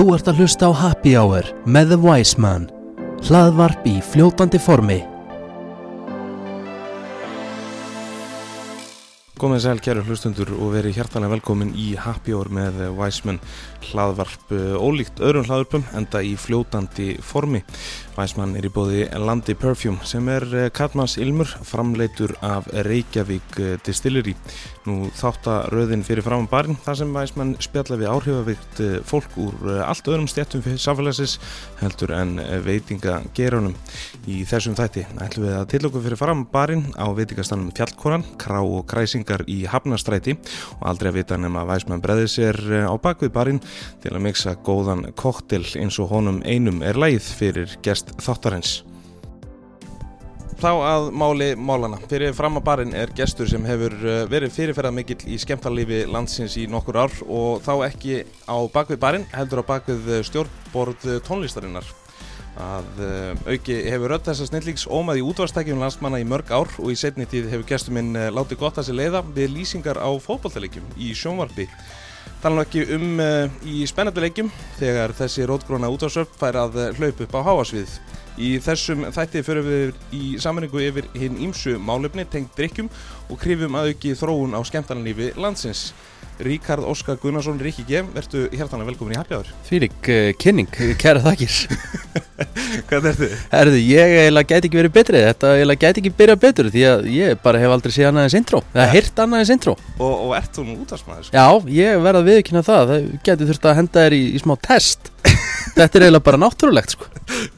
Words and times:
Þú 0.00 0.14
ert 0.16 0.28
að 0.30 0.38
hlusta 0.40 0.64
á 0.64 0.72
Happy 0.80 1.10
Hour 1.12 1.44
með 1.68 1.90
The 1.90 1.96
Wise 2.00 2.40
Man. 2.40 2.62
Hlaðvarp 3.26 3.82
í 3.84 3.98
fljótandi 4.00 4.56
formi. 4.56 4.96
Gómið 9.36 9.60
sæl 9.66 9.82
kæru 9.84 10.06
hlustundur 10.08 10.54
og 10.56 10.72
verið 10.72 10.96
hjartalega 10.96 11.34
velkomin 11.34 11.74
í 11.76 11.90
Happy 12.00 12.32
Hour 12.32 12.48
með 12.48 12.80
Wiseman 12.96 13.42
hlaðvarp 13.90 14.56
eh, 14.56 14.72
ólíkt 14.80 15.20
öðrum 15.20 15.44
hlaðvarpum 15.44 15.84
enda 16.00 16.24
í 16.24 16.32
fljótandi 16.40 17.10
formi. 17.20 17.60
Wiseman 18.20 18.52
er 18.58 18.66
í 18.68 18.70
bóði 18.72 19.04
Landi 19.16 19.54
Perfume 19.56 20.04
sem 20.04 20.26
er 20.28 20.44
Katmans 20.76 21.14
Ilmur 21.20 21.48
framleitur 21.64 22.34
af 22.44 22.66
Reykjavík 22.84 23.54
eh, 23.56 23.76
Distillery. 23.86 24.34
Nú 24.84 25.08
þáttaröðin 25.16 26.02
fyrir 26.04 26.24
fram 26.26 26.44
á 26.44 26.50
barinn 26.50 26.76
þar 26.84 26.98
sem 27.00 27.14
Wiseman 27.14 27.54
spjalla 27.64 27.96
við 27.96 28.10
áhrifavíkt 28.12 28.82
eh, 28.84 28.98
fólk 29.08 29.38
úr 29.40 29.54
allt 29.86 30.10
öðrum 30.10 30.28
stjættum 30.28 30.64
fyrir 30.64 30.82
samfélagsins 30.82 31.38
heldur 31.80 32.12
en 32.18 32.34
veitinga 32.66 33.22
gerunum. 33.36 33.76
Í 34.28 34.42
þessum 34.48 34.76
þætti 34.76 35.06
ætlum 35.16 35.48
við 35.48 35.56
að 35.56 35.66
til 35.72 35.82
okkur 35.88 36.04
fyrir 36.08 36.20
fram 36.20 36.44
á 36.44 36.50
barinn 36.52 36.84
á 37.00 37.08
veitingastanum 37.16 37.72
Fjallkoran, 37.76 38.26
Krá 38.42 38.60
og 38.60 38.84
Kræsingar 38.90 39.46
í 39.48 39.62
Hafnastræti 39.70 40.36
og 40.76 40.84
aldrei 40.92 41.12
að 41.14 41.20
vita 41.22 41.40
nefn 41.40 41.60
að 41.62 41.72
Wiseman 41.72 42.04
breði 42.04 42.28
sér 42.36 42.60
á 42.84 42.94
bakvið 43.00 43.32
barinn 43.38 43.64
til 44.04 44.12
að 44.12 44.24
miksa 44.28 44.58
góðan 44.66 45.06
koktel 45.16 45.64
eins 45.80 45.96
og 46.02 46.12
honum 46.12 46.44
einum 46.44 46.84
er 46.84 47.00
lægið 47.00 47.32
fyrir 47.40 47.78
gerst 47.80 48.09
þáttarins. 48.18 48.80
Þá 50.60 50.72
að 50.76 51.06
máli 51.16 51.46
málana. 51.56 51.96
Fyrir 52.10 52.34
fram 52.36 52.58
á 52.58 52.62
barinn 52.64 52.92
er 52.92 53.14
gestur 53.16 53.48
sem 53.48 53.64
hefur 53.64 53.94
verið 54.28 54.52
fyrirferðað 54.52 54.96
mikill 54.98 55.22
í 55.32 55.38
skemmtarlífi 55.40 56.02
landsins 56.10 56.58
í 56.60 56.66
nokkur 56.68 56.98
ár 57.00 57.14
og 57.24 57.62
þá 57.64 57.72
ekki 57.86 58.18
á 58.44 58.60
bakvið 58.68 59.00
barinn, 59.00 59.24
heldur 59.32 59.62
á 59.64 59.70
bakvið 59.70 60.10
stjórnborð 60.28 61.06
tónlistarinnar. 61.24 61.88
Að 62.60 63.00
auki 63.48 63.78
hefur 63.88 64.12
rödd 64.12 64.26
þessa 64.26 64.50
snillíks 64.50 64.84
ómað 64.90 65.22
í 65.22 65.24
útvarstækjum 65.30 65.80
landsmanna 65.80 66.20
í 66.20 66.28
mörg 66.28 66.52
ár 66.52 66.68
og 66.82 66.92
í 66.92 66.98
setni 66.98 67.24
tíð 67.24 67.48
hefur 67.54 67.68
gestur 67.70 67.96
minn 67.96 68.12
látið 68.12 68.60
gott 68.60 68.82
að 68.82 68.90
sér 68.90 69.00
leiða 69.00 69.24
við 69.32 69.54
lýsingar 69.54 69.96
á 69.96 70.10
fótballtaleikjum 70.20 70.92
í 71.00 71.14
sjónvarpi. 71.16 71.70
Tala 72.40 72.56
nú 72.56 72.62
ekki 72.64 72.86
um 72.96 73.18
uh, 73.20 73.50
í 73.68 73.82
spennandi 73.84 74.22
leikjum 74.24 74.46
þegar 74.78 75.12
þessi 75.12 75.44
rótgróna 75.44 75.90
útvarsöfn 75.92 76.38
fær 76.40 76.56
að 76.56 76.78
hlaupa 76.96 77.26
upp 77.26 77.34
á 77.36 77.40
háasvið. 77.50 77.98
Í 78.40 78.54
þessum 78.64 79.02
þætti 79.12 79.42
fyrir 79.44 79.66
við 79.66 79.98
í 80.16 80.22
sammenningu 80.40 80.80
yfir 80.80 81.10
hinn 81.20 81.36
ímsu 81.44 81.74
málefni 81.76 82.24
tengt 82.32 82.54
drikkjum 82.56 82.88
og 83.28 83.42
krifum 83.42 83.76
að 83.76 83.90
auki 83.90 84.14
þróun 84.16 84.56
á 84.56 84.60
skemmtarnalífi 84.64 85.34
landsins. 85.36 85.90
Ríkard 86.40 86.84
Óskar 86.88 87.18
Gunnarsson, 87.20 87.58
Ríkki 87.60 87.84
G, 87.88 88.00
verðu 88.14 88.46
hjertanlega 88.54 88.88
velkomin 88.90 89.14
í 89.14 89.18
Happy 89.20 89.36
Hour. 89.36 89.48
Fýrik 89.68 90.08
uh, 90.08 90.30
kynning, 90.40 90.70
kæra 91.00 91.20
þakkir. 91.24 91.58
Hvað 92.88 93.08
er 93.10 93.18
þetta? 93.18 93.38
Erðu, 93.60 93.80
ég 93.84 94.14
eiginlega 94.22 94.48
gæti 94.54 94.70
ekki 94.70 94.78
verið 94.80 94.94
betri, 94.94 95.20
þetta 95.26 95.50
eiginlega 95.58 95.82
gæti 95.84 96.02
ekki 96.02 96.12
byrjað 96.20 96.40
betur 96.46 96.70
því 96.72 96.84
að 96.88 97.08
ég 97.12 97.40
bara 97.44 97.60
hef 97.60 97.74
aldrei 97.74 97.92
séð 97.94 98.08
annað 98.10 98.28
en 98.30 98.40
intro, 98.40 98.62
eða 98.72 98.86
Ja. 98.86 98.92
heyrt 98.94 99.22
annað 99.24 99.44
en 99.44 99.54
intro. 99.56 99.76
Og, 99.98 100.14
og 100.26 100.34
ert 100.38 100.52
þú 100.56 100.64
nú 100.68 100.76
útvarsmaður? 100.84 101.28
Sko? 101.28 101.36
Já, 101.36 101.46
ég 101.76 102.00
verða 102.06 102.22
að 102.24 102.30
viðkynna 102.32 102.64
það, 102.70 102.92
það 102.94 103.08
gæti 103.28 103.50
þurft 103.50 103.68
að 103.70 103.78
henda 103.82 104.04
þér 104.06 104.16
í, 104.16 104.22
í 104.32 104.42
smá 104.44 104.54
test. 104.64 105.10
þetta 105.76 105.90
er 106.00 106.06
eiginlega 106.08 106.26
bara 106.30 106.40
náttúrulegt, 106.46 106.96
sko. 106.96 107.10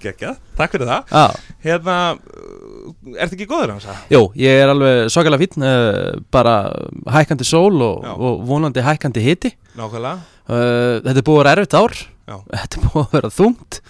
Gekja, 0.03 0.34
takk 0.59 0.75
fyrir 0.77 0.89
það. 0.91 1.12
Já, 1.12 1.25
Hérna, 1.65 1.97
uh, 2.19 3.17
ertu 3.23 3.37
ekki 3.37 3.47
góður 3.51 3.73
hans 3.75 3.87
að? 3.89 4.01
jú, 4.12 4.23
ég 4.42 4.62
er 4.65 4.73
alveg 4.73 5.11
svakalega 5.15 5.42
fínn, 5.45 5.65
uh, 5.67 6.20
bara 6.34 6.55
hækkandi 7.15 7.47
sól 7.47 7.78
og, 7.87 8.05
og 8.17 8.43
vonandi 8.48 8.83
hækkandi 8.84 9.23
hiti. 9.25 9.53
Nákvæmlega? 9.78 10.19
Uh, 10.48 10.98
þetta 11.06 11.17
er 11.23 11.27
búið 11.28 11.39
að 11.39 11.43
vera 11.45 11.55
erfitt 11.56 11.77
ár, 11.78 11.95
Já. 12.33 12.37
þetta 12.59 12.81
er 12.81 12.87
búið 12.89 13.03
að 13.06 13.17
vera 13.17 13.33
þungt. 13.39 13.81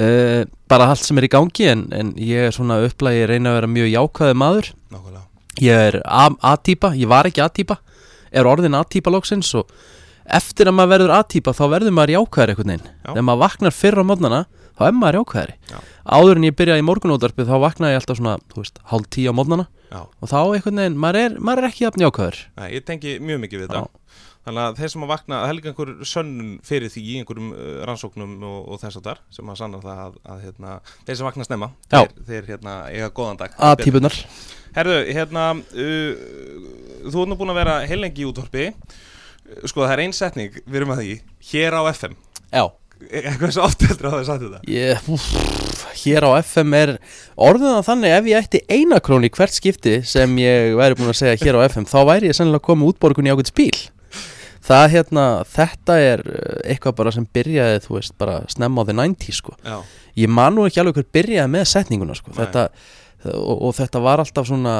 Uh, 0.00 0.40
bara 0.70 0.88
allt 0.94 1.04
sem 1.04 1.18
er 1.20 1.26
í 1.28 1.32
gangi 1.32 1.68
en, 1.68 1.86
en 1.92 2.12
ég 2.16 2.48
er 2.48 2.54
svona 2.56 2.80
upplægi 2.86 3.26
reyna 3.28 3.52
að 3.52 3.58
vera 3.60 3.70
mjög 3.74 3.88
jákvæði 3.94 4.36
maður 4.40 4.68
Nákvæmlega. 4.94 5.24
ég 5.66 5.86
er 5.90 6.00
A- 6.06 6.38
A-típa, 6.54 6.92
ég 6.96 7.10
var 7.10 7.28
ekki 7.28 7.42
A-típa 7.44 7.76
er 8.30 8.46
orðin 8.46 8.76
A-típa 8.78 9.10
loksins 9.12 9.50
og 9.58 9.66
eftir 10.30 10.70
að 10.70 10.76
maður 10.78 10.92
verður 10.94 11.12
A-típa 11.18 11.52
þá 11.58 11.62
verður 11.74 11.94
maður 11.98 12.12
jákvæðir 12.14 12.52
einhvern 12.54 12.70
veginn 12.70 12.86
Já. 12.86 13.08
þegar 13.10 13.26
maður 13.26 13.42
vaknar 13.42 13.74
fyrr 13.74 13.98
á 14.00 14.04
mótnana 14.06 14.40
þá 14.80 14.86
er 14.88 14.96
maður 14.96 15.20
jákvæðri 15.20 15.54
Já. 15.68 15.78
áður 16.16 16.40
en 16.40 16.48
ég 16.48 16.56
byrjaði 16.56 16.82
í 16.82 16.88
morgunútvarpið 16.88 17.50
þá 17.50 17.56
vaknaði 17.66 17.94
ég 17.94 18.00
alltaf 18.00 18.18
svona, 18.20 18.34
þú 18.48 18.64
veist, 18.64 18.82
hálf 18.88 19.08
tíu 19.12 19.28
á 19.28 19.34
mótnana 19.36 19.66
og 19.90 20.30
þá 20.30 20.38
einhvern 20.40 20.80
veginn, 20.80 20.98
maður 21.02 21.20
er, 21.20 21.38
maður 21.42 21.64
er 21.64 21.68
ekki 21.70 21.84
jafn 21.84 22.04
jákvæður. 22.04 22.38
Nei, 22.60 22.68
ég 22.76 22.84
tengi 22.86 23.16
mjög 23.26 23.40
mikið 23.44 23.62
við 23.64 23.72
þetta. 23.72 24.20
Þannig 24.40 24.62
að 24.64 24.78
þeir 24.78 24.92
sem 24.92 25.02
að 25.04 25.10
vakna, 25.10 25.40
það 25.42 25.50
er 25.50 25.56
líka 25.58 25.70
einhver 25.70 25.90
sönnun 26.08 26.52
fyrir 26.64 26.92
því 26.94 27.02
í 27.02 27.16
einhverjum 27.20 27.50
uh, 27.52 27.66
rannsóknum 27.90 28.30
og, 28.48 28.56
og 28.72 28.80
þess 28.80 29.00
að 29.00 29.08
þar 29.10 29.20
sem 29.36 29.50
að 29.52 29.58
sanna 29.60 29.80
það 29.82 30.00
að, 30.06 30.16
að 30.32 30.46
hérna, 30.46 30.76
þeir 31.04 31.18
sem 31.18 31.28
vakna 31.28 31.46
snemma 31.46 31.68
þeir, 31.92 32.14
þeir 32.30 32.48
hérna, 32.54 32.76
eiga 32.88 33.10
góðan 33.18 33.42
dag. 33.42 33.58
A-típunar 33.68 34.16
Herðu, 34.78 34.96
hérna 35.10 35.44
uh, 35.58 36.24
þú 37.04 37.26
ert 37.26 37.32
nú 37.34 37.38
búin 37.42 37.52
að 37.52 37.60
vera 37.60 37.76
heilengi 37.90 38.24
í 38.24 38.30
útvarpi. 38.30 38.70
Sko 39.66 39.84
það 39.84 39.96
er 39.98 40.04
ein 40.06 40.16
setning, 40.16 40.56
við 40.64 40.80
erum 40.80 40.94
að 40.94 41.02
því 41.02 41.14
hér 41.50 41.76
á 41.76 41.82
FM, 41.90 42.16
Já, 42.50 42.64
eitthvað 43.08 43.54
svo 43.56 43.64
oft 43.66 43.84
heldur 43.86 44.08
að 44.08 44.14
það 44.14 44.20
er 44.20 44.26
sagt 44.28 44.44
þetta. 44.44 44.60
Ég, 44.70 45.06
úff, 45.14 45.84
hér 46.02 46.26
á 46.26 46.30
FM 46.40 46.76
er 46.78 46.92
orðin 47.48 47.72
það 47.76 47.86
þannig 47.88 48.16
ef 48.16 48.28
ég 48.30 48.44
ætti 48.44 48.60
eina 48.68 49.00
krón 49.04 49.26
í 49.26 49.32
hvert 49.34 49.56
skipti 49.56 49.96
sem 50.06 50.36
ég 50.42 50.76
væri 50.78 50.98
búin 50.98 51.12
að 51.12 51.18
segja 51.22 51.40
hér 51.40 51.60
á 51.60 51.64
FM 51.70 51.88
þá 51.90 51.98
væri 52.10 52.30
ég 52.30 52.38
sennilega 52.38 52.66
komið 52.68 52.92
útborgun 52.92 53.30
í 53.30 53.34
ákveðt 53.34 53.52
spíl 53.54 53.80
það 54.70 54.86
hérna, 54.92 55.26
þetta 55.48 55.98
er 56.04 56.22
uh, 56.28 56.56
eitthvað 56.68 56.96
bara 57.00 57.12
sem 57.16 57.26
byrjaði, 57.34 57.82
þú 57.86 57.96
veist, 57.96 58.14
bara 58.20 58.40
snemma 58.52 58.84
á 58.84 58.88
the 58.90 58.96
90s 58.96 59.40
sko, 59.40 59.56
Já, 59.64 59.78
ég 60.20 60.30
man 60.30 60.54
nú 60.56 60.66
ekki 60.68 60.82
alveg 60.82 61.00
hver 61.00 61.08
byrjaði 61.16 61.54
með 61.56 61.68
setninguna 61.72 62.16
sko, 62.18 62.34
þetta 62.36 62.68
og, 63.24 63.56
og 63.68 63.74
þetta 63.76 64.00
var 64.04 64.22
alltaf 64.22 64.48
svona 64.48 64.74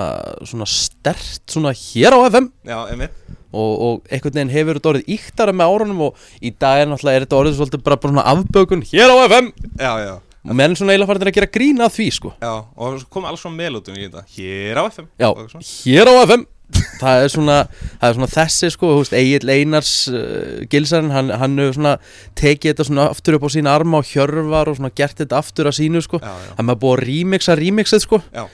svona 0.49 0.69
stert, 0.69 1.43
svona 1.51 1.73
hér 1.77 2.17
á 2.17 2.19
FM 2.31 2.51
já, 2.65 2.79
einmitt 2.93 3.40
og, 3.53 3.71
og 3.87 4.11
einhvern 4.11 4.37
veginn 4.37 4.53
hefur 4.55 4.79
þetta 4.79 4.93
orðið 4.95 5.13
íktara 5.17 5.55
með 5.57 5.75
árunum 5.75 6.03
og 6.09 6.25
í 6.41 6.53
dag 6.55 6.83
er 6.85 6.91
náttúrulega 6.91 7.21
er 7.21 7.27
þetta 7.27 7.41
orðið 7.41 7.57
svolítið 7.59 7.85
bara, 7.87 8.01
bara 8.01 8.15
svona 8.15 8.27
afbökun 8.35 8.85
hér 8.93 9.11
á 9.11 9.17
FM 9.27 9.51
Já, 9.81 9.93
já, 10.05 10.15
og 10.47 10.57
menn 10.57 10.77
svona 10.79 10.95
eiginlega 10.95 11.11
farin 11.11 11.31
að 11.31 11.37
gera 11.41 11.51
grína 11.59 11.89
að 11.89 11.97
því 11.99 12.09
sko. 12.17 12.33
Já, 12.41 12.53
og 12.77 13.03
kom 13.13 13.27
alls 13.29 13.43
svona 13.45 13.59
meðlútum 13.59 13.99
í 13.99 14.07
þetta. 14.07 14.23
Hér 14.37 14.81
á 14.81 14.83
FM 14.89 15.11
Já, 15.21 15.29
hér 15.85 16.09
á 16.09 16.15
FM 16.25 16.47
það 17.01 17.25
er 17.25 17.33
svona, 17.33 17.57
það 18.01 18.07
er 18.09 18.17
svona 18.19 18.31
þessi 18.35 18.71
sko, 18.75 18.91
veist, 18.99 19.17
Egil 19.17 19.53
Einars 19.55 19.93
uh, 20.13 20.61
Gilsarinn, 20.73 21.13
hann, 21.15 21.33
hann 21.41 21.57
hefur 21.61 21.79
svona 21.79 21.95
tekið 22.39 22.75
þetta 22.75 22.89
svona 22.91 23.09
aftur 23.15 23.39
upp 23.39 23.49
á 23.49 23.51
sína 23.57 23.75
arma 23.75 24.03
og 24.03 24.11
hjörvar 24.11 24.71
og 24.71 24.79
svona 24.79 24.93
gert 25.01 25.23
þetta 25.23 25.41
aftur 25.41 25.71
að 25.71 25.79
sínu 25.81 26.05
sko 26.05 26.21
Já, 26.23 26.31
já, 26.31 26.53
hann 26.59 26.69
maður 26.69 26.83
búið 26.85 26.97
að 26.97 27.05
remixa 27.09 27.59
remixið 27.61 28.05
sko 28.07 28.23
já, 28.29 28.45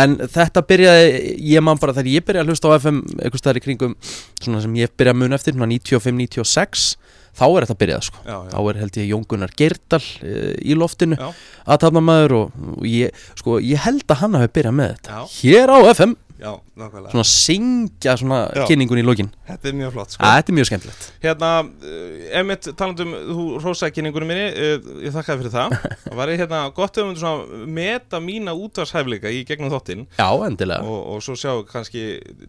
en 0.00 0.16
þetta 0.36 0.64
byrjaði, 0.70 1.36
ég 1.52 1.66
man 1.66 1.82
bara 1.82 1.96
þegar 1.96 2.12
ég 2.14 2.26
byrjaði 2.30 2.46
að 2.46 2.54
hlusta 2.54 2.72
á 2.72 2.76
FM 2.78 3.02
einhvers 3.18 3.44
staðar 3.44 3.60
í 3.60 3.66
kringum 3.66 3.98
svona 4.40 4.64
sem 4.64 4.80
ég 4.80 4.94
byrjaði 4.96 5.16
að 5.16 5.22
muna 5.24 5.40
eftir, 5.40 5.56
svona 5.56 5.70
95-96 5.74 6.88
þá 7.36 7.44
er 7.46 7.66
þetta 7.66 7.78
byrjað 7.80 8.04
sko 8.08 8.22
já, 8.24 8.36
já. 8.36 8.50
þá 8.52 8.58
er 8.70 8.78
held 8.80 8.98
ég 9.00 9.08
Jón 9.10 9.26
Gunnar 9.28 9.52
Geirdal 9.58 10.02
uh, 10.02 10.52
í 10.56 10.76
loftinu 10.78 11.18
Já. 11.20 11.26
aðtapnamaður 11.74 12.36
og, 12.38 12.60
og 12.76 12.86
ég, 12.88 13.26
sko, 13.38 13.58
ég 13.60 13.82
held 13.84 14.06
að 14.08 14.22
hann 14.22 14.38
hafi 14.40 14.52
byrjað 14.56 14.78
með 14.78 14.94
þetta 14.94 15.18
Já. 15.18 15.34
hér 15.40 15.72
á 15.72 15.78
FM, 15.92 16.14
Já, 16.36 16.50
nákvæmlega. 16.76 17.10
Svona 17.14 17.24
syngja 17.24 18.14
svona 18.20 18.38
Já. 18.52 18.64
kynningun 18.68 19.00
í 19.00 19.04
lokin. 19.06 19.30
Þetta 19.48 19.68
er 19.70 19.76
mjög 19.78 19.92
flott 19.94 20.12
sko. 20.12 20.20
að 20.20 20.34
þetta 20.36 20.52
er 20.52 20.56
mjög 20.58 20.68
skemmtilegt. 20.68 21.06
Hérna, 21.22 21.50
uh, 21.64 22.24
emitt 22.40 22.68
talandum, 22.76 23.14
þú 23.30 23.44
rósaði 23.64 23.94
kynningunum 23.96 24.28
minni, 24.28 24.46
uh, 24.52 24.90
ég 25.06 25.14
þakkaði 25.16 25.40
fyrir 25.42 25.54
það. 25.54 25.76
Það 26.06 26.18
var 26.20 26.32
ég 26.32 26.40
hérna 26.42 26.60
gott 26.76 26.98
ef 27.00 27.06
um 27.06 27.14
svona 27.16 27.62
meta 27.78 28.20
mína 28.22 28.52
útvarshæfleika 28.56 29.32
í 29.32 29.42
gegnum 29.48 29.72
þáttinn. 29.72 30.04
Já, 30.18 30.28
endilega. 30.46 30.84
Og, 30.84 31.00
og 31.14 31.24
svo 31.24 31.36
sjáum 31.40 31.62
við 31.62 31.70
kannski 31.72 32.04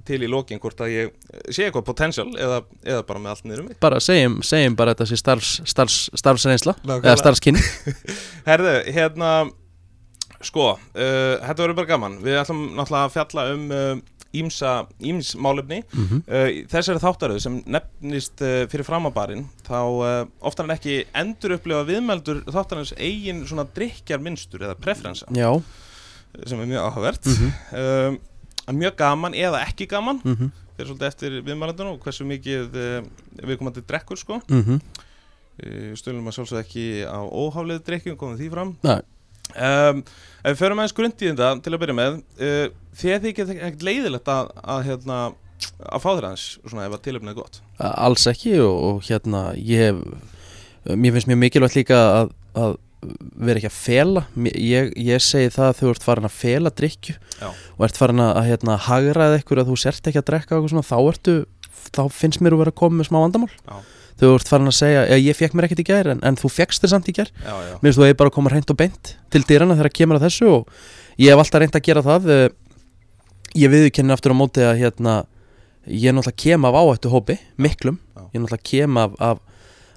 til 0.08 0.20
í 0.24 0.30
lokin 0.32 0.60
hvort 0.64 0.84
að 0.84 0.94
ég 0.94 1.14
sé 1.48 1.68
eitthvað 1.68 1.88
potential 1.88 2.28
eða, 2.36 2.60
eða 2.84 3.06
bara 3.08 3.24
með 3.24 3.34
allt 3.36 3.48
niður 3.48 3.64
um 3.64 3.70
mig. 3.72 3.80
Bara 3.84 4.02
segjum, 4.04 4.42
segjum 4.46 4.76
bara 4.80 4.96
þetta 4.96 5.10
sé 5.12 5.20
starfs, 5.24 5.54
starfs, 5.68 6.02
starfsreynsla 6.20 6.76
Nákvæmlega. 6.84 7.08
eða 7.08 7.22
starfskynning. 7.24 7.72
Herðu, 8.50 8.76
hérna, 8.96 9.32
sko, 10.42 10.76
uh, 10.78 11.34
þetta 11.42 11.64
verður 11.64 11.80
bara 11.82 11.92
gaman. 11.96 12.20
Við 12.24 12.38
ætlum 12.42 12.64
náttúrulega 12.78 13.08
að 13.08 13.16
fjalla 13.18 13.48
um 13.54 13.66
uh, 13.72 13.96
ímsa, 14.38 14.74
íms 15.00 15.34
málefni. 15.40 15.82
Mhm. 15.94 16.22
uh, 16.28 16.48
Þessari 16.72 17.02
þáttaröð 17.04 17.40
sem 17.44 17.58
nefnist 17.66 18.44
uh, 18.46 18.66
fyrir 18.72 18.86
framabarinn 18.88 19.46
þá 19.68 19.80
uh, 19.80 20.22
oftar 20.46 20.68
en 20.68 20.76
ekki 20.76 21.00
endur 21.18 21.56
upplifa 21.58 21.86
viðmeldur 21.88 22.44
þáttarins 22.52 22.94
eigin 22.98 23.44
svona 23.50 23.68
drikjar 23.76 24.22
minnstur 24.24 24.68
eða 24.68 24.78
preferensa. 24.80 25.30
Já, 25.36 25.50
sem 26.46 26.60
er 26.62 26.72
mjög 26.74 26.88
áhugavert. 26.92 27.26
Mhm. 27.34 27.52
um, 27.82 28.78
mjög 28.78 28.98
gaman 29.00 29.36
eða 29.38 29.64
ekki 29.64 29.88
gaman. 29.90 30.22
Mhm, 30.26 30.52
fyrir 30.78 30.90
svolítið 30.92 31.08
eftir 31.08 31.36
viðmælandunum 31.42 31.96
og 31.96 32.02
hversu 32.04 32.28
mikið 32.28 32.76
uh, 32.78 33.12
við 33.42 33.62
komandi 33.62 33.86
drekkur 33.88 34.20
sko. 34.20 34.42
Mhm. 34.52 34.82
Uh, 35.58 35.94
stölum 35.98 36.28
að 36.30 36.36
sjálfsög 36.38 36.60
ekki 36.62 36.84
á 37.08 37.18
óháflið 37.26 37.80
drikkjum 37.88 38.18
komum 38.20 38.38
því 38.38 38.52
fram. 38.54 38.76
Nei. 38.86 39.00
Um, 39.56 40.02
ef 40.44 40.54
við 40.54 40.62
förum 40.62 40.82
aðeins 40.82 40.98
grund 40.98 41.22
í 41.22 41.30
þetta 41.32 41.52
til 41.64 41.74
að 41.74 41.84
byrja 41.84 41.98
með 41.98 42.18
uh, 42.20 42.64
þið 43.02 43.28
þykir 43.28 43.54
ekkert 43.58 43.86
leiðilegt 43.88 44.34
að, 44.34 44.56
að 44.64 44.82
hérna 44.92 45.20
að 45.88 46.04
fá 46.04 46.10
þér 46.10 46.28
aðeins 46.30 46.48
svona 46.64 46.88
ef 46.88 46.98
að 46.98 47.06
tilöfnið 47.08 47.34
er 47.34 47.40
gott 47.42 47.62
alls 47.92 48.28
ekki 48.30 48.58
og, 48.64 48.76
og 48.90 49.08
hérna 49.08 49.52
ég 49.58 49.88
hef 49.88 50.04
Mér 50.88 51.18
finnst 51.18 51.28
mjög 51.28 51.40
mikilvægt 51.42 51.76
líka 51.76 51.98
að, 52.00 52.30
að 52.56 52.78
vera 53.38 53.60
ekki 53.60 53.70
að 53.70 53.76
fela 53.76 54.24
ég, 54.56 54.94
ég 54.96 55.22
segi 55.22 55.52
það 55.54 55.68
að 55.68 55.80
þú 55.82 55.90
ert 55.92 56.06
farin 56.06 56.28
að 56.30 56.38
fela 56.38 56.72
drikju 56.74 57.16
Já. 57.18 57.50
og 57.50 57.84
ert 57.86 58.00
farin 58.00 58.24
að 58.24 58.40
hérna, 58.48 58.78
hagraða 58.88 59.38
eitthvað 59.38 59.64
að 59.64 59.72
þú 59.72 59.78
sért 59.84 60.10
ekki 60.10 60.22
að 60.22 60.28
drekka 60.32 60.62
svona, 60.64 60.86
þá 60.88 60.98
ertu 61.02 61.36
þá 61.94 62.02
finnst 62.14 62.42
mér 62.42 62.56
að 62.56 62.64
vera 62.64 62.74
að 62.74 62.80
koma 62.82 63.02
með 63.02 63.10
smá 63.10 63.20
vandamál 63.20 63.52
Já. 63.52 63.76
Þú 64.18 64.34
ert 64.36 64.50
farin 64.50 64.72
að 64.72 64.78
segja, 64.80 65.02
ég, 65.14 65.26
ég 65.30 65.38
fekk 65.38 65.58
mér 65.58 65.68
ekkert 65.68 65.84
í 65.84 65.88
gær 65.88 66.12
en, 66.14 66.22
en 66.26 66.38
þú 66.40 66.50
fekkst 66.54 66.84
þér 66.84 66.94
samt 66.96 67.10
í 67.12 67.16
gær. 67.18 67.30
Mér 67.44 67.84
finnst 67.84 68.00
þú 68.00 68.08
eigi 68.08 68.18
bara 68.18 68.32
að 68.32 68.38
koma 68.38 68.54
hreint 68.54 68.72
og 68.74 68.80
beint 68.80 69.12
til 69.34 69.44
dýrana 69.46 69.78
þegar 69.78 69.94
kemur 70.00 70.20
að 70.20 70.26
þessu 70.28 70.48
og 70.56 70.72
ég 71.22 71.30
hef 71.34 71.42
alltaf 71.44 71.62
reynd 71.64 71.78
að 71.78 71.86
gera 71.88 72.06
það 72.06 72.32
eh, 72.34 72.48
ég 73.58 73.74
viðurkenni 73.74 74.16
aftur 74.16 74.34
á 74.34 74.38
móti 74.38 74.64
að 74.66 74.80
hérna, 74.82 75.18
ég 75.88 76.10
er 76.10 76.18
náttúrulega 76.18 76.42
kem 76.44 76.66
af 76.68 76.78
áhættu 76.78 77.12
hópi 77.14 77.38
miklum, 77.62 78.00
ég 78.18 78.38
er 78.38 78.44
náttúrulega 78.44 78.70
kem 78.72 79.00
af, 79.02 79.16
af, 79.24 79.44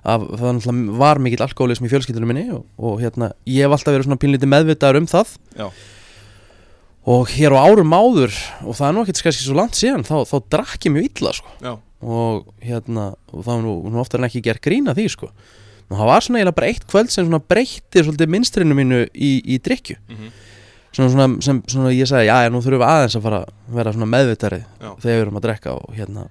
af 0.05 0.27
það 0.31 0.55
náttúrulega 0.59 0.99
var 1.01 1.23
mikill 1.25 1.45
alkoholism 1.47 1.89
í 1.89 1.93
fjölskyldunum 1.93 2.33
minni 2.33 2.47
og, 2.57 2.65
og 2.79 3.01
hérna, 3.03 3.33
ég 3.49 3.67
hef 3.67 3.77
alltaf 3.77 3.97
verið 3.97 4.09
svona 4.09 4.21
pínlítið 4.23 4.53
meðvitaður 4.55 5.01
um 5.03 5.09
það. 5.11 5.35
Já. 5.59 5.67
og 7.11 7.31
hér 7.33 7.57
á 7.57 7.65
árum 7.65 7.95
áður 7.97 8.35
og 8.65 8.77
það 8.77 8.87
er 8.87 8.97
nú 8.97 9.05
ekkert 9.05 9.23
kannski 9.27 9.47
svo 9.47 9.57
langt 9.57 9.79
síðan 9.79 10.05
þá, 10.07 10.17
þá 10.29 10.37
drakk 10.53 10.87
ég 10.87 10.95
mjög 10.95 11.09
illa 11.11 11.33
sko 11.37 11.55
og 12.01 12.53
hérna 12.65 13.11
og 13.31 13.43
það 13.45 13.51
var 13.53 13.65
nú, 13.65 13.75
nú 13.93 14.01
oftar 14.01 14.23
en 14.23 14.29
ekki 14.31 14.45
gert 14.45 14.65
grína 14.65 14.95
því 14.97 15.09
sko. 15.13 15.31
Og 15.91 15.99
það 15.99 16.11
var 16.13 16.25
svona 16.25 16.41
eiginlega 16.41 16.59
bara 16.61 16.71
eitt 16.71 16.87
kvöld 16.89 17.11
sem 17.11 17.27
svona 17.27 17.43
breytti 17.43 18.05
svolítið 18.05 18.31
minstrinu 18.31 18.77
mínu 18.79 19.03
í, 19.11 19.33
í 19.43 19.59
drikju 19.59 19.99
mhm, 20.07 20.35
svona, 20.95 21.11
svona 21.11 21.45
sem 21.45 21.63
svona 21.69 21.95
ég 21.95 22.09
sagði, 22.11 22.29
já, 22.31 22.51
nú 22.51 22.61
þurfum 22.63 22.83
við 22.83 22.91
aðeins 22.91 23.17
að 23.19 23.25
fara 23.27 23.41
að 23.45 23.79
vera 23.79 23.95
svona 23.95 24.11
meðvitari 24.11 24.61
Já. 24.61 24.93
þegar 25.03 25.11
við 25.17 25.25
erum 25.25 25.41
að 25.41 25.47
drekka 25.49 25.75
og 25.77 25.97
hérna. 25.97 26.29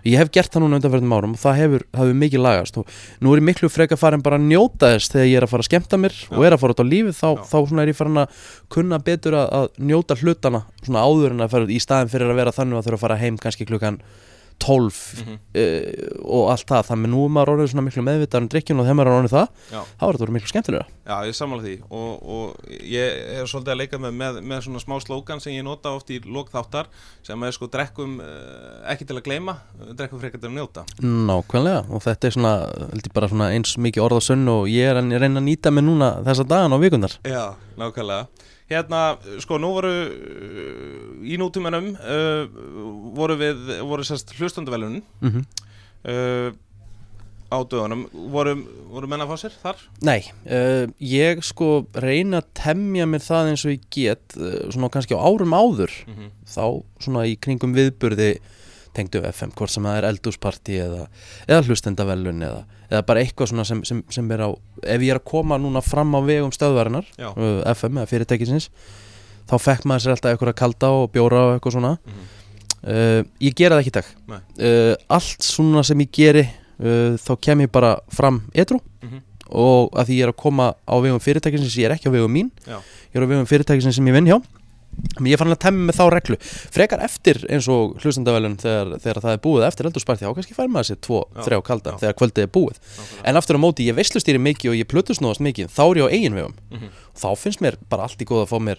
Ég 0.00 0.16
hef 0.16 0.30
gert 0.32 0.54
það 0.54 0.62
núna 0.64 0.78
undanferðum 0.78 1.12
árum 1.12 1.32
og 1.36 1.40
það 1.42 1.58
hefur, 1.58 1.82
hefur 1.92 2.14
mikið 2.22 2.40
lagast. 2.40 2.78
Og 2.80 2.94
nú 3.20 3.34
er 3.34 3.42
ég 3.42 3.46
miklu 3.50 3.68
freka 3.68 3.98
farin 4.00 4.22
bara 4.24 4.38
að 4.40 4.46
njóta 4.48 4.94
þess 4.94 5.12
þegar 5.12 5.28
ég 5.28 5.36
er 5.36 5.44
að 5.44 5.52
fara 5.52 5.66
að 5.66 5.68
skemmta 5.68 5.98
mér 6.00 6.16
og 6.30 6.46
er 6.46 6.56
að 6.56 6.62
fara 6.62 6.76
út 6.76 6.80
á 6.80 6.86
lífið 6.88 7.18
þá, 7.18 7.26
Já. 7.28 7.42
þá 7.50 7.56
svona 7.58 7.84
er 7.84 7.92
ég 7.92 7.98
farin 7.98 8.22
að 8.22 8.40
kunna 8.72 9.00
betur 9.10 9.36
að, 9.36 9.50
að 9.58 9.84
njóta 9.90 10.16
hlutana 10.16 10.62
svona 10.80 11.04
áður 11.04 11.36
en 11.36 11.44
að 11.44 11.52
fara 11.52 11.68
út 11.68 11.74
í 11.76 11.80
staðin 11.84 12.12
fyrir 12.14 12.32
að 12.32 12.40
vera 12.40 12.56
þannig 12.56 12.80
að 12.80 12.88
þurfa 12.88 12.96
að 12.96 13.04
fara 13.04 13.20
heim 13.20 13.38
kannski 13.44 13.68
klukkan 13.68 14.00
12 14.60 15.00
mhm, 15.24 15.40
uh, 15.56 15.82
og 16.38 16.50
allt 16.54 16.68
það. 16.68 16.88
Þannig 16.90 17.10
að 17.10 17.14
nú 17.14 17.24
er 17.24 17.34
maður 17.36 17.52
orðið 17.54 17.72
svona 17.72 17.86
miklu 17.86 18.06
meðvitaður 18.06 18.46
um 18.46 18.50
drikkjun 18.54 18.82
og 18.82 18.88
þegar 18.88 18.98
maður 19.00 19.10
er 19.10 19.20
orðið 19.20 19.36
það, 19.36 19.46
já. 19.70 19.80
þá 19.80 20.04
er 20.06 20.10
þetta 20.10 20.26
orðið 20.26 20.36
miklu 20.36 20.52
skemmtilega 20.52 20.88
Já, 21.10 21.14
ég 21.26 21.34
sammála 21.34 21.64
því. 21.64 21.72
Og, 21.90 22.10
og 22.34 22.74
ég 22.86 23.16
er 23.34 23.48
svolítið 23.50 23.72
að 23.74 23.80
leika 23.80 23.98
með, 23.98 24.12
með, 24.20 24.36
með 24.46 24.60
svona 24.66 24.82
smá 24.82 24.94
slókan 25.02 25.42
sem 25.42 25.56
ég 25.56 25.64
nota 25.66 25.90
oft 25.96 26.12
í 26.14 26.20
lókþáttar 26.22 26.90
sem 27.26 27.46
er 27.46 27.56
sko 27.56 27.66
drekkum 27.72 28.20
uh, 28.22 28.76
ekki 28.92 29.08
til 29.08 29.16
að 29.18 29.24
gleyma, 29.26 29.56
uh, 29.80 29.90
drekkum 29.98 30.22
frekar 30.22 30.42
til 30.42 30.52
að 30.52 30.60
njóta. 30.60 30.84
Nákvæmlega. 31.02 31.82
Og 31.90 32.04
þetta 32.04 32.30
er 32.30 32.36
svona, 32.36 32.54
svona 33.24 33.50
eins 33.56 33.74
mikið 33.80 34.06
orð 34.06 34.20
og 34.20 34.28
sönn 34.28 34.52
og 34.52 34.70
ég 34.70 34.92
er 34.92 35.00
að 35.00 35.16
reyna 35.16 35.42
að 35.42 35.48
nýta 35.48 35.74
mig 35.74 35.86
núna 35.88 36.12
þessa 36.28 36.46
dagan 36.46 36.78
og 36.78 36.84
vikundar 36.84 37.18
Já, 37.26 37.56
nákvæmlega. 37.80 38.28
Hérna, 38.70 39.16
sko, 39.42 39.56
nú 39.58 39.72
voru 39.74 39.90
uh, 39.90 40.90
í 41.26 41.34
nútumunum 41.42 41.90
uh, 41.98 42.79
voru 43.16 43.36
við, 43.40 43.80
voru 43.86 44.04
sérst 44.06 44.32
hlustanduvelunin 44.38 45.02
mm 45.20 45.30
-hmm. 45.30 45.44
uh, 46.08 46.52
á 47.50 47.58
dögunum 47.66 48.04
voru, 48.30 48.54
voru 48.92 49.08
menn 49.10 49.20
að 49.24 49.32
fá 49.32 49.36
sér 49.42 49.54
þar? 49.62 49.76
Nei, 50.06 50.20
uh, 50.46 50.86
ég 51.02 51.42
sko 51.42 51.86
reyna 51.94 52.38
að 52.38 52.46
temja 52.54 53.06
mér 53.10 53.20
það 53.26 53.48
eins 53.50 53.64
og 53.66 53.72
ég 53.74 53.80
get 53.90 54.36
uh, 54.38 54.70
svona 54.70 54.88
kannski 54.88 55.14
á 55.14 55.20
árum 55.20 55.50
áður 55.54 55.90
Mm 56.06 56.14
-hmm. 56.14 56.30
þá 56.46 56.82
svona 57.00 57.26
í 57.26 57.36
kringum 57.40 57.74
viðburði 57.74 58.38
tengdu 58.94 59.22
FM, 59.22 59.50
hvort 59.54 59.70
sem 59.70 59.84
það 59.84 59.96
er 59.98 60.04
eldúsparti 60.04 60.78
eða, 60.82 61.06
eða 61.48 61.62
hlustendavellun 61.62 62.42
eða, 62.42 62.64
eða 62.90 63.02
bara 63.06 63.20
eitthvað 63.20 63.46
svona 63.48 63.64
sem, 63.64 63.84
sem, 63.84 64.02
sem 64.10 64.30
er 64.30 64.40
á 64.42 64.50
ef 64.82 65.00
ég 65.00 65.10
er 65.10 65.16
að 65.20 65.24
koma 65.30 65.58
núna 65.58 65.80
fram 65.80 66.10
á 66.14 66.20
vegum 66.26 66.50
stöðvarinnar 66.50 67.06
Já. 67.18 67.30
uh, 67.36 67.62
FM 67.74 67.98
eða 67.98 68.06
fyrirtækisins 68.06 68.70
þá 69.50 69.58
fekk 69.58 69.84
maður 69.84 70.00
sér 70.02 70.10
alltaf 70.10 70.30
eitthvað 70.32 70.48
að 70.48 70.54
kalda 70.58 70.88
og 70.90 71.10
bjóra 71.12 71.38
og 71.46 71.54
eitthvað 71.60 71.72
svona 71.72 71.98
Mhm. 72.06 72.26
Uh, 72.86 73.22
ég 73.40 73.54
gera 73.58 73.76
það 73.76 73.82
ekki 73.84 73.92
í 73.92 73.98
dag. 73.98 74.10
Uh, 74.30 74.94
allt 75.08 75.42
svona 75.46 75.82
sem 75.86 75.98
ég 76.04 76.10
geri 76.12 76.44
uh, 76.46 77.16
þá 77.20 77.32
kem 77.40 77.60
ég 77.66 77.72
bara 77.72 77.96
fram 78.12 78.42
edru 78.54 78.80
Mhm. 79.00 79.20
og 79.50 79.90
að 79.96 80.06
því 80.10 80.16
ég 80.20 80.22
er 80.26 80.30
að 80.34 80.36
koma 80.42 80.74
á 80.86 80.94
vegum 81.00 81.18
fyrirtækisins 81.20 81.74
ég 81.80 81.88
er 81.88 81.94
ekki 81.96 82.06
á 82.12 82.14
vegum 82.14 82.30
mín. 82.32 82.50
Já. 82.66 82.76
ég 83.10 83.16
er 83.16 83.24
á 83.24 83.30
vegum 83.32 83.46
fyrirtækisins 83.48 83.96
sem 83.96 84.06
ég 84.06 84.12
vinn 84.14 84.26
hjá. 84.28 84.38
Men 85.18 85.30
ég 85.32 85.38
fann 85.38 85.48
að 85.48 85.58
temmi 85.62 85.86
með 85.88 85.96
þá 85.96 86.04
reglu. 86.12 86.36
Frekar 86.74 87.00
eftir 87.00 87.38
eins 87.48 87.66
og 87.70 87.94
hlustandavelun 88.02 88.56
þegar, 88.60 88.98
þegar 89.00 89.20
það 89.22 89.32
er 89.32 89.40
búið 89.40 89.64
eftir 89.68 89.86
eldursparti 89.88 90.26
þá 90.26 90.34
kannski 90.36 90.54
fær 90.58 90.68
maður 90.68 90.88
sér 90.90 90.98
tvo, 91.00 91.20
Já, 91.34 91.40
þrjá 91.46 91.60
kalda 91.64 91.90
já. 91.94 91.98
þegar 92.02 92.16
kvöldið 92.20 92.42
er 92.44 92.50
búið. 92.52 92.80
En 93.24 93.36
aftur 93.40 93.56
á 93.56 93.60
móti 93.62 93.86
ég 93.86 93.96
veislustýri 93.96 94.38
mikið 94.42 94.70
og 94.74 94.76
ég 94.76 94.88
plötusnóðast 94.90 95.40
mikið 95.46 95.70
þá 95.72 95.80
er 95.86 96.00
ég 96.02 96.04
á 96.04 96.12
eigin 96.12 96.34
vegum. 96.36 96.54
Mhm. 96.74 96.88
þá 97.16 97.28
finnst 97.38 97.60
mér 97.64 97.76
bara 97.88 98.02
allt 98.02 98.20
í 98.20 98.26
góð 98.28 98.44
að 98.44 98.50
fá 98.52 98.58
mér 98.60 98.78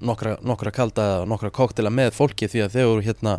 nokkra, 0.00 0.36
nokkra 0.46 0.74
kalda 0.74 1.08
eða 1.14 1.30
nokkra 1.30 1.50
koktela 1.54 1.90
með 1.90 2.12
fólki 2.16 2.48
því 2.50 2.66
að 2.66 2.76
þegar 2.76 2.92
þú 2.92 3.08
hérna 3.08 3.38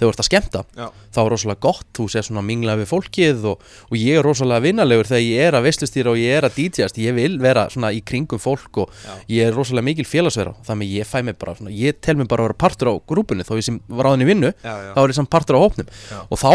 þú 0.00 0.08
ert 0.08 0.22
að 0.22 0.28
skemmta 0.30 0.60
Já. 0.78 0.86
þá 1.12 1.18
er 1.20 1.30
rosalega 1.34 1.60
gott, 1.60 1.86
þú 1.96 2.06
sér 2.08 2.24
svona 2.24 2.42
mingla 2.46 2.76
við 2.80 2.88
fólkið 2.88 3.42
og, 3.50 3.64
og 3.90 3.96
ég 4.00 4.16
er 4.16 4.24
rosalega 4.24 4.64
vinnalegur 4.64 5.10
þegar 5.10 5.24
ég 5.26 5.48
er 5.50 5.56
að 5.58 5.66
veistlustýra 5.68 6.14
og 6.14 6.20
ég 6.20 6.38
er 6.38 6.46
að 6.48 6.56
DJast 6.56 7.00
ég 7.02 7.16
vil 7.18 7.34
vera 7.42 7.66
svona 7.72 7.90
í 7.92 8.00
kringum 8.00 8.40
fólk 8.40 8.80
og 8.84 8.94
Já. 9.04 9.12
ég 9.36 9.50
er 9.50 9.58
rosalega 9.58 9.88
mikil 9.90 10.08
félagsverða 10.08 10.54
þannig 10.70 10.88
að 10.88 10.96
ég 10.96 11.10
fæ 11.10 11.18
mig 11.28 11.36
bara, 11.40 11.56
svona, 11.58 11.74
ég 11.76 12.00
tel 12.00 12.16
mig 12.16 12.30
bara 12.32 12.46
að 12.46 12.50
vera 12.50 12.60
partur 12.64 12.92
á 12.92 12.94
grúpunni. 13.12 13.44
Þó 13.44 13.54
ég 13.60 13.66
sem 13.68 13.80
var 13.92 14.08
á 14.08 14.12
henni 14.14 14.30
vinnu 14.30 14.54
Já, 14.64 14.72
þá 14.96 15.00
er 15.04 15.12
ég 15.12 15.20
samt 15.20 15.32
partur 15.36 15.60
á 15.60 15.64
hópnum. 15.66 15.92
Og 16.32 16.40
þá 16.40 16.50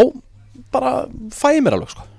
bara 0.73 0.95
fæ 1.29 1.47
ég 1.59 1.63
mér 1.65 1.77
alveg 1.77 1.93
sko. 1.93 2.09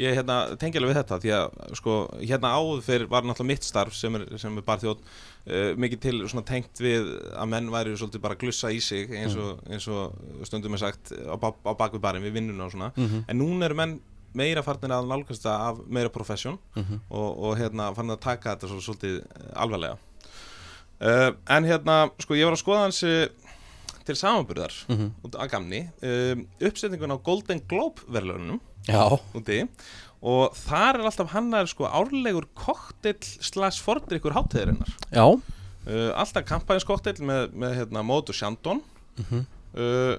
Ég 0.00 0.14
hérna, 0.16 0.36
tengi 0.56 0.78
alveg 0.80 0.94
við 0.94 0.98
þetta 1.02 1.16
því 1.20 1.30
að 1.36 1.74
sko, 1.76 1.94
hérna 2.24 2.50
áður 2.56 2.78
fyrir 2.86 3.08
var 3.10 3.26
náttúrulega 3.26 3.50
mitt 3.50 3.66
starf 3.66 3.92
sem 3.98 4.14
er, 4.16 4.22
sem 4.40 4.54
er 4.56 4.64
bara 4.64 4.80
þjótt 4.80 5.02
uh, 5.04 5.72
mikið 5.76 6.00
til 6.06 6.14
svona 6.30 6.44
tengt 6.48 6.80
við 6.80 7.10
að 7.36 7.50
menn 7.52 7.68
væri 7.74 7.92
svolítið 8.00 8.22
bara 8.24 8.36
að 8.38 8.44
glussa 8.46 8.70
í 8.72 8.78
sig 8.80 9.10
eins 9.12 9.36
og, 9.36 9.58
eins 9.68 9.88
og 9.92 10.14
stundum 10.48 10.78
er 10.78 10.80
sagt 10.86 11.12
á, 11.12 11.36
á 11.36 11.72
bakvið 11.76 12.00
barinn 12.06 12.24
við 12.24 12.38
vinnuna 12.38 12.64
og 12.68 12.72
svona 12.72 12.92
Mhm. 12.96 13.24
en 13.28 13.38
núna 13.42 13.68
eru 13.68 13.74
menn 13.82 13.98
meira 14.32 14.62
farnir 14.62 14.94
að 14.94 15.08
nálgast 15.10 15.42
það 15.44 15.66
af 15.68 15.78
meira 15.90 16.08
profession 16.08 16.56
Mhm. 16.76 17.00
og, 17.10 17.38
og 17.50 17.58
hérna 17.58 17.90
farnir 17.94 18.16
að 18.16 18.20
taka 18.24 18.54
þetta 18.56 18.68
svo, 18.70 18.80
svolítið 18.80 19.20
eh, 19.20 19.52
alvarlega 19.56 19.98
uh, 21.02 21.30
en 21.58 21.64
hérna, 21.68 21.98
sko 22.22 22.34
ég 22.38 22.46
var 22.48 22.56
að 22.56 22.62
skoða 22.64 22.82
hans 22.86 23.04
til 24.06 24.16
samanburðar 24.16 24.72
Mhm. 24.88 25.10
út 25.26 25.36
að 25.36 25.50
gamni 25.50 25.82
um, 26.02 26.46
uppsetningun 26.60 27.12
á 27.12 27.18
Golden 27.22 27.60
Globe 27.68 28.00
verðlaunum 28.08 28.60
Já, 28.60 28.69
úti. 29.36 29.60
Og 30.20 30.52
þar 30.56 30.98
er 31.00 31.06
alltaf 31.08 31.30
hannar 31.32 31.68
sko 31.70 31.86
árlegur 31.88 32.46
koktill 32.54 33.20
slags 33.40 33.78
fordrykkur 33.80 34.34
hátíðarinnar. 34.36 34.90
Já. 35.12 35.24
Uh, 35.88 36.10
alltaf 36.14 36.44
kampanjskoktill 36.48 37.22
með, 37.24 37.54
með 37.56 37.76
hérna, 37.80 38.02
mót 38.04 38.28
og 38.28 38.36
sjandón 38.36 38.82
Mhm. 39.20 39.46
uh, 39.76 40.16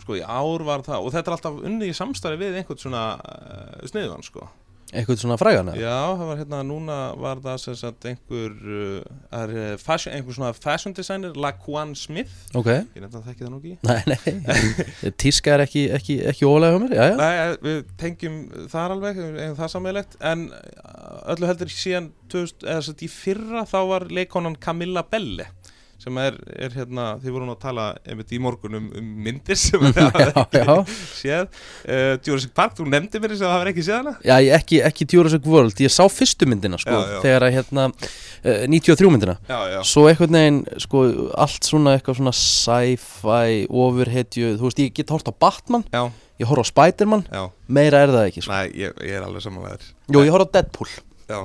sko 0.00 0.16
í 0.16 0.22
ár 0.24 0.64
var 0.64 0.80
það 0.82 1.04
og 1.04 1.12
þetta 1.12 1.28
er 1.30 1.34
alltaf 1.36 1.58
unnið 1.68 1.90
í 1.92 1.96
samstarfi 1.96 2.40
við 2.40 2.56
einhvern 2.62 2.80
svona 2.80 3.02
uh, 3.20 3.86
sniðugan 3.86 4.24
sko 4.24 4.48
eitthvað 4.90 5.20
svona 5.22 5.38
frægan 5.40 5.72
já 5.78 5.94
það 6.18 6.26
var 6.30 6.40
hérna 6.40 6.60
núna 6.66 6.98
var 7.20 7.40
það 7.44 7.58
sem 7.62 7.76
sagt 7.78 8.06
einhver 8.10 8.54
uh, 8.58 9.40
er, 9.40 9.52
uh, 9.54 9.74
fashion, 9.78 10.14
einhver 10.14 10.36
svona 10.36 10.52
fashion 10.56 10.94
designer 10.96 11.36
Laquan 11.38 11.94
Smith. 11.98 12.32
Ok, 12.58 12.70
ég 12.70 13.02
nefndi 13.02 13.20
að 13.20 13.28
þekki 13.30 13.46
það 13.46 13.52
nú 13.52 13.60
ekki. 13.60 13.76
Nei, 13.86 14.00
nei. 14.10 15.12
Tíska 15.20 15.54
er 15.54 15.64
ekki, 15.66 15.84
ekki, 15.96 16.18
ekki 16.32 16.48
ólega 16.48 16.74
hjá 16.74 16.82
mér, 16.82 16.96
já, 16.96 17.04
já. 17.12 17.16
Nei, 17.20 17.32
eh, 17.44 17.54
við 17.66 17.94
tengjum 18.00 18.40
þar 18.72 18.96
alveg, 18.96 19.22
eigum 19.30 19.58
það 19.60 19.72
sammeilegt 19.74 20.18
en 20.32 20.46
uh, 20.56 21.32
öllu 21.34 21.50
heldur 21.50 21.74
síðan 21.74 22.10
2000, 22.32 22.66
eða 22.66 22.80
þess 22.80 22.94
að 22.94 23.06
í 23.06 23.10
fyrra 23.14 23.64
þá 23.68 23.78
var 23.92 24.08
leikonan 24.10 24.58
Camilla 24.62 25.04
Belle 25.10 25.50
sem 26.00 26.16
er, 26.22 26.36
er 26.64 26.72
hérna, 26.72 27.06
þið 27.20 27.34
vorum 27.34 27.50
að 27.52 27.58
tala 27.60 27.84
einmitt 28.08 28.30
í 28.32 28.38
morgun 28.40 28.78
um, 28.78 28.86
um 28.96 29.08
myndir 29.26 29.58
sem 29.60 29.82
hafa 29.86 30.22
Já, 30.24 30.30
ekki 30.44 30.62
já. 30.64 30.76
séð. 31.18 31.58
Uh, 31.84 32.14
Jurassic 32.24 32.54
Park, 32.56 32.72
þú 32.78 32.86
nefndi 32.88 33.20
mér 33.20 33.34
þess 33.34 33.44
að 33.44 33.52
það 33.52 33.60
var 33.62 33.70
ekki 33.74 33.84
séð 33.84 33.98
hana? 33.98 34.14
Já, 34.24 34.34
ég 34.46 34.56
ekki, 34.56 34.80
ekki 34.88 35.08
Jurassic 35.12 35.48
World, 35.52 35.82
ég 35.84 35.92
sá 35.92 36.02
fyrstu 36.08 36.48
myndina 36.48 36.80
sko, 36.80 36.96
Já, 36.96 37.12
já. 37.14 37.20
þegar 37.26 37.46
að 37.50 37.54
hérna 37.58 37.86
uh, 37.90 38.64
93 38.72 39.12
myndina, 39.12 39.36
Já, 39.50 39.58
já, 39.74 39.78
svo 39.92 40.06
einhvern 40.08 40.38
veginn 40.40 40.62
sko, 40.86 41.04
allt 41.46 41.68
svona 41.68 41.94
eitthvað 41.98 42.20
svona 42.22 42.34
sci-fi, 42.40 43.62
ofurhetju 43.68 44.56
þú 44.56 44.68
veist, 44.70 44.82
ég 44.86 44.96
get 44.96 45.12
hort 45.12 45.28
á 45.28 45.34
Batman, 45.36 45.84
já, 45.92 46.02
ég 46.40 46.48
horf 46.48 46.64
á 46.64 46.70
Spiderman 46.72 47.26
meira 47.68 48.00
er 48.06 48.14
það 48.16 48.28
ekki, 48.30 48.46
sko. 48.48 48.56
Nei, 48.56 48.72
ég, 48.86 48.96
ég 49.04 49.18
er 49.20 49.26
alveg 49.28 49.44
samanlegaður 49.44 49.90
Jú, 50.16 50.24
ég 50.24 50.32
horf 50.34 50.48
á 50.48 50.52
Deadpool. 50.56 50.92
Já 51.30 51.40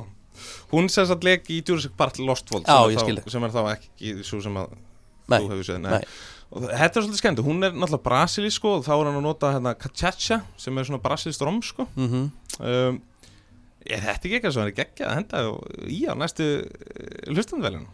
Hún 0.72 0.90
sem 0.92 1.06
sagt 1.10 1.24
leik 1.28 1.50
í 1.54 1.62
Jurassic 1.62 1.94
Park 1.98 2.20
Lost 2.20 2.50
World 2.52 2.66
sem, 3.26 3.32
sem 3.36 3.44
er 3.48 3.54
þá 3.54 3.62
ekki 3.76 4.16
svo 4.26 4.42
sem 4.44 4.58
að 4.62 4.74
Nei, 5.26 5.40
þú 5.42 5.52
hefur. 5.56 6.06
Og 6.56 6.66
þetta 6.70 6.86
er 6.86 7.04
svolítið 7.04 7.20
skemmt, 7.20 7.42
hún 7.42 7.66
er 7.66 7.74
náttúrulega 7.74 8.06
brasilísk 8.06 8.60
sko, 8.62 8.76
og 8.78 8.86
þá 8.86 8.92
er 8.94 9.08
hann 9.10 9.18
að 9.18 9.26
nota 9.26 9.52
hérna 9.56 9.74
cachacha 9.82 10.38
sem 10.62 10.78
er 10.78 10.88
svona 10.88 11.02
brasilískt 11.02 11.42
rom 11.46 11.62
sko. 11.66 11.88
mm 11.98 12.30
um, 12.62 13.02
Er 13.86 14.02
þetta 14.02 14.26
ekki 14.26 14.38
eitthvað 14.40 14.54
sem 14.56 14.64
er 14.66 14.72
geggjað 14.80 15.10
að 15.12 15.18
henda 15.20 15.42
í 15.94 15.98
á 16.10 16.14
næstu 16.18 16.46
hlustandvelinu? 17.30 17.86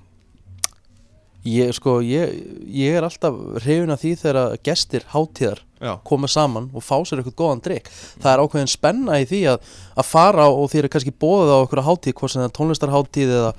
Ég, 1.43 1.71
sko, 1.74 1.95
ég, 2.05 2.36
ég 2.69 2.93
er 3.00 3.05
alltaf 3.07 3.33
hrifin 3.63 3.89
af 3.89 4.01
því 4.03 4.12
þegar 4.21 4.57
gestir 4.62 5.05
hátíðar 5.10 5.62
Já, 5.81 5.95
koma 6.05 6.27
saman 6.29 6.67
og 6.77 6.83
fá 6.86 7.00
sér 7.01 7.17
eitthvað 7.24 7.38
góðan 7.39 7.62
drikk 7.65 7.88
það 8.21 8.27
er 8.36 8.41
ákveðin 8.43 8.69
spenna 8.69 9.15
í 9.17 9.25
því 9.25 9.39
að, 9.50 9.71
að 9.98 10.05
fara 10.05 10.45
og 10.53 10.67
þér 10.69 10.86
er 10.86 10.91
kannski 10.93 11.13
bóðið 11.24 11.50
á 11.50 11.57
eitthvað 11.63 11.88
hátíð 11.88 12.13
hvort 12.19 12.33
sem 12.36 12.43
það 12.43 12.50
er 12.51 12.53
tónlistarhátíð 12.60 13.31
eða, 13.39 13.53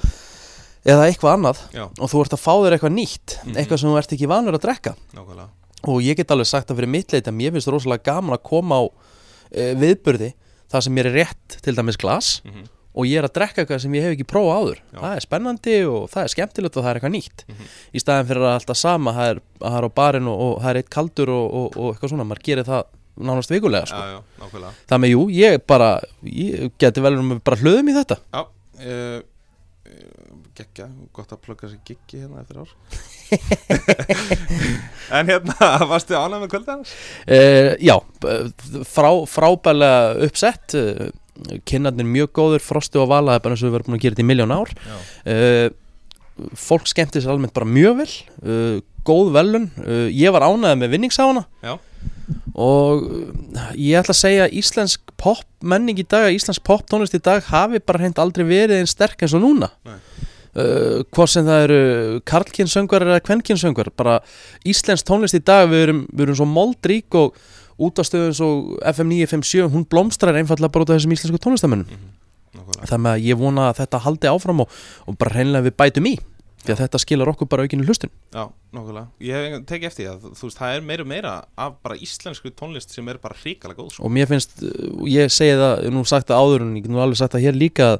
eða 0.94 1.08
eitthvað 1.08 1.34
annað. 1.36 1.64
Já, 1.74 1.82
og 1.98 2.12
þú 2.12 2.22
ert 2.22 2.36
að 2.38 2.42
fá 2.44 2.52
þér 2.62 2.76
eitthvað 2.78 2.94
nýtt 3.00 3.34
Mhm. 3.42 3.56
eitthvað 3.58 3.80
sem 3.82 3.90
þú 3.90 3.98
ert 3.98 4.14
ekki 4.14 4.30
vanur 4.30 4.54
að 4.58 4.62
drekka. 4.68 4.94
Nákvæmlega. 5.18 5.48
Og 5.90 5.98
ég 6.06 6.16
get 6.16 6.30
alveg 6.30 6.46
sagt 6.46 6.70
að 6.70 6.78
fyrir 6.78 6.88
mitt 6.94 7.10
leit 7.12 7.26
að 7.26 7.34
mér 7.40 7.50
finnst 7.56 7.66
rosalega 7.74 8.06
gaman 8.12 8.36
að 8.38 8.42
koma 8.46 8.78
á 8.78 8.82
e, 9.50 9.74
viðburði 9.74 10.30
það 10.70 10.82
sem 10.86 10.94
mér 10.94 11.10
er 11.10 11.16
rétt 11.24 11.58
til 11.66 11.74
dæmis 11.74 11.98
glas. 11.98 12.40
Mm 12.46 12.68
og 12.92 13.06
ég 13.08 13.18
er 13.22 13.24
að 13.28 13.32
drekka 13.38 13.62
eitthvað 13.62 13.80
sem 13.86 13.94
ég 13.96 14.02
hef 14.04 14.14
ekki 14.16 14.26
prófað 14.28 14.58
áður 14.60 14.80
Já. 14.92 14.98
það 15.00 15.14
er 15.16 15.24
spennandi 15.26 15.76
og 15.88 16.02
það 16.12 16.22
er 16.26 16.32
skemmtilegt 16.34 16.76
og 16.76 16.82
það 16.84 16.90
er 16.90 16.98
eitthvað 17.00 17.14
nýtt 17.16 17.44
Mhm. 17.48 17.70
í 17.96 18.02
staðin 18.04 18.28
fyrir 18.28 18.44
að 18.48 18.56
alltaf 18.58 18.76
sama 18.82 19.14
það 19.16 19.30
er, 19.32 19.40
er 19.72 19.86
á 19.88 19.90
barinn 19.96 20.28
og, 20.28 20.40
og 20.46 20.58
það 20.62 20.70
er 20.74 20.80
eitt 20.82 20.90
kaldur 20.92 21.32
og, 21.32 21.46
og, 21.62 21.76
og 21.80 21.94
eitthvað 21.94 22.12
svona, 22.12 22.26
maður 22.28 22.44
gerir 22.50 22.68
það 22.68 22.82
nánast 23.22 23.50
vikulega 23.52 23.86
sko. 23.86 24.00
Já, 24.00 24.20
já, 24.40 24.70
það 24.88 25.00
með 25.04 25.10
jú, 25.12 25.22
ég 25.36 25.58
bara 25.68 25.90
ég 26.24 26.70
geti 26.80 27.00
vel 27.04 27.18
um 27.20 27.34
bara 27.44 27.60
hlöðum 27.60 27.90
í 27.92 27.96
þetta 27.96 28.16
Já, 28.32 28.42
uh, 28.86 29.20
geggja, 30.56 30.86
gott 31.16 31.32
að 31.32 31.40
plugga 31.46 31.68
sér 31.72 31.80
giggi 31.88 32.20
hérna 32.22 32.40
eftir 32.44 32.60
ár 32.60 32.72
En 35.12 35.28
hérna, 35.28 35.56
varstu 35.92 36.16
ánægð 36.16 36.42
með 36.44 36.50
kvöldan? 36.52 36.82
uh, 36.84 37.72
já, 37.80 37.96
b- 38.20 38.84
frá, 38.88 39.10
frábælega 39.28 40.26
uppsett 40.28 40.76
uh, 40.78 41.08
kinnarnir 41.68 42.08
mjög 42.08 42.32
góður, 42.36 42.64
frosti 42.64 43.00
og 43.00 43.08
vala 43.12 43.36
er 43.36 43.44
bara 43.44 43.56
eins 43.56 43.62
og 43.64 43.70
við 43.70 43.78
verðum 43.78 43.92
búin 43.94 44.00
að 44.00 44.04
gera 44.04 44.16
þetta 44.16 44.24
í 44.24 44.30
miljón 44.30 44.54
ár. 44.54 44.74
Uh, 45.26 45.68
fólk 46.56 46.88
skemmti 46.88 47.20
sér 47.20 47.34
almennt 47.34 47.54
bara 47.56 47.68
mjög 47.68 48.02
vel 48.02 48.10
uh, 48.42 48.76
góð 49.06 49.32
velun 49.34 49.68
uh, 49.84 50.08
ég 50.08 50.32
var 50.34 50.46
ánægð 50.46 50.78
með 50.80 50.94
vinningsána 50.94 51.42
Já. 51.60 51.74
og 52.56 53.04
ég 53.76 53.98
ætla 54.00 54.14
að 54.14 54.20
segja 54.22 54.48
íslensk 54.48 55.12
pop 55.20 55.44
menning 55.60 56.00
í 56.00 56.06
dag, 56.08 56.30
íslensk 56.34 56.64
pop 56.66 56.86
tónlist 56.88 57.16
í 57.18 57.22
dag 57.22 57.44
hafi 57.50 57.82
bara 57.84 58.02
hreint 58.02 58.20
aldrei 58.22 58.46
verið 58.48 58.80
einn 58.80 58.90
sterk 58.90 59.22
eins 59.22 59.36
og 59.36 59.44
núna. 59.44 59.70
Uh, 60.52 61.00
hvort 61.14 61.32
sem 61.32 61.46
það 61.46 61.62
eru 61.64 62.22
karlkynsöngvar 62.28 63.06
eða 63.06 63.22
kvenkynsöngvar 63.24 63.88
bara 63.96 64.18
íslensk 64.68 65.06
tónlist 65.08 65.38
í 65.38 65.40
dag 65.40 65.68
við 65.70 65.86
erum, 65.86 66.02
við 66.12 66.26
erum 66.26 66.40
svo 66.42 66.48
moldrík 66.48 67.16
og 67.16 67.38
útastöðun 67.88 68.36
svo 68.36 68.50
FM 68.92 69.14
957 69.14 69.72
hún 69.72 69.86
blómstrar 69.88 70.38
einfallega 70.38 70.72
bara 70.72 70.86
út 70.86 70.92
af 70.92 71.00
þessum 71.00 71.16
íslensku 71.16 71.40
tónlistamönnum 71.42 72.02
nákvæmlega. 72.52 72.88
Það 72.90 73.02
með 73.04 73.16
að 73.16 73.24
ég 73.28 73.40
vona 73.40 73.70
að 73.70 73.80
þetta 73.80 74.02
haldi 74.06 74.30
áfram 74.30 74.62
og, 74.64 74.76
og 75.06 75.18
bara 75.20 75.34
hreinlega 75.36 75.68
við 75.68 75.76
bætum 75.80 76.08
í 76.10 76.14
því 76.62 76.74
að 76.76 76.82
þetta 76.84 76.98
skilar 77.02 77.30
okkur 77.32 77.48
bara 77.50 77.64
aukinu 77.66 77.86
hlustun. 77.86 78.12
Já, 78.30 78.44
nákvæmlega. 78.74 79.06
Ég 79.26 79.46
hef 79.48 79.64
tekið 79.66 79.88
eftir 79.88 80.04
því 80.04 80.10
að 80.12 80.26
þú 80.38 80.46
veist, 80.46 80.58
það 80.60 80.74
er 80.76 80.84
meira 80.90 81.02
og 81.02 81.10
meira 81.10 81.32
af 81.64 81.80
bara 81.82 81.96
íslensku 82.06 82.52
tónlist 82.54 82.94
sem 82.94 83.08
er 83.10 83.18
bara 83.22 83.38
hrikalega 83.40 83.80
góð 83.80 83.96
sko. 83.96 84.04
og 84.06 84.14
mér 84.14 84.30
finnst, 84.30 84.54
uh, 84.62 85.02
ég 85.10 85.32
segi 85.32 85.56
það 85.58 85.88
nú 85.90 86.04
sagt 86.06 86.30
það 86.30 86.44
áður 86.44 86.66
en 86.68 86.76
ég 86.78 86.86
nú 86.86 87.02
alveg 87.02 87.18
sagt 87.18 87.34
það 87.34 87.48
hér 87.48 87.58
líka 87.58 87.90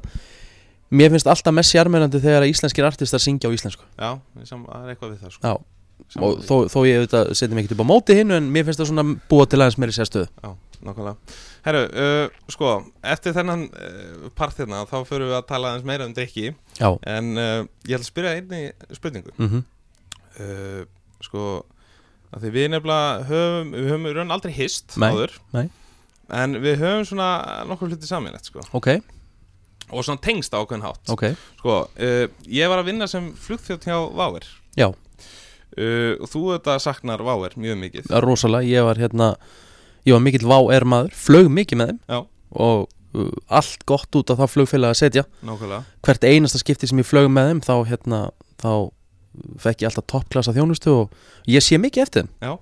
mér 0.93 1.11
finnst 1.11 1.27
alltaf 1.27 1.57
mest 1.57 1.73
sjarmerandi 1.75 2.23
þegar 2.23 2.47
íslenskir 2.47 2.87
artistar 2.87 3.23
syngja 3.23 3.51
á 3.51 3.55
íslensku. 3.57 3.83
Já, 3.97 4.15
það 4.47 4.79
er 4.79 4.93
eitthvað 4.93 5.15
við 5.15 5.25
það 5.25 5.35
sko. 5.35 5.55
Og 6.21 6.43
þó, 6.45 6.53
þó 6.69 6.77
ég 6.85 6.99
auðvitað 7.01 7.31
setjum 7.39 7.57
ekkert 7.61 7.73
upp 7.77 7.83
á 7.85 7.91
móti 7.93 8.15
hinn 8.19 8.31
en 8.35 8.51
mér 8.53 8.67
finnst 8.67 8.81
það 8.83 8.89
svona 8.91 9.05
búa 9.31 9.47
til 9.49 9.59
aðeins 9.63 9.79
meiri 9.81 9.95
sérstöðu 9.95 10.27
Já, 10.43 10.51
nákvæmlega. 10.85 11.15
Herru, 11.63 11.81
uh, 11.89 12.41
sko, 12.51 12.71
eftir 13.13 13.33
þennan 13.37 13.63
uh, 13.71 14.27
part 14.37 14.57
hérna 14.59 14.83
þá 14.89 14.97
förum 15.07 15.29
við 15.31 15.37
að 15.39 15.45
tala 15.49 15.71
aðeins 15.71 15.87
meira 15.87 16.05
um 16.09 16.13
drikki 16.13 16.49
Já, 16.77 16.89
en 17.15 17.31
uh, 17.39 17.61
ég 17.87 17.95
ætla 17.95 18.03
að 18.03 18.09
spyrja 18.11 18.33
einni 18.37 18.61
spurningu. 18.97 19.33
Mhm, 19.39 19.63
uh, 20.43 20.83
sko 21.23 21.45
að 22.33 22.43
því 22.45 22.51
við 22.57 22.69
nefnilega 22.73 23.25
höfum 23.29 23.73
við 23.77 23.89
höfum 23.93 24.07
raun 24.17 24.33
aldrei 24.35 24.53
hist 24.57 24.95
Nei, 25.01 25.09
áður. 25.13 25.35
nei. 25.53 25.65
en 26.33 26.57
við 26.63 26.79
höfum 26.81 27.05
svona 27.13 27.29
nokkur 27.69 27.91
hluti 27.93 28.09
saminlegt 28.09 28.49
sko. 28.49 28.63
Ok, 28.75 28.89
og 29.93 30.03
svona 30.05 30.21
tengst 30.23 30.53
ákveðin 30.57 30.85
hátt. 30.87 31.03
Ok. 31.13 31.27
Sko, 31.61 31.79
uh, 31.87 32.25
ég 32.49 32.69
var 32.71 32.81
að 32.81 32.89
vinna 32.91 33.07
sem 33.09 33.31
flugþjótt 33.37 33.85
hjá 33.87 33.97
Váer 34.17 34.47
Já, 34.79 34.87
uh, 35.77 36.15
og 36.19 36.31
þú 36.31 36.43
þetta 36.53 36.79
saknar 36.83 37.23
Váer 37.25 37.55
mjög 37.59 37.79
mikið 37.83 38.09
það 38.09 38.25
rosalega, 38.27 38.69
ég 38.69 38.87
var 38.87 39.01
hérna 39.01 39.29
ég 40.03 40.15
var 40.15 40.25
mikill 40.25 40.49
vá 40.49 40.57
er 40.75 40.87
maður, 40.87 41.15
flög 41.17 41.51
mikið 41.53 41.81
með 41.81 41.93
þeim 41.93 42.01
Já. 42.15 42.19
og 42.65 42.83
uh, 43.17 43.31
allt 43.61 43.87
gott 43.89 44.19
út 44.19 44.33
af 44.33 44.41
það 44.41 44.53
flugfélag 44.57 44.95
að 44.95 44.99
setja 45.03 45.25
nákvæmlega 45.45 45.83
hvert 46.07 46.27
einasta 46.27 46.61
skipti 46.61 46.89
sem 46.89 47.01
ég 47.01 47.07
flög 47.07 47.31
með 47.31 47.51
þeim 47.51 47.63
þá 47.69 47.73
hérna, 47.93 48.21
þá 48.61 48.73
fekk 49.63 49.83
ég 49.83 49.89
alltaf 49.89 50.09
toppklassa 50.11 50.53
þjónustu 50.55 50.93
og 51.03 51.49
ég 51.49 51.63
sé 51.65 51.79
mikið 51.81 52.07
eftir 52.07 52.27
þeim 52.27 52.61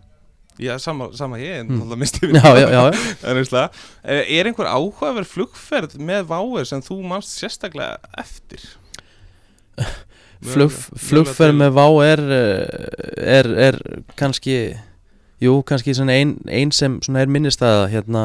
Já, 0.62 0.76
sama, 0.78 1.08
sama 1.18 1.40
ég, 1.40 1.64
en 1.64 1.72
mm. 1.74 1.94
misti 1.98 2.28
við 2.28 2.36
Já, 2.38 2.52
já, 2.60 2.68
já, 2.70 2.82
já. 2.92 3.04
Ennuslega. 3.32 3.70
Er 4.04 4.50
einhver 4.50 4.68
áhugaverð 4.70 5.30
flugferð 5.32 5.96
með 5.98 6.28
Váer 6.30 6.68
sem 6.70 6.84
þú 6.86 7.00
manst 7.08 7.34
sérstaklega 7.40 7.98
eftir? 8.22 8.68
Flug, 10.42 10.74
flugferð 10.98 11.54
með 11.60 11.76
vá 11.78 11.86
er, 12.02 12.22
eh, 12.34 13.12
er, 13.38 13.50
er 13.70 13.76
kannski 14.18 14.56
jú, 15.42 15.60
kannski 15.68 15.94
svona 15.98 16.16
ein, 16.18 16.72
sem 16.74 16.98
er 17.18 17.30
minnistæða 17.30 17.88
hérna, 17.92 18.24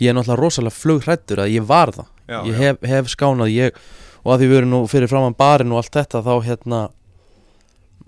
ég 0.00 0.12
er 0.12 0.16
náttúrulega 0.16 0.40
rosalega 0.40 0.76
flughrættur 0.76 1.44
að 1.44 1.54
ég 1.56 1.66
var 1.68 1.92
það 1.96 2.08
Já, 2.30 2.38
ég 2.44 2.52
já. 2.52 2.60
hef, 2.60 2.84
hef 2.92 3.10
skánað 3.14 3.52
ég, 3.54 3.82
og 4.22 4.34
að 4.34 4.42
því 4.42 4.50
við 4.50 4.60
erum 4.60 4.74
nú 4.74 4.80
fyrir 4.90 5.10
framann 5.10 5.36
barinn 5.38 5.72
og 5.72 5.80
allt 5.80 5.96
þetta 5.96 6.22
þá 6.26 6.34
hérna 6.46 6.82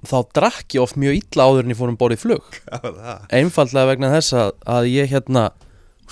þá 0.08 0.16
drakk 0.34 0.76
ég 0.76 0.82
oft 0.84 0.98
mjög 0.98 1.18
illa 1.20 1.46
áður 1.48 1.66
en 1.66 1.74
ég 1.74 1.78
fór 1.78 1.92
um 1.92 1.98
borðið 1.98 2.24
flug 2.24 2.56
einfallega 3.38 3.90
vegna 3.92 4.12
þess 4.16 4.36
að, 4.38 4.56
að 4.76 4.88
ég 4.92 5.12
hérna 5.12 5.50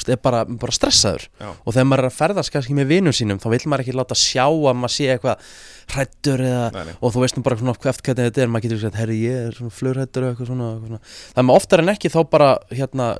er 0.08 0.20
bara, 0.22 0.44
bara 0.48 0.72
stressaður 0.72 1.26
Já. 1.40 1.50
og 1.50 1.74
þegar 1.74 1.88
maður 1.90 2.04
er 2.04 2.08
að 2.08 2.16
ferðast 2.16 2.52
kannski 2.54 2.76
með 2.76 2.92
vinum 2.94 3.16
sínum 3.16 3.40
þá 3.42 3.48
vil 3.52 3.60
maður 3.66 3.84
ekki 3.84 3.96
láta 3.98 4.16
sjá 4.16 4.46
að 4.46 4.78
maður 4.78 4.94
sé 4.94 5.08
eitthvað 5.12 5.50
hrættur 5.94 6.42
eða 6.44 6.86
og 7.00 7.12
þú 7.14 7.24
veist 7.24 7.36
nú 7.38 7.44
bara 7.46 7.58
svona 7.60 7.74
eftir 7.74 8.10
hvernig 8.10 8.30
þetta 8.30 8.44
er 8.44 8.52
maður 8.52 8.66
getur 8.66 8.80
sagt, 8.84 8.98
herri 9.00 9.18
ég 9.22 9.50
er 9.50 9.58
svona 9.58 9.74
flugrættur 9.74 10.26
og 10.26 10.32
eitthvað 10.32 10.50
svona, 10.52 10.70
eitthvað 10.74 10.92
svona. 10.92 11.12
það 11.36 11.46
með 11.48 11.60
oftar 11.60 11.82
en 11.84 11.92
ekki 11.94 12.12
þá 12.14 12.20
bara 12.30 12.48
hérna 12.70 13.10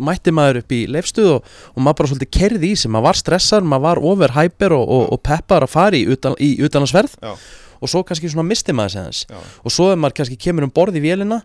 mætti 0.00 0.32
maður 0.32 0.62
upp 0.62 0.72
í 0.72 0.80
leifstuð 0.88 1.30
og, 1.34 1.50
og 1.74 1.84
maður 1.84 1.98
bara 2.00 2.12
svolítið 2.12 2.32
kerði 2.38 2.70
í 2.72 2.78
sig, 2.78 2.92
maður 2.92 3.08
var 3.08 3.20
stressar 3.20 3.66
maður 3.66 3.84
var 3.88 4.02
overhyper 4.12 4.76
og, 4.76 4.84
og, 4.96 5.04
og 5.16 5.22
peppar 5.26 5.66
að 5.66 5.74
fara 5.74 5.98
í, 5.98 6.06
utan, 6.14 6.36
í 6.40 6.54
utanlandsverð 6.64 7.18
Já. 7.20 7.34
og 7.80 7.92
svo 7.92 8.04
kannski 8.06 8.30
svona 8.32 8.48
misti 8.48 8.76
maður 8.76 8.94
sig 8.94 9.02
aðeins 9.02 9.24
Já, 9.28 9.42
og 9.60 9.74
svo 9.74 9.90
ef 9.92 10.00
maður 10.00 10.18
kannski 10.20 10.40
kemur 10.40 10.68
um 10.68 10.72
borð 10.74 11.00
í 11.00 11.04
vélina 11.04 11.42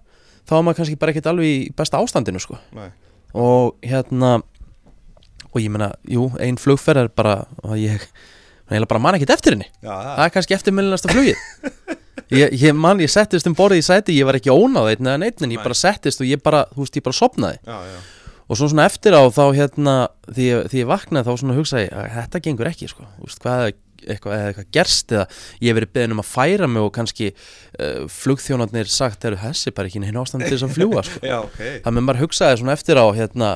þá 0.47 0.55
er 0.55 0.63
maður 0.65 0.79
kannski 0.81 0.99
bara 1.01 1.13
ekkert 1.13 1.29
alveg 1.33 1.51
í 1.51 1.59
besta 1.75 1.99
ástandinu 1.99 2.41
sko. 2.41 2.57
nei. 2.77 2.89
og 3.35 3.75
hérna 3.85 4.39
og 5.49 5.61
ég 5.61 5.71
meina, 5.73 5.93
jú, 6.07 6.29
ein 6.41 6.59
flugferð 6.61 7.07
er 7.07 7.13
bara 7.13 7.35
og 7.63 7.77
ég, 7.79 8.03
ég 8.77 8.89
bara 8.91 9.01
man 9.01 9.17
ekkert 9.17 9.33
eftir 9.37 9.55
henni. 9.55 9.67
Já, 9.81 9.91
það 9.93 10.23
er 10.25 10.35
kannski 10.35 10.57
eftirmillinasta 10.59 11.11
flugið. 11.13 11.41
Ég, 12.29 12.51
ég 12.61 12.75
man, 12.77 12.99
ég 13.01 13.09
settist 13.09 13.47
um 13.49 13.55
borðið 13.57 13.79
í 13.81 13.85
sæti 13.87 14.13
ég 14.13 14.27
var 14.27 14.37
ekki 14.37 14.53
ónáð 14.53 14.91
einn 14.91 15.07
eða 15.07 15.21
neitt 15.23 15.41
en 15.41 15.53
ég 15.55 15.63
bara 15.65 15.73
settist 15.73 16.21
og 16.21 16.27
ég 16.29 16.41
bara, 16.45 16.59
þú 16.75 16.83
veist, 16.83 16.99
ég 16.99 17.05
bara 17.07 17.17
sopnaði 17.17 17.57
já, 17.57 17.77
já. 17.89 17.95
og 18.45 18.59
svo 18.59 18.67
svona 18.69 18.85
eftir 18.85 19.17
á 19.17 19.23
þá 19.33 19.43
hérna 19.57 19.95
því 20.27 20.49
því 20.69 20.83
ég 20.83 20.91
vaknaði 20.91 21.25
þá 21.25 21.41
svona 21.41 21.55
hugsaði 21.57 21.87
að 21.89 22.11
þetta 22.19 22.41
gengur 22.45 22.69
ekki, 22.69 22.91
sko, 22.91 23.07
þú 23.15 23.25
veist, 23.31 23.41
hvað 23.41 23.63
er 23.63 23.73
eitthvað, 24.07 24.45
eitthvað 24.51 24.69
gerst 24.77 25.13
eða 25.15 25.25
ég 25.57 25.65
hef 25.71 25.79
verið 25.79 25.93
beðin 25.97 26.15
um 26.15 26.23
að 26.23 26.29
færa 26.29 26.69
mig 26.69 26.85
og 26.85 26.93
kannski 26.95 27.31
uh, 27.33 28.05
flugþjónarnir 28.13 28.91
sagt, 28.93 29.25
eru 29.27 29.39
þessi 29.41 29.73
bara 29.75 29.89
ekki 29.89 30.03
hinn 30.03 30.21
ástand 30.21 30.45
til 30.45 30.53
þess 30.53 30.67
að 30.69 30.75
fljúa, 30.77 31.05
sko. 31.07 31.21
Já, 31.31 31.37
ok. 31.41 31.59
Það 31.85 31.95
með 31.97 32.05
maður 32.05 32.23
hugsaði 32.25 32.61
svona 32.61 32.77
eftir 32.77 33.01
á 33.01 33.05
hérna 33.17 33.51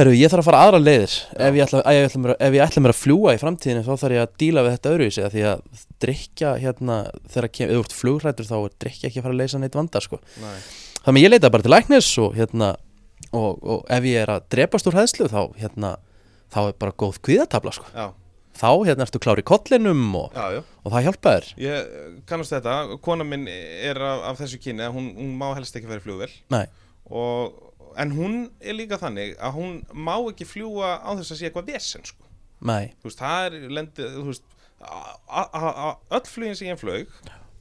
Herru, 0.00 0.14
ég 0.16 0.30
þarf 0.32 0.40
að 0.40 0.46
fara 0.48 0.60
aðra 0.64 0.78
leiðir. 0.80 1.14
Ef 1.36 1.56
ég, 1.58 1.66
ætla, 1.66 1.80
ef, 1.84 1.92
ég 1.92 2.06
ætla 2.08 2.20
mér, 2.22 2.30
að- 2.32 2.38
ef 2.46 2.54
ég 2.56 2.62
ætla 2.64 2.80
mér 2.80 2.92
að 2.94 3.00
fljúa 3.00 3.32
í 3.36 3.40
framtíðinu 3.42 3.82
þá 3.84 3.90
þarf 4.00 4.14
ég 4.16 4.22
að 4.24 4.36
díla 4.40 4.62
við 4.64 4.72
þetta 4.76 4.92
öðruvísi 4.94 5.24
því 5.34 5.42
að 5.50 5.64
drikja 6.00 6.52
hérna 6.62 6.96
þegar 7.28 7.48
kem, 7.52 7.68
þú 7.68 7.82
ert 7.84 7.96
flugrættur 7.98 8.48
þá 8.48 8.56
er 8.64 8.72
drikja 8.80 9.08
ekki 9.10 9.20
að 9.20 9.26
fara 9.26 9.34
að 9.36 9.42
leysa 9.42 9.60
neitt 9.60 9.76
vanda 9.76 10.00
sko. 10.00 10.20
Nei. 10.40 10.56
þannig 11.04 11.20
að 11.20 11.24
ég 11.26 11.34
leita 11.34 11.50
bara 11.52 11.66
til 11.66 11.74
læknis 11.74 12.08
og 12.24 12.34
hérna 12.40 12.70
og, 13.36 13.60
og 13.60 13.84
ef 13.92 14.08
ég 14.08 14.22
er 14.24 14.32
að 14.32 14.48
drepast 14.56 14.88
úr 14.88 14.96
hæðslu 14.96 15.28
þá 15.28 15.40
hérna 15.60 15.92
þá 16.48 16.60
er 16.64 16.74
bara 16.80 16.96
góð 16.96 17.20
kvíðatabla 17.20 17.72
sko. 17.76 17.92
Já, 17.92 18.08
þá 18.56 18.70
hérna 18.88 19.04
ertu 19.04 19.20
klár 19.20 19.40
í 19.40 19.44
kollinum 19.44 20.14
og, 20.16 20.32
já, 20.32 20.56
já. 20.56 20.62
og 20.80 20.94
það 20.94 21.04
hjálpa 21.10 21.34
þér. 21.36 21.50
Ég 21.60 21.96
kannast 22.30 22.56
þetta, 22.56 22.78
kona 23.04 23.26
minn 23.28 23.44
er 23.52 24.00
af, 24.00 24.24
af 24.32 24.40
þessu 24.40 24.60
kynni 24.64 24.88
að 24.88 24.96
hún, 24.96 25.12
hún 25.20 25.36
má 25.36 25.50
helst 25.58 25.76
ekki 25.76 26.00
flugvél. 26.00 26.32
Nei, 26.52 26.64
og, 27.10 27.69
En 28.00 28.14
hún 28.16 28.38
er 28.60 28.76
líka 28.78 28.98
þannig 29.00 29.34
að 29.36 29.56
hún 29.58 29.76
má 29.92 30.14
ekki 30.30 30.46
fljúa 30.48 30.94
á 31.04 31.10
þess 31.18 31.34
að 31.34 31.40
sé 31.40 31.50
eitthvað 31.50 31.72
vesen 31.74 32.06
sko. 32.08 32.24
nei, 32.64 32.92
Þú 33.02 33.10
veist, 33.10 33.20
það 33.20 33.46
er 33.46 33.76
lendið, 33.76 34.40
Öll 36.10 36.26
flugin 36.26 36.56
sem 36.56 36.70
ég 36.70 36.80
flög 36.80 37.06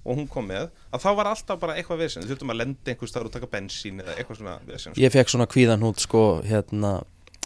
og 0.08 0.16
hún 0.16 0.30
kom 0.32 0.48
með, 0.48 0.70
að 0.96 1.04
þá 1.04 1.10
var 1.20 1.28
alltaf 1.34 1.60
bara 1.60 1.76
eitthvað 1.78 2.00
vesen 2.06 2.24
Þú 2.24 2.32
þurftum 2.32 2.54
að 2.54 2.60
lenda 2.62 2.92
einhvers 2.94 3.12
staðar 3.12 3.28
og 3.28 3.34
taka 3.36 3.50
bensín 3.52 4.00
eða 4.00 4.16
eitthvað 4.16 4.40
svona 4.40 4.54
vesen 4.66 4.94
sko. 4.94 5.02
ég 5.04 5.12
fekk 5.14 5.34
svona 5.34 5.48
kvíðanhút 5.52 6.04
sko 6.06 6.24
hérna 6.48 6.94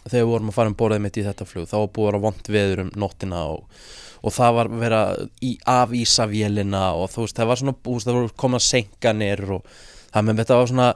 þegar 0.04 0.20
við 0.22 0.30
vorum 0.30 0.52
að 0.52 0.56
fara 0.58 0.70
um 0.70 0.78
borðið 0.78 1.02
mitt 1.04 1.18
í 1.18 1.24
þetta 1.26 1.48
flug 1.48 1.68
þá 1.68 1.76
var 1.80 1.92
búið 1.96 2.06
að 2.06 2.12
vera 2.12 2.22
vond 2.28 2.50
veður 2.54 2.82
um 2.84 2.90
nóttina 3.02 3.42
og, 3.56 3.82
og 4.22 4.34
það 4.36 4.56
var 4.60 4.70
verið 4.84 4.98
að 5.00 5.22
í, 5.42 5.52
afísa 5.74 6.26
vélina 6.30 6.84
og 6.94 7.10
þú 7.12 7.24
veist 7.26 7.40
það 7.40 7.50
var 7.50 7.62
svona 7.62 7.76
búist 7.88 8.08
það 8.08 8.18
voru 8.20 8.34
komna 8.44 8.60
senkanir 8.62 9.44
og 9.58 9.70
það 10.14 10.26
með 10.28 10.42
þetta 10.42 10.60
var 10.60 10.72
svona 10.72 10.88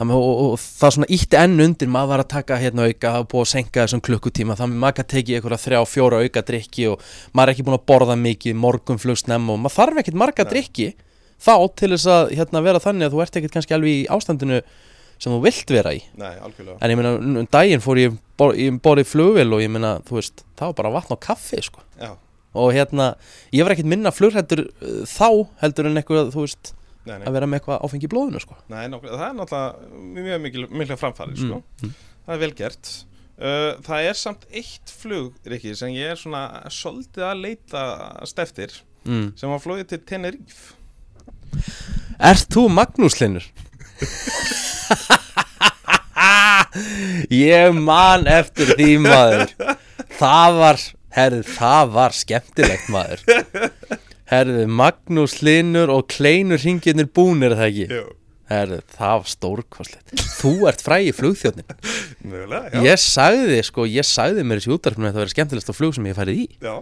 og, 0.00 0.22
og, 0.24 0.40
og 0.54 0.60
það 0.60 0.94
svona 0.96 1.08
ítti 1.12 1.36
enn 1.36 1.60
undir 1.60 1.90
maður 1.92 2.12
var 2.14 2.22
að 2.24 2.30
taka 2.32 2.58
hérna 2.60 2.86
auka 2.88 3.12
og 3.20 3.28
búið 3.30 3.44
að 3.44 3.50
senka 3.52 3.84
þessum 3.84 4.02
klukkutíma. 4.06 4.56
Þannig 4.56 4.78
að 4.78 4.84
maður 4.84 4.96
kann 4.98 5.10
tekið 5.12 5.36
einhverja 5.36 5.60
þrjá, 5.66 5.80
fjóra 5.92 6.20
auka 6.24 6.44
drikki 6.48 6.86
og 6.88 7.04
maður 7.36 7.50
er 7.50 7.54
ekki 7.54 7.66
búin 7.68 7.76
að 7.76 7.86
borða 7.92 8.16
mikið 8.20 8.56
morgunflugsnemm 8.62 9.52
og 9.52 9.60
maður 9.60 9.76
þarf 9.76 10.02
ekkit 10.04 10.20
marga 10.22 10.46
drikki 10.48 10.88
þá 11.40 11.54
til 11.76 11.90
þess 11.94 12.08
að 12.14 12.32
hérna, 12.38 12.64
vera 12.64 12.80
þannig 12.82 13.08
að 13.08 13.16
þú 13.16 13.22
ert 13.24 13.38
ekkit 13.40 13.54
kannski 13.56 13.76
alveg 13.76 13.98
í 13.98 14.08
ástandinu 14.12 14.62
sem 15.20 15.34
þú 15.34 15.42
vilt 15.44 15.70
vera 15.72 15.92
í. 15.92 16.00
Nei, 16.16 16.32
en 16.40 16.92
ég 16.92 16.96
meina, 16.96 17.14
um 17.20 17.46
daginn 17.52 17.84
fór 17.84 18.00
ég 18.00 18.16
borðið 18.40 19.08
flugvél 19.10 19.52
og 19.52 19.62
ég 19.62 19.72
meina, 19.72 19.98
þú 20.08 20.16
veist 20.16 20.44
það 20.56 20.70
var 20.70 20.76
bara 20.80 20.92
vatn 20.96 21.16
og 21.16 21.22
kaffi, 21.24 21.60
sko. 21.66 21.84
Og 22.60 22.72
hérna, 22.74 23.12
ég 23.54 23.62
var 23.66 23.76
ekkit 23.76 23.88
minna 23.90 24.10
flugrættur 24.14 24.64
uh, 24.66 25.02
þá 25.06 25.28
heldur 25.60 25.90
en 25.90 26.00
eitthvað, 26.00 26.32
þú 26.34 26.46
veist 26.46 26.72
nei, 27.06 27.14
nei, 27.16 27.26
að 27.26 27.36
vera 27.36 27.48
með 27.48 27.60
eitthvað 27.60 27.84
áfengi 27.86 28.06
í 28.08 28.10
blóðinu, 28.12 28.40
sko. 28.42 28.56
Nei 28.72 28.82
það 28.92 29.22
er 29.26 29.36
náttúrulega 29.38 30.18
mjög 30.18 30.42
mikil, 30.44 30.66
mikla 30.82 30.98
framfæri 31.00 31.38
sko. 31.38 31.60
Mm, 31.80 31.94
Það 32.26 32.34
er 32.34 32.42
vel 32.42 32.52
gert. 32.58 32.90
Uh, 33.40 33.72
Það 33.86 34.08
er 34.10 34.18
samt 34.20 34.44
eitt 34.52 34.92
flug, 35.00 35.38
Rikki, 35.48 35.72
sem 35.78 35.94
ég 35.96 36.12
er 36.12 36.20
svona 36.20 36.44
svolítið 36.74 37.26
að 37.30 37.42
leita 37.46 37.86
steftir 38.28 38.76
mm. 39.06 39.32
sem 39.40 39.52
var 39.52 39.64
flóið 39.64 39.86
til 39.94 40.00
Tenerife. 40.10 40.76
Ert 42.20 42.52
þú 42.52 42.68
Magnús 42.72 43.16
Linur? 43.22 43.46
Ég 47.32 47.74
man 47.74 48.28
eftir 48.30 48.74
því 48.76 48.90
maður. 49.02 49.56
Það 50.20 50.60
var, 50.60 50.84
herðu, 51.16 51.42
það 51.56 51.92
var 51.96 52.14
skemmtilegt 52.14 52.92
maður 52.92 53.24
Herðu, 54.30 54.64
Magnús 54.70 55.38
Linur 55.42 55.90
og 55.94 56.06
kleinur 56.12 56.60
ringirnir 56.62 57.08
búnir 57.16 57.56
það 57.58 57.66
ekki? 57.70 57.86
Jú, 57.90 58.04
Herðu, 58.50 58.78
það 58.96 59.16
var 59.16 59.28
stórkostlegt. 59.32 60.14
Þú 60.40 60.52
ert 60.70 60.84
frægi 60.86 61.12
flugþjóðnin 61.18 61.74
mögulega, 62.30 62.70
já. 62.74 62.80
Ég 62.86 63.02
sagði, 63.02 63.58
sko, 63.66 63.86
ég 63.90 64.06
sagði 64.06 64.44
mér 64.46 64.60
þessi 64.62 64.72
útarfinu 64.76 65.08
að 65.10 65.12
það 65.16 65.22
verið 65.24 65.34
skemmtilegst 65.36 65.74
flug 65.76 65.94
sem 65.96 66.06
ég 66.08 66.14
hef 66.14 66.22
farið 66.22 66.40
í. 66.44 66.48
Já, 66.62 66.74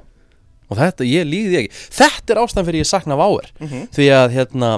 Og 0.68 0.76
þetta, 0.76 1.04
ég 1.08 1.24
líði 1.24 1.48
því 1.48 1.58
ekki. 1.62 1.76
Þetta 1.96 2.32
er 2.34 2.38
ástæðan 2.42 2.66
fyrir 2.68 2.82
ég 2.82 2.88
sakna 2.90 3.16
váir 3.16 3.46
Mhm. 3.56 3.86
Því 3.96 4.08
að, 4.12 4.34
hérna 4.36 4.72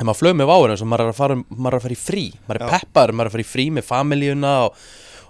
Ef 0.00 0.04
maður 0.08 0.18
flög 0.20 0.36
með 0.36 0.48
váir 0.48 0.70
eins 0.74 0.82
og 0.84 0.88
maður 0.88 1.04
er 1.06 1.12
að 1.12 1.16
fara, 1.20 1.34
maður 1.52 1.74
er 1.74 1.78
að 1.78 1.84
fara 1.86 1.94
í 1.96 2.00
frí 2.00 2.24
Maður 2.48 2.58
er 2.60 2.64
Já. 2.64 2.68
peppar, 2.74 3.12
maður 3.12 3.24
er 3.24 3.30
að 3.30 3.34
fara 3.36 3.44
í 3.44 3.48
frí 3.48 3.64
með 3.76 3.86
familíuna 3.88 4.52
og, 4.66 4.76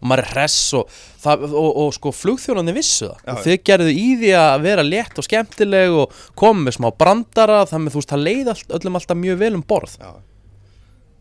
og 0.01 0.09
maður 0.09 0.25
er 0.25 0.33
hress 0.35 0.59
og, 0.79 0.97
það, 1.21 1.45
og, 1.51 1.69
og 1.85 1.93
sko 1.97 2.13
flugþjónandi 2.17 2.75
vissu 2.77 3.11
það. 3.11 3.21
Já, 3.21 3.31
og 3.35 3.45
þið 3.45 3.61
gerðu 3.71 3.93
í 3.93 4.09
því 4.23 4.33
að 4.41 4.65
vera 4.65 4.87
létt 4.87 5.21
og 5.21 5.29
skemmtileg 5.29 6.01
og 6.03 6.19
koma 6.41 6.67
með 6.67 6.79
smá 6.79 6.89
brandara 7.05 7.63
þannig 7.69 7.93
að 7.93 7.97
þú 7.97 8.03
veist 8.03 8.15
það 8.15 8.27
leið 8.27 8.53
all, 8.55 8.59
öllum 8.81 9.01
alltaf 9.01 9.21
mjög 9.21 9.41
vel 9.45 9.55
um 9.59 9.67
borð. 9.75 9.97
Já. 10.01 10.13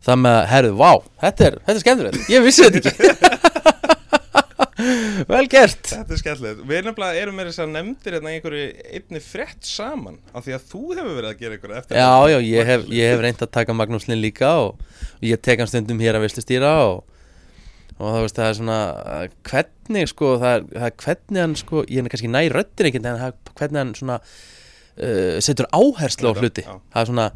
Það 0.10 0.22
með, 0.24 0.38
herðu, 0.54 0.76
vá, 0.80 0.92
þetta 1.26 1.50
er, 1.50 1.60
þetta 1.66 1.76
er 1.76 1.84
skemmtilegt. 1.84 2.30
Ég 2.32 2.46
vissi 2.46 2.70
þetta 2.70 2.94
ekki. 2.94 3.48
Vel 5.28 5.44
gert. 5.52 5.90
Þetta 5.92 6.16
er 6.16 6.20
skemmtilegt. 6.22 6.62
Við 6.70 6.86
nefnilega 6.88 7.20
erum 7.20 7.36
með 7.36 7.50
þess 7.50 7.62
að 7.66 7.72
nefndir 7.74 8.16
hérna 8.16 8.32
einhverju 8.32 8.68
einni 8.96 9.22
frétt 9.24 9.68
saman 9.68 10.20
af 10.32 10.46
því 10.46 10.56
að 10.56 10.68
þú 10.72 10.84
hefur 10.94 11.18
verið 11.18 11.30
að 11.30 11.42
gera 11.42 11.58
einhverju 11.58 11.80
eftir 11.82 12.00
Já, 12.00 12.12
já, 12.32 12.38
ég 12.48 12.70
hef, 12.72 12.86
ég 12.96 13.12
hef 13.12 13.24
reynd 13.26 13.44
að 13.44 13.52
taka 13.58 13.76
Magnús 13.76 14.08
Lind 14.08 14.24
líka 14.24 14.54
og, 14.64 14.80
og 15.20 15.28
ég 15.28 15.42
tek 15.44 15.60
hann 15.60 15.72
stundum 15.72 16.00
hér 16.00 16.16
að 16.16 16.26
veistustýra 16.28 16.72
og, 16.88 17.04
og 18.00 18.14
það 18.14 18.22
veist, 18.24 18.38
það 18.38 18.50
er 18.50 18.58
svona 18.60 18.80
hvernig, 19.50 20.12
sko, 20.12 20.34
það 20.40 20.54
er, 20.56 20.68
það 20.74 20.88
er 20.90 20.98
hvernig 21.04 21.44
hann, 21.44 21.56
sko, 21.60 21.84
ég 21.86 22.04
er 22.04 22.14
kannski 22.14 22.32
næ 22.32 22.42
röddin 22.54 22.90
ekkert 22.90 23.10
en 23.10 23.20
það 23.20 23.32
er 23.32 23.56
hvernig 23.60 23.82
hann 23.82 23.96
svona 23.98 24.20
uh, 24.20 25.40
setur 25.44 25.68
áherslu 25.76 26.32
á 26.32 26.34
hluti. 26.40 26.64
já. 26.64 26.78
það 26.94 27.02
er 27.02 27.10
svona, 27.12 27.28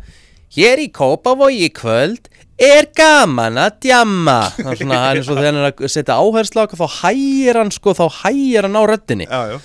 hér 0.58 0.84
í 0.84 0.88
Kópavogi 0.96 1.68
í 1.68 1.74
kvöld 1.76 2.30
er 2.64 2.88
gaman 2.96 3.58
að 3.60 3.80
djamma. 3.88 4.38
Það 4.56 4.72
er 4.72 4.80
svona, 4.80 5.02
það 5.02 5.10
er 5.10 5.22
og 5.24 5.40
þegar 5.40 5.50
hann 5.50 5.60
er 5.60 5.70
að 5.72 5.92
setja 5.92 6.20
áherslu 6.22 6.64
á 6.64 6.66
þá 6.80 6.88
hægir 7.02 7.60
hann, 7.60 7.74
sko, 7.74 7.96
þá 7.98 8.06
hægir 8.22 8.70
hann 8.70 8.80
á 8.80 8.84
röddinni. 8.94 9.28
Já, 9.28 9.56
já. 9.56 9.60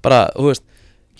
Bara, 0.00 0.24
þú 0.34 0.48
veist 0.48 0.64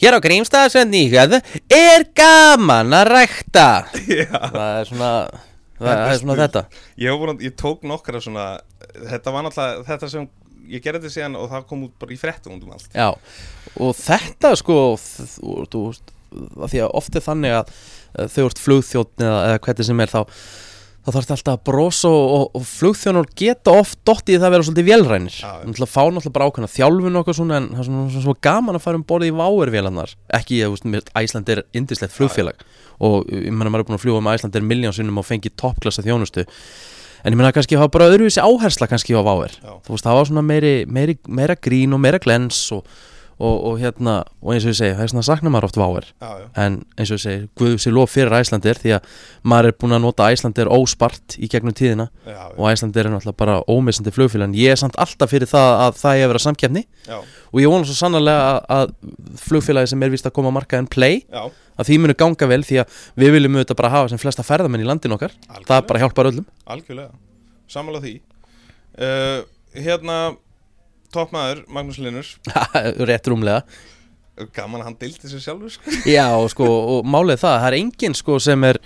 hér 0.01 0.17
á 0.17 0.21
Grímstaðsvendi 0.25 1.05
er 1.13 2.07
gaman 2.17 2.97
að 2.97 3.07
rækta. 3.13 3.69
Já. 4.09 4.33
Það 4.33 4.73
er 4.81 4.89
svona 4.89 5.13
það, 5.29 5.91
það 5.91 6.05
er 6.07 6.21
svona 6.23 6.37
þetta. 6.41 6.63
Ég, 6.97 7.21
búin, 7.21 7.41
ég 7.45 7.57
tók 7.61 7.85
nokkra 7.89 8.23
svona 8.25 8.47
Þetta 8.95 9.35
var 9.35 9.47
náttúrulega 9.47 9.85
þetta 9.91 10.13
sem 10.15 10.31
Ég 10.71 10.83
gerði 10.85 11.01
þetta 11.03 11.15
síðan 11.17 11.37
og 11.41 11.49
það 11.51 11.63
kom 11.67 11.85
út 11.87 11.95
bara 11.99 12.15
í 12.15 12.17
fréttum 12.21 12.55
út 12.55 12.63
um 12.63 12.75
allt. 12.77 12.93
Já, 12.95 13.09
og 13.83 13.95
þetta 13.99 14.53
sko 14.61 14.77
þú, 15.01 15.81
veist 15.89 16.13
að 16.31 16.75
því 16.75 16.83
að 16.85 16.93
oft 17.01 17.17
er 17.17 17.25
þannig 17.25 17.55
að 17.57 17.73
þau 18.31 18.43
ert 18.45 18.61
flugþjótt 18.63 19.25
eða, 19.25 19.39
eða 19.49 19.63
hvernig 19.65 19.89
sem 19.89 20.03
er 20.05 20.13
þá 20.13 20.21
þá 21.01 21.09
þarf 21.09 21.25
þetta 21.25 21.37
alltaf 21.37 21.55
að 21.57 21.63
brosa 21.71 22.11
og, 22.13 22.33
og, 22.37 22.45
og 22.59 22.65
flugþjónar 22.69 23.29
geta 23.41 23.73
oft 23.81 23.99
dottið 24.07 24.37
í 24.37 24.39
það 24.39 24.47
að 24.47 24.55
vera 24.55 24.67
svolítið 24.69 24.89
vélrænir. 24.91 25.39
Já, 25.39 25.49
já. 25.49 25.65
náttúrulega 25.65 25.95
fá 25.95 26.03
náttúrulega 26.05 26.35
bara 26.37 26.49
ákveðna 26.51 26.71
þjálfun 26.75 27.21
okkur 27.23 27.39
svona 27.39 27.57
en 27.57 27.69
það 27.71 27.81
er 27.81 27.89
svona, 27.89 28.05
svona, 28.11 28.25
svona 28.27 28.45
gaman 28.47 28.79
að 28.79 28.85
fara 28.85 29.01
um 29.01 29.07
borðið 29.09 29.33
í 29.33 29.37
váervélarnar. 29.41 30.15
Ekki, 30.39 30.61
ég 30.61 30.75
veist, 30.75 31.13
Æsland 31.17 31.53
er 31.55 31.65
indislegt 31.81 32.15
flugfélag. 32.15 32.65
Og 33.01 33.33
ég 33.33 33.49
meina 33.49 33.73
maður 33.73 33.87
er 33.87 33.89
búin 33.89 33.97
að 33.97 34.05
fljúga 34.05 34.25
með 34.27 34.39
Æsland 34.39 34.61
er 34.61 34.67
miljónsinnum 34.75 35.23
og 35.23 35.27
fengið 35.27 35.57
toppklassa 35.65 36.05
þjónustu 36.05 36.45
en 37.25 37.33
ég 37.35 37.39
meina 37.39 37.53
kannski 37.55 37.79
hafa 37.79 37.93
bara 37.93 38.09
öðruvísi 38.11 38.43
áhersla 38.43 38.89
kannski 38.91 39.17
á 39.17 39.23
váer 39.25 39.55
Já. 39.59 39.73
þú 39.85 39.95
veist, 39.95 40.07
það 40.07 40.19
var 40.19 40.29
svona 40.31 40.45
meiri, 40.47 40.75
meiri, 40.89 41.17
meira 41.29 41.57
grín 41.57 41.97
og 41.97 42.03
meira 42.03 42.21
glens 42.23 42.61
og, 42.77 42.85
og, 43.41 43.57
og 43.71 43.79
hérna, 43.81 44.21
og 44.45 44.53
eins 44.55 44.67
og 44.67 44.75
ég 44.75 44.79
segi, 44.79 44.95
það 44.99 45.05
er 45.07 45.11
svona 45.15 45.25
sakna 45.27 45.51
maður 45.53 45.67
oft 45.71 45.79
váer 45.81 46.07
en 46.61 46.79
eins 46.95 47.11
og 47.11 47.17
ég 47.17 47.23
segi, 47.23 47.47
Guð 47.59 47.77
sér 47.81 47.95
lof 47.97 48.13
fyrir 48.13 48.35
Æslandir 48.37 48.81
því 48.81 48.93
að 48.99 49.15
maður 49.49 49.71
er 49.71 49.77
búin 49.81 49.97
að 49.97 50.03
nota 50.05 50.29
Æslandir 50.33 50.71
óspart 50.71 51.37
í 51.41 51.49
gegnum 51.51 51.75
tíðina. 51.77 52.09
Já, 52.27 52.35
já, 52.37 52.43
og 52.57 52.69
Æslandir 52.71 53.07
er 53.07 53.15
náttúrulega 53.15 53.41
bara 53.41 53.57
ómissandi 53.71 54.13
flugfélag 54.15 54.51
en 54.51 54.57
ég 54.59 54.75
er 54.75 54.81
samt 54.81 54.99
alltaf 55.01 55.33
fyrir 55.33 55.51
það 55.51 55.85
að 55.87 56.01
það 56.01 56.19
er 56.19 56.27
að 56.27 56.33
vera 56.35 56.43
samkeppni. 56.47 56.85
Já, 57.09 57.19
og 57.51 57.63
ég 57.63 57.73
vona 57.73 57.89
svo 57.89 57.97
sannarlega 57.99 58.51
að, 58.51 58.61
að 58.77 59.41
flugfélagi 59.47 59.93
sem 59.93 60.05
er 60.05 60.13
vist 60.13 60.29
að 60.29 60.37
koma 60.37 60.53
að 60.53 60.59
marka 60.59 60.81
en 60.81 60.91
play 60.91 61.23
já. 61.25 61.47
að 61.81 61.91
því 61.91 62.01
munu 62.05 62.19
ganga 62.25 62.51
vel 62.51 62.61
því 62.67 62.83
að 62.85 62.99
við 63.25 63.35
viljum 63.37 63.57
auðvitað 63.57 63.81
bara 63.81 63.95
hafa 63.97 64.13
sem 64.13 64.21
flesta 64.21 64.47
ferðamenn 64.47 64.85
í 64.85 64.91
landin 64.91 65.17
okkar. 65.17 65.33
Það 65.65 65.87
bara 65.89 66.05
hjálpar 66.05 66.31
öllum. 66.33 66.47
Algjörlega. 66.71 67.11
Sammála 67.71 68.03
því. 68.05 68.19
Uh, 69.01 69.41
Hérna 69.71 70.35
Toppmaður, 71.15 71.65
Magnús 71.73 71.99
Linur 72.03 72.29
rétt 73.11 73.31
rúmlega. 73.31 73.65
Gaman 74.57 74.81
að 74.81 74.87
hann 74.89 74.99
deildi 75.01 75.29
sér 75.29 75.43
sjálfur 75.45 75.73
sko. 75.75 75.95
Já, 76.17 76.27
og 76.39 76.49
sko, 76.53 76.67
og 76.97 77.09
málið 77.09 77.43
það, 77.43 77.57
það 77.61 77.67
er 77.71 77.79
enginn 77.81 78.17
sko 78.17 78.39
sem 78.41 78.65
er, 78.69 78.79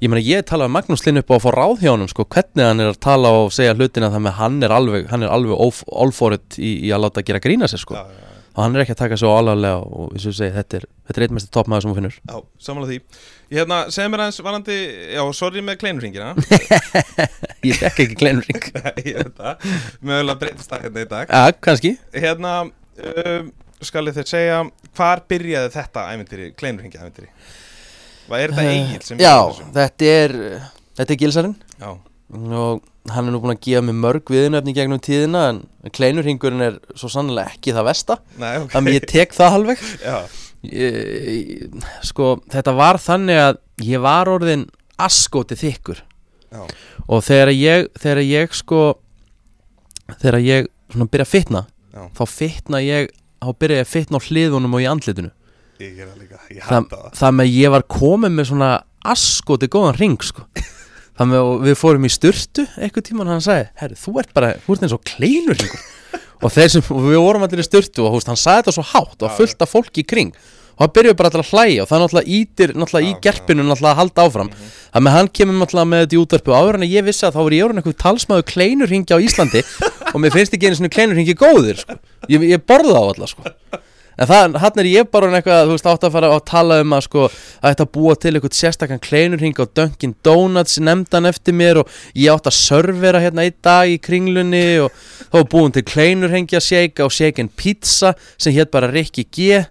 ég 0.00 0.12
meina 0.12 0.22
ég 0.24 0.46
tala 0.48 0.68
um 0.70 0.72
Magnús 0.76 1.04
Linn 1.04 1.20
upp 1.20 1.32
á 1.32 1.36
að 1.36 1.42
fá 1.44 1.50
ráð 1.58 1.82
hjá 1.82 1.90
honum 1.92 2.10
sko, 2.10 2.26
hvernig 2.32 2.64
hann 2.70 2.84
er 2.84 2.92
að 2.94 3.00
tala 3.04 3.32
og 3.42 3.50
segja 3.54 3.74
hlutina 3.76 4.12
þannig 4.14 4.32
að 4.32 4.38
hann 4.40 4.60
er 4.64 4.76
alveg, 4.78 5.10
hann 5.12 5.26
er 5.26 5.34
alveg 5.34 5.84
allforitt 5.92 6.56
í, 6.56 6.76
í 6.88 6.94
að 6.94 7.04
láta 7.04 7.26
gera 7.26 7.42
grína 7.44 7.68
sér 7.68 7.82
sko. 7.84 7.98
Já, 7.98 8.06
já, 8.08 8.30
já, 8.30 8.46
og 8.54 8.62
hann 8.64 8.78
er 8.78 8.84
ekki 8.86 8.96
að 8.96 9.02
taka 9.02 9.20
svo 9.20 9.34
alvarlega 9.36 9.82
og 9.84 10.14
eins 10.14 10.28
og 10.30 10.38
segi, 10.38 10.54
þetta 10.56 10.80
er, 10.80 10.88
þetta 11.04 11.18
er 11.20 11.24
eitt 11.26 11.34
mest 11.36 11.50
toppmaður 11.54 11.84
sem 11.84 11.90
hún 11.92 11.98
finnur. 12.00 12.18
Já, 12.30 12.36
sammála 12.66 12.88
því. 12.90 12.98
Hérna, 13.54 13.78
segð 13.94 14.08
mér 14.14 14.22
aðeins 14.24 14.40
varandi 14.42 14.76
Já, 15.14 15.22
sorry 15.36 15.60
með 15.62 15.76
kleinurringina 15.82 16.30
Ég 17.68 17.76
fekk 17.80 18.00
ekki 18.06 18.16
það. 19.38 19.66
Mögulega 20.04 20.38
breytist 20.40 20.72
það 20.72 20.86
hérna 20.88 21.04
í 21.04 21.10
dag. 21.12 21.34
Já, 21.34 21.58
kannski. 21.68 21.92
Hérna, 22.16 22.54
uh, 23.04 23.44
skal 23.84 24.08
ég 24.10 24.16
þeir 24.16 24.30
segja 24.32 24.62
Hvar 24.94 25.22
byrjaði 25.30 25.70
þetta 25.74 26.06
æventýri, 26.14 26.48
kleinurringi 26.58 27.00
æventýri? 27.02 27.30
Hvað 28.28 28.40
er 28.46 28.52
þetta 28.56 28.72
eigin 28.72 29.04
sem 29.04 29.18
Eh, 29.20 29.24
Já, 29.26 29.36
byrjaði 29.36 29.54
þessu? 29.60 29.70
þetta 29.76 30.10
er, 30.16 30.34
þetta 31.00 31.14
er 31.16 31.18
gilsarinn. 31.24 31.56
Já, 31.82 31.90
og 32.64 32.86
hann 33.12 33.28
er 33.28 33.34
nú 33.34 33.40
búin 33.42 33.52
að 33.52 33.60
gefa 33.66 33.82
mig 33.84 33.96
mörg 34.00 34.30
viðnöfni 34.32 34.72
gegnum 34.78 35.00
tíðina 35.04 35.42
en 35.52 35.58
kleinurringurinn 35.92 36.64
er 36.64 36.78
svo 36.96 37.10
sannlega 37.12 37.52
ekki 37.52 37.74
það 37.76 37.88
versta. 37.90 38.16
Nei, 38.40 38.54
ok. 38.62 38.70
Þannig 38.72 38.96
ég 38.96 39.06
tek 39.10 39.34
það 39.36 39.52
halveg 39.58 39.82
Já, 40.00 40.16
ég, 40.72 41.68
sko, 42.06 42.34
þetta 42.52 42.74
var 42.76 42.98
þannig 43.02 43.40
að 43.42 43.60
ég 43.84 44.02
var 44.04 44.30
orðin 44.32 44.66
askoti 45.02 45.56
þykkur. 45.58 46.02
Já, 46.54 46.60
og 47.10 47.24
þegar 47.26 47.50
ég, 47.54 47.88
þegar 47.98 48.20
ég 48.22 48.52
sko 48.54 48.82
þegar 50.20 50.38
ég 50.44 50.68
svona 50.92 51.08
byrja 51.10 51.24
að 51.26 51.32
fitna 51.32 51.62
Já. 51.94 52.02
þá 52.14 52.22
fitna 52.30 52.80
ég 52.84 53.08
þá 53.42 53.48
byrja 53.60 53.80
ég 53.80 53.86
að 53.86 53.90
fitna 53.90 54.20
á 54.20 54.26
hliðunum 54.28 54.76
og 54.76 54.84
í 54.84 54.88
andlitinu. 54.90 55.32
Ég 55.82 55.98
er 56.04 56.12
líka 56.20 56.38
Ég 56.54 56.62
hata 56.62 56.84
það. 56.94 57.08
það 57.18 57.34
með 57.40 57.50
ég 57.56 57.74
var 57.74 57.86
komið 57.90 58.36
með 58.36 58.48
svona 58.52 58.70
askoti 59.04 59.68
góðan 59.72 59.98
ring 59.98 60.22
sko. 60.24 60.46
Það 61.14 61.28
með 61.30 61.48
og 61.48 61.60
við 61.62 61.76
fórum 61.78 62.06
í 62.06 62.10
sturtu 62.10 62.64
eitthvað 62.78 63.04
tíman 63.08 63.28
hann 63.30 63.42
sagði, 63.44 63.68
herri, 63.78 63.98
þú 63.98 64.14
ert 64.22 64.32
bara 64.34 64.54
þú 64.64 64.74
ert 64.74 64.86
eins 64.86 64.94
og 64.96 65.04
kleinur 65.06 65.60
og 66.44 66.50
sem, 66.54 66.82
og 66.90 67.04
við 67.06 67.20
vorum 67.22 67.44
allir 67.46 67.62
í 67.62 67.66
sturtu 67.66 68.02
og 68.06 68.16
hann 68.18 68.38
sagði 68.38 68.64
þetta 68.64 68.74
svo 68.78 68.86
hátt 68.90 69.22
og 69.22 69.36
fullt 69.38 69.62
af 69.62 69.70
fólki 69.70 70.02
í 70.02 70.08
kring 70.10 70.32
og 70.74 70.82
hann 70.82 70.94
byrjuði 70.96 71.18
bara 71.18 71.30
alltaf 71.30 71.44
að 71.44 71.52
hlæja 71.54 71.84
og 71.84 71.90
það 71.90 72.02
náttúrulega 72.02 72.38
ítir 72.38 72.72
náttúrulega 72.74 73.10
í 73.10 73.14
gerpinu 73.22 73.66
náttúrulega 73.66 73.92
að 73.92 74.00
halda 74.00 74.26
áfram 74.26 74.50
þannig 74.50 75.10
að 75.10 75.16
hann 75.18 75.30
kemur 75.38 75.58
náttúrulega 75.60 75.90
með 75.92 76.04
þetta 76.04 76.16
í 76.16 76.20
útvarpu 76.24 76.56
áður 76.56 76.78
en 76.78 76.86
að 76.86 76.94
ég 76.94 77.06
vissi 77.06 77.26
að 77.28 77.36
þá 77.36 77.40
var 77.40 77.56
ég 77.56 77.66
orðin 77.68 77.80
eitthvað 77.82 78.00
talsmaður 78.02 78.46
kleinurhingi 78.50 79.14
á 79.14 79.18
Íslandi 79.22 79.64
og 80.14 80.20
mér 80.22 80.34
finnst 80.34 80.54
ekki 80.56 80.70
einu 80.70 80.78
svona 80.80 80.94
kleinurhingi 80.94 81.34
góðir 81.38 81.82
sko. 81.82 81.98
ég, 82.30 82.46
ég 82.50 82.62
borði 82.66 82.94
þá 82.94 83.02
alltaf 83.02 83.32
sko. 83.34 83.52
en 84.14 84.30
það, 84.30 84.56
hann 84.62 84.80
er 84.82 84.88
ég 84.90 85.10
bara 85.14 85.30
eitthvað 85.38 85.62
þú 85.68 85.76
veist 85.76 85.88
átt 85.90 86.06
að 86.08 86.16
fara 86.16 86.30
að 86.34 86.42
tala 86.50 86.80
um 86.82 86.96
að 86.98 87.04
sko 87.06 87.26
að 87.26 87.68
þetta 87.68 87.86
búa 87.98 88.16
til 88.18 88.32
eitthvað 88.34 88.58
sérstakann 88.58 89.02
kleinurhing 89.02 89.58
á 89.58 89.64
Dunkin 89.78 90.16
Donuts 90.26 90.80
nefndan 90.82 91.30
eftir 91.30 91.54
mér 91.54 91.82
og 91.82 91.94
ég 92.14 92.34
átt 92.34 92.50
að 92.50 92.58
servera 92.58 93.22
hérna 93.22 93.46
einn 93.46 93.58
dag 93.62 93.90
í 93.90 93.98
kringlunni 94.02 94.64
og 94.82 95.06
þá 95.30 95.38
búin 95.50 95.74
til 95.74 95.86
kleinurhingja 95.86 96.62
shake 96.62 97.06
og 97.06 97.14
shake 97.14 97.42
and 97.42 97.54
pizza 97.58 98.14
sem 98.38 98.54
hétt 98.54 98.74
bara 98.74 98.90
Rikki 98.90 99.26
G 99.30 99.64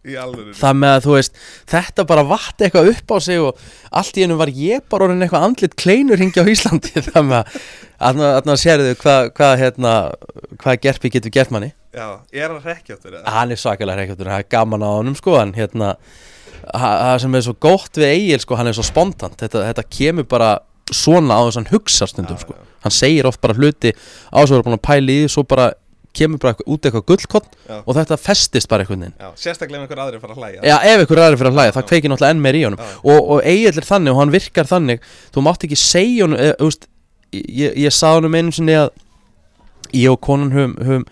það 0.00 0.78
með 0.80 0.94
að 0.94 1.02
þú 1.04 1.14
veist 1.16 1.34
þetta 1.68 2.04
bara 2.08 2.24
vatt 2.24 2.62
eitthvað 2.64 2.88
upp 2.94 3.12
á 3.12 3.16
sig 3.20 3.42
og 3.44 3.58
allt 4.00 4.16
í 4.16 4.24
ennum 4.24 4.40
var 4.40 4.52
ég 4.56 4.86
bara 4.88 5.06
orðin 5.06 5.26
eitthvað 5.26 5.44
andlit 5.44 5.76
kleinur 5.76 6.22
hingja 6.22 6.44
á 6.44 6.48
Íslandi. 6.48 6.94
Það 7.10 7.28
með 7.28 7.60
að 8.00 8.22
þarna 8.22 8.56
sérðu 8.62 8.94
hvað 9.02 9.28
hva, 9.36 9.50
hérna, 9.60 9.92
hvað 10.62 10.80
gerpi 10.86 11.12
getur 11.12 11.34
gert 11.34 11.52
manni. 11.52 11.74
Já, 11.92 12.06
er 12.32 12.48
hann 12.48 12.64
rekkjáttur 12.64 13.18
hann 13.26 13.52
er 13.52 13.60
svakalega 13.60 14.00
reykjáttur, 14.00 14.30
það 14.30 14.44
er 14.44 14.50
gaman 14.54 14.86
á 14.86 14.90
honum 14.94 15.16
sko 15.18 15.34
en 15.40 15.52
hérna 15.56 15.92
það 16.70 17.14
sem 17.24 17.36
er 17.36 17.44
svo 17.44 17.54
gott 17.66 17.98
við 17.98 18.12
Egil 18.14 18.40
sko, 18.44 18.56
hann 18.56 18.70
er 18.70 18.78
svo 18.78 18.86
spontant. 18.86 19.36
Þetta, 19.42 19.66
þetta 19.68 19.86
kemur 19.90 20.28
bara 20.30 20.50
svona 20.90 21.36
á 21.36 21.44
þess 21.44 21.58
að 21.58 21.60
hann 21.60 21.72
hugsa 21.74 22.08
stundum 22.08 22.40
sko, 22.40 22.56
hann 22.86 22.94
segir 22.94 23.28
oft 23.28 23.42
bara 23.42 23.58
hluti 23.58 23.92
á 23.92 24.38
þess 24.38 24.48
að 24.48 24.56
vera 24.56 24.68
búin 24.70 24.78
að 24.78 24.86
pæla 24.86 25.12
í 25.12 25.20
því, 25.24 25.32
svo 25.34 25.44
bara 25.50 25.70
kemur 26.16 26.40
bara 26.42 26.54
eitthvað, 26.54 26.68
út 26.74 26.86
eitthvað 26.86 27.04
gullkott 27.10 27.50
og 27.80 27.94
þetta 27.96 28.18
festist 28.18 28.70
bara 28.70 28.84
einhvern 28.84 29.04
veginn. 29.06 29.34
Sérstaklega 29.38 29.84
ef 29.84 29.86
einhver 29.86 30.02
aðrir 30.04 30.22
fara 30.22 30.34
að 30.34 30.42
hlæja. 30.42 30.64
Já, 30.66 30.76
ef 30.90 31.04
ykkur 31.04 31.22
aðri 31.22 31.40
fyrir 31.40 31.52
að 31.52 31.58
hlæja, 31.58 31.74
það 31.76 31.86
kveikir 31.90 32.12
náttúrulega 32.12 32.34
enn 32.34 32.42
meir 32.44 32.58
í 32.58 32.64
honum. 32.66 32.84
Og, 33.04 33.30
og 33.36 33.46
Egil 33.46 33.70
er 33.70 33.86
þannig 33.86 34.14
og 34.14 34.20
hann 34.20 34.34
virkar 34.34 34.70
þannig 34.70 35.08
þú 35.30 35.46
mátt 35.46 35.66
ekki 35.68 35.78
segja 35.78 36.26
honum 36.26 36.42
eða, 36.42 36.58
úst, 36.66 36.86
ég, 37.36 37.78
ég 37.86 37.94
sá 37.94 38.08
honum 38.16 38.38
einu 38.40 38.54
sinni 38.56 38.78
að 38.80 38.90
ég 39.94 40.10
og 40.10 40.20
konan 40.26 40.52
höfum, 40.54 40.76
höfum, 40.82 41.08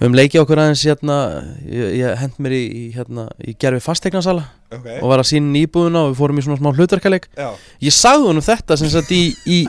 höfum 0.00 0.18
leikið 0.18 0.44
okkur 0.44 0.64
aðeins 0.64 0.84
hérna, 0.88 1.20
ég, 1.68 1.94
ég 2.00 2.20
hend 2.24 2.40
mér 2.44 2.56
í, 2.56 2.64
hérna, 2.96 3.28
í 3.44 3.56
gerfi 3.60 3.84
fastegnarsala 3.84 4.48
Ok, 4.74 4.88
og 4.98 5.08
var 5.12 5.22
að 5.22 5.30
sína 5.30 5.52
nýbúðuna 5.52 6.06
og 6.06 6.12
við 6.12 6.20
fórum 6.20 6.40
í 6.40 6.44
svona 6.44 6.58
smá 6.58 6.72
hlutverkaleik. 6.74 7.28
Já, 7.36 7.52
ég 7.84 7.94
sagði 7.94 8.30
honum 8.32 8.44
þetta 8.44 8.78
sem 8.80 8.90
sagt 8.92 9.12
í, 9.14 9.24
í, 9.46 9.64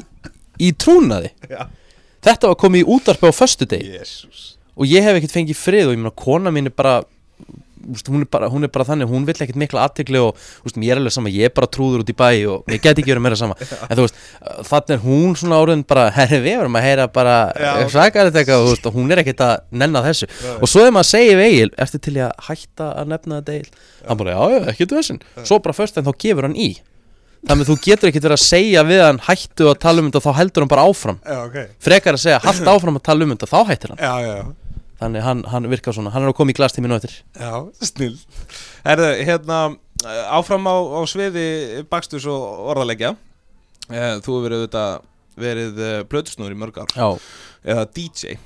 í 0.63 0.71
trúnaði. 0.79 1.35
Já 1.51 1.67
þetta 2.25 2.51
var 2.51 2.59
komið 2.61 2.83
í 2.83 2.87
útarpi 2.97 3.29
á 3.29 3.33
föstudegi. 3.35 3.97
Jésús 3.99 4.45
og 4.75 4.89
ég 4.91 5.05
hef 5.05 5.15
ekkert 5.15 5.31
fengið 5.37 5.55
frið 5.55 5.89
og 5.89 5.93
ég 5.95 6.01
meina 6.01 6.15
kona 6.19 6.51
mín 6.51 6.67
er 6.67 6.73
bara 6.75 6.97
hún, 8.07 8.21
er 8.21 8.29
bara, 8.29 8.49
hún 8.49 8.65
er 8.65 8.71
bara 8.73 8.85
þannig, 8.87 9.09
hún 9.09 9.25
vill 9.27 9.37
ekkert 9.37 9.59
mikla 9.59 9.83
aðtegli 9.85 10.19
og 10.21 10.39
úst, 10.65 10.77
mér 10.79 10.95
er 10.95 11.01
alveg 11.01 11.13
sama, 11.15 11.31
ég 11.33 11.49
er 11.49 11.53
bara 11.55 11.69
trúður 11.71 12.03
út 12.03 12.11
í 12.11 12.15
bæ 12.17 12.27
og 12.51 12.71
ég 12.73 12.81
get 12.83 12.97
ekki 12.97 13.13
verið 13.13 13.25
meira 13.25 13.39
sama. 13.39 13.57
En 13.89 13.97
þú 13.97 14.07
veist, 14.07 14.17
þannig 14.69 14.95
er 14.95 15.03
hún 15.03 15.37
svona 15.39 15.59
áriðin 15.61 15.85
bara, 15.87 16.07
herri 16.17 16.41
við 16.43 16.59
verum 16.63 16.79
að 16.79 16.87
heyra 16.87 17.07
bara 17.13 17.35
Já, 17.53 17.71
eitthvað, 17.85 18.31
þú 18.33 18.71
veist, 18.71 18.89
og 18.89 18.97
hún 18.97 19.13
er 19.13 19.21
ekkert 19.23 19.45
að 19.45 19.55
nenna 19.83 20.03
þessu. 20.05 20.29
Og 20.57 20.65
svo 20.71 20.83
þegar 20.83 20.97
maður 20.97 21.11
segir 21.11 21.39
við 21.39 21.51
Egil, 21.51 21.71
ertu 21.85 22.01
til 22.07 22.17
að 22.25 22.49
hætta 22.49 22.89
að 22.95 23.13
nefna 23.13 23.39
þetta 23.41 23.57
Egil, 23.59 23.87
hann 24.09 24.21
bara, 24.23 24.35
já, 24.35 24.43
já, 24.55 24.59
ekkert 24.73 24.99
vesinn 24.99 25.23
svo 25.43 25.61
bara 25.61 25.77
först 25.77 25.97
en 25.99 26.07
þá 26.07 26.13
gefur 26.25 26.49
hann 26.49 26.57
í 26.57 26.73
þannig 27.45 27.63
að 27.65 27.69
þú 27.71 27.75
getur 27.85 28.09
ekkert 28.11 28.27
verið 28.27 28.37
að 28.37 28.43
segja 28.45 28.83
við 28.87 29.01
hann 29.05 29.21
hættu 29.27 29.69
að 29.71 29.79
tala 29.85 30.03
um 30.03 30.09
þetta, 30.11 30.21
þá 30.25 30.39
heldur 30.39 30.65
hann 30.65 30.71
bara 30.73 30.85
áfram. 30.89 31.17
Já, 31.25 31.39
ok. 31.45 31.57
Frekar 31.87 32.17
að 32.17 32.23
segja, 32.25 32.39
halda 32.47 32.75
áfram 32.75 32.99
að 32.99 33.05
tala 33.09 33.27
um 33.27 33.33
þetta, 33.35 33.49
þá 33.51 33.59
hættir 33.71 33.93
hann. 33.95 34.05
Já, 34.05 34.13
já, 34.29 34.77
Þannig 34.95 35.25
hann, 35.25 35.41
hann 35.51 35.67
virkar 35.67 35.91
svona, 35.97 36.13
hann 36.13 36.23
er 36.23 36.31
að 36.31 36.37
koma 36.37 36.53
í 36.53 36.55
glastíminu 36.55 36.95
eftir. 36.95 37.17
Já, 37.35 37.51
snill. 37.83 38.15
Herðu, 38.85 39.09
hérna, 39.27 39.57
eh, 40.05 40.21
áfram 40.37 40.69
á, 40.71 40.75
á 40.95 41.01
sviði 41.11 41.45
bakstus 41.91 42.23
og 42.31 42.69
orðalegja 42.71 43.11
eh, 43.91 44.15
Þú 44.23 44.37
hefur 44.37 44.45
verið 44.47 44.63
auðvitað 44.63 44.95
verið 45.35 45.81
plötusnúður 46.07 46.55
í 46.55 46.59
mörg 46.63 46.77
ár. 46.79 46.93
Já, 46.95 47.09
eða 47.67 47.87
DJ 47.91 48.37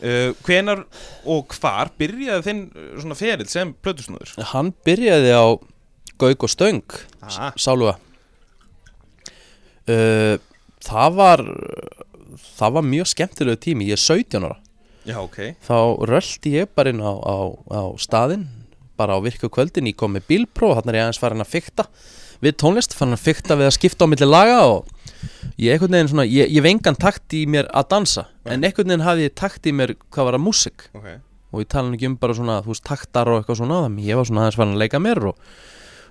uh, 0.00 0.32
Hvenar 0.46 0.84
og 1.28 1.54
hvar 1.58 1.90
byrjaði 1.98 2.44
þinn 2.46 2.62
eh, 2.70 2.88
svona 3.00 3.18
ferill 3.18 3.48
sem 3.50 3.72
plötusnúður? 3.84 4.34
hann 4.52 4.72
byrjaði 4.86 5.32
á 5.36 5.46
Gauk 6.16 6.46
og 6.46 6.52
Stöng, 6.52 6.84
Aha. 7.26 7.50
Sáluga 7.60 7.96
uh, 9.92 10.36
Það 10.86 11.16
var 11.16 11.42
það 12.56 12.76
var 12.76 12.86
mjög 12.86 13.10
skemmtilegu 13.10 13.60
tími, 13.64 13.88
ég 13.88 13.96
er 13.96 14.02
17 14.02 14.44
ára. 14.44 14.58
Já, 15.06 15.16
ok. 15.22 15.38
Þá 15.64 15.78
röldi 16.10 16.52
ég 16.56 16.70
bara 16.74 16.92
inn 16.92 17.02
á, 17.02 17.14
á, 17.14 17.36
á 17.70 17.82
staðinn 18.02 18.46
bara 18.96 19.16
á 19.16 19.20
virku 19.22 19.48
kvöldin, 19.52 19.88
ég 19.90 19.96
kom 19.98 20.14
með 20.16 20.26
bílpróf 20.30 20.78
þannig 20.80 20.94
er 20.94 20.98
ég 20.98 21.06
aðeins 21.06 21.20
farin 21.20 21.44
að 21.44 21.52
fykta 21.52 21.84
við 22.42 22.56
tónlist, 22.60 22.96
farin 22.96 23.16
að 23.16 23.24
fykta 23.26 23.56
við 23.60 23.68
að 23.68 23.76
skipta 23.76 24.08
á 24.08 24.10
milli 24.10 24.28
laga 24.28 24.56
og 24.70 24.88
ég 25.60 25.74
einhvern 25.76 25.96
veginn 25.96 26.10
svona 26.12 26.26
ég, 26.28 26.48
ég 26.48 26.58
hef 26.60 26.68
engan 26.70 26.98
takt 27.00 27.36
í 27.36 27.44
mér 27.50 27.68
að 27.76 27.90
dansa 27.92 28.26
en 28.44 28.64
einhvern 28.64 28.88
veginn 28.92 29.04
hafði 29.06 29.28
ég 29.28 29.36
takt 29.36 29.68
í 29.68 29.74
mér 29.76 29.94
hvað 30.08 30.30
var 30.30 30.38
að 30.38 30.44
músik 30.48 30.88
Ok. 30.96 31.08
Og 31.54 31.62
ég 31.62 31.68
tala 31.70 31.92
ekki 31.94 32.08
um 32.10 32.16
bara 32.20 32.34
svona, 32.36 32.56
þú 32.64 32.72
veist, 32.72 32.84
taktar 32.84 33.30
og 33.30 33.38
eitthvað 33.38 33.60
svona 33.60 33.84
þannig 33.84 34.08
ég 34.08 34.18
var 34.18 34.26
svona 34.28 34.42
aðeins 34.44 34.58
farin 34.58 34.74
að 34.74 34.82
leika 34.82 35.00
mér 35.00 35.20
og 35.30 35.38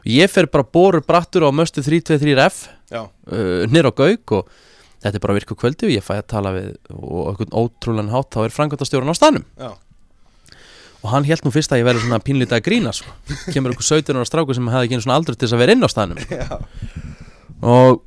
ég 0.05 0.31
fer 0.31 0.47
bara 0.51 0.65
borur 0.65 1.03
brattur 1.05 1.47
á 1.47 1.51
möstu 1.55 1.83
323F 1.85 2.67
Já, 2.93 3.01
uh, 3.09 3.65
nýr 3.71 3.89
á 3.89 3.91
Gauk 3.95 4.35
og 4.37 4.51
þetta 5.01 5.17
er 5.17 5.23
bara 5.23 5.37
virku 5.37 5.57
kvöldi 5.57 5.89
og 5.89 5.93
ég 5.95 6.05
fæ 6.05 6.19
að 6.19 6.29
tala 6.33 6.53
við 6.55 6.69
og 6.93 7.31
einhvern 7.31 7.57
ótrúlega 7.57 8.13
hátt 8.13 8.33
þá 8.33 8.39
er 8.45 8.55
frangvöldastjórun 8.55 9.13
á 9.13 9.17
staðnum 9.17 9.45
já, 9.57 9.69
og 11.05 11.11
hann 11.13 11.27
held 11.27 11.45
nú 11.45 11.53
fyrst 11.53 11.73
að 11.73 11.83
ég 11.83 11.89
verði 11.89 12.05
svona 12.05 12.21
pínlítið 12.25 12.57
að 12.57 12.65
grína 12.65 12.93
sko. 12.95 13.13
kemur 13.53 13.73
einhver 13.73 13.85
17 13.85 14.17
ára 14.17 14.29
stráku 14.29 14.57
sem 14.57 14.69
hefði 14.73 14.87
ekki 14.87 14.97
einu 14.97 15.05
svona 15.05 15.19
aldur 15.19 15.37
til 15.37 15.45
þess 15.45 15.57
að 15.57 15.63
vera 15.63 15.75
inn 15.75 15.85
á 15.85 15.89
staðnum 15.93 16.21
sko. 16.23 16.41
já 16.41 16.49
og 17.65 18.01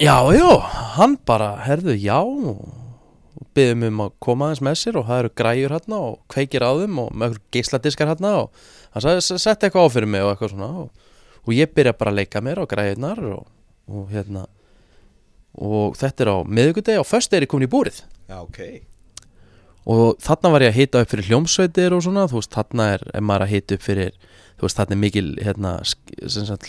já, 0.00 0.16
já, 0.36 0.50
hann 0.96 1.16
bara 1.28 1.54
herðu, 1.64 1.96
já 1.96 2.20
og 2.20 2.81
byggðum 3.54 3.82
um 3.88 4.00
að 4.06 4.12
koma 4.26 4.46
aðeins 4.48 4.62
með 4.66 4.76
sér 4.82 4.98
og 5.00 5.06
það 5.08 5.20
eru 5.24 5.32
græjur 5.42 5.74
hérna 5.76 5.98
og 6.08 6.18
kveikir 6.32 6.64
á 6.66 6.70
þeim 6.80 6.98
og 7.04 7.10
með 7.12 7.28
eitthvað 7.34 7.56
geisladiskar 7.56 8.10
hérna 8.12 8.32
og 8.42 8.50
hann 8.94 9.02
sagði, 9.06 9.22
"S- 9.22 9.42
settu 9.42 9.66
eitthvað 9.68 9.86
á 9.86 9.94
fyrir 9.94 10.08
mig 10.08 10.22
og 10.22 10.32
eitthvað 10.36 10.50
svona 10.54 10.70
og, 10.84 10.90
og 11.46 11.54
ég 11.54 11.74
byrja 11.74 11.92
bara 11.98 12.10
að 12.10 12.18
leika 12.22 12.40
mér 12.40 12.62
á 12.62 12.66
græjurnar 12.66 13.18
og, 13.32 13.46
og 13.88 14.08
hérna 14.12 14.46
og 15.58 15.96
þetta 16.00 16.20
er 16.24 16.30
á 16.32 16.38
miðvikudegi 16.48 16.98
og 16.98 17.06
föst 17.06 17.32
er 17.36 17.42
ég 17.44 17.48
komin 17.52 17.68
í 17.68 17.70
búrið. 17.72 18.02
Já, 18.28 18.40
ok. 18.40 18.58
Og 19.84 20.16
þarna 20.22 20.50
var 20.52 20.60
ég 20.62 20.70
að 20.72 20.78
hita 20.78 21.00
upp 21.02 21.10
fyrir 21.10 21.26
hljómsveitir 21.28 21.92
og 21.92 22.02
svona, 22.04 22.28
þú 22.30 22.38
veist, 22.38 22.52
þarna 22.54 22.86
er, 22.94 23.02
er 23.12 23.20
maður 23.20 23.42
að 23.44 23.50
hita 23.52 23.74
upp 23.74 23.82
fyrir, 23.82 24.12
þú 24.56 24.62
veist, 24.62 24.76
þarna 24.78 24.94
er 24.96 25.00
mikil 25.02 25.28
hérna, 25.42 25.72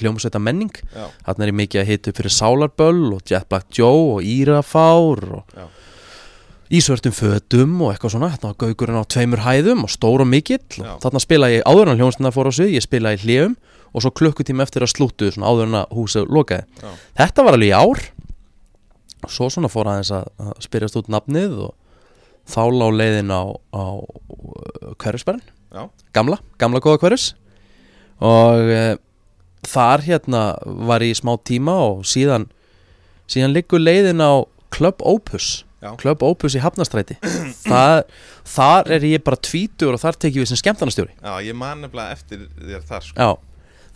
hljómsveita 0.01 0.41
menning 0.41 0.71
Já, 0.95 1.05
þarna 1.27 1.45
er 1.45 1.51
ég 1.53 1.57
mikið 1.61 1.81
að 1.83 1.89
hita 1.91 2.09
upp 2.11 2.17
fyrir 2.19 2.33
Sálarböll 2.33 3.13
og 3.15 3.21
Jet 3.29 3.47
Black 3.49 3.69
Joe 3.77 4.17
og 4.17 4.23
Írafár 4.25 5.23
og 5.37 5.45
Já. 5.55 5.67
Ísvörtum 6.73 7.13
fötum 7.13 7.75
og 7.85 7.93
eitthvað 7.93 8.15
svona, 8.15 8.31
þarna 8.33 8.49
var 8.49 8.57
gaugurinn 8.63 8.97
á 8.97 9.11
tveimur 9.13 9.43
hæðum 9.43 9.83
og 9.85 9.91
stór 9.93 10.23
og 10.23 10.29
mikill 10.29 10.81
og 10.81 11.03
þarna 11.03 11.21
spila 11.21 11.51
ég 11.53 11.67
áður 11.69 11.91
en 11.91 11.99
hljómsveita 12.01 12.33
fór 12.33 12.49
á 12.49 12.53
svið, 12.57 12.73
ég 12.73 12.85
spila 12.85 13.13
í 13.13 13.19
hljum 13.21 13.53
og 13.93 14.01
svo 14.01 14.11
klukkutíma 14.17 14.65
eftir 14.65 14.85
að 14.85 14.93
slútu 14.95 15.29
svona 15.29 15.51
áður 15.51 15.69
en 15.69 15.79
að 15.83 15.93
húsið 15.99 16.33
lokaði 16.33 16.65
Já. 16.81 16.89
þetta 17.21 17.45
var 17.45 17.57
alveg 17.59 17.69
í 17.69 17.77
ár 17.77 18.01
og 19.23 19.35
svo 19.35 19.49
svona 19.53 19.69
fór 19.71 19.91
aðeins 19.91 20.11
að, 20.17 20.27
að 20.41 20.53
spyrjast 20.65 20.97
út 20.99 21.13
nafnið 21.13 21.55
og 21.67 21.75
þá 22.49 22.63
lá 22.73 22.87
leiðin 22.89 23.31
á, 23.31 23.43
á 23.53 23.85
hverjusberðin 24.97 25.45
Já. 25.73 25.87
gamla, 26.17 26.41
gamla 26.57 26.81
góða 26.83 27.03
hverjus 27.05 27.29
og 28.23 28.73
e, 28.73 28.81
þar 29.67 30.03
hérna 30.07 30.43
var 30.89 31.05
ég 31.05 31.13
í 31.13 31.21
smá 31.21 31.35
tíma 31.45 31.77
og 31.85 32.03
síðan 32.07 32.49
síðan 33.29 33.55
liggur 33.55 33.81
leiðin 33.81 34.21
á 34.23 34.43
Club 34.73 35.03
Opus. 35.05 35.63
Club 35.99 36.23
Opus 36.27 36.57
í 36.57 36.61
Hafnastræti 36.63 37.17
þar, 37.69 38.03
þar 38.47 38.93
er 38.97 39.07
ég 39.13 39.23
bara 39.25 39.39
tvítur 39.39 39.95
og 39.95 40.03
þar 40.03 40.19
tekið 40.25 40.43
við 40.43 40.51
sem 40.53 40.61
skemmtarnastjóri 40.61 41.15
já, 41.15 41.33
ég 41.47 41.57
man 41.57 41.83
nefnilega 41.83 42.15
eftir 42.15 42.45
þér 42.57 42.85
þar 42.89 43.07
sko. 43.09 43.17
Já, 43.19 43.53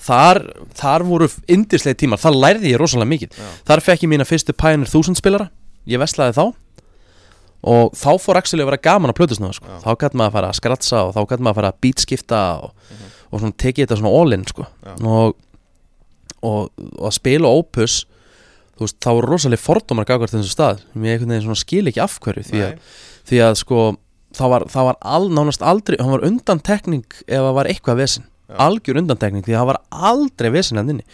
þar, 0.08 0.42
þar 0.78 1.06
voru 1.08 1.28
indislega 1.52 2.00
tímar, 2.00 2.22
þar 2.22 2.38
lærði 2.38 2.74
ég 2.74 2.82
rosalega 2.82 3.12
mikið. 3.12 3.38
Já. 3.40 3.50
Þar 3.70 3.84
fekk 3.88 4.06
ég 4.06 4.12
mína 4.14 4.28
fyrstu 4.28 4.56
Pioneer 4.58 4.90
1000 4.90 5.20
spilara. 5.20 5.50
Ég 5.90 6.02
veslaði 6.02 6.36
þá. 6.38 6.46
Og 7.68 7.96
þá 7.98 8.10
fór 8.22 8.38
actually 8.40 8.64
að 8.64 8.70
vera 8.72 8.84
gaman 8.86 9.12
að 9.12 9.18
plötusnúða 9.18 9.58
sko. 9.58 9.80
Þá 9.82 9.90
gæti 10.04 10.20
maður 10.20 10.30
að 10.30 10.36
fara 10.38 10.52
að 10.52 10.60
skratsa 10.60 11.00
og 11.08 11.16
þá 11.16 11.22
gæti 11.32 11.46
maður 11.48 11.50
að 11.50 11.60
fara 11.60 11.72
að 11.74 11.80
beatskipta 11.86 12.42
og, 12.62 12.94
og 13.32 13.42
svona 13.42 13.58
tekið 13.64 13.84
þetta 13.88 13.98
svona 14.02 14.14
all 14.20 14.38
in 14.38 14.46
sko. 14.48 14.68
Og, 15.02 15.34
og, 16.46 16.70
og 16.70 17.08
að 17.10 17.16
spila 17.18 17.54
opus 17.58 17.98
Þú 18.78 18.86
veist, 18.86 18.98
þá 19.02 19.10
voru 19.18 19.32
rosalega 19.32 19.64
fordómar 19.64 20.06
gagvart 20.06 20.34
þessum 20.34 20.54
stað. 20.54 20.82
Mér 20.94 21.16
einhvern 21.16 21.34
veginn 21.34 21.58
skil 21.58 21.88
ekki 21.90 22.04
af 22.04 22.20
hverju 22.22 22.46
Því 22.46 22.62
að, 22.62 22.92
því 23.30 23.42
að 23.48 23.58
sko 23.64 23.86
Það 24.38 24.52
var, 24.52 24.64
það 24.70 24.86
var 24.90 24.98
all, 25.02 25.28
nánast 25.34 25.64
aldrei 25.66 25.96
Hann 26.02 26.12
var 26.14 26.26
undantekning 26.28 27.06
ef 27.26 27.40
það 27.42 27.54
var 27.58 27.70
eitthvað 27.72 28.02
vesen. 28.04 28.26
Já. 28.48 28.56
Algjör 28.68 29.00
undantekning 29.02 29.46
Því 29.48 29.56
að 29.56 29.62
það 29.62 29.70
var 29.72 29.80
aldrei 30.12 30.50
vesen 30.54 30.78
hann 30.82 30.92
inni. 30.94 31.06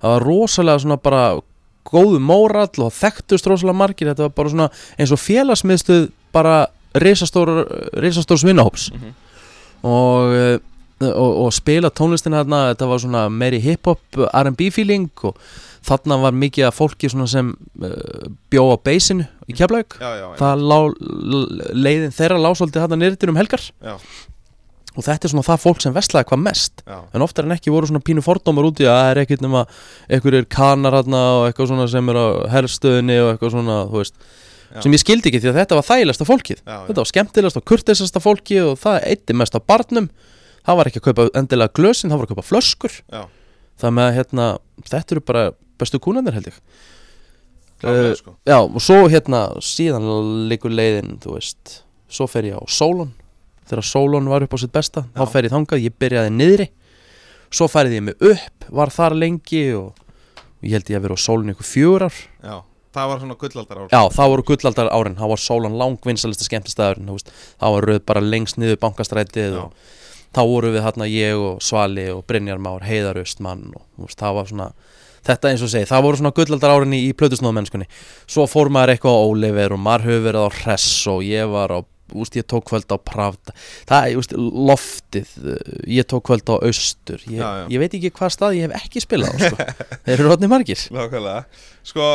Það 0.00 0.14
var 0.14 0.26
rosalega 0.28 0.82
svona 0.84 1.00
bara 1.02 1.22
Góðu 1.90 2.20
mórall 2.22 2.84
og 2.84 2.92
þekktust 2.94 3.48
rosalega 3.48 3.78
margir. 3.80 4.12
Þetta 4.12 4.28
var 4.28 4.34
bara 4.36 4.52
svona 4.52 4.68
eins 5.00 5.14
og 5.16 5.22
félagsmiðstuð 5.24 6.10
Bara 6.36 6.56
risastór 6.94 7.50
Risastór 7.98 8.44
svinnahóps 8.44 8.90
Mhm. 8.94 9.16
Og 9.80 10.34
uh, 10.36 10.58
og, 11.00 11.46
og 11.46 11.52
spila 11.56 11.88
tónlistina 11.88 12.42
þarna 12.42 12.60
þetta 12.74 12.88
var 12.90 13.00
svona 13.00 13.22
meiri 13.32 13.60
hip-hop 13.64 14.18
R&B 14.28 14.68
feeling 14.74 15.08
og 15.24 15.38
þarna 15.86 16.18
var 16.24 16.36
mikið 16.36 16.66
af 16.68 16.76
fólki 16.76 17.10
sem 17.10 17.52
uh, 17.54 18.26
bjó 18.52 18.66
á 18.72 18.76
beysinu 18.84 19.26
í 19.48 19.56
Keflavík. 19.56 19.96
Leiðin 21.74 22.14
þeirra 22.16 22.40
lásóldi 22.40 22.80
þarna 22.80 23.00
nýrtir 23.00 23.32
um 23.32 23.38
helgar. 23.40 23.64
Já, 23.80 23.96
og 24.96 25.06
þetta 25.06 25.26
er 25.26 25.32
svona 25.32 25.46
það 25.46 25.62
fólk 25.62 25.82
sem 25.84 25.94
veslaði 25.94 26.28
hvað 26.30 26.42
mest. 26.44 26.84
Já, 26.84 26.98
en 27.14 27.24
oftar 27.24 27.46
en 27.46 27.54
ekki 27.54 27.72
voru 27.72 27.88
svona 27.88 28.02
pínu 28.04 28.24
fordómar 28.26 28.68
úti 28.68 28.86
að 28.88 28.98
það 28.98 29.10
er 29.10 29.20
ekkert 29.22 29.44
nema 29.44 29.64
einhverjir 30.10 30.48
kanar 30.50 30.96
hérna 30.98 31.22
og 31.38 31.46
eitthvað 31.48 31.70
svona 31.72 31.86
sem 31.92 32.12
er 32.12 32.18
á 32.18 32.26
herstöðinni 32.56 33.18
og 33.22 33.32
eitthvað 33.32 33.54
svona, 33.54 33.78
þú 33.90 34.02
veist 34.02 34.18
Já. 34.70 34.82
sem 34.84 34.94
ég 34.94 35.02
skildi 35.02 35.30
ekki 35.30 35.42
því 35.42 35.52
að 35.52 35.60
þetta 35.60 35.78
var 35.78 35.88
þægilegsta 35.88 36.26
fólkið. 36.28 36.60
Já, 36.60 36.74
já. 36.74 36.82
þetta 36.88 37.02
var 37.02 37.10
skemmtilegast 37.10 37.60
og 37.60 37.66
kurtisasta 37.70 38.22
fólkið 38.22 38.66
og 38.68 38.76
það 38.82 38.98
eitti 39.14 39.38
mest 39.38 39.56
á 39.58 39.60
barnum. 39.62 40.10
Það 40.66 40.80
var 40.80 40.90
ekki 40.90 41.00
að 41.00 41.06
kaupa 41.08 41.28
endilega 41.40 41.74
glösin, 41.78 42.12
það 42.12 42.20
var 42.20 42.28
að 42.28 42.34
kaupa 42.34 42.48
flöskur. 42.50 43.00
Já. 43.10 43.22
það 43.80 43.94
með 43.96 44.10
að 44.10 44.16
hérna, 44.18 44.46
þetta 44.90 45.14
eru 45.16 45.22
bara 45.24 45.44
bestu 45.80 46.00
kúnandir 46.02 46.36
held 46.36 46.50
ég. 46.52 46.58
Klárlega, 47.80 48.10
Eh, 48.10 48.14
sko. 48.18 48.34
Já, 48.46 48.58
og 48.60 48.80
svo 48.84 49.08
hérna 49.08 49.40
síðan 49.64 50.04
liggur 50.50 50.70
leiðin, 50.70 51.14
þú 51.22 51.38
veist 51.38 51.82
svo 52.10 52.26
fer 52.28 52.42
ég 52.50 52.58
á 52.60 52.64
Solon. 52.68 53.14
Þegar 53.70 53.84
Solon 53.86 54.28
var 54.28 54.42
upp 54.44 54.52
á 54.52 54.58
sitt 54.60 54.72
besta, 54.72 55.04
þá 55.14 55.24
Já. 55.24 55.30
fer 55.32 55.42
ég 55.48 55.52
þangað 55.54 55.84
ég 55.86 55.94
byrjaði 55.98 56.30
niðri. 56.34 56.68
Svo 57.50 57.66
færði 57.70 57.96
ég 57.98 58.02
mig 58.02 58.14
upp, 58.20 58.64
var 58.70 58.88
þar 58.90 59.16
lengi 59.16 59.62
og 59.74 59.94
ég 60.62 60.72
held 60.76 60.90
ég 60.90 60.98
að 60.98 61.02
vera 61.06 61.14
á 61.16 61.24
Solon 61.24 61.54
ykkur 61.54 61.66
fjögur 61.66 62.02
ár. 62.04 62.18
Já, 62.44 62.62
það 62.94 63.08
var 63.08 63.18
svona 63.22 63.38
gullaldar 63.38 63.78
ár 63.78 63.88
Já, 63.90 64.02
það 64.10 64.28
voru 64.34 64.42
gullaldar 64.50 64.90
árin, 64.92 65.16
þá 65.16 65.26
var 65.32 65.38
Solon 65.38 65.78
langvinnsalista 65.78 66.44
skemmtistæðurinn, 66.44 67.08
þá 67.58 67.66
var 67.70 67.82
röð 67.88 68.04
bara 68.04 68.20
lengst 68.20 68.58
niður 68.58 68.76
bankastrætið 68.82 69.56
og 69.64 69.72
þá 70.34 70.40
voru 70.46 70.70
við 70.74 70.82
hérna 70.84 71.08
ég 71.10 71.34
og 71.38 71.62
Svali 71.62 72.10
og 72.12 72.26
Brynjar 72.26 72.58
Már, 72.58 72.82
Heiðar 72.86 73.18
Austmann 73.22 73.72
og 73.74 73.82
veist, 74.06 74.18
það 74.20 74.34
var 74.34 74.44
svona 74.46 74.72
þetta 75.26 75.52
eins 75.52 75.64
og 75.66 75.72
segi, 75.72 75.88
það 75.90 76.04
voru 76.06 76.20
svona 76.20 76.34
gullaldar 76.36 76.74
árin 76.74 76.96
í, 76.96 77.04
plötusnóðmennskunni 77.18 77.88
svo 78.30 78.46
fór 78.50 78.72
maður 78.72 78.94
eitthvað 78.96 79.18
á 79.20 79.24
Oliver 79.30 79.76
og 79.76 79.82
maður 79.84 80.08
hefur 80.08 80.26
verið 80.28 80.46
á 80.46 80.50
Hress 80.60 80.92
og 81.12 81.24
ég 81.26 81.50
var 81.52 81.76
á 81.76 81.80
úst, 82.14 82.34
ég 82.34 82.46
tók 82.46 82.64
kvöld 82.66 82.90
á 82.90 82.98
Pravda. 82.98 83.54
Það, 83.88 84.16
úst, 84.18 84.32
loftið, 84.34 85.30
uh, 85.44 85.58
ég 85.86 86.06
tók 86.10 86.24
kvöld 86.26 86.48
á 86.50 86.58
Austur, 86.58 87.22
ég, 87.26 87.38
Já, 87.38 87.48
já. 87.62 87.64
ég 87.70 87.78
veit 87.82 87.94
ekki 87.94 88.10
hvað 88.10 88.32
stað 88.34 88.56
ég 88.58 88.66
hef 88.66 88.82
ekki 88.82 89.02
spilað 89.04 89.30
á, 89.30 89.38
sko. 89.46 89.68
þeir 90.06 90.14
eru 90.16 90.28
rótni 90.28 90.50
margir. 90.50 90.82
Nákvæmlega. 90.90 91.44
Sko, 91.86 92.08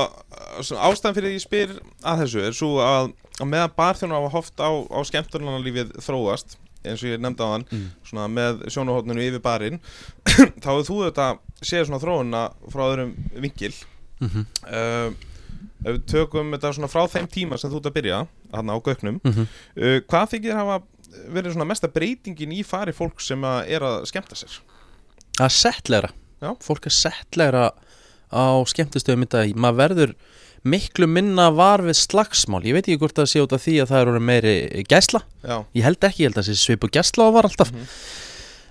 ástæðan 0.59 1.17
fyrir 1.17 1.35
ég 1.35 1.45
spyr 1.45 1.77
að 2.03 2.25
þessu 2.25 2.43
er 2.43 2.57
svo 2.59 2.71
að, 2.83 3.13
að 3.39 3.51
meðan 3.53 3.75
barþjónu 3.79 4.19
hafa 4.19 4.33
hoft 4.35 4.59
á, 4.59 4.69
á 4.69 4.99
skemmtunarlífið 5.07 5.95
þróast 6.03 6.57
eins 6.86 7.04
og 7.04 7.10
ég 7.10 7.19
nefndi 7.24 7.43
á 7.43 7.50
hann 7.52 7.65
Mm. 7.71 7.86
svona 8.06 8.28
með 8.32 8.65
sjónuhóttninu 8.74 9.21
yfir 9.28 9.41
barinn 9.45 9.80
þá 10.63 10.67
hefur 10.71 10.88
þú 10.89 10.98
þetta 11.10 11.28
séð 11.62 11.86
svona 11.89 12.02
þróuna 12.04 12.41
frá 12.71 12.84
öðrum 12.91 13.13
vinkil 13.41 13.74
mm 14.21 14.30
-hmm. 14.30 14.45
uh, 14.67 15.13
ef 15.86 15.91
við 15.95 16.06
tökum 16.10 16.52
þetta 16.56 16.74
svona 16.74 16.88
frá 16.91 17.06
þeim 17.08 17.28
tíma 17.28 17.58
sem 17.58 17.71
þú 17.71 17.78
ert 17.82 17.86
að 17.91 17.98
byrja 18.00 18.28
hann 18.54 18.69
á 18.69 18.76
göknum 18.82 19.19
Mhm. 19.24 19.48
uh, 19.78 20.00
hvað 20.10 20.30
þykir 20.34 20.56
hafa 20.56 20.82
verið 21.32 21.54
svona 21.54 21.65
mesta 21.67 21.88
breytingin 21.88 22.52
í 22.52 22.63
fari 22.65 22.91
fólk 22.91 23.21
sem 23.21 23.41
að 23.41 23.69
er 23.69 23.82
að 23.82 24.06
skemmta 24.06 24.36
sér 24.36 24.60
að 25.39 25.50
settlegra 25.52 26.10
fólk 26.62 26.86
er 26.86 26.91
settlegra 26.91 27.71
á 28.34 28.45
skemmtistöðum 28.67 29.24
í 29.24 29.30
dag 29.30 29.56
maður 29.56 29.78
verður 29.78 30.13
miklu 30.65 31.08
minna 31.08 31.49
var 31.56 31.84
við 31.86 31.97
slagsmál. 32.01 32.63
Ég 32.65 32.73
veit 32.78 32.86
ekki 32.88 32.99
hvort 33.04 33.17
það 33.17 33.32
sé 33.32 33.43
út 33.45 33.56
af 33.56 33.63
því 33.65 33.75
að 33.84 33.91
það 33.91 34.01
er 34.01 34.12
orðið 34.13 34.28
meiri 34.30 34.54
gæsla. 34.89 35.21
Já, 35.45 35.58
ég 35.78 35.86
held 35.86 36.08
ekki, 36.10 36.23
ég 36.23 36.30
held 36.32 36.39
að 36.39 36.41
það 36.41 36.49
sé 36.49 36.62
svipu 36.62 36.89
gæsla 36.91 37.28
og 37.30 37.36
var 37.38 37.49
alltaf. 37.49 37.71
Mhm. 37.73 37.89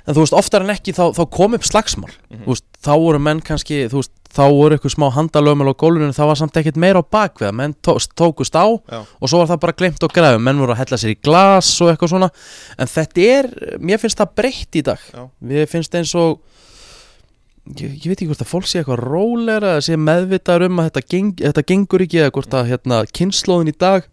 en 0.06 0.12
þú 0.12 0.20
veist, 0.20 0.34
oftar 0.36 0.60
en 0.60 0.68
ekki 0.68 0.92
þá, 0.92 1.14
þá 1.16 1.30
kom 1.32 1.54
upp 1.54 1.62
slagsmál. 1.64 2.10
Mhm. 2.28 2.42
þú 2.44 2.50
veist, 2.52 2.64
þá 2.84 2.92
voru 3.00 3.18
menn 3.18 3.40
kannski 3.40 3.88
veist, 3.88 4.10
þá 4.34 4.42
voru 4.50 4.76
eitthvað 4.76 4.94
smá 4.98 5.06
handalögmál 5.14 5.70
á 5.72 5.80
gólfinu 5.80 6.08
en 6.10 6.12
það 6.12 6.26
var 6.26 6.36
samt 6.36 6.56
ekkert 6.60 6.76
meira 6.76 7.00
á 7.00 7.04
bakvið 7.08 7.54
menn 7.54 7.74
tó, 7.80 7.94
tókust 8.18 8.52
á 8.52 8.66
já, 8.68 9.00
og 9.00 9.28
svo 9.30 9.38
var 9.38 9.48
það 9.48 9.60
bara 9.62 9.72
glemt 9.78 10.02
og 10.02 10.12
græðum 10.12 10.42
menn 10.44 10.58
voru 10.58 10.74
að 10.74 10.82
hella 10.82 10.98
sér 11.00 11.14
í 11.14 11.20
glas 11.22 11.70
og 11.80 11.88
eitthvað 11.88 12.12
svona. 12.12 12.30
En 12.76 12.86
þetta 12.90 13.28
er, 13.38 13.48
mér 13.80 14.02
finnst 14.02 14.18
það 14.18 14.34
breytt 14.36 14.76
í 14.76 14.82
dag. 14.82 14.98
Mér 15.40 15.70
finnst 15.70 15.94
eins 15.94 16.14
og 16.18 16.40
ég, 17.72 17.94
ég 17.94 18.08
veit 18.10 18.18
ekki 18.18 18.30
hvort 18.30 18.44
að 18.44 18.50
fólk 18.50 18.68
sé 18.68 18.80
eitthvað 18.80 19.04
rólegra 19.04 19.76
eða 19.76 19.84
sé 19.86 20.00
meðvitaður 20.00 20.66
um 20.68 20.82
að 20.82 20.90
þetta, 20.90 21.04
geng, 21.14 21.30
þetta 21.40 21.64
gengur 21.70 22.04
ekki 22.04 22.20
eða 22.22 22.34
hvort 22.36 22.58
að 22.58 22.68
hérna, 22.72 23.04
kynnslóðin 23.16 23.72
í 23.72 23.76
dag 23.84 24.10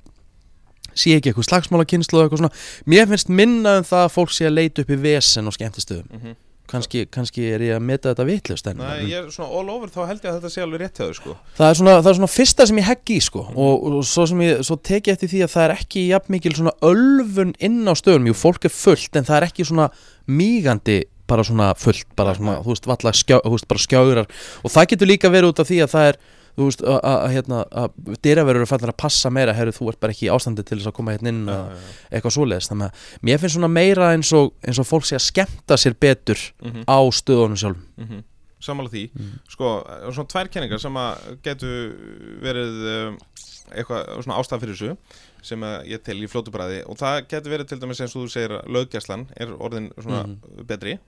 sé 0.92 1.16
ekki 1.16 1.32
eitthvað 1.32 1.50
slagsmála 1.50 1.88
kynnslóð 1.88 2.26
eitthvað 2.26 2.44
svona. 2.44 2.56
Mér 2.92 3.12
finnst 3.12 3.30
minna 3.32 3.78
um 3.80 3.86
það 3.88 4.06
að 4.06 4.16
fólk 4.16 4.34
sé 4.36 4.48
að 4.48 4.58
leita 4.58 4.84
upp 4.84 4.96
í 4.96 5.02
vesen 5.04 5.52
og 5.52 5.56
skemmtistöðum. 5.58 6.08
Mhm. 6.12 6.40
Kannski, 6.72 7.02
kannski 7.12 7.50
er 7.52 7.64
ég 7.66 7.76
að 7.76 7.84
meta 7.84 8.14
þetta 8.14 8.26
vitlust 8.30 8.68
en 8.70 8.78
Nei, 8.80 9.10
ég 9.10 9.26
er 9.26 9.32
svona 9.34 9.50
all 9.60 9.70
over 9.74 9.90
þá 9.92 10.06
held 10.08 10.22
ég 10.24 10.30
að 10.30 10.38
þetta 10.38 10.52
sé 10.54 10.62
alveg 10.64 10.80
rétt 10.80 11.02
þau 11.02 11.10
sko. 11.18 11.34
Það, 11.58 11.66
er 11.68 11.78
svona, 11.82 11.96
það 11.98 12.10
er 12.12 12.18
svona 12.20 12.30
fyrsta 12.32 12.68
sem 12.70 12.80
ég 12.80 12.88
heggi 12.88 13.18
sko. 13.26 13.42
Og, 13.52 13.84
og 13.90 14.06
svo 14.08 14.26
sem 14.30 14.44
ég 14.46 14.62
svo 14.64 14.78
tek 14.80 15.10
ég 15.10 15.18
eftir 15.18 15.32
því 15.34 15.42
að 15.44 15.52
það 15.52 15.66
er 15.66 15.74
ekki 15.76 16.06
jafn 16.08 16.32
mikil 16.32 16.54
svona 16.56 16.74
ölfun 16.88 17.52
inn 17.60 17.82
á 17.84 17.94
stöðunum. 18.00 18.32
Jú, 18.32 18.38
fólk 18.40 18.70
er 18.70 18.72
fullt 18.72 19.20
en 19.20 19.28
það 19.28 19.38
er 19.42 19.48
ekki 19.50 19.68
svona 19.68 19.90
mígandi 20.32 21.02
bara 21.32 21.48
svona 21.48 21.72
fullt 21.80 22.12
bara 22.20 22.36
svona, 22.38 22.60
þú 22.66 22.76
veist, 22.76 22.92
valla 22.92 23.16
skjá, 23.16 23.40
skjárar. 23.88 24.30
Og 24.62 24.76
það 24.76 24.94
getur 24.94 25.12
líka 25.12 25.34
verið 25.34 25.56
út 25.56 25.64
af 25.64 25.72
því 25.72 25.82
að 25.86 25.92
það 25.96 26.12
er 26.12 26.22
þú 26.58 26.68
veist, 26.68 26.82
að, 26.84 27.22
hérna, 27.32 27.62
að 27.82 28.18
dyraverður 28.26 28.62
eru 28.62 28.70
fallin 28.70 28.92
að 28.92 29.00
passa 29.00 29.32
meira, 29.34 29.56
herru, 29.56 29.74
þú 29.76 29.92
ert 29.92 30.02
bara 30.04 30.16
ekki 30.16 30.32
ástandi 30.34 30.66
til 30.68 30.80
þess 30.80 30.92
að 30.92 30.98
koma 30.98 31.16
hérna 31.16 31.32
inn 31.32 31.46
og 31.48 31.54
já, 31.56 31.78
já. 31.78 31.94
eitthvað 32.12 32.36
svoleiðis, 32.36 32.68
þannig 32.72 32.90
að 32.90 33.30
mér 33.30 33.42
finnst 33.42 33.58
svona 33.58 33.72
meira 33.72 34.10
eins 34.16 34.34
og, 34.38 34.52
eins 34.68 34.82
og 34.82 34.90
fólk 34.90 35.08
sé 35.08 35.18
að 35.18 35.26
skemmta 35.30 35.80
sér 35.80 35.96
betur 35.96 36.44
Mhm, 36.62 36.84
á 36.86 37.00
stöðunum 37.16 37.60
sjálf 37.60 37.80
mhm. 37.98 38.28
Sammála 38.62 38.92
því. 38.94 39.08
Mm. 39.18 39.30
Sko, 39.50 39.70
svona 40.14 40.30
tvær 40.30 40.50
kenningar 40.54 40.78
sem 40.78 40.98
að 41.02 41.22
getu 41.42 41.70
verið 42.44 42.84
um, 42.92 43.16
eitthvað 43.74 44.12
svona 44.22 44.38
ástæð 44.38 44.62
fyrir 44.62 44.78
þessu 44.78 44.92
sem 45.42 45.62
ég 45.90 46.02
tel 46.04 46.18
í 46.22 46.28
flótu 46.30 46.52
bræði 46.54 46.84
og 46.88 46.98
það 46.98 47.28
getur 47.28 47.52
verið 47.58 47.68
til 47.72 47.80
dæmis 47.80 48.02
eins 48.02 48.16
og 48.16 48.26
þú 48.26 48.34
segir 48.34 48.58
að 48.60 48.68
löggæslan 48.76 49.28
er 49.38 49.48
orðin 49.58 49.92
svona 49.98 50.26
Mhm. 50.28 50.66
betri 50.68 51.00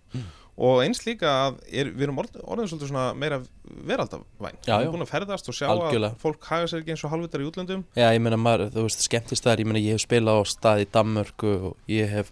og 0.56 0.84
eins 0.84 1.00
líka 1.08 1.26
að 1.26 1.56
er, 1.72 1.86
við 1.93 2.04
erum 2.04 2.19
orðin, 2.22 2.43
orðin 2.46 2.67
svolítið 2.69 2.89
svona 2.91 3.15
meira 3.17 3.39
veraldavæn 3.88 4.58
við 4.65 4.74
erum 4.84 4.93
búin 4.93 5.06
að 5.08 5.13
ferðast 5.13 5.50
og 5.50 5.56
sjá 5.58 5.67
Algjörlega. 5.69 6.13
að 6.13 6.22
fólk 6.22 6.43
haga 6.46 6.67
sér 6.67 6.82
ekki 6.84 6.93
eins 6.93 7.04
og 7.06 7.12
halvitar 7.12 7.41
í 7.41 7.48
útlöndum 7.50 7.84
Já, 7.96 8.12
ég 8.13 8.22
meina 8.22 8.38
maður, 8.38 8.69
þú 8.76 8.84
veist, 8.86 9.02
skemmtist 9.08 9.43
þar, 9.43 9.58
ég 9.60 9.65
meina 9.65 9.80
ég 9.82 9.98
hef 9.98 10.06
spilað 10.06 10.41
á 10.41 10.43
stað 10.46 10.82
í 10.86 10.89
Danmörku 10.93 11.54
og 11.72 11.78
ég 11.89 12.10
hef 12.10 12.32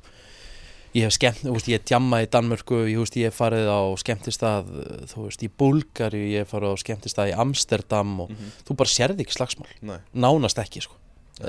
ég 0.94 1.06
hef 1.08 1.14
skemmt, 1.16 1.40
þú 1.42 1.54
veist, 1.56 1.68
ég 1.72 1.80
hef 1.80 1.86
djammað 1.88 2.26
í 2.26 2.30
Danmörku 2.36 2.78
ég, 2.92 2.98
veist, 3.00 3.16
ég 3.16 3.30
hef 3.32 3.38
farið 3.40 3.68
á 3.72 3.80
skemmtistað 3.98 4.72
þú 5.08 5.24
veist, 5.26 5.42
í 5.42 5.50
Búlgari, 5.58 6.24
ég 6.36 6.44
hef 6.44 6.52
farið 6.52 6.76
á 6.76 6.82
skemmtistað 6.84 7.32
í 7.32 7.38
Amsterdam 7.40 8.20
og 8.22 8.30
Mhm. 8.30 8.52
þú 8.68 8.76
bara 8.76 8.90
sérði 8.92 9.24
ekki 9.26 9.34
slagsmál, 9.40 9.72
Nei, 9.82 9.98
nánast 10.14 10.60
ekki 10.60 10.82
sko. 10.84 10.94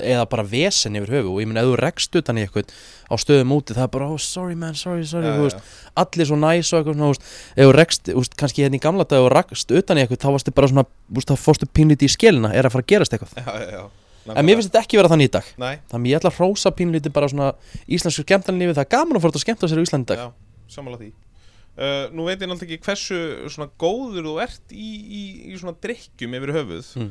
Eða 0.00 0.26
bara 0.30 0.44
vesen 0.46 0.96
yfir 0.98 1.12
höfu 1.16 1.32
og 1.34 1.40
ég 1.42 1.48
meina, 1.50 1.62
ef 1.62 1.70
þú 1.70 1.78
rekst 1.80 2.18
utan 2.18 2.38
í 2.40 2.44
eitthvað 2.46 2.72
á 3.08 3.14
stöðum 3.20 3.54
úti, 3.56 3.76
það 3.76 3.86
er 3.86 3.92
bara, 3.96 4.08
oh, 4.12 4.20
sorry 4.20 4.56
man, 4.58 4.76
sorry, 4.78 5.06
sorry 5.08 5.28
já, 5.28 5.38
veist, 5.40 5.72
allir 6.02 6.28
svo 6.28 6.38
næs 6.40 6.72
og 6.72 6.80
eitthvað 6.80 7.00
svona, 7.00 7.32
þú 7.58 7.72
rekst, 7.76 8.12
veist, 8.16 8.36
kannski 8.40 8.64
hérna 8.64 8.78
í 8.78 8.82
gamla 8.82 9.06
dag 9.08 9.24
þú 9.24 9.32
rekst 9.34 9.74
utan 9.78 10.00
í 10.00 10.04
eitthvað, 10.04 10.22
þá 10.24 10.28
varstu 10.36 10.54
bara 10.56 10.70
svona 10.72 10.86
þá 11.28 11.34
fórstu 11.40 11.68
pínlítið 11.68 12.08
í 12.08 12.14
skilina, 12.16 12.52
er 12.56 12.68
að 12.68 12.76
fara 12.76 12.86
að 12.86 12.92
gerast 12.94 13.16
eitthvað. 13.16 13.34
Já, 13.42 13.74
já. 13.76 13.82
en 14.36 14.46
mér 14.46 14.60
finnst 14.60 14.70
þetta 14.70 14.84
ekki 14.86 15.00
vera 15.00 15.10
þannig 15.12 15.28
í 15.28 15.34
dag. 15.38 15.50
Nei, 15.60 15.74
Þannig 15.90 16.14
ég 16.14 16.22
ætla 16.22 16.32
að 16.32 16.38
hrósa 16.40 16.72
pínlítið 16.78 17.16
bara 17.16 17.32
svona 17.32 17.50
íslensku 17.90 18.24
skemmtarnlífi, 18.24 18.78
það 18.78 18.86
er 18.86 18.94
gaman 18.96 19.18
að 19.18 19.26
fara 19.26 19.36
að 19.36 19.44
skemmta 19.44 19.70
sér 19.70 19.82
í 19.82 19.86
Íslandi 19.88 20.14
dag. 20.14 20.32
Uh, 21.72 22.10
Nú 22.12 22.26
veit 22.26 22.36
ég 22.36 22.50
náttúrulega 22.50 22.76
ekki 22.76 22.84
hversu 22.84 23.68
góður 23.80 24.26
þú 24.26 24.32
ert 24.44 24.74
í, 24.76 24.88
í, 25.00 25.20
í 25.48 25.56
svona 25.56 25.72
drikkjum 25.80 26.34
yfir 26.36 26.52
höfuð. 26.58 26.90
Mm. 27.00 27.06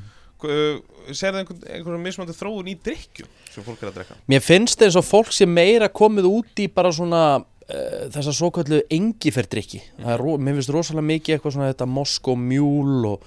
Uh, 0.48 0.80
Serðu 1.12 1.42
einhvern, 1.42 1.62
einhvern 1.74 2.04
mismandi 2.06 2.36
þróun 2.38 2.68
í 2.72 2.76
drikkjum 2.86 3.28
sem 3.52 3.64
fólk 3.66 3.82
er 3.84 3.90
að 3.90 3.96
drekka? 4.00 4.16
Mér 4.30 4.44
finnst 4.46 4.82
eins 4.86 4.96
og 5.00 5.04
fólk 5.08 5.32
sem 5.34 5.50
meira 5.50 5.88
komið 5.90 6.28
út 6.30 6.62
í 6.62 6.68
bara 6.72 6.92
svona 6.94 7.22
uh, 7.42 8.04
þessar 8.14 8.36
svo 8.38 8.52
kallu 8.54 8.84
engiferdrykki. 8.94 9.82
Það 9.98 10.12
er, 10.14 10.22
ro- 10.22 10.38
Mér 10.38 10.60
finnst 10.60 10.74
rosalega 10.76 11.08
mikið 11.10 11.36
eitthvað 11.40 11.56
svona 11.58 11.72
þetta 11.74 11.88
Moskó 11.90 12.36
mjúl 12.38 13.08
og, 13.10 13.26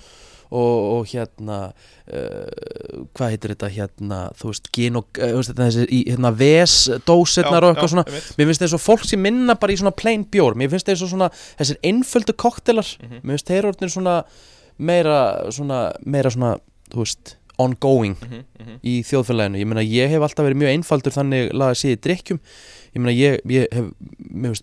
og, 0.54 0.78
og 0.94 1.08
hérna, 1.10 1.58
uh, 2.14 3.04
hvað 3.16 3.32
heitir 3.34 3.52
þetta 3.56 3.70
hérna, 3.74 4.18
þú 4.38 4.52
veist, 4.52 4.70
gin 4.78 5.00
og, 5.00 5.08
uh, 5.18 5.40
þessi, 5.50 5.86
hérna, 6.12 6.30
vesdósirnar 6.40 7.66
og 7.66 7.74
eitthvað 7.74 7.92
svona. 7.94 8.04
Mér 8.38 8.50
finnst 8.50 8.64
eins 8.66 8.76
og 8.78 8.82
fólk 8.84 9.06
sem 9.08 9.22
minna 9.24 9.56
bara 9.60 9.74
í 9.74 9.80
svona 9.80 9.94
plain 9.96 10.24
bjór 10.30 10.56
Mér 10.58 10.70
finnst 10.72 10.88
eins 10.92 11.02
og 11.04 11.10
svona 11.12 11.30
þessir 11.58 11.80
einföldu 11.90 12.36
koktelar 12.38 12.86
Mhm. 13.02 13.20
Mér 13.24 13.34
finnst 13.36 13.50
þeir 13.50 13.68
orðnir 13.72 13.92
svona 13.92 14.16
meira 14.78 15.18
svona, 15.54 15.80
meira 16.04 16.30
svona, 16.30 16.54
þú 16.92 17.02
veist, 17.04 17.36
ongoing 17.58 18.16
Mhm, 18.18 18.40
mhm. 18.60 18.78
í 18.82 19.02
þjóðfélaginu. 19.06 19.58
Ég 19.62 19.66
meina, 19.70 19.82
ég 19.86 20.08
hef 20.10 20.22
alltaf 20.26 20.44
verið 20.44 20.58
mjög 20.58 20.72
einfaldur 20.74 21.12
þannig 21.14 21.52
lagað 21.54 21.78
séð 21.78 21.92
í 21.94 22.00
drikkjum 22.08 22.40
Ég 22.94 23.02
meina, 23.02 23.14
ég, 23.18 23.40
ég 23.50 23.66
hef, 23.74 23.86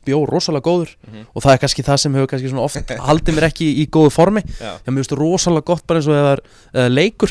bjór 0.07 0.29
rosalega 0.31 0.63
góður 0.63 0.95
Mhm. 1.07 1.25
Og 1.36 1.43
það 1.43 1.53
er 1.53 1.57
kannski 1.57 1.84
það 1.84 1.97
sem 1.99 2.13
hefur 2.15 2.27
kannski 2.27 2.49
svona 2.49 2.63
oft 2.63 2.88
haldið 2.88 3.36
mér 3.36 3.47
ekki 3.49 3.67
í, 3.84 3.88
góðu 3.91 4.12
formi. 4.12 4.41
Mér 4.88 5.03
finnst 5.03 5.12
rosalega 5.19 5.65
gott 5.65 5.86
bara 5.88 5.99
eins 5.99 6.07
og 6.07 6.15
það 6.15 6.31
er 6.31 6.41
uh, 6.75 6.89
leikur 6.89 7.29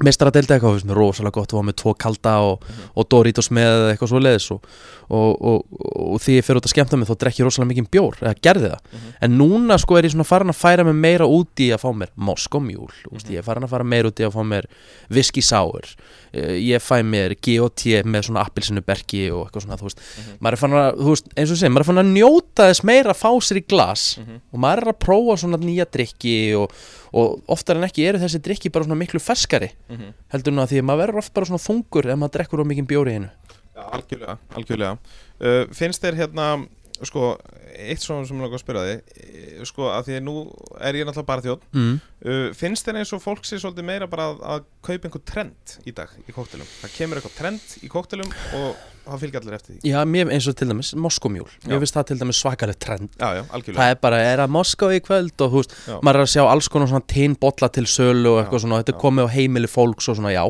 meistara 0.00 0.30
deildi 0.32 0.54
eitthvað, 0.56 0.84
mér 0.88 0.96
rosalega 0.96 1.34
gott 1.36 1.52
að 1.52 1.58
fá 1.60 1.66
með 1.68 1.76
tvo 1.82 1.92
kalda 2.00 2.32
og, 2.46 2.62
og 2.96 3.08
Doritos 3.12 3.50
með 3.52 3.90
eitthvað 3.92 4.08
svo 4.08 4.20
leiðis 4.24 4.46
og, 4.54 4.64
og, 5.12 5.42
og, 5.44 6.16
því 6.24 6.38
ég 6.38 6.46
fer 6.46 6.56
út 6.56 6.64
að 6.64 6.72
skemmta 6.72 6.96
mig 6.96 7.08
þá 7.10 7.18
drekki 7.20 7.42
ég 7.42 7.48
rosalega 7.50 7.70
mikið 7.74 7.90
bjór, 7.92 8.16
eða 8.22 8.34
gerði 8.40 8.70
það 8.72 8.80
Mhm. 8.92 9.12
en 9.20 9.36
núna 9.38 9.78
sko 9.78 9.98
er 9.98 10.04
ég 10.08 10.14
svona 10.14 10.24
farin 10.24 10.48
að 10.54 10.60
færa 10.62 10.84
mig 10.88 10.94
meira 10.96 11.26
út 11.28 11.60
í 11.60 11.68
að 11.76 11.82
fá 11.84 11.90
mér 11.92 12.08
Moskomjúl 12.16 12.88
mm 12.88 13.28
Mhm. 13.28 13.34
ég 13.34 13.38
er 13.38 13.42
farin 13.44 13.64
að 13.64 13.68
fara 13.70 13.84
meira 13.84 14.08
út 14.08 14.20
í 14.20 14.24
að 14.24 14.32
fá 14.32 14.42
mér 14.42 14.64
Eh, 15.10 15.92
ég 16.32 16.80
fæ 16.80 17.02
mér 17.04 17.34
G.O.T. 17.36 18.02
með 18.08 18.24
svona 18.28 18.42
appilsinuberki 18.46 19.26
og 19.32 19.46
eitthvað 19.50 19.64
svona, 19.66 19.76
þú 19.76 19.88
veist 19.88 19.98
Mhm. 20.02 20.38
maður 20.40 20.52
er 20.52 20.60
farin 20.62 20.76
að, 20.80 20.96
þú 21.02 21.08
veist, 21.12 21.26
eins 21.36 21.50
og 21.52 21.56
segir, 21.60 21.70
maður 21.74 21.80
er 21.84 21.88
farin 21.90 22.02
að 22.04 22.12
njóta 22.16 22.68
þess 22.70 22.84
meira 22.84 23.10
að 23.12 23.20
fá 23.20 23.30
sér 23.40 23.60
í 23.60 23.64
glas 23.68 24.18
Mhm. 24.18 24.40
og 24.52 24.58
maður 24.60 24.78
er 24.82 24.92
að 24.92 24.98
prófa 25.04 25.36
svona 25.42 25.58
nýja 25.60 25.86
drikki 25.90 26.54
og, 26.56 26.72
og 27.12 27.42
oftar 27.48 27.76
en 27.76 27.84
ekki 27.84 28.06
eru 28.08 28.18
þessi 28.18 28.40
drikki 28.40 28.72
bara 28.72 28.84
svona 28.84 28.98
miklu 29.04 29.20
ferskari 29.20 29.70
Mhm. 29.90 30.14
heldur 30.32 30.52
nú 30.52 30.62
að 30.64 30.70
því 30.72 30.78
að 30.80 30.84
maður 30.88 31.02
verður 31.06 31.18
oft 31.18 31.34
bara 31.34 31.46
svona 31.46 31.66
þungur 31.66 32.06
ef 32.10 32.18
maður 32.18 32.32
drekkur 32.38 32.60
of 32.60 32.66
mikið 32.66 32.86
bjóri 32.86 33.12
einu 33.18 33.30
Já, 33.74 33.88
algjörlega, 33.88 34.38
algjörlega. 34.54 34.98
Uh, 35.40 35.64
finnst 35.72 36.02
þér 36.02 36.14
hérna, 36.16 36.66
sko, 37.08 37.32
eitt 37.72 38.02
svona 38.02 38.26
sem 38.28 38.38
ég 38.38 38.44
langar 38.44 38.58
að 38.58 38.62
spyrja 38.62 38.84
þig, 38.86 39.12
eh, 39.24 39.64
sko, 39.68 39.88
að 39.90 40.08
því 40.08 40.20
nú 40.26 40.36
er 40.78 40.98
ég 41.00 41.08
náttúrulega 41.08 41.28
bara 41.28 41.44
þjótt, 41.44 41.66
mm. 41.74 41.92
uh, 42.26 42.46
finnst 42.58 42.86
þér 42.86 43.00
eins 43.00 43.12
og 43.16 43.22
fólk 43.24 43.46
sé 43.48 43.58
svolítið 43.62 43.88
meira 43.88 44.08
bara 44.10 44.30
að, 44.30 44.42
að 44.54 44.64
kaupa 44.88 45.08
einhver 45.08 45.24
trend 45.28 45.76
í 45.88 45.94
dag 45.96 46.12
í 46.22 46.34
kóktelum? 46.34 46.68
Það 46.82 46.96
kemur 46.96 47.20
eitthvað 47.20 47.38
trend 47.40 47.76
í 47.82 47.90
kóktelum 47.92 48.34
og 48.58 48.82
það 49.02 49.22
fylgja 49.24 49.40
allir 49.42 49.56
eftir 49.56 49.74
því. 49.74 49.80
Já, 49.90 49.98
mér 50.06 50.30
eins 50.34 50.46
og 50.46 50.58
til 50.58 50.68
dæmis 50.70 50.92
Moskomjúl 50.94 51.48
Já. 51.48 51.70
Mér 51.72 51.80
finnst 51.82 51.96
það 51.96 52.04
til 52.10 52.18
dæmis 52.20 52.42
svakalegt 52.42 52.80
trend 52.84 53.16
Já, 53.18 53.40
já. 53.40 53.42
Það 53.66 53.88
er 53.88 53.98
bara, 54.04 54.20
er 54.22 54.42
að 54.44 54.52
Moskó 54.54 54.92
í 54.94 55.00
kvöld 55.02 55.42
og 55.42 55.56
veist, 55.56 55.74
maður 56.06 56.20
er 56.20 56.26
að 56.28 56.30
sjá 56.36 56.44
alls 56.44 56.70
konar 56.70 56.92
svona 56.92 57.08
tinnbolla 57.10 57.70
til 57.74 57.88
sölu 57.90 58.36
og 58.36 58.42
eitthvað 58.44 58.60
Já, 58.60 58.64
svona, 58.66 58.78
þetta 58.84 58.94
er 58.94 59.00
komið 59.02 59.26
á 59.26 59.34
heimili 59.34 59.70
fólks 59.70 60.06
og 60.12 60.20
svona, 60.20 60.30
já 60.34 60.44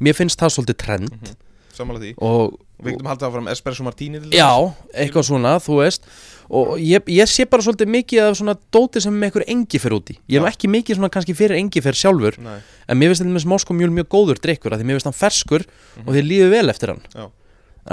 Mér 0.00 0.16
finnst 0.16 0.40
það 0.40 0.54
svolítið 0.56 0.80
trend. 0.86 1.34
Samanlega 1.76 2.08
því. 2.08 2.14
og, 2.24 2.56
Við 2.78 2.94
getum 2.94 3.08
haldið 3.10 3.26
áfram 3.26 3.48
Espresso 3.50 3.84
Martini 3.86 4.20
til 4.22 4.36
já, 4.38 4.50
eitthvað 4.94 5.24
svona, 5.26 5.56
þú 5.62 5.80
veist. 5.80 6.04
Og 6.48 6.76
ég, 6.80 7.08
ég 7.10 7.28
sé 7.28 7.44
bara 7.50 7.64
svolítið 7.64 7.90
mikið 7.92 8.20
af 8.24 8.36
svona 8.38 8.54
dóti 8.72 9.02
sem 9.04 9.16
einhver 9.26 9.44
engi 9.50 9.80
fyrir 9.82 9.98
úti. 9.98 10.14
Ég 10.30 10.38
er 10.38 10.44
nú 10.44 10.48
ekki 10.48 10.70
mikið 10.70 11.00
svona 11.00 11.10
kannski 11.12 11.34
fyrir 11.36 11.58
engi 11.58 11.82
fyrir 11.84 11.98
sjálfur 11.98 12.38
Nei, 12.40 12.60
en 12.86 13.00
mér 13.00 13.10
finnst 13.10 13.24
til 13.24 13.28
dæmis 13.28 13.48
Moskomjúl 13.50 13.90
mjög 13.98 14.08
góður 14.14 14.40
drikkur 14.46 14.72
af 14.72 14.80
því 14.80 14.88
mér 14.88 14.96
finnst 14.96 15.10
hann 15.10 15.18
ferskur 15.18 15.66
og 16.06 16.08
þið 16.14 16.30
líður 16.30 16.54
vel 16.54 16.72
eftir 16.72 16.94
hann. 16.94 17.28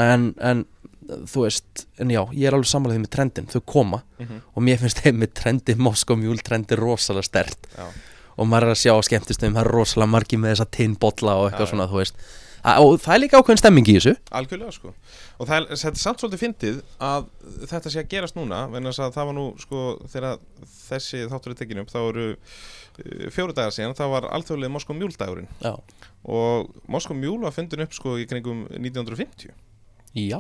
En, 0.05 0.29
en 0.39 0.63
þú 1.29 1.45
veist, 1.45 1.85
en 2.01 2.13
já, 2.13 2.21
ég 2.31 2.47
er 2.47 2.55
alveg 2.55 2.69
því 2.69 3.01
með 3.01 3.11
trendin, 3.13 3.49
þau 3.51 3.61
koma. 3.65 4.01
Mhm. 4.21 4.41
og 4.53 4.63
mér 4.63 4.79
finnst 4.81 5.01
þeim 5.03 5.19
með 5.21 5.33
trendi 5.41 5.75
Moskomjúl 5.75 6.39
trendi 6.45 6.77
rosalega 6.79 7.27
stert 7.27 7.67
já. 7.75 7.85
og 8.37 8.47
maður 8.47 8.69
er 8.69 8.75
að 8.75 8.81
sjá 8.85 8.93
á 8.95 9.01
skemmtistöðum 9.09 9.57
það 9.57 9.65
er 9.65 9.71
rosalega 9.75 10.13
margi 10.13 10.39
með 10.39 10.55
þessa 10.55 10.71
tinnbolla 10.71 11.35
og 11.41 11.49
eitthvað 11.49 11.67
Já, 11.67 11.71
svona, 11.73 11.87
þú 11.91 12.01
veist 12.01 12.15
og 12.65 12.95
það 13.03 13.13
er 13.13 13.21
líka 13.21 13.39
ákveðin 13.41 13.61
stemming 13.61 13.89
í 13.91 13.95
þessu. 13.97 14.15
Algjörlega 14.39 14.73
sko. 14.73 14.93
Og 15.37 15.49
það 15.49 15.57
er, 15.57 15.67
þetta 15.83 16.01
samt 16.01 16.23
svolítið 16.23 16.41
fyndið 16.41 16.79
að 17.05 17.27
þetta 17.69 17.93
sé 17.93 18.01
að 18.01 18.09
gerast 18.15 18.39
núna 18.39 18.63
það 18.95 19.21
var 19.21 19.37
nú 19.37 19.45
sko 19.61 19.83
þegar 20.11 20.41
þessi 20.87 21.23
þáttur 21.31 21.53
er 21.53 21.59
tekin 21.61 21.83
upp 21.83 21.93
þá 21.93 21.99
eru 22.01 22.27
uh, 22.33 23.29
fjóru 23.35 23.55
dagar 23.55 23.75
síðan 23.75 23.97
þá 23.97 24.05
var 24.15 24.29
alþjóðlega 24.33 24.75
Moskó 24.75 24.97
mjúldagurinn 24.97 25.49
já, 25.61 25.73
og 26.25 26.71
Moskó 26.91 27.17
mjúl 27.17 27.41
var 27.45 27.55
fundin 27.55 27.85
upp 27.85 27.95
sko 27.95 28.17
í 28.21 28.27
kringum 28.29 28.65
1950 28.73 29.53
já. 30.15 30.39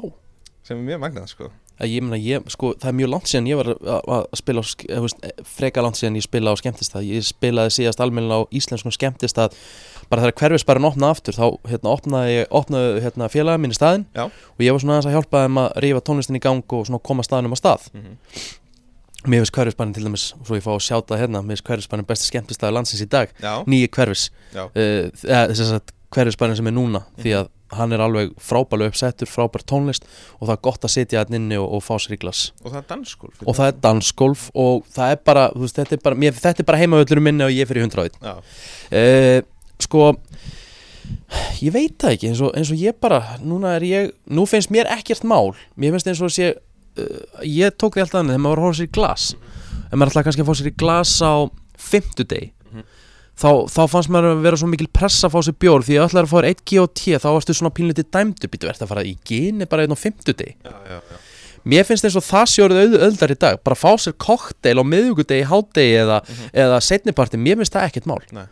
Sem 0.65 0.79
er 0.79 0.87
mjög 0.89 1.01
magnað 1.03 1.29
sko. 1.29 1.51
Að 1.75 1.91
ég 1.91 2.03
meina, 2.05 2.17
ég, 2.23 2.45
sko, 2.53 2.71
það 2.79 2.89
er 2.89 2.95
mjög 2.95 3.09
langt 3.11 3.27
síðan 3.27 3.47
ég 3.49 3.57
var 3.59 3.69
að, 3.75 4.05
að 4.15 4.25
spila 4.39 4.61
á, 4.63 4.65
veist, 5.03 5.25
freka 5.57 5.83
langt 5.83 5.99
síðan 5.99 6.15
ég 6.15 6.23
spila 6.23 6.53
á 6.55 6.59
skemmtistað. 6.61 7.07
Ég 7.09 7.25
spilaði 7.27 7.73
síðast 7.75 8.03
almennilega 8.03 8.47
á 8.47 8.51
íslenskum 8.55 8.93
skemmtistað. 8.95 9.57
Bara 10.07 10.23
þegar 10.23 10.37
hverfisbærin 10.39 10.87
opnaði 10.87 11.17
aftur 11.17 11.35
þá 11.35 11.45
hérna, 11.67 11.91
opnaði, 11.91 12.37
opnaði 12.61 13.01
hérna, 13.03 13.27
félagið 13.33 13.63
mín 13.63 13.75
í 13.75 13.77
staðinn 13.77 14.05
Já. 14.15 14.29
og 14.29 14.63
ég 14.63 14.75
var 14.75 14.83
svona 14.83 14.95
aðeins 14.95 15.09
að 15.09 15.17
hjálpa 15.17 15.41
þeim 15.43 15.59
að 15.63 15.67
rífa 15.83 16.03
tónlistin 16.07 16.39
í 16.39 16.43
gang 16.45 16.75
og 16.77 17.01
koma 17.09 17.25
staðinum 17.27 17.57
á 17.57 17.59
stað. 17.59 17.89
Mm 17.91 18.05
-hmm. 18.05 18.45
Mér 19.25 19.41
finnst 19.41 19.55
hverfisbærin 19.57 19.93
til 19.93 20.05
dæmis, 20.05 20.25
svo 20.45 20.55
ég 20.55 20.63
fá 20.63 20.71
að 20.75 20.85
sjáta 20.85 21.17
hérna 21.17 21.41
mér 21.41 21.57
finnst 21.57 21.67
hverfisbærin 21.67 22.05
besti 22.05 22.29
skemmtistæði 22.29 22.73
landsins 22.77 23.01
í 23.01 23.09
dag. 23.09 23.33
Nýji 23.65 23.89
hverfis. 23.89 24.29
Uh, 24.53 25.09
að 25.25 25.81
hverfisbærin 26.13 26.55
sem 26.55 26.67
er 26.67 26.75
núna 26.75 27.01
því 27.17 27.33
að 27.41 27.49
hann 27.77 27.93
er 27.95 28.01
alveg 28.05 28.31
frábælu 28.41 28.87
uppsettur 28.89 29.29
frábær 29.29 29.63
tónlist 29.67 30.05
og 30.39 30.47
það 30.47 30.53
er 30.55 30.61
gott 30.67 30.87
að 30.87 30.93
sitja 30.95 31.21
hann 31.23 31.37
inni 31.39 31.57
og, 31.61 31.67
og 31.77 31.83
fá 31.85 31.95
sér 32.01 32.15
í 32.17 32.19
glas. 32.21 32.41
Og 32.63 32.71
það 32.73 32.79
er 32.81 32.87
dansgólf 32.93 33.43
og 33.45 33.57
það 33.59 33.71
er 33.71 33.79
dansgolf 33.85 34.45
og 34.65 34.85
það 34.95 35.13
er 35.15 35.21
bara, 35.31 35.45
þú 35.55 35.63
veist, 35.65 35.79
þetta 35.81 35.97
er 35.99 36.03
bara, 36.09 36.19
mér, 36.25 36.37
þetta 36.41 36.63
er 36.65 36.69
bara 36.71 36.81
heimavöldurum 36.83 37.27
minni 37.29 37.45
og 37.47 37.53
ég 37.55 37.69
fyrir 37.69 37.85
hundraðið 37.87 38.19
Já, 38.25 38.35
uh, 39.01 39.39
sko 39.85 40.05
ég 41.61 41.73
veit 41.75 41.97
það 42.01 42.15
ekki 42.15 42.29
eins 42.31 42.41
og, 42.41 42.53
eins 42.57 42.71
og 42.73 42.79
ég 42.81 42.95
bara, 43.03 43.19
núna 43.45 43.75
er 43.77 43.85
ég 43.85 44.13
nú 44.33 44.47
finnst 44.49 44.71
mér 44.73 44.89
ekkert 44.95 45.25
mál. 45.27 45.51
Mér 45.77 45.93
finnst 45.95 46.09
eins 46.09 46.21
og 46.25 46.31
sé, 46.33 46.51
uh, 46.55 47.21
ég 47.45 47.75
tók 47.77 47.97
því 47.99 48.05
alltaf 48.05 48.21
annað 48.23 48.35
þegar 48.37 48.43
maður 48.47 48.55
var 48.55 48.63
að 48.63 48.67
horfa 48.69 48.79
sér 48.81 48.89
í 48.89 48.95
glas 48.97 49.27
ef 49.85 49.93
maður 49.99 50.11
ætlaði 50.15 50.25
kannski 50.29 50.43
að 50.45 50.49
fá 50.49 50.55
sér 50.59 50.69
í 50.71 50.75
glas 50.81 51.15
á 51.21 51.33
fimmtudegi 51.85 52.47
Mhm. 52.47 52.54
Þá, 53.35 53.49
þá 53.67 53.81
fannst 53.91 54.09
maður 54.13 54.31
að 54.35 54.41
vera 54.45 54.57
svo 54.61 54.69
mikil 54.71 54.87
pressa 54.95 55.27
að 55.27 55.33
fá 55.35 55.39
sér 55.47 55.57
bjór 55.59 55.83
því 55.85 55.97
að 55.99 56.07
ætlaði 56.09 56.25
að 56.25 56.31
fá 56.31 56.37
þér 56.39 56.49
1 56.53 56.65
G.O.T. 56.71 57.05
þá 57.19 57.27
varstu 57.35 57.55
svona 57.57 57.73
pínlítið 57.75 58.09
dæmdu 58.15 58.47
býtu 58.51 58.69
verður 58.69 58.85
að 58.87 58.91
fara 58.93 59.03
í 59.05 59.15
gini 59.27 59.67
bara 59.69 59.83
einn 59.85 59.95
já, 60.63 60.75
já, 60.89 60.99
já. 60.99 61.23
Mér 61.65 61.83
finnst 61.87 62.05
eins 62.05 62.15
og 62.19 62.21
það 62.21 62.45
auð, 62.77 62.95
auðvitað 63.07 63.31
í 63.33 63.39
dag 63.41 63.61
bara 63.65 63.75
fá 63.79 63.89
sér 63.97 64.13
kokteil 64.21 64.77
á 64.77 64.83
miðugudegi, 64.85 65.47
hádegi 65.49 65.95
eða, 66.03 66.19
Mhm. 66.21 66.49
eða 66.53 66.77
setniparti, 66.85 67.37
mér 67.41 67.57
finnst 67.57 67.73
það 67.73 67.87
ekkert 67.89 68.05
mál 68.11 68.21
Nei. 68.31 68.45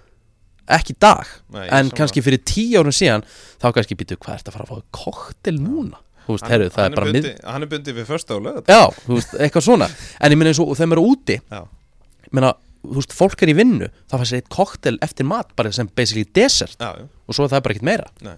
ekki 0.67 0.95
dag, 0.99 1.27
Nei, 1.53 1.67
en 1.67 1.69
sammála. 1.91 1.95
kannski 1.99 2.23
fyrir 2.25 2.41
tíu 2.43 2.79
árum 2.81 2.91
síðan 2.95 3.23
þá 3.61 3.67
kannski 3.73 3.95
býtu 3.95 4.17
hvað 4.17 4.33
er 4.33 4.39
þetta 4.41 4.49
að 4.49 4.57
fara 4.57 4.65
að 4.65 4.71
fá 4.73 4.81
kokteil 4.91 5.59
núna 5.59 5.97
veist, 6.27 6.41
Hann- 6.43 6.51
herru, 6.51 6.69
það 6.71 6.83
hann 6.83 6.93
er 6.93 7.03
bundi, 7.03 7.33
Hann 7.43 7.61
er 7.63 7.67
bundið 7.67 7.95
við 7.99 8.05
första 8.07 8.35
og 8.35 8.43
lögat 8.43 8.65
já, 8.65 8.89
veist, 9.07 9.33
eitthvað 9.37 9.61
svona 9.67 9.89
en 10.19 10.31
ég 10.31 10.37
meina 10.37 10.49
eins 10.49 10.59
og 10.59 10.73
þegar 10.75 10.89
maður 10.89 11.03
er 11.03 11.09
úti 11.13 11.39
ég 11.51 12.31
meina, 12.33 12.53
þú 12.83 12.97
veist, 12.99 13.13
fólk 13.15 13.43
er 13.45 13.51
í 13.53 13.57
vinnu 13.57 13.89
þá 14.11 14.15
sér 14.23 14.41
eitt 14.41 14.49
kokteil 14.53 14.97
eftir 15.05 15.27
mat 15.27 15.53
bara 15.57 15.71
sem 15.75 15.89
basically 15.95 16.27
dessert. 16.35 16.75
Já, 16.79 16.99
já, 16.99 17.05
og 17.07 17.37
svo 17.37 17.45
er 17.47 17.53
það 17.53 17.63
bara 17.65 17.75
ekkert 17.77 17.89
meira. 17.89 18.09
Nei. 18.25 18.35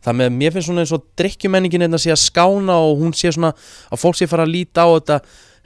Það 0.00 0.16
með, 0.16 0.32
mér 0.32 0.54
finnst 0.54 0.68
svona 0.70 0.82
eins 0.84 0.94
og 0.96 1.06
drikkjumenningin 1.20 1.84
einnig 1.84 1.98
að 1.98 2.04
sé 2.06 2.12
að 2.14 2.22
skána 2.22 2.76
og 2.80 3.02
hún 3.02 3.12
sé 3.16 3.32
svona 3.36 3.52
að 3.52 4.00
fólk 4.00 4.16
sé 4.16 4.28
fara 4.30 4.46
að 4.46 4.54
líta 4.54 4.84
á 4.84 4.88
þetta. 4.88 5.16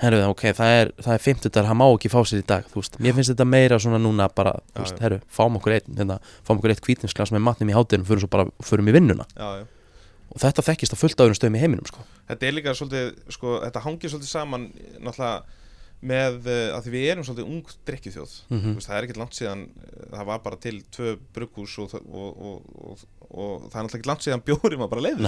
Herru, 0.03 0.19
ok, 0.33 0.43
það 0.59 0.73
er, 0.75 0.89
það 0.99 1.13
er 1.15 1.23
50 1.23 1.55
það 1.55 1.77
má 1.79 1.85
ekki 1.87 2.11
fá 2.11 2.19
sér 2.27 2.41
í 2.43 2.47
dag, 2.51 2.65
þú 2.67 2.81
veist, 2.81 2.97
mér 2.99 3.15
finnst 3.15 3.31
þetta 3.31 3.47
meira 3.47 3.77
svona 3.79 4.01
núna 4.03 4.27
bara, 4.35 4.57
Já, 4.59 4.65
þú 4.75 4.83
veist, 4.83 5.03
herru, 5.05 5.19
fáum 5.31 5.59
okkur 5.61 5.77
eitt 5.77 5.87
hérna, 5.87 6.17
fáum 6.43 6.59
okkur 6.59 6.75
eitt 6.75 6.83
kvítinsglas 6.83 7.31
með 7.31 7.45
matnum 7.47 7.71
í 7.71 7.77
hátinu 7.77 8.09
fyrir 8.09 8.25
svo 8.25 8.31
bara, 8.33 8.49
fyrir 8.67 8.91
í 8.91 8.97
vinnuna. 8.97 9.29
Og 10.35 10.43
þetta 10.43 10.67
þekkist 10.67 10.99
á 10.99 10.99
fullt 10.99 11.23
öðrum 11.23 11.39
stöðum 11.39 11.55
í 11.55 11.63
heiminum, 11.63 11.87
sko. 11.87 12.03
Þetta 12.27 12.49
er 12.49 12.57
líka 12.59 12.75
svolítið, 12.75 13.15
sko, 13.39 13.61
þetta 13.63 13.85
með 16.05 16.39
uh, 16.47 16.77
að 16.77 16.87
því 16.87 16.93
við 16.95 17.07
erum 17.13 17.27
svolítið 17.27 17.51
ung 17.55 17.73
drikkjuþjóð 17.89 18.35
mm 18.51 18.75
veist, 18.75 18.89
það 18.89 18.97
er 18.99 19.07
ekkert 19.07 19.23
langt 19.23 19.39
síðan 19.39 19.65
uh, 19.71 20.05
það 20.15 20.29
var 20.31 20.43
bara 20.45 20.61
til 20.65 20.75
tvö 20.95 21.15
brugghús 21.37 21.79
og, 21.83 21.97
og, 22.05 22.45
og, 22.51 22.75
og, 22.75 23.05
og 23.31 23.67
það 23.71 23.81
er 23.81 23.89
náttúrulega 23.89 24.01
ekki 24.01 24.13
langt 24.13 24.27
síðan 24.27 24.47
bjóri 24.49 24.81
var 24.81 24.93
bara 24.93 25.07
leiður 25.09 25.25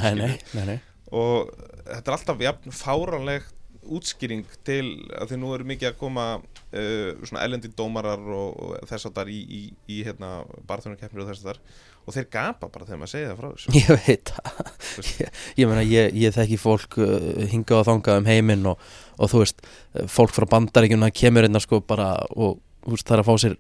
og 1.17 1.53
þetta 1.87 2.11
er 2.11 2.17
alltaf 2.17 2.41
jafn 2.43 2.75
fáranleg 2.75 3.51
útskýring 3.97 4.47
til 4.67 4.85
að 5.17 5.33
því 5.33 5.41
nú 5.43 5.51
eru 5.57 5.67
mikið 5.69 5.91
að 5.91 5.99
koma 6.01 6.27
uh, 6.39 7.11
svona 7.23 7.45
elendi 7.45 7.73
dómarar 7.77 8.23
og, 8.23 8.57
og 8.57 8.89
þess 8.91 9.11
að 9.11 9.21
þar 9.21 9.33
í, 9.33 9.43
í, 9.43 9.61
í 9.97 10.01
hérna, 10.07 10.33
barþjónarkeppnir 10.69 11.25
og 11.25 11.31
þess 11.31 11.45
að 11.45 11.53
þar 11.53 11.63
og 12.07 12.15
þeir 12.15 12.29
gapa 12.31 12.69
bara 12.71 12.87
þegar 12.87 13.01
maður 13.01 13.13
segir 13.13 13.31
það 13.33 13.41
frá 13.41 13.49
þessu. 13.51 13.73
Ég 13.81 14.05
veit 14.07 14.31
það. 14.31 14.61
Ég, 15.07 15.41
ég 15.59 15.71
meina, 15.71 15.87
ég, 15.91 16.21
ég 16.23 16.37
þekki 16.37 16.61
fólk 16.63 17.01
uh, 17.03 17.17
hingað 17.51 17.83
og 17.83 17.89
þangað 17.91 18.21
um 18.23 18.31
heiminn 18.31 18.71
og, 18.71 18.87
og 19.19 19.33
þú 19.33 19.43
veist, 19.43 19.67
fólk 20.13 20.37
frá 20.37 20.47
bandaríkjuna 20.55 21.11
kemur 21.15 21.49
inn 21.49 21.63
sko 21.63 21.83
bara 21.83 22.15
og 22.37 22.61
veist, 22.95 23.07
það 23.09 23.17
er 23.17 23.23
að 23.23 23.29
fá 23.29 23.35
sér, 23.43 23.55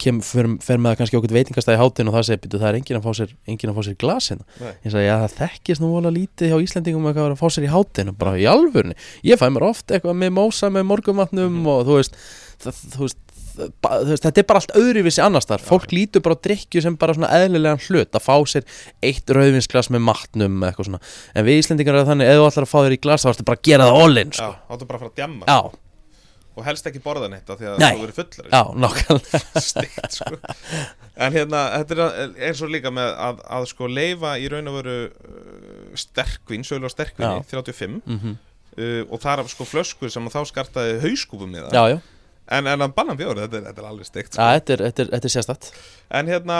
kem, 0.00 0.20
fer, 0.24 0.46
fer 0.64 0.78
með 0.80 0.90
það 0.92 0.98
kannski 1.00 1.18
okkur 1.20 1.34
veitingastæði 1.36 1.80
hátinn 1.80 2.08
og 2.10 2.14
það 2.16 2.26
segir, 2.30 2.52
það 2.56 2.68
er 2.70 2.78
enginn 2.80 3.00
að 3.00 3.06
fá 3.06 3.12
sér, 3.20 3.34
að 3.70 3.76
fá 3.76 3.82
sér 3.88 3.98
glas 4.00 4.28
hérna. 4.32 4.44
Ég 4.84 4.92
sagði, 4.94 5.06
já, 5.06 5.16
það 5.24 5.38
þekkist 5.40 5.80
nú 5.84 5.90
vola 5.94 6.10
lítið 6.14 6.52
hjá 6.54 6.58
Íslendingum 6.64 7.08
að 7.10 7.34
fá 7.40 7.46
sér 7.50 7.66
í 7.68 7.72
hátinn 7.74 8.14
bara 8.16 8.36
í 8.40 8.46
alvörni, 8.50 8.94
ég 9.26 9.40
fæ 9.40 9.48
mér 9.52 9.68
oft 9.70 9.90
eitthvað 9.92 10.16
með 10.22 10.30
mósa 10.40 10.70
með 10.72 10.86
morgumatnum 10.92 11.50
Mhm. 11.60 11.66
og 11.66 11.84
þú 11.86 11.98
veist, 12.00 12.16
það, 12.64 12.80
þú 12.94 13.00
veist 13.04 13.18
það- 13.60 14.20
þetta 14.22 14.38
er 14.40 14.46
bara 14.48 14.60
allt 14.62 14.72
öðruvísi 14.78 15.20
annars 15.20 15.44
þar 15.44 15.60
fólk 15.60 15.90
lítur 15.92 16.22
bara 16.22 16.34
á 16.38 16.40
drikkju 16.40 16.80
sem 16.82 16.94
bara 16.96 17.12
svona 17.12 17.28
eðlilegan 17.34 17.82
hlut 17.88 18.10
að 18.16 18.22
fá 18.24 18.36
sér 18.46 18.64
eitt 19.02 19.26
rauðvinsglas 19.26 19.90
með 19.90 20.00
matnum 20.06 20.62
eitthvað 20.64 20.86
svona. 20.86 21.00
En 21.34 21.44
við 21.44 21.58
Íslendingar 21.60 21.94
er 22.00 22.06
þannig, 22.08 22.30
ef 22.30 22.38
þú 22.40 22.46
ætlar 22.48 22.64
að 22.64 22.70
fá 22.72 22.78
þér 22.86 22.94
í 22.96 23.00
glas 23.02 23.24
þá 23.26 23.30
ertu 23.34 23.44
bara 23.44 23.58
að 23.58 23.62
gera 23.68 23.84
það 23.90 24.00
all-in 24.04 24.30
Já, 24.30 24.36
sko. 24.38 24.54
áttu 24.70 24.86
bara 24.86 24.96
að 24.96 25.02
fara 25.02 25.10
að 25.10 25.18
djamma. 25.20 25.44
Já, 25.50 25.60
og 26.60 26.66
helst 26.68 26.86
ekki 26.90 27.00
borða 27.04 27.30
neitt 27.32 27.48
af 27.50 27.58
því 27.60 27.70
að 27.70 27.80
þú 27.82 28.02
verið 28.04 28.18
fullar 28.20 28.52
já, 28.52 28.62
nákvæmlega. 28.84 29.40
Stygt, 29.70 30.18
sko. 30.18 30.38
en 31.16 31.34
hérna, 31.36 31.64
þetta 31.80 32.06
er 32.10 32.36
eins 32.50 32.62
og 32.66 32.72
líka 32.74 32.92
með 32.94 33.10
að, 33.26 33.42
að 33.58 33.66
sko 33.72 33.88
leifa 33.90 34.36
í 34.40 34.46
raun 34.52 34.70
og 34.70 34.78
veru 34.78 34.94
uh, 35.08 35.98
sterkvin, 36.04 36.64
sögulega 36.68 36.94
sterkvinni, 36.94 37.42
35 37.50 37.98
mm 38.04 38.30
uh, 38.30 39.02
og 39.10 39.18
þar 39.24 39.42
af 39.44 39.52
sko 39.52 39.66
flöskur 39.68 40.12
sem 40.12 40.28
þá 40.30 40.40
skartaði 40.48 41.00
hauskúfum 41.02 41.50
með 41.56 41.68
það. 41.68 41.76
Já, 41.80 41.96
já, 41.96 42.00
En, 42.50 42.66
en 42.66 42.82
að 42.82 42.94
banna 42.96 43.14
bjór, 43.14 43.38
þetta 43.44 43.60
þetta 43.68 43.78
er 43.82 43.86
alveg 43.86 44.06
steikt 44.08 44.32
sko. 44.34 44.42
ja, 44.42 44.56
þetta, 44.58 44.72
er, 44.74 44.80
þetta, 44.88 45.02
er, 45.04 45.10
þetta 45.12 45.28
er 45.28 45.32
sérstætt 45.36 45.66
En 46.18 46.30
hérna, 46.32 46.56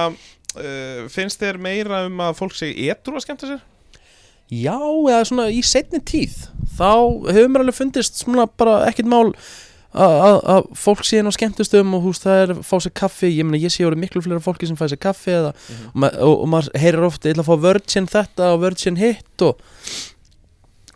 uh, 0.55 1.01
finnst 1.11 1.41
þér 1.43 1.59
meira 1.63 2.05
um 2.07 2.21
að 2.23 2.37
fólk 2.39 2.55
segi 2.55 2.87
etru 2.93 3.19
að 3.19 3.25
skemmta 3.25 3.49
sér? 3.51 3.65
Já, 4.51 4.75
eða 4.83 5.25
svona 5.29 5.47
í 5.55 5.61
setni 5.63 6.01
tíð. 6.03 6.37
Þá 6.75 6.91
hefur 7.31 7.51
mér 7.53 7.63
alveg 7.65 7.77
fundist 7.77 8.19
svona 8.19 8.49
bara 8.59 8.81
ekkert 8.89 9.11
mál 9.11 9.29
að- 9.95 10.21
að 10.27 10.39
að 10.55 10.69
fólk 10.79 11.03
sé 11.05 11.19
inn 11.19 11.27
á 11.27 11.35
skemmtustöðum 11.35 11.95
og 11.99 12.05
húst 12.05 12.23
það 12.27 12.43
er 12.45 12.53
að 12.55 12.63
fá 12.63 12.77
sér 12.79 12.93
kaffi, 12.95 13.31
ég 13.35 13.51
ég 13.59 13.73
sé 13.75 13.85
orðið 13.85 14.03
miklu 14.05 14.23
fleira 14.23 14.41
fólki 14.45 14.67
sem 14.69 14.77
fæ 14.79 14.87
sér 14.93 15.01
kaffi 15.03 15.31
eða, 15.35 15.51
og, 15.55 15.95
ma 15.95 16.09
og, 16.21 16.35
og 16.45 16.49
maður 16.49 16.71
heyrir 16.79 17.07
ofta, 17.09 17.29
ég 17.29 17.35
ætla 17.35 17.43
að 17.43 17.51
fá 17.51 17.57
virgin 17.65 18.07
þetta 18.07 18.53
og 18.55 18.61
virgin 18.63 18.97
hitt 18.97 19.43
og 19.43 19.59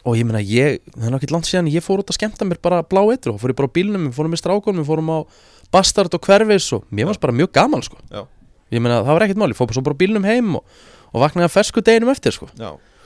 og 0.05 0.19
ég 0.19 0.27
meina 0.29 0.43
ég, 0.45 0.83
það 0.93 1.07
er 1.09 1.13
náttúrulega 1.15 1.33
langt 1.33 1.49
síðan 1.49 1.69
ég 1.73 1.81
fór 1.85 2.03
út 2.03 2.11
að 2.13 2.19
skemmta 2.19 2.45
mér 2.45 2.59
bara 2.61 2.83
blá 2.85 3.01
eitru 3.09 3.33
og 3.33 3.41
fór 3.41 3.55
ég 3.55 3.57
bara 3.57 3.71
á 3.73 3.77
bílnum, 3.77 4.09
við 4.11 4.17
fórum 4.19 4.35
með 4.35 4.43
strákunum, 4.43 4.83
við 4.85 4.91
fórum 4.91 5.09
á 5.17 5.19
Bastard 5.73 6.13
og 6.15 6.21
Hverfis 6.29 6.67
og 6.77 6.85
mér 6.93 7.09
varst 7.09 7.23
bara 7.25 7.33
mjög 7.33 7.51
gaman 7.57 7.83
sko. 7.83 7.97
Ég 8.71 8.83
meina 8.85 9.01
það 9.01 9.15
var 9.17 9.25
ekkert 9.25 9.41
mál, 9.41 9.49
ég 9.49 9.57
fór 9.57 9.71
bara 9.83 9.97
á 9.97 10.03
bílnum 10.05 10.27
heim 10.29 10.59
og, 10.61 10.65
og 11.15 11.25
vaknaði 11.25 11.49
að 11.49 11.55
fersku 11.57 11.81
deginum 11.81 12.13
eftir 12.13 12.37
sko. 12.37 12.51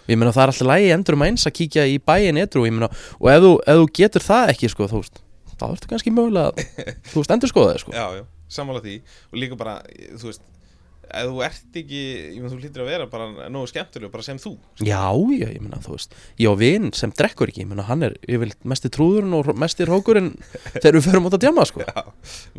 Ég 0.09 0.19
meina 0.19 0.33
það 0.35 0.43
er 0.43 0.53
alltaf 0.53 0.69
lægi 0.73 0.91
endur 0.97 1.15
um 1.15 1.23
eins 1.29 1.47
að 1.47 1.55
kíkja 1.61 1.87
í 1.87 1.99
bæin 2.03 2.35
ég 2.67 2.75
meina, 2.75 2.91
og 3.21 3.31
ef 3.31 3.41
þú, 3.47 3.55
ef 3.63 3.79
þú 3.79 3.89
getur 4.03 4.25
það 4.27 4.53
ekki 4.57 4.71
sko, 4.75 4.89
þú 4.91 5.03
veist, 5.05 5.23
þá 5.59 5.67
ertu 5.71 5.91
kannski 5.91 6.13
mögulega 6.15 6.67
þú 7.11 7.23
veist, 7.23 7.35
endur 7.35 7.51
skoða 7.53 7.75
það 7.75 7.83
sko. 7.85 7.97
já, 7.97 8.07
já, 8.21 8.25
sammála 8.59 8.85
því 8.85 9.01
Og 9.33 9.43
líka 9.43 9.59
bara, 9.61 9.81
þú 10.15 10.31
veist 10.31 10.47
Ef 11.09 11.25
þú 11.25 11.39
ert 11.41 11.77
ekki, 11.81 12.01
ég 12.35 12.43
meina 12.43 12.51
þú 12.53 12.59
hlýtur 12.61 12.83
að 12.85 12.89
vera 12.91 13.05
bara 13.09 13.49
nógu 13.49 13.71
skemmtileg, 13.71 14.11
bara 14.13 14.25
sem 14.27 14.37
þú 14.43 14.51
já, 14.85 15.09
já, 15.09 15.47
ég 15.55 15.63
meina, 15.65 15.81
þú 15.81 15.95
veist 15.95 16.13
ég 16.37 16.53
á 16.53 16.55
vin 16.61 16.91
sem 16.97 17.15
drekkur 17.17 17.49
ekki, 17.49 17.63
ég 17.65 17.71
meina, 17.71 17.87
hann 17.89 18.05
er 18.05 18.17
yfirleitt 18.29 18.67
mesti 18.69 18.91
trúðurinn 18.93 19.37
og 19.39 19.49
mesti 19.57 19.87
rókurinn 19.89 20.35
þegar 20.75 20.99
við 20.99 21.07
förum 21.09 21.31
út 21.31 21.39
að 21.39 21.47
djama 21.47 21.65
sko. 21.69 21.81
Já, 21.89 22.05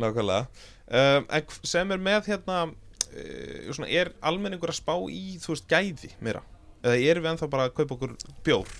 nákvæmlega 0.01 0.41
um, 0.89 1.29
En 1.29 1.53
sem 1.69 1.93
er 1.93 2.01
með 2.09 2.31
hérna 2.31 2.57
uh, 2.71 3.69
svona, 3.69 3.91
Er 3.93 4.15
almenningur 4.25 4.73
að 4.73 4.79
spá 4.81 4.95
í, 4.97 5.37
þú 5.43 5.53
veist, 5.53 5.69
gæði 5.69 6.09
meira? 6.17 6.41
Eða 6.81 6.97
erum 7.11 7.25
við 7.27 7.33
ennþá 7.35 7.51
bara 7.53 7.69
að 7.69 7.75
kaupa 7.77 7.99
okkur 7.99 8.17
bjór? 8.47 8.77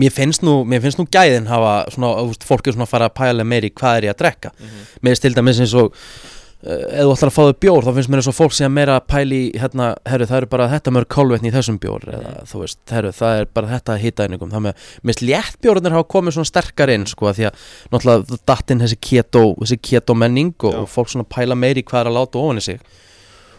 Mér 0.00 0.12
finnst 0.12 0.44
nú, 0.44 0.60
mér 0.68 0.84
finnst 0.84 1.00
nú 1.00 1.06
gæðin 1.08 1.50
hafa 1.50 1.76
svona, 1.94 2.14
veist, 2.28 2.46
fólk 2.46 2.66
er 2.68 2.76
svona 2.76 2.86
að 2.86 2.94
fara 2.94 3.10
að 3.10 3.18
pæla 3.18 3.46
meiri 3.48 3.72
hvað 3.72 4.00
er 4.00 4.08
ég 4.08 4.16
að 4.16 4.24
drekka. 4.24 4.56
Mér 5.00 5.14
finnst 5.14 5.24
til 5.24 5.36
dæmis 5.36 5.60
eins 5.62 5.74
og 5.76 5.86
uh, 5.90 6.02
ef 6.66 7.06
þú 7.06 7.14
ætlar 7.14 7.30
að 7.30 7.36
fá 7.36 7.40
þau 7.46 7.56
bjór 7.64 7.86
þá 7.86 7.90
finnst 7.96 8.12
mér 8.12 8.22
eins 8.22 8.28
og 8.30 8.36
fólk 8.36 8.58
að 8.66 8.74
meira 8.76 8.98
pæli 9.00 9.40
hérna, 9.56 9.88
herru 10.08 10.28
það 10.28 10.42
eru 10.42 10.50
bara 10.52 10.68
þetta 10.74 10.94
mörg 10.96 11.10
kálvetni 11.16 11.52
í 11.52 11.54
þessum 11.54 11.80
bjór 11.80 12.06
eða 12.12 12.34
þú 12.50 12.62
veist, 12.64 12.80
herru 12.92 13.14
það 13.16 13.40
er 13.40 13.50
bara 13.56 13.72
þetta 13.72 13.96
hitaðningum 14.02 14.52
þannig 14.52 14.74
að 14.74 14.84
mér 15.00 15.14
finnst 15.14 15.24
léttbjórnir 15.30 15.96
hafa 15.96 16.10
komið 16.16 16.36
svona 16.36 16.52
sterkar 16.52 16.92
inn 16.92 17.08
sko 17.08 17.32
því 17.32 17.48
að 17.48 17.66
náttúrulega 17.94 18.40
dattinn 18.52 18.84
þessi 18.84 19.00
keto, 19.00 19.46
þessi 19.62 19.80
keto 19.80 20.18
menning 20.18 20.54
og, 20.60 20.82
og 20.84 20.92
fólk 20.92 21.12
svona 21.12 21.28
pæla 21.28 21.56
meiri 21.56 21.86
hvað 21.86 22.04
er 22.04 22.12
að 22.12 22.18
láta 22.20 22.42
ofan 22.42 22.60
í 22.60 22.68
sig. 22.68 22.80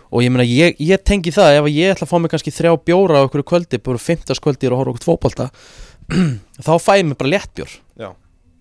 Og 0.07 0.23
ég 0.23 0.31
meina 0.31 0.45
ég, 0.47 0.77
ég 0.79 1.01
tengi 1.03 1.33
það 1.35 1.57
ef 1.57 1.65
ég 1.67 1.91
ætla 1.91 2.05
að 2.07 2.11
fá 2.13 2.21
mig 2.23 2.31
kannski 2.31 2.53
þrjá 2.55 2.77
bjóra 2.87 3.19
á 3.19 3.25
okkur 3.27 3.43
kvöldi, 3.43 3.79
bara 3.83 3.99
fimmtaskvöldi 3.99 4.69
og 4.69 4.79
horfa 4.79 4.93
okkur 4.93 5.03
tvobolta 5.03 5.49
þá 6.65 6.71
fæ 6.81 6.93
ég 6.99 7.05
mig 7.09 7.17
bara 7.19 7.33
léttbjór. 7.35 7.73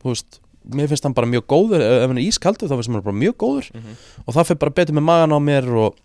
Veist, 0.06 0.40
mér 0.74 0.90
finnst 0.90 1.06
hann 1.06 1.14
bara 1.14 1.26
mjög 1.30 1.46
góður 1.50 1.82
ef 1.82 2.08
hann 2.08 2.18
er 2.18 2.26
ískaldur 2.26 2.70
þá 2.70 2.76
finnst 2.78 2.90
hann 2.92 3.02
bara 3.06 3.16
mjög 3.16 3.36
góður. 3.42 3.70
Mhm. 3.74 3.94
og 4.26 4.34
það 4.34 4.50
fyrir 4.50 4.60
bara 4.64 4.76
betur 4.80 4.98
með 4.98 5.06
magan 5.08 5.34
á 5.34 5.40
mér 5.42 5.70
og, 5.74 5.96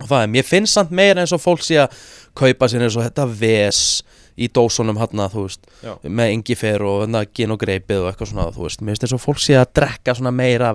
og 0.00 0.08
það 0.08 0.22
er, 0.22 0.32
mér 0.32 0.48
finnst 0.48 0.76
samt 0.78 0.90
meira 0.90 1.20
eins 1.20 1.32
og 1.32 1.42
fólk 1.44 1.64
sé 1.64 1.78
að 1.82 1.96
kaupa 2.38 2.68
sér 2.68 2.86
eins 2.86 2.96
og 2.96 3.04
þetta 3.06 3.28
ves 3.28 4.02
í 4.36 4.48
dósunum 4.48 4.96
hann 4.96 5.24
þú 5.32 5.46
veist, 5.46 5.66
Já. 5.84 5.96
með 6.08 6.32
engifer 6.38 6.82
og 6.88 7.02
þarna 7.04 7.24
gin 7.36 7.52
og 7.52 7.60
greipið 7.60 8.00
og 8.00 8.10
eitthvað 8.10 8.32
svona 8.32 8.48
þú 8.52 8.64
veist, 8.66 8.80
mér 8.80 8.94
finnst 8.94 9.06
eins 9.08 9.16
og 9.16 9.24
fólk 9.24 9.42
sé 9.44 9.58
að 9.60 9.72
drekka 9.76 10.14
svona 10.16 10.32
meira 10.32 10.72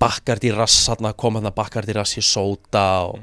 bakkart 0.00 0.44
í 0.48 0.50
rass 0.54 0.88
hann 0.90 1.12
koma 1.16 1.42
hann 1.42 1.54
bakkart 1.54 1.90
í 1.90 1.94
rass 1.94 2.16
í 2.18 2.24
sóta 2.24 2.86
og, 3.10 3.20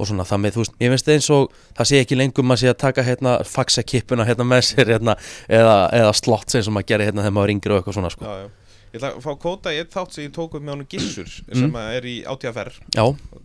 og 0.00 0.08
svona 0.08 0.24
það 0.28 0.40
með, 0.44 0.54
þú 0.56 0.62
veist, 0.64 0.74
ég 0.80 0.92
finnst 0.94 1.10
eins 1.14 1.28
og 1.36 1.52
það 1.78 1.88
sé 1.90 2.00
ekki 2.04 2.18
lengum 2.18 2.54
að 2.54 2.60
sé 2.62 2.70
að 2.72 2.78
taka 2.82 3.04
hérna 3.06 3.34
faxa-kippuna 3.44 4.26
hérna 4.28 4.46
með 4.48 4.64
sér 4.70 4.90
hérna, 4.94 5.14
eða, 5.48 5.76
eða 6.00 6.14
slott 6.18 6.50
sem 6.56 6.72
maður 6.72 6.88
gerir 6.94 7.10
hérna 7.10 7.24
þegar 7.26 7.36
maður 7.38 7.52
ringir 7.52 7.74
og 7.76 7.80
eitthvað 7.82 7.98
svona 8.00 8.10
sko. 8.16 8.24
já, 8.24 8.34
já. 8.44 8.48
Ég 8.90 8.98
ætla 8.98 9.10
að 9.14 9.20
fá 9.22 9.32
kóta 9.38 9.70
í 9.70 9.76
eitt 9.78 9.92
þátt 9.94 10.16
sem 10.16 10.24
ég 10.24 10.32
tók 10.34 10.54
upp 10.58 10.64
með 10.66 10.72
honum 10.74 10.86
Gissur 10.90 11.28
sem 11.30 11.76
að 11.78 11.92
er 12.00 12.06
í 12.10 12.14
átíðaferð 12.26 12.80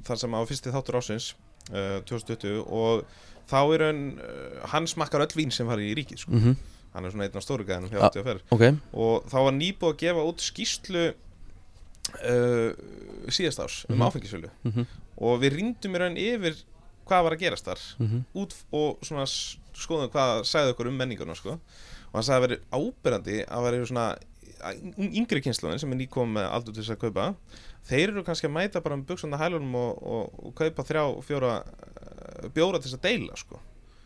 þar 0.08 0.18
sem 0.24 0.34
á 0.34 0.40
fyrsti 0.50 0.72
þáttur 0.74 0.98
ásins 0.98 1.28
uh, 1.70 2.00
2020 2.10 2.64
og 2.66 3.04
þá 3.52 3.60
er 3.76 3.84
hann 3.86 4.00
uh, 4.18 4.64
hann 4.72 4.88
smakkar 4.90 5.22
öll 5.28 5.36
vín 5.38 5.54
sem 5.54 5.70
fari 5.70 5.92
í 5.92 5.94
ríkið 6.00 6.24
sko. 6.24 6.34
mhm, 6.34 6.56
hann 6.96 7.06
er 7.06 7.14
svona 7.14 7.28
einn 7.28 7.38
af 7.38 7.46
stóru 7.46 7.68
gæðinum 7.68 7.94
hjá 7.94 8.08
átíðaferð 8.10 8.42
ok. 8.58 8.66
Og 9.06 9.30
þá 9.30 9.38
var 9.46 9.54
nýbúið 9.60 9.92
að 9.94 10.02
gefa 10.02 10.26
út 10.32 10.42
skýslu 10.48 11.06
uh, 12.26 12.70
síðast 13.30 13.62
árs 13.62 13.78
um 13.90 13.96
Mhm. 14.00 14.08
áfengisölu. 14.10 14.50
Mhm, 14.66 14.88
og 15.18 15.42
við 15.44 15.60
rýndum 15.60 15.96
í 15.96 16.02
raun 16.02 16.18
yfir 16.20 16.62
hvað 17.06 17.28
var 17.28 17.36
að 17.36 17.44
gerast 17.46 17.68
þar 17.70 17.84
mhm, 18.02 18.24
út 18.42 18.56
og 18.76 19.06
svona 19.06 19.26
skoðum 19.28 20.12
hvað 20.14 20.46
sagði 20.50 20.74
okkur 20.74 20.90
um 20.90 20.98
menninguna 21.00 21.36
sko. 21.38 21.60
og 21.60 22.16
hann 22.18 22.26
sagði 22.26 22.38
að 22.38 22.48
veri 22.48 22.60
ábyrrandi 22.72 23.38
að 23.46 23.68
veri 23.68 23.86
svona 23.86 24.08
yngri 24.98 25.42
kynsluðin 25.46 25.82
sem 25.82 25.94
er 25.94 26.00
nýkom 26.00 26.38
með 26.38 26.48
aldur 26.50 26.76
til 26.76 26.84
þess 26.84 26.96
að 26.96 27.02
kaupa 27.04 27.26
þeir 27.86 28.14
eru 28.14 28.24
kannski 28.26 28.50
að 28.50 28.56
mæta 28.56 28.82
bara 28.82 28.98
um 28.98 29.04
buksunda 29.06 29.40
hælunum 29.40 29.76
og, 29.78 30.00
og, 30.02 30.38
og 30.48 30.56
kaupa 30.58 30.86
þrjá, 30.88 31.04
fjóra 31.28 31.52
uh, 31.62 32.48
bjóra 32.56 32.80
til 32.80 32.90
þess 32.90 32.98
að 32.98 33.10
deila 33.10 33.38
sko. 33.40 33.60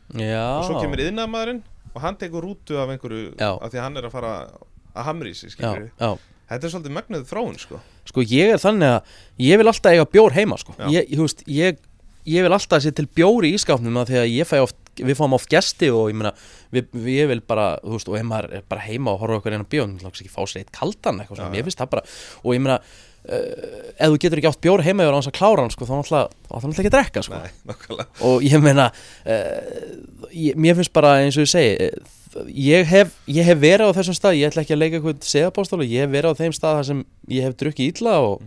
Og 0.09 0.65
svo 0.65 0.81
kemur 0.81 1.03
yðnaðmaðurinn 1.05 1.61
og 1.93 2.01
hann 2.03 2.17
tekur 2.19 2.45
rútu 2.45 2.79
af 2.81 2.91
einhverju 2.91 3.35
af 3.37 3.69
því 3.69 3.79
að 3.79 3.85
hann 3.85 4.01
er 4.01 4.09
að 4.09 4.15
fara 4.17 4.33
að 4.49 5.07
hamri 5.07 5.33
í 5.33 5.37
sig 5.37 5.53
já, 5.53 5.55
skilur 5.55 5.87
já. 5.93 6.09
Þetta 6.49 6.67
er 6.67 6.73
svolítið 6.73 6.95
mögnuð 6.97 7.27
þróun 7.29 7.59
sko. 7.61 7.81
Sko 8.09 8.25
ég 8.25 8.55
er 8.55 8.61
þannig 8.61 8.95
að 8.97 9.13
ég 9.45 9.61
vil 9.61 9.69
alltaf 9.71 9.93
eiga 9.93 10.09
bjór 10.09 10.35
heima 10.37 10.57
sko. 10.59 10.75
Ég, 10.89 11.05
ég, 11.05 11.21
veist, 11.21 11.43
ég, 11.49 11.81
ég 12.29 12.45
vil 12.45 12.55
alltaf 12.55 12.83
sé 12.83 12.93
til 12.95 13.07
bjór 13.19 13.47
í 13.47 13.53
ískapnum 13.57 13.99
að 14.01 14.13
því 14.13 14.21
að 14.23 14.31
ég 14.33 14.49
fæ 14.49 14.55
oft, 14.63 14.79
við 14.99 15.19
fáum 15.19 15.35
oft 15.37 15.51
gesti 15.51 15.91
og 15.93 16.09
ég 16.11 16.17
meina, 16.19 16.33
við, 16.75 16.89
við 16.95 17.19
ég 17.21 17.29
vil 17.31 17.43
bara, 17.47 17.69
þú 17.83 17.97
veist, 17.97 18.09
og 18.11 18.17
ef 18.19 18.25
maður 18.27 18.57
er 18.59 18.65
bara 18.71 18.87
heima 18.87 19.13
og 19.13 19.21
horfa 19.23 19.39
okkur 19.39 19.55
eina 19.55 19.69
bjór, 19.69 19.93
þá 20.01 20.09
ekki 20.11 20.33
fá 20.33 20.41
sér 20.43 20.65
eitt 20.65 20.73
kaldan 20.75 21.21
eitthvað 21.21 21.39
svona, 21.39 21.53
mér 21.53 21.67
finnst 21.67 21.79
það 21.79 21.93
bara, 21.93 22.03
og 22.43 22.57
ég 22.57 22.65
meina 22.65 22.77
uh, 22.81 23.95
ef 23.95 24.11
þú 24.11 24.19
getur 24.25 24.41
ekki 24.41 24.51
átt 24.51 24.61
bjór 24.65 24.85
heima 24.85 25.07
og 25.07 25.15
hans 25.15 25.31
að 25.31 25.37
klára 25.39 25.63
hann, 25.63 25.73
sko, 25.73 25.87
þá 25.87 25.95
þá 26.09 26.19
er 26.19 26.29
náttúrulega 26.49 26.83
ekki 26.83 26.91
að 26.91 26.97
drekka, 26.97 27.25
sko. 27.25 27.39
Nei, 27.39 28.07
og 28.27 28.45
ég 28.45 28.63
meina 28.63 28.89
uh, 28.91 30.29
ég, 30.33 30.59
mér 30.59 30.79
finnst 30.79 30.95
bara 30.95 31.19
eins 31.23 31.39
og 31.39 31.47
ég 31.47 31.53
segi 31.53 31.75
eh, 31.87 32.15
ég 32.53 32.89
hef, 32.89 33.13
ég 33.29 33.47
hef 33.47 33.61
verið 33.61 33.91
á 33.91 33.97
þessum 33.97 34.17
stað 34.17 34.39
ég 34.39 34.49
ætla 34.49 34.63
ekki 34.65 34.75
að 34.75 34.81
leika 34.81 34.99
eitthvað 34.99 35.29
seðapóstólu 35.29 35.87
ég 35.87 36.05
hef 36.05 36.11
verið 36.13 36.35
á 36.35 36.39
þeim 36.39 36.55
stað 36.55 36.77
þar 36.79 36.87
sem 36.89 37.01
ég 37.35 37.47
hef 37.47 37.55
drukkið 37.59 37.93
illa 37.93 38.15
og, 38.25 38.43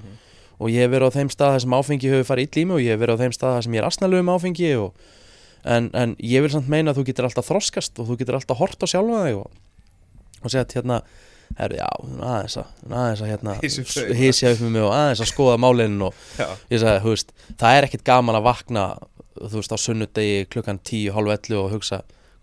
og 0.59 0.71
ég 0.73 0.85
hef 0.85 0.93
verið 0.93 1.13
á 1.13 1.17
þeim 1.17 1.33
stað 1.33 1.57
þar 1.57 1.65
sem 1.65 1.77
áfengi 1.79 2.13
hefur 2.13 2.29
farið 2.31 2.49
illa 2.49 2.63
í 2.63 2.69
mig 2.69 2.77
og 2.77 2.85
ég 2.85 2.95
hef 2.95 3.03
verið 3.03 3.19
á 3.19 3.23
þeim 3.23 3.37
stað 3.37 3.57
þar 3.57 3.67
sem 3.67 3.77
ég 3.77 3.83
er 3.83 3.89
asnalegu 3.89 4.25
um 4.25 4.33
áfengi 4.33 4.71
og, 4.83 5.11
en, 5.65 5.91
en 6.05 6.15
ég 6.19 6.47
vil 6.47 6.55
samt 6.55 6.73
meina 6.73 6.93
að 6.93 7.01
þú 7.01 7.09
getur 7.11 7.29
alltaf 7.29 7.51
þroskast 7.51 8.01
og 8.03 8.09
þú 8.11 8.19
getur 8.23 8.39
alltaf 8.39 8.63
hort 8.63 8.83
á 8.83 8.87
sjálfa 8.91 9.27
þig 9.27 9.43
og, 9.43 9.61
og 10.43 10.49
segja 10.49 10.67
að 10.67 10.81
hérna 10.81 11.03
Herru, 11.53 11.77
já, 11.77 11.89
aðeins 12.25 12.55
að, 12.57 12.69
aðeins 12.89 13.21
að 13.21 13.29
hérna, 13.29 13.55
hísja 13.61 14.53
upp 14.55 14.63
með 14.63 14.71
mig. 14.73 14.85
og 14.87 14.95
aðeins 14.97 15.21
að 15.21 15.29
skoða 15.29 15.59
málinn 15.61 15.99
og, 16.07 16.23
ég 16.73 16.81
sagði, 16.81 17.03
þú 17.05 17.13
veist, 17.13 17.35
það 17.61 17.77
er 17.77 17.87
ekkit 17.89 18.05
gaman 18.07 18.39
að 18.39 18.47
vakna 18.47 18.85
þú 19.37 19.59
veist, 19.59 19.75
á 19.75 19.79
sunnudegi 19.83 20.47
klukkan 20.53 20.81
10, 20.81 21.11
halv 21.17 21.35
11 21.35 21.59
og 21.61 21.75
hugsa 21.75 22.01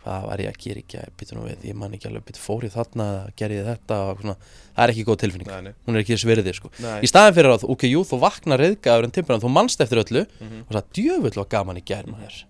hvað 0.10 0.26
var 0.26 0.42
ég 0.42 0.50
að 0.50 0.60
gera 0.66 0.82
ekki, 0.82 1.02
býta 1.22 1.36
nú 1.38 1.46
við 1.46 1.66
ég 1.70 1.76
man 1.78 1.94
ekki 1.94 2.10
alveg, 2.10 2.26
býta 2.26 2.42
fór 2.42 2.66
ég 2.66 2.74
þarna 2.74 3.06
eða 3.14 3.34
gerði 3.38 3.62
þetta 3.70 3.98
og 4.10 4.22
svona, 4.24 4.36
það 4.74 4.84
er 4.88 4.94
ekki 4.96 5.06
góð 5.06 5.20
tilfinning 5.22 5.50
nei, 5.54 5.62
nei, 5.70 5.74
hún 5.86 5.96
er 5.96 6.02
ekki 6.04 6.16
þess 6.18 6.28
virði, 6.32 6.54
sko 6.58 6.72
nei. 6.82 7.00
í 7.06 7.10
staðin 7.12 7.36
fyrir 7.38 7.54
að, 7.54 7.66
ok, 7.70 7.86
jú, 7.92 8.02
þú 8.10 8.20
vaknar 8.26 8.64
reyðgæður 8.64 9.06
en 9.10 9.14
timburan, 9.20 9.44
þú 9.46 9.52
manst 9.54 9.84
eftir 9.86 10.02
öllu 10.02 10.26
Mhm. 10.40 10.64
og 10.66 10.74
sagði, 10.74 10.90
djöfull 10.98 11.44
og 11.44 11.50
gaman 11.54 11.78
í 11.78 11.86
gær 11.86 12.10
maður 12.10 12.42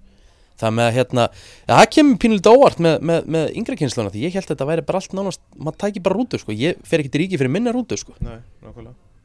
það 0.60 0.74
með 0.76 0.88
að 0.90 0.96
hérna, 1.00 1.24
ja, 1.68 1.76
það 1.80 1.90
kemur 1.96 2.18
pínulegt 2.24 2.48
óvart 2.52 2.80
með, 2.84 2.96
með, 3.12 3.28
með 3.36 3.52
yngri 3.60 3.78
kynsluna 3.80 4.12
því 4.12 4.24
ég 4.28 4.34
held 4.36 4.44
að 4.48 4.56
þetta 4.56 4.66
væri 4.72 4.86
bara 4.90 5.00
allt 5.00 5.14
nánast, 5.16 5.40
maður 5.56 5.78
tæki 5.86 6.02
bara 6.04 6.18
rútu 6.20 6.40
sko, 6.42 6.52
ég 6.52 6.82
fer 6.84 7.00
ekki 7.04 7.12
til 7.14 7.22
ríki 7.24 7.40
fyrir 7.40 7.52
minna 7.54 7.72
rútu 7.76 7.96
sko 8.00 8.16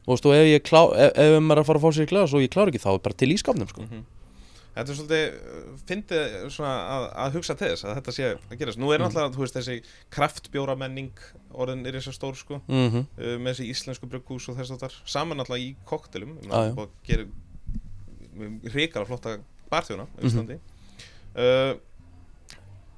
og 0.05 0.13
þú 0.13 0.13
veist, 0.13 0.25
og 0.29 0.35
ef 0.37 0.63
klá, 0.63 0.81
ef, 0.95 1.11
ef 1.17 1.39
maður 1.41 1.57
er 1.59 1.63
að 1.63 1.67
fara 1.67 1.79
að 1.79 1.83
fá 1.83 1.91
sér 1.97 2.05
í 2.05 2.09
glas 2.11 2.33
og 2.37 2.43
ég 2.45 2.51
klára 2.53 2.69
ekki 2.71 2.81
þá 2.83 2.91
er 2.93 2.99
bara 3.07 3.15
til 3.17 3.29
ískapnum 3.35 3.67
sko. 3.71 3.81
Mhm. 3.81 4.03
Þetta 4.75 4.91
er 4.91 4.97
svolítið, 4.97 5.35
uh, 5.35 5.75
fyndið 5.87 6.33
svona 6.51 6.71
að, 6.91 7.03
að 7.23 7.35
hugsa 7.37 7.55
til 7.55 7.67
þess 7.71 7.85
að 7.87 7.93
þetta 7.95 8.11
sé 8.17 8.25
að 8.33 8.57
gerast 8.59 8.79
Nú 8.81 8.89
er 8.91 8.99
Mhm. 8.99 9.05
náttúrulega, 9.07 9.35
þú 9.35 9.43
veist, 9.45 9.55
þessi 9.55 9.77
kraftbjóra 10.11 10.75
menning 10.77 11.11
orðin 11.53 11.85
er 11.87 11.93
þess 11.95 12.09
að 12.11 12.17
stór 12.17 12.35
sko 12.35 12.61
mm 12.67 12.89
-hmm. 12.91 13.05
uh, 13.17 13.37
með 13.39 13.53
þessi 13.53 13.69
íslensku 13.71 14.05
brugghús 14.11 14.49
og 14.49 14.57
þess 14.57 14.71
að 14.75 14.79
þar 14.83 14.93
saman 15.05 15.37
náttúrulega 15.37 15.63
í 15.63 15.75
koktelum 15.85 16.37
já. 16.43 16.77
og 16.77 16.89
gerir 17.07 17.27
ríkara 18.73 19.05
flotta 19.07 19.37
barþjóna 19.71 20.03
á 20.03 20.07
Mhm. 20.19 20.27
Íslandi 20.27 20.59
uh, 21.35 21.75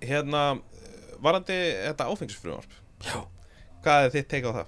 Hérna, 0.01 0.51
uh, 0.53 0.59
varandi 1.21 1.53
þetta 1.87 2.05
áfengisfrumvarp 2.09 2.71
Já. 3.05 3.25
Hvað 3.83 4.05
er 4.05 4.09
þitt 4.11 4.27
teika 4.29 4.49
á 4.49 4.53
það? 4.57 4.65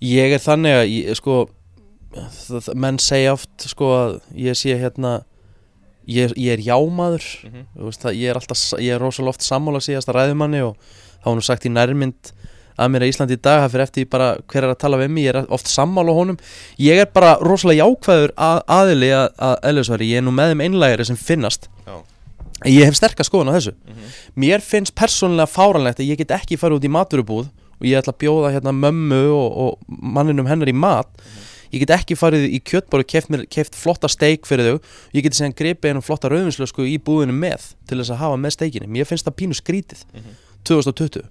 Ég 0.00 0.32
er 0.32 0.38
þannig 0.38 0.74
að 0.78 0.86
ég, 0.92 1.14
sko, 1.16 1.48
menn 2.74 2.98
segja 2.98 3.32
oft 3.32 3.50
sko 3.66 3.84
að 3.96 4.20
ég 4.36 4.54
sé 4.54 4.76
hérna 4.78 5.24
ég, 6.08 6.32
ég 6.36 6.56
er 6.56 6.64
jámaður. 6.64 7.26
Mm 7.44 7.52
-hmm. 7.52 7.84
veist, 7.84 8.02
það, 8.02 8.16
ég 8.16 8.30
er 8.30 8.40
alltaf, 8.40 8.64
ég 8.80 8.94
er 8.94 9.00
rosalega 9.00 9.34
oft 9.34 9.44
sammála 9.46 9.80
síðast 9.84 10.08
að 10.08 10.18
ræðumanni 10.18 10.62
og 10.64 10.76
þá 11.24 11.34
nú 11.34 11.42
sagt 11.44 11.66
í 11.66 11.72
nærmynd 11.72 12.32
að 12.78 12.90
mér 12.92 13.02
að 13.02 13.10
Íslandi 13.10 13.34
í 13.34 13.42
dag 13.42 13.62
það 13.62 13.72
fyrir 13.72 13.84
eftir 13.84 14.06
bara 14.06 14.28
hver 14.46 14.64
er 14.64 14.70
að 14.70 14.78
tala 14.78 14.98
við 15.00 15.10
mig 15.10 15.24
ég 15.24 15.34
er 15.34 15.46
oft 15.50 15.66
sammála 15.66 16.14
honum. 16.14 16.38
Ég 16.78 17.00
er 17.02 17.06
bara 17.06 17.38
rosalega 17.42 17.84
jákvæður 17.84 18.32
að, 18.36 18.60
aðili 18.66 19.10
að, 19.12 19.28
að 19.38 19.56
eðlisværi, 19.70 20.10
ég 20.12 20.16
er 20.20 20.22
nú 20.26 20.34
með 20.36 20.52
þeim 20.52 20.60
einlægari 20.60 21.04
sem 21.04 21.16
finnast. 21.16 21.68
Já. 21.86 21.96
ég 22.66 22.84
hef 22.84 22.96
sterkast 22.98 23.30
skoðun 23.30 23.50
á 23.50 23.56
þessu. 23.58 23.74
Mhm. 23.86 24.14
mér 24.34 24.60
finnst 24.60 24.94
persónulega 24.94 25.46
fáranlegt 25.46 26.00
að 26.00 26.10
ég 26.10 26.18
get 26.18 26.30
ekki 26.30 26.58
farið 26.58 26.78
út 26.78 26.84
í 26.84 26.90
maturubúð 26.90 27.46
og 27.78 27.86
ég 27.86 27.98
ætla 27.98 28.12
að 28.12 28.18
bjóða 28.18 28.52
hérna 28.54 28.72
mömmu 28.74 29.22
og, 29.30 29.58
og 29.62 29.78
manninum 29.88 30.46
hennar 30.46 30.68
í 30.68 30.74
mat 30.74 31.06
ég 31.72 31.84
get 31.84 31.94
ekki 31.98 32.18
farið 32.18 32.46
í 32.50 32.60
kjötbóru 32.64 33.06
keft, 33.08 33.30
mér, 33.32 33.46
keft 33.50 33.78
flotta 33.78 34.10
steik 34.10 34.46
fyrir 34.48 34.72
þau. 34.72 34.92
Ég 35.16 35.26
get 35.26 35.38
segja 35.38 35.56
gripið 35.58 35.92
einum 35.92 36.04
flotta 36.04 36.30
rauðvinslösku 36.32 36.86
í 36.88 36.98
búðinu 36.98 37.36
með 37.36 37.72
til 37.88 38.00
þess 38.00 38.14
að 38.14 38.22
hafa 38.24 38.38
með 38.40 38.56
steikinni 38.58 38.90
mér 38.98 39.08
finnst 39.08 39.28
það 39.28 39.38
pínu 39.42 39.58
skrítið. 39.58 40.04
Mhm. 40.14 40.38
2020 40.68 41.28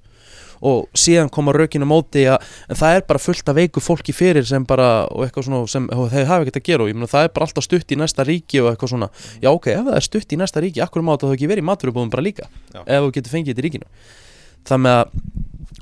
og 0.66 0.88
síðan 0.98 1.30
koma 1.34 1.54
rökinu 1.54 1.86
móti 1.86 2.24
að 2.30 2.42
en 2.70 2.80
það 2.80 2.96
er 2.98 3.04
bara 3.10 3.22
fullt 3.22 3.50
af 3.52 3.58
veiku 3.58 3.84
fólki 3.84 4.16
fyrir 4.16 4.46
sem 4.48 4.66
bara 4.66 5.06
og 5.12 5.26
eitthvað 5.26 5.48
svona 5.50 5.70
sem 5.70 5.90
og 5.94 6.10
þeir 6.14 6.30
hafa 6.30 6.46
ekkert 6.46 6.62
að 6.62 6.68
gera 6.70 6.86
og 6.86 6.92
ég 6.92 6.98
meina 6.98 7.12
það 7.12 7.28
er 7.28 7.34
bara 7.36 7.48
alltaf 7.48 7.68
stutt 7.68 7.94
í 7.94 8.00
næsta 8.00 8.26
ríki 8.28 8.62
og 8.64 8.72
eitthvað 8.72 8.94
svona. 8.96 9.10
Já 9.44 9.52
ok, 9.52 9.68
ef 9.74 9.84
það 9.90 10.00
er 10.00 10.08
stutt 10.08 10.34
í 10.34 10.40
næsta 10.42 10.64
ríki, 10.64 10.82
akkur 10.84 11.06
má 11.06 11.14
þetta 11.14 11.30
þá 11.30 11.36
ekki 11.38 11.52
verið 11.52 11.66
í 11.66 11.68
maturubúðum 11.70 12.14
bara 12.14 12.26
líka? 12.26 12.50
Já. 12.74 12.82
ef 12.82 13.06
þú 13.06 13.14
getur 13.20 13.36
fengið 13.36 13.54
þetta 13.54 13.64
í 13.64 13.68
ríkinu. 13.68 13.92
Með 14.68 14.98
að 14.98 15.06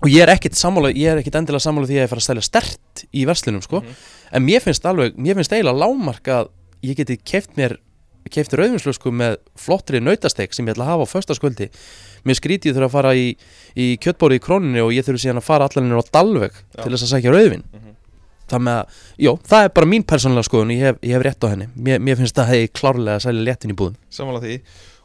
og 0.05 0.11
ég 0.13 0.21
er 0.21 0.29
ekkit 0.35 0.53
sammála, 0.59 0.91
ég 0.93 1.09
er 1.09 1.17
ekkit 1.23 1.39
endilega 1.39 1.63
sammála 1.65 1.89
því 1.89 1.97
að 1.97 2.03
ég 2.05 2.11
fara 2.11 2.21
að 2.21 2.27
stæla 2.27 2.43
stert 2.45 3.05
í 3.11 3.25
verslunum 3.25 3.63
sko 3.65 3.81
Mhm. 3.81 3.95
en 4.37 4.45
mér 4.45 4.61
finnst 4.61 4.85
alveg, 4.85 5.15
mér 5.17 5.35
finnst 5.39 5.51
eiginlega 5.55 5.81
lámark 5.81 6.29
að 6.29 6.49
ég 6.83 6.95
geti 6.99 7.17
keft 7.17 7.55
mér 7.57 7.77
keft 8.29 8.53
rauðvinslösku 8.57 9.11
með 9.13 9.37
flottri 9.55 9.99
nautasteik 10.01 10.53
sem 10.53 10.65
ég 10.65 10.73
ætla 10.75 10.85
að 10.85 10.91
hafa 10.93 11.05
á 11.05 11.13
föstaskvöldi 11.13 11.67
mér 12.25 12.35
skrítið 12.39 12.73
þurfa 12.73 12.87
að 12.89 12.95
fara 12.97 13.11
í, 13.15 13.35
í 13.77 13.97
kjötbóri 14.01 14.39
í 14.39 14.41
króninni 14.41 14.81
og 14.81 14.91
ég 14.93 15.05
þurfa 15.05 15.21
síðan 15.25 15.41
að 15.41 15.45
fara 15.45 15.67
allanir 15.69 16.01
á 16.01 16.03
Dalveg 16.11 16.51
Já. 16.53 16.83
til 16.83 16.91
þess 16.91 17.05
að 17.05 17.11
sækja 17.13 17.31
rauðvin 17.35 17.63
Mhm. 17.73 17.91
það 18.49 18.61
með 18.65 18.75
að, 18.81 18.85
jó, 19.25 19.31
það 19.45 19.63
er 19.65 19.69
bara 19.69 19.85
mín 19.87 20.03
persónulega 20.05 20.49
skoðun 20.49 20.73
ég 20.73 20.79
hef, 20.85 20.95
ég 21.01 21.13
hef 21.13 21.21
rétt 21.23 21.43
á 21.45 21.47
henni, 21.49 21.67
mér, 21.77 21.99
mér 22.01 22.17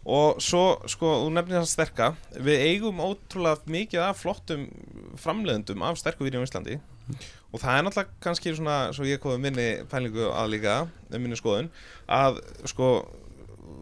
Og 0.09 0.39
svo, 0.41 0.79
sko, 0.89 1.11
þú 1.27 1.33
nefnir 1.37 1.59
það 1.61 1.69
sterka. 1.69 2.07
Við 2.41 2.63
eigum 2.71 3.03
ótrúlega 3.05 3.61
mikið 3.69 4.01
af 4.07 4.23
flottum 4.23 4.63
framleiðendum 5.21 5.83
af 5.85 5.99
sterku 6.01 6.25
vídeum 6.25 6.47
í 6.47 6.49
Íslandi. 6.49 6.79
Og 7.51 7.59
það 7.61 7.75
er 7.77 7.85
náttúrulega 7.85 8.23
kannski 8.25 8.53
svona, 8.57 8.77
svo 8.97 9.05
ég 9.05 9.21
komið 9.21 9.41
minni 9.45 9.69
pælingu 9.91 10.29
að 10.31 10.53
líka, 10.55 10.75
minni 11.11 11.37
skoðun 11.37 11.69
Að, 12.07 12.39
sko, 12.71 12.91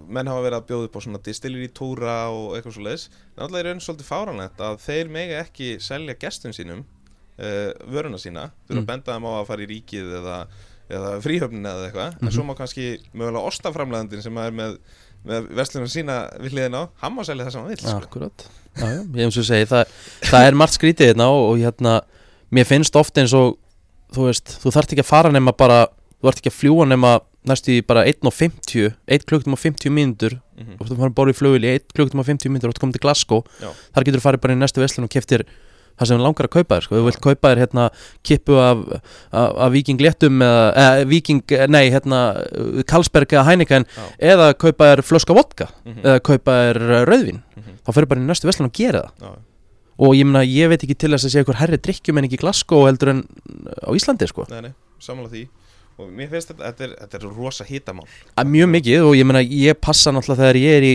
menn 0.09 0.31
hafa 0.31 0.45
verið 0.47 0.57
að 0.63 0.67
bjóða 0.71 0.87
upp 0.89 0.97
á 0.97 1.01
svona 1.05 1.21
distillir 1.27 1.67
í 1.67 1.73
túra 1.77 2.15
og 2.33 2.55
eitthvað 2.57 2.75
svo 2.79 2.85
leiðis 2.87 3.05
er 3.11 3.43
náttúrulega 3.43 3.61
í 3.61 3.67
raun 3.69 3.83
svolítið 3.85 4.09
fáranlegt 4.09 4.63
að 4.65 4.79
þeir 4.87 5.11
mega 5.13 5.43
ekki 5.45 5.69
selja 5.85 6.17
gestum 6.23 6.55
sínum 6.57 6.81
uh, 6.83 7.71
vöruna 7.93 8.19
sína. 8.21 8.47
Þú 8.67 8.73
eru 8.73 8.81
Mm. 8.81 8.87
að 8.87 8.91
benda 8.95 9.13
þeim 9.19 9.29
á 9.29 9.33
að 9.37 9.47
fara 9.53 9.67
í 9.67 9.69
ríkið 9.75 10.15
eða, 10.23 10.39
eða 10.89 11.13
fríhöfnin 11.27 11.69
eða 11.69 11.85
eitthvað. 11.91 12.17
En 12.25 12.33
svo 12.33 12.47
má 12.49 12.55
kannski 12.57 12.89
mögulega 13.13 13.45
ostaframlegandin 13.53 14.25
sem 14.25 14.41
er 14.41 14.57
með 14.57 14.79
með 15.27 15.49
verslunum 15.59 15.89
sína 15.91 16.19
við 16.41 16.53
hliðin 16.55 16.79
á 16.79 16.83
hann 17.03 17.15
má 17.17 17.25
selja 17.27 17.45
það 17.49 17.53
sem 17.53 17.61
hann 17.63 17.71
vil 17.71 17.79
sko. 17.83 18.31
Já, 18.79 18.87
já, 18.95 19.01
ég 19.25 19.33
segi, 19.35 19.65
það, 19.67 19.95
það 20.31 20.47
er 20.47 20.55
margt 20.55 20.77
skrítið 20.79 21.11
hérna 21.13 21.27
og, 21.35 21.43
og 21.51 21.59
hérna, 21.59 21.95
mér 22.55 22.65
finnst 22.69 22.97
oft 22.97 23.19
eins 23.19 23.35
og 23.35 23.57
þú 24.15 24.29
veist, 24.29 24.55
þú 24.63 24.71
þarft 24.77 24.93
ekki 24.95 25.03
að 25.05 25.11
fara 25.11 25.33
nema 25.35 25.53
bara, 25.53 25.87
þú 26.21 26.29
þarft 26.31 26.39
ekki 26.45 26.53
að 26.53 26.59
fljúa 26.61 26.87
nema 26.89 27.17
næstu 27.49 27.75
í 27.79 27.83
bara 27.87 28.05
1.50 28.07 28.93
1 29.09 29.25
klukkutum 29.29 29.57
og 29.57 29.61
50 29.65 29.91
mínútur 29.95 30.39
Mhm. 30.59 30.75
og 30.81 30.89
þú 30.89 30.97
farir 30.99 31.13
bara 31.15 31.31
í 31.31 31.37
flugil 31.39 31.63
í 31.63 31.69
1 31.79 31.93
klukkutum 31.95 32.19
og 32.19 32.27
50 32.27 32.51
mínútur 32.51 32.73
og 32.73 32.75
þú 32.75 32.81
komið 32.83 32.97
til 32.97 33.03
Glasgow 33.05 33.45
Já. 33.63 33.69
þar 33.95 34.05
getur 34.09 34.19
þú 34.19 34.25
farið 34.25 34.41
bara 34.43 34.55
í 34.55 34.59
næstu 34.59 34.81
veslun 34.83 35.05
og 35.07 35.11
keftir 35.15 35.45
það 35.99 36.07
sem 36.11 36.19
þú 36.19 36.23
langar 36.27 36.47
að 36.49 36.55
kaupa 36.57 36.77
þér 36.79 36.87
sko. 36.87 36.95
þú 36.99 37.05
vilt 37.09 37.21
kaupa 37.21 37.51
þér 37.53 37.63
hérna 37.65 37.89
kippu 38.23 38.59
af, 38.63 38.79
af, 39.33 39.51
af 39.67 39.73
Viking 39.75 40.01
Léttum 40.01 40.41
eða 40.43 40.63
eh, 40.77 41.05
Viking, 41.11 41.43
nei 41.69 41.91
hérna 41.91 42.21
Karlsberg 42.87 43.29
eða 43.35 43.45
Heineken 43.51 43.85
Já. 43.89 44.07
eða 44.35 44.53
kaupa 44.59 44.93
þér 44.95 45.03
flöska 45.07 45.35
vodka 45.37 45.69
Mhm. 45.85 46.01
eða 46.05 46.21
kaupa 46.23 46.53
þér 46.63 46.81
eh, 46.91 47.05
rauðvín 47.09 47.43
Mhm. 47.57 47.77
þá 47.87 47.93
fyrir 47.95 48.09
bara 48.09 48.21
í 48.21 48.27
næstu 48.29 48.47
veslun 48.51 48.67
og 48.71 48.73
gera 48.73 49.03
það 49.19 49.29
Já. 49.29 49.37
og 49.99 50.15
ég 50.15 50.25
meina 50.27 50.45
ég 50.47 50.69
veit 50.71 50.83
ekki 50.85 50.95
til 50.99 51.11
þess 51.11 51.25
að 51.27 51.33
sé 51.35 51.43
eitthvað 51.43 51.59
herri 51.63 51.77
drikkjum 51.79 52.19
en 52.19 52.25
ekki 52.29 52.39
Glasgow 52.39 52.87
heldur 52.87 53.09
en 53.11 53.25
á 53.83 53.91
Íslandi 53.95 54.29
sko 54.31 54.47
Nei, 54.51 54.61
nei, 54.69 54.73
samanlega 55.01 55.35
því 55.35 55.49
og 55.99 56.11
mér 56.15 56.29
finnst 56.31 56.53
þetta, 56.53 56.63
þetta 56.71 56.85
er, 56.85 56.91
þetta 57.03 57.19
er 57.19 57.31
rosa 57.35 57.65
hitamál 57.67 58.07
að 58.39 58.47
mjög 58.53 58.69
mikið 58.77 59.03
og 59.09 59.15
ég 59.19 59.27
meina 59.27 59.41
ég 59.43 59.75
passa 59.83 60.13
náttúrulega 60.15 60.45
þegar 60.45 60.59
ég 60.63 60.77
er 60.79 60.83
í 60.87 60.93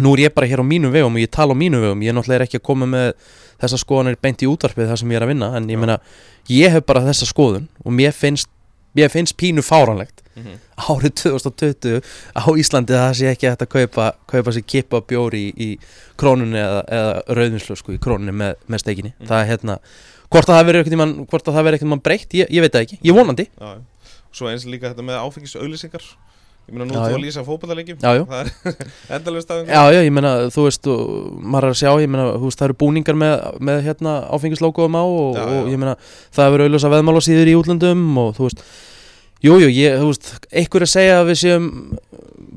nú 0.00 0.14
er 0.16 0.22
ég 0.24 0.34
bara 0.34 0.46
hér 0.50 0.62
á 0.62 0.66
mínum 0.66 0.90
vegum 0.90 1.14
og 1.14 1.20
ég 1.22 1.30
tala 1.30 1.54
á 1.54 1.60
mínum 1.60 1.78
vegum 1.84 2.02
ég 2.02 2.14
náttúrulega 2.16 2.40
er 2.40 2.46
ekki 2.48 2.58
að 2.58 2.66
koma 2.66 2.86
með 2.90 3.12
þessa 3.60 3.80
skoðanir 3.82 4.16
beint 4.22 4.42
í 4.42 4.48
útvarpið 4.50 4.90
þar 4.92 5.00
sem 5.02 5.12
ég 5.12 5.20
er 5.20 5.26
að 5.26 5.32
vinna 5.34 5.50
en 5.58 5.68
ég 5.70 5.78
meina 5.80 5.98
ég 6.50 6.72
hef 6.74 6.86
bara 6.88 7.04
þessa 7.06 7.28
skoðun 7.28 7.68
og 7.84 7.92
mér 7.92 8.12
finnst, 8.16 8.48
mér 8.96 9.12
finnst 9.12 9.36
pínu 9.40 9.62
fáranlegt 9.62 10.22
mm 10.34 10.42
-hmm. 10.44 10.56
árið 10.88 11.14
2020 11.22 12.00
á 12.36 12.44
Íslandi 12.56 12.94
að 12.94 13.04
það 13.04 13.14
sé 13.18 13.26
ekki 13.30 13.50
hægt 13.50 13.62
að 13.62 13.72
kaupa, 13.76 14.12
kaupa 14.26 14.52
sér 14.52 14.64
kipa 14.66 15.00
bjóri 15.00 15.42
í, 15.50 15.52
í 15.56 15.78
krónunni 16.16 16.58
eða, 16.58 16.82
eða 16.88 17.22
rauðvinslösku 17.28 17.94
í 17.94 17.98
krónunni 17.98 18.32
með, 18.32 18.54
með 18.68 18.78
steikinni 18.78 19.12
Mhm. 19.18 19.28
það 19.28 19.42
er 19.42 19.46
hérna, 19.50 19.78
hvort 20.30 20.48
að 20.48 20.56
það 20.58 20.66
verður 20.66 20.96
mann, 20.96 21.26
hvort 21.26 21.48
að 21.48 21.54
það 21.54 21.64
verður 21.64 21.78
ekkert 21.78 21.90
mann 21.90 22.00
breytt, 22.04 22.34
ég, 22.34 22.46
ég 22.50 22.60
veit 22.60 22.72
það 22.72 22.82
ekki 22.86 22.98
ég 23.02 23.14
vonandi, 23.14 23.48
Já. 23.60 23.78
Svo 24.32 24.46
eins 24.46 24.64
líka 24.64 24.92
þetta 24.92 25.02
með 25.02 25.18
áfengis 25.18 25.56
auðlýsingar 25.56 26.02
Ég 26.68 26.76
meina 26.76 26.86
nú 26.86 26.94
Já, 26.94 27.00
þú 27.00 27.16
að 27.16 27.24
lýsa 27.24 27.44
já. 28.14 28.22
Það 28.28 28.40
er 28.40 29.16
endalust 29.16 29.50
af 29.50 29.62
já 29.70 29.80
já, 29.94 30.00
ég 30.04 30.12
meina 30.14 30.34
þú 30.54 30.66
veist, 30.66 30.90
og, 30.92 31.00
maður 31.40 31.68
er 31.70 31.74
að 31.74 31.80
sjá, 31.80 31.90
ég 32.04 32.12
meina 32.12 32.28
þú 32.36 32.44
veist, 32.46 32.60
það 32.60 32.68
eru 32.68 32.78
búningar 32.84 33.18
með, 33.18 33.34
með 33.70 33.82
hérna 33.88 34.14
áfengislókuðum 34.36 35.00
á 35.00 35.04
og, 35.04 35.40
Já, 35.40 35.42
og 35.48 35.72
ég 35.72 35.82
meina 35.82 35.96
það 36.30 36.46
hefur 36.46 36.64
auðlösa 36.66 36.92
veðmála 36.94 37.24
síður 37.26 37.50
í 37.50 37.58
útlöndum 37.58 38.06
og 38.22 38.32
þú 38.38 38.48
veist 38.48 38.64
Jújú, 39.40 39.64
jú, 39.64 39.72
ég, 39.72 39.94
þú 39.96 40.10
veist, 40.10 40.30
einhver 40.52 40.84
að 40.84 40.90
segja 40.92 41.20
að 41.22 41.30
við 41.30 41.38
séum 41.40 41.68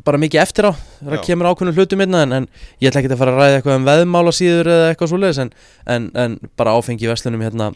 bara 0.04 0.20
mikið 0.20 0.42
eftir 0.42 0.68
á 0.68 0.72
það 0.76 1.22
kemur 1.24 1.48
ákveðnum 1.48 1.78
hlutum 1.78 2.02
minna 2.04 2.24
en, 2.26 2.34
en 2.42 2.48
ég 2.84 2.90
ætla 2.90 3.00
ekki 3.00 3.12
að 3.14 3.22
fara 3.22 3.34
að 3.34 3.40
ræða 3.40 3.60
eitthvað 3.60 3.78
um 3.80 3.86
veðmála 3.88 4.34
síður 4.36 4.70
eða 4.74 4.90
eitthvað 4.92 5.12
svoleiðis 5.14 5.40
en, 5.46 5.52
en, 5.96 6.10
en 6.20 6.36
bara 6.60 6.74
áfengi 6.76 7.08
í 7.08 7.12
verslunum 7.12 7.44
hérna 7.46 7.70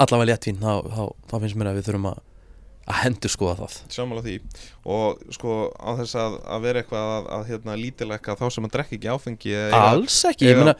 allavega 0.00 0.30
léttvín, 0.32 0.56
þá, 0.62 0.88
þá, 0.88 1.02
þá 1.30 1.34
finnst 1.42 1.58
mér 1.60 1.70
að 1.70 1.78
við 1.78 1.88
þurfum 1.90 2.08
að, 2.10 2.22
að 2.84 2.98
hendur 3.00 3.32
skoða 3.32 3.54
það. 3.62 3.76
Samanlega 3.94 4.26
því. 4.26 4.64
Og 4.94 5.22
sko 5.32 5.54
á 5.80 5.90
þess 6.00 6.16
að, 6.20 6.36
að 6.54 6.64
vera 6.66 6.82
eitthvað 6.82 7.10
að, 7.14 7.28
að 7.36 7.44
hérna, 7.48 7.76
lítilegka 7.80 8.36
þá 8.36 8.44
sem 8.52 8.68
að 8.68 8.74
drekka 8.76 8.96
ekki 8.98 9.10
áfengi 9.14 9.54
eða 9.56 9.80
Alls 9.88 10.18
ekki, 10.28 10.48
ég 10.50 10.60
meina, 10.60 10.74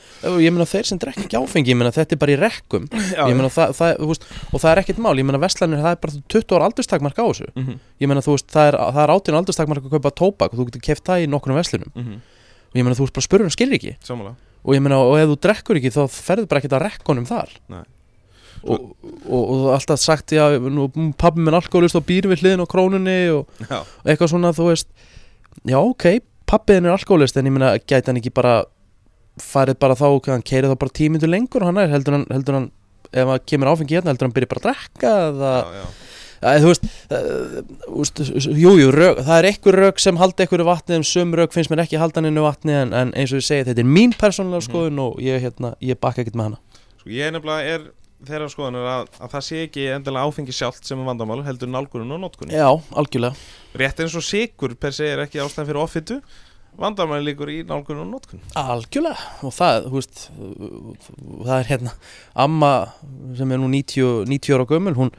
ég 0.45 0.55
meina 0.55 0.69
þeir 0.69 0.91
sem 0.91 1.01
drekka 1.01 1.25
ekki 1.25 1.41
áfengi, 1.41 1.73
ég 1.73 1.81
meina 1.81 1.95
þetta 1.97 2.17
er 2.17 2.23
bara 2.25 2.37
í 2.37 2.39
rekkum. 2.41 2.89
Meina 3.35 3.51
það, 3.53 3.75
það, 3.81 4.05
veist, 4.13 4.29
og 4.51 4.61
það 4.63 4.71
er 4.71 4.83
ekkert 4.85 5.03
mál, 5.05 5.17
ég 5.19 5.29
meina 5.29 5.41
verslanir, 5.43 5.83
það 5.85 5.97
er 5.97 6.01
bara 6.05 6.23
20 6.37 6.57
ára 6.59 6.69
aldurstakmark 6.71 7.21
á 7.21 7.25
þessu. 7.25 7.51
Mhm, 7.57 7.81
ég 8.05 8.11
meina 8.11 8.25
þú 8.25 8.37
veist, 8.37 8.51
það 8.53 8.71
er, 8.71 8.81
það 8.85 9.03
er 9.05 9.15
átján 9.17 9.39
aldurstakmark 9.41 9.89
að 9.89 9.97
kaupa 9.97 10.15
tóbak 10.21 10.55
og 10.55 10.61
þú 10.61 10.69
getur 10.71 10.85
keft 10.91 11.09
það 11.09 11.25
í 11.25 11.31
nokkurnum 11.33 11.59
verslunum. 11.59 11.95
Mhm, 11.97 12.21
og 12.69 12.79
ég 12.79 12.85
meina 12.85 12.99
þú 12.99 13.09
veist 13.09 13.17
bara 13.17 13.29
spurður 13.29 13.79
ekki 13.81 13.97
Samanlega 14.05 14.37
og 14.65 14.73
ég 14.73 14.85
meina 14.85 15.01
og 15.05 15.19
ef 15.21 15.29
þú 15.29 15.37
drekkur 15.45 15.81
ekki 15.81 15.93
þá 15.93 16.03
ferður 16.09 16.49
bara 16.49 16.63
ekkert 16.63 16.77
að 16.79 16.85
rekkonum 16.87 17.27
þar. 17.29 17.53
Nei. 17.73 17.83
Og, 18.65 18.85
og, 19.29 19.43
og 19.43 19.67
alltaf 19.77 20.01
sagt 20.03 20.35
já, 20.37 20.45
nú, 20.59 20.89
pabbi 21.21 21.45
minn 21.45 21.57
alkoholist 21.57 21.99
og 21.99 22.07
býr 22.09 22.29
við 22.31 22.45
hliðin 22.45 22.65
á 22.65 22.69
krónunni 22.71 23.19
og, 23.35 23.51
Já, 23.62 23.81
og 23.83 24.07
eitthvað 24.09 24.33
svona 24.35 24.55
þú 24.57 24.71
veist. 24.71 24.89
Já 25.69 25.79
ok, 25.81 26.07
pabbiðin 26.51 26.89
er 26.89 26.97
alkoholist 26.97 27.37
en 27.41 27.51
ég 27.51 27.55
meina 27.55 27.75
gæti 27.81 28.11
hann 28.11 28.21
ekki 28.21 28.33
bara 28.35 28.62
farið 29.41 29.79
bara 29.83 29.97
þá, 29.99 30.09
hann 30.31 30.47
keiri 30.47 30.71
þá 30.71 30.79
bara 30.79 30.95
tímindu 30.95 31.29
lengur 31.31 31.65
og 31.65 31.73
hann 31.73 31.83
er, 31.83 31.93
heldur 31.93 32.19
hann, 32.19 32.27
heldur 32.31 32.59
hann 32.61 32.71
ef 33.15 33.31
hann 33.31 33.47
kemur 33.47 33.71
áfengi 33.73 33.97
hérna, 33.99 34.12
heldur 34.12 34.29
hann 34.29 34.35
byrja 34.37 34.51
bara 34.53 34.62
að 34.62 34.67
drekka 34.69 35.15
eða, 35.31 36.61
þú 36.61 36.71
veist, 36.71 36.87
úst, 38.03 38.23
jú, 38.61 38.75
það 38.93 39.35
er 39.39 39.49
einhver 39.49 39.79
rök 39.81 40.03
sem 40.03 40.19
halda 40.21 40.45
einhverju 40.45 40.69
vatni 40.69 40.99
en 40.99 41.07
sum 41.09 41.35
rök 41.39 41.55
finnst 41.57 41.73
mér 41.73 41.85
ekki 41.87 42.01
halda 42.01 42.23
henni 42.23 42.45
vatni 42.45 42.77
en, 42.77 42.95
en 42.95 43.12
eins 43.17 43.33
og 43.33 43.41
ég 43.41 43.47
segi, 43.49 43.67
þetta 43.71 43.83
er 43.85 43.91
mín 43.91 44.15
persónulega 44.19 44.67
skoðun 44.69 45.03
og 45.07 45.21
ég, 45.25 45.41
hérna, 45.47 45.75
ég 45.83 45.99
bakka 46.01 46.23
ekkert 46.23 46.39
með 46.39 46.51
hana. 46.51 46.83
Sko 47.01 47.15
ég 47.15 47.35
nefnilega 47.35 47.77
er 47.79 47.87
þeirra 48.29 48.49
skoðanur 48.53 48.89
að, 48.91 49.12
að 49.20 49.35
það 49.35 49.45
sé 49.49 49.61
ekki 49.66 49.85
endilega 49.95 50.31
áfengi 50.31 50.57
sjálft 50.57 50.89
sem 50.89 51.01
er 51.01 51.09
vandamál 51.11 51.43
heldur 51.47 51.70
nálgunum 51.70 52.16
og 52.16 52.25
notkunum 52.25 52.55
Já, 52.55 52.68
algjörlega. 52.97 53.39
Rétt 53.81 54.03
eins 54.05 54.16
og 54.18 54.27
sigur 54.27 54.75
per 54.81 54.97
se 54.97 55.09
er 55.12 55.25
ekki 55.27 55.43
ástæðan 55.45 55.70
fyrir 55.70 55.85
offitu 55.85 56.20
Vandamál 56.75 57.20
líkur 57.22 57.51
í 57.53 57.61
nálgunum 57.62 58.03
og 58.03 58.09
notkun. 58.16 58.41
Algjörlega 58.59 59.45
og 59.47 59.53
það, 59.55 59.85
þú 59.87 60.01
veist 60.01 60.22
það 61.47 61.55
er 61.55 61.68
hérna 61.68 61.93
amma 62.45 62.70
sem 63.39 63.55
er 63.55 63.62
nú 63.62 63.68
90, 63.70 64.25
90 64.33 64.57
ára 64.57 64.66
gömul 64.72 64.97
hún, 64.99 65.12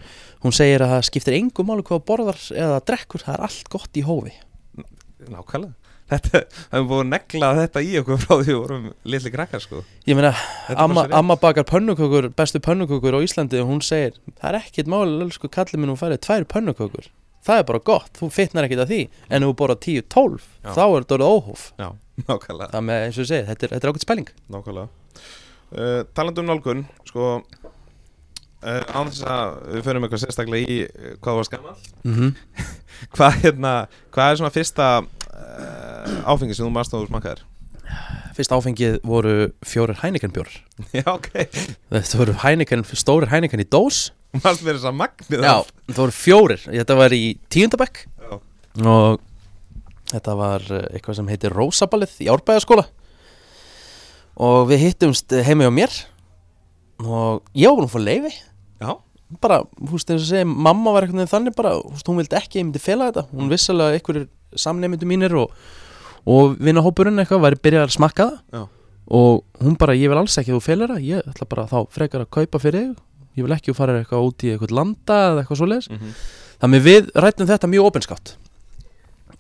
hún 0.44 0.56
segir 0.56 0.84
að 0.84 0.98
það 0.98 1.08
skiptir 1.08 1.38
engum 1.40 1.72
máli 1.72 1.86
hvað 1.88 2.04
borðar 2.10 2.42
eða 2.52 2.84
drekkur, 2.90 3.24
það 3.24 3.38
er 3.38 3.46
allt 3.48 3.72
gott 3.72 4.02
í 4.02 4.04
hófi. 4.04 4.36
Nákvæmlega 5.32 5.85
Þetta, 6.06 6.44
það 6.46 6.76
hefur 6.76 6.88
búið 6.92 7.00
að 7.02 7.08
negla 7.10 7.48
þetta 7.58 7.82
í 7.82 7.94
okkur 8.02 8.20
frá 8.22 8.34
því 8.38 8.56
vorum 8.60 8.84
litli 9.10 9.32
krakkar 9.34 9.64
sko. 9.64 9.80
Ég 10.06 10.18
meina, 10.20 10.36
amma, 10.78 11.08
amma 11.18 11.38
bakar 11.42 11.66
pönnukökur, 11.66 12.28
bestu 12.38 12.62
pönnukökur 12.62 13.18
á 13.18 13.26
Íslandi 13.26 13.62
og 13.64 13.72
hún 13.72 13.82
segir, 13.82 14.20
það 14.38 14.50
er 14.52 14.60
ekkert 14.60 14.92
máli 14.94 15.18
elsku 15.26 15.50
kallið 15.50 15.82
minn 15.82 15.94
hún 15.96 16.02
færið 16.02 16.22
tvær 16.28 16.46
pönnukökur. 16.54 17.10
Það 17.46 17.62
er 17.62 17.66
bara 17.72 17.82
gott, 17.90 18.12
þú 18.18 18.30
fitnar 18.34 18.68
ekkert 18.68 18.86
að 18.86 18.94
því. 18.94 19.02
En 19.34 19.46
þú 19.46 19.52
borðar 19.58 19.82
10-12, 19.82 20.46
Já. 20.62 20.70
þá 20.78 20.84
er 20.86 20.96
þetta 21.02 21.18
orðið 21.18 21.34
óhóf. 21.34 21.66
Já, 21.82 21.90
nákvæmlega. 22.30 22.70
Það 22.76 22.86
með 22.92 23.04
eins 23.08 23.18
og 23.18 23.26
ég 23.26 23.32
segi, 23.32 23.48
þetta 23.50 23.68
er, 23.68 23.76
er 23.78 23.90
ákveðt 23.90 24.06
spæling. 24.06 24.32
Nákvæmlega. 24.54 24.88
Uh, 25.76 26.02
talandi 26.14 26.42
um 26.44 26.50
nálgun 26.52 26.86
sko 27.10 27.28
uh, 28.66 28.84
án 28.94 29.10
þess 29.10 29.24
að 29.26 29.56
við 29.74 29.86
förum 29.88 30.06
eitthvað 30.06 30.22
sérstaklega 30.22 30.70
í 30.70 30.78
uh, 30.86 31.16
hvað 31.18 31.32
þú 31.32 31.40
varst 31.40 31.54
gammal 31.56 31.74
mm 32.06 32.30
hvað, 33.18 33.40
hérna, 33.44 33.72
hvað 34.16 34.30
er 34.32 34.40
svona 34.40 34.54
fyrsta 34.56 34.90
uh, 35.02 35.95
áfengi 36.26 36.56
sem 36.58 36.66
þú 36.66 36.72
marst 36.76 36.94
á 36.94 36.98
þú 36.98 37.08
smakkaðir? 37.10 37.44
Fyrst 38.36 38.52
áfengið 38.52 38.96
voru 39.06 39.34
fjórir 39.64 40.00
Heineken 40.02 40.34
bjór 40.36 40.50
já 40.98 41.06
ok, 41.08 41.30
Þetta 41.94 42.20
voru 42.20 42.34
Heineken, 42.42 42.84
stórir 42.98 43.30
Heineken 43.32 43.62
í 43.64 43.68
dós. 43.70 44.10
Marst 44.36 44.66
verið 44.66 44.82
þess 44.82 44.90
að 44.90 44.98
magnið 45.00 45.46
Já, 45.46 45.54
þetta 45.86 46.02
voru 46.02 46.16
fjórir. 46.18 46.66
Þetta 46.66 46.98
var 47.00 47.16
í 47.16 47.22
tíundabæk. 47.54 48.02
Og 48.84 49.22
þetta 50.12 50.36
var 50.36 50.66
eh, 50.76 50.84
eitthvað 50.98 51.20
sem 51.22 51.30
heitir 51.32 51.56
Rósaballið 51.56 52.18
í 52.26 52.28
Árbæðaskóla 52.34 52.84
Og 54.44 54.66
við 54.68 54.84
hittumst 54.90 55.32
heima 55.48 55.64
hjá 55.64 55.72
mér. 55.72 55.96
Og 57.00 57.40
ég 57.56 57.72
var 57.72 57.80
búin 57.80 57.88
að 57.88 57.94
fá 57.96 58.02
leifi 58.04 58.34
já, 58.84 58.92
Bara, 59.42 59.62
þú 59.80 59.96
veist, 59.96 60.12
eins 60.12 60.26
og 60.26 60.30
segja 60.30 60.48
Mamma 60.48 60.94
var 60.96 61.08
eitthvað 61.08 61.32
þannig 61.32 61.56
bara, 61.56 61.74
þú 61.80 61.96
veist, 61.96 62.12
hún 62.12 62.20
vildi 62.20 62.38
ekki 62.40 62.58
að 62.58 62.62
Ég 62.62 62.68
myndi 62.68 62.84
fela 62.84 63.10
þetta, 63.10 63.26
hún 63.32 63.52
vissalega 63.52 63.98
einhverjir 64.00 64.28
Samnefndu 64.66 65.08
mínir 65.10 65.36
og, 65.40 65.56
og 66.26 66.56
Vinnahópurinn 66.64 67.22
eitthvað 67.22 67.44
væri 67.46 67.62
byrjað 67.68 67.88
að 67.88 67.96
smakka 67.96 68.28
það. 68.30 68.40
Já, 68.56 68.64
Og 69.06 69.44
hún 69.62 69.76
bara, 69.78 69.94
ég 69.94 70.10
vil 70.10 70.18
alls 70.18 70.34
ekki 70.42 70.50
að 70.50 70.58
þú 70.58 70.64
felir 70.66 70.90
það. 70.90 71.04
Ég 71.06 71.28
ætla 71.30 71.46
bara 71.50 71.68
þá 71.70 71.78
frekar 71.94 72.24
að 72.24 72.32
kaupa 72.34 72.62
fyrir 72.62 72.88
þig. 72.88 73.04
Ég 73.38 73.46
vil 73.46 73.54
ekki 73.54 73.70
að 73.70 73.76
þú 73.76 73.78
farir 73.78 74.00
eitthvað 74.00 74.26
út 74.30 74.46
í 74.46 74.50
eitthvað 74.54 74.74
landa 74.74 75.18
Eða 75.28 75.44
eitthvað 75.44 75.62
svoleiðis. 75.62 75.92
Mm 75.92 76.00
Þannig 76.56 76.82
við 76.86 77.10
rættum 77.20 77.48
þetta 77.50 77.68
mjög 77.68 77.86
opinskátt. 77.90 78.30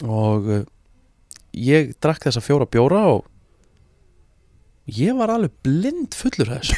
Og 0.03 0.49
uh, 0.51 0.63
ég 1.55 1.93
drakk 2.03 2.27
þessa 2.27 2.43
fjóra 2.43 2.67
bjóra 2.67 3.05
og 3.13 3.23
ég 4.91 5.15
var 5.15 5.31
alveg 5.31 5.55
blind 5.63 6.13
fullur 6.13 6.51
þessu. 6.51 6.75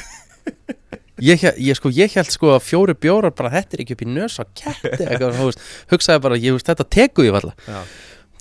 Ég, 1.17 1.41
ég, 1.41 1.73
sko, 1.73 1.89
ég 1.89 2.13
held 2.13 2.29
sko 2.29 2.51
að 2.53 2.65
fjóri 2.67 2.93
bjórar 2.93 3.33
bara 3.33 3.49
þetta 3.49 3.73
er 3.73 3.81
ekki 3.81 3.95
upp 3.95 4.01
í 4.05 4.07
nös 4.11 4.35
á 4.37 4.45
ketti 4.53 5.01
eitthvað, 5.01 5.31
þú 5.33 5.47
veist, 5.47 5.63
hugsaði 5.89 6.21
bara, 6.27 6.37
ég 6.37 6.53
veist, 6.53 6.67
þetta 6.69 6.85
teku 6.93 7.25
ég 7.25 7.33
já, 7.33 7.79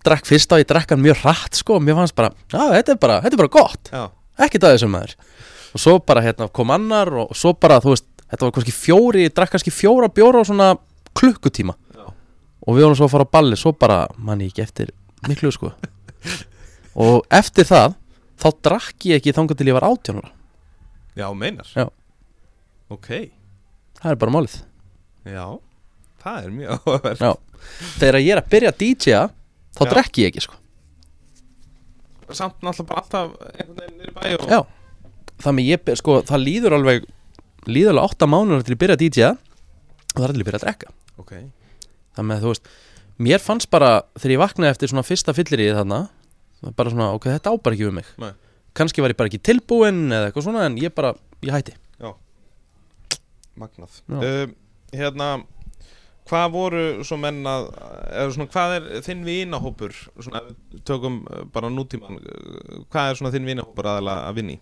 drakk 0.07 0.29
fyrst 0.29 0.53
á, 0.55 0.61
ég 0.61 0.69
drakk 0.71 0.93
hann 0.95 1.03
mjög 1.03 1.23
hratt 1.25 1.59
sko. 1.59 1.79
Og 1.79 1.85
mér 1.85 1.99
fannst 1.99 2.17
bara, 2.19 2.31
já, 2.53 2.61
þetta 2.73 2.95
er 2.95 3.01
bara, 3.03 3.17
þetta 3.25 3.37
er 3.37 3.43
bara 3.43 3.53
gott. 3.57 3.91
Já, 3.93 4.05
ekki 4.47 4.61
það 4.63 4.77
þessum 4.77 4.95
maður. 4.95 5.17
Og 5.77 5.83
svo 5.83 5.97
bara 6.09 6.23
hérna 6.25 6.49
kom 6.57 6.73
annar 6.75 7.11
og 7.25 7.35
svo 7.37 7.53
bara, 7.61 7.81
þú 7.85 7.95
veist, 7.95 8.07
þetta 8.27 8.47
var 8.47 8.55
kannski 8.57 8.75
fjóri, 8.75 9.27
ég 9.27 9.35
drakk 9.37 9.55
kannski 9.55 9.75
fjóra 9.75 10.11
bjóra 10.13 10.43
á 10.43 10.49
svona 10.49 10.71
klukkutíma. 11.17 11.77
Já. 11.97 12.07
og 12.67 12.77
við 12.77 12.87
vorum 12.87 12.99
svo 12.99 13.07
að 13.07 13.15
fara 13.15 13.27
á 13.29 13.35
balli 13.37 13.59
svo 13.61 13.75
bara, 13.77 13.99
manni 14.19 14.49
ekki 14.51 14.65
eftir 14.65 14.95
miklu 15.29 15.53
sko. 15.55 15.73
Og 16.97 17.27
eftir 17.29 17.67
það 17.69 17.93
þá 18.41 18.47
drakk 18.65 19.05
ég 19.11 19.21
ekki 19.21 19.35
þangað 19.37 19.59
til 19.61 19.69
ég 19.69 19.77
var 19.77 19.85
átjónara 19.85 20.31
já, 21.17 21.27
meinar. 21.37 21.69
Já. 21.77 21.91
ok, 22.89 23.09
það 24.01 24.11
er 24.15 24.21
bara 24.21 24.33
málið. 24.33 24.57
Já 25.29 25.45
það 26.27 26.39
er 26.43 26.55
mjög 26.55 26.73
áhugaverð 26.77 27.23
Já. 27.23 27.33
þegar 28.01 28.19
ég 28.23 28.33
er 28.35 28.41
að 28.41 28.51
byrja 28.55 28.73
að 28.73 28.81
DJ-a 28.83 29.23
þá 29.77 29.83
Já. 29.85 29.91
drekk 29.93 30.23
ég 30.23 30.33
ekki 30.33 30.45
sko 30.47 30.63
samt 32.35 32.65
náttúrulega 32.67 32.89
bara 32.91 33.03
alltaf 33.05 33.37
einhvern 33.53 33.77
veginn 33.81 34.09
í 34.09 34.15
bæ 34.17 34.25
og 34.41 34.51
Já. 34.51 34.61
þannig 35.45 35.69
ég, 35.71 35.93
sko, 36.01 36.19
það 36.27 36.43
líður 36.43 36.79
alveg 36.81 37.07
líður 37.71 37.93
alveg 37.95 38.17
8 38.17 38.31
mánuður 38.33 38.67
til 38.67 38.75
ég 38.75 38.83
byrja 38.83 38.97
að 38.99 39.05
DJ-a 39.05 39.31
og 39.37 40.17
það 40.17 40.27
er 40.27 40.35
allir 40.35 40.43
að 40.43 40.51
byrja 40.51 40.61
að 40.61 40.67
drekka 40.67 40.93
ok, 41.23 41.33
þannig 42.19 42.37
að 42.37 42.43
þú 42.47 42.53
veist 42.55 42.75
mér 43.27 43.45
fannst 43.45 43.71
bara 43.73 43.93
þegar 44.19 44.35
ég 44.35 44.43
vaknaði 44.43 44.75
eftir 44.75 44.93
svona 44.93 45.07
fyrsta 45.07 45.37
fyllir 45.37 45.65
í 45.65 45.71
þarna 45.77 46.03
bara 46.77 46.93
svona 46.93 47.13
ok, 47.15 47.31
þetta 47.37 47.53
á 47.53 47.55
bara 47.63 47.79
ekki 47.79 47.89
um 47.89 47.99
mig 48.01 48.11
Nei. 48.21 48.33
kannski 48.77 49.05
var 49.05 49.15
ég 49.15 49.19
bara 49.21 49.31
ekki 49.31 49.43
tilbúinn 49.47 50.07
eða 50.11 50.31
eitthvað 50.31 50.49
svona 50.49 50.67
en 50.67 50.81
ég 50.83 50.95
bara, 50.97 51.15
ég 51.47 51.55
hætti 51.55 51.77
magnað 53.57 54.01
Já. 54.05 54.19
uh, 54.21 54.49
hérna 54.93 55.29
hvað 56.27 56.47
voru 56.55 56.85
svo 57.07 57.19
menn 57.21 57.43
að 57.47 57.69
eða 57.77 58.29
svona, 58.35 58.51
hvað 58.53 58.77
er 58.77 58.87
þinn 59.07 59.27
vinahópur 59.27 59.95
svona, 59.97 60.43
tökum 60.89 61.21
uh, 61.31 61.45
bara 61.53 61.71
nútíman 61.73 62.21
uh, 62.21 62.81
hvað 62.93 63.11
er 63.11 63.21
svona 63.21 63.35
þinn 63.35 63.51
vinahópur 63.51 63.91
aðalega 63.91 64.31
að 64.31 64.41
vinni 64.41 64.57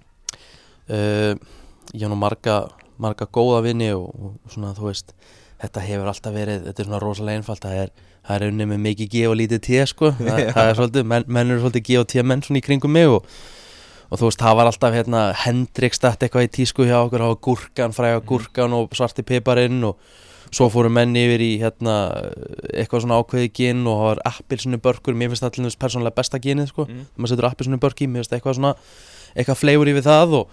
uh, 0.88 1.32
ég 1.92 2.04
hef 2.04 2.12
nú 2.12 2.18
marga 2.20 2.64
marga 3.00 3.26
góða 3.26 3.64
vini 3.64 3.90
og, 3.96 4.10
og 4.14 4.52
svona 4.52 4.74
þú 4.76 4.90
veist 4.90 5.14
þetta 5.64 5.84
hefur 5.86 6.10
alltaf 6.10 6.34
verið, 6.34 6.68
þetta 6.68 6.82
er 6.82 6.88
svona 6.88 7.02
rosalega 7.02 7.40
einfalt 7.40 7.64
það 7.64 7.80
er, 7.84 7.92
það 8.26 8.36
er 8.36 8.46
unni 8.52 8.68
með 8.70 8.82
mikið 8.88 9.10
G 9.14 9.26
og 9.30 9.36
lítið 9.40 9.62
T 9.66 9.82
sko, 9.90 10.12
það, 10.20 10.40
það 10.56 10.70
er 10.70 10.80
svolítið 10.80 11.10
menn, 11.12 11.28
menn 11.28 11.54
eru 11.54 11.64
svolítið 11.64 11.86
G 11.88 12.00
og 12.00 12.08
T 12.10 12.24
menn 12.26 12.44
svona 12.44 12.60
í 12.60 12.66
kringum 12.66 12.94
mig 12.94 13.10
og, 13.10 13.30
og 14.10 14.20
þú 14.20 14.28
veist, 14.28 14.42
það 14.42 14.58
var 14.60 14.70
alltaf 14.70 14.98
hérna 14.98 15.24
Hendrix 15.44 16.02
dætt 16.02 16.26
eitthvað 16.26 16.48
í 16.48 16.52
tísku 16.58 16.88
hjá 16.88 16.98
okkur 17.00 17.24
hafa 17.24 17.40
gúrkan, 17.48 17.96
fræga 17.96 18.22
gúrkan 18.28 18.76
og 18.76 18.94
svarti 18.96 19.26
piparinn 19.26 19.80
og 19.88 19.98
svo 20.54 20.68
fóru 20.70 20.90
menn 20.92 21.16
yfir 21.18 21.42
í 21.42 21.50
hérna 21.62 21.94
eitthvað 22.74 23.02
svona 23.04 23.18
ákveði 23.22 23.50
gin 23.58 23.82
og 23.90 23.98
það 23.98 24.06
var 24.10 24.20
appilsinu 24.30 24.78
börkur, 24.84 25.16
mér 25.18 25.32
finnst 25.32 25.44
þess 25.48 25.78
persónulega 25.80 26.14
besta 26.20 26.38
ginið 26.38 26.70
sko, 26.70 26.86
Mm. 26.86 27.06
maður 27.18 27.32
setur 27.34 27.48
appilsinu 27.50 27.78
börk 27.82 28.00
í, 28.04 28.06
mér 28.08 28.22
finnst 28.22 28.36
eitthvað 28.38 28.56
svona 28.60 28.74
eitthvað 29.34 29.58
fleifur 29.58 29.90
yfir 29.90 30.06
það 30.06 30.34
og, 30.40 30.48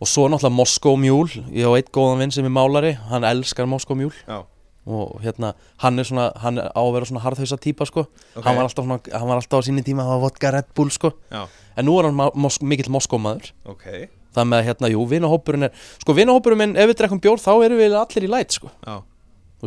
og 0.00 0.08
svo 0.08 0.26
náttúrulega 0.28 0.56
Moskó 0.56 0.96
Mjúl, 0.96 1.28
ég 1.52 1.68
á 1.68 1.72
eitt 1.76 1.92
góðan 1.92 2.18
vinn 2.24 2.32
sem 2.32 2.44
er 2.48 2.50
málari, 2.56 2.94
hann 3.10 3.24
elskar 3.28 3.66
Moskó 3.68 3.94
Mjúl 3.98 4.12
Já. 4.26 4.44
og 4.86 5.20
hérna, 5.24 5.54
hann 5.80 5.98
er 5.98 6.04
svona 6.08 6.30
hann 6.40 6.58
er 6.58 6.68
á 6.72 6.80
að 6.80 6.92
vera 6.96 7.06
svona 7.08 7.22
harðhausa 7.24 7.56
típa 7.60 7.86
sko. 7.88 8.06
Ok. 8.36 8.44
hann, 8.44 8.56
var 8.56 8.64
alltaf 8.68 8.84
svona, 8.84 9.00
hann 9.12 9.28
var 9.28 9.36
alltaf 9.40 9.60
á 9.60 9.66
síni 9.68 9.84
tíma 9.84 10.04
að 10.04 10.10
hafa 10.12 10.24
vodka 10.28 10.50
Red 10.52 10.72
Bull 10.74 10.90
sko, 10.90 11.12
Já. 11.32 11.46
en 11.76 11.84
nú 11.86 11.98
er 12.00 12.08
hann 12.10 12.16
mos 12.34 12.60
mikill 12.62 12.90
Moskó 12.92 13.16
maður, 13.20 13.52
ok, 13.64 14.08
það 14.34 14.44
með 14.50 14.64
hérna, 14.68 14.90
jú, 14.92 15.04
vinahópurinn 15.08 15.68
er, 15.68 15.72
sko 16.02 16.12
vinahópurinn 16.16 16.76
ef 16.76 16.88
við 16.90 16.96
drekkum 17.00 17.20
bjór 17.20 17.40
þá 17.40 17.52
erum 17.64 17.78
við 17.80 17.96
allir 17.96 18.24
í 18.28 18.30
læt 18.32 18.52
sko. 18.58 18.70
Þú 18.84 19.02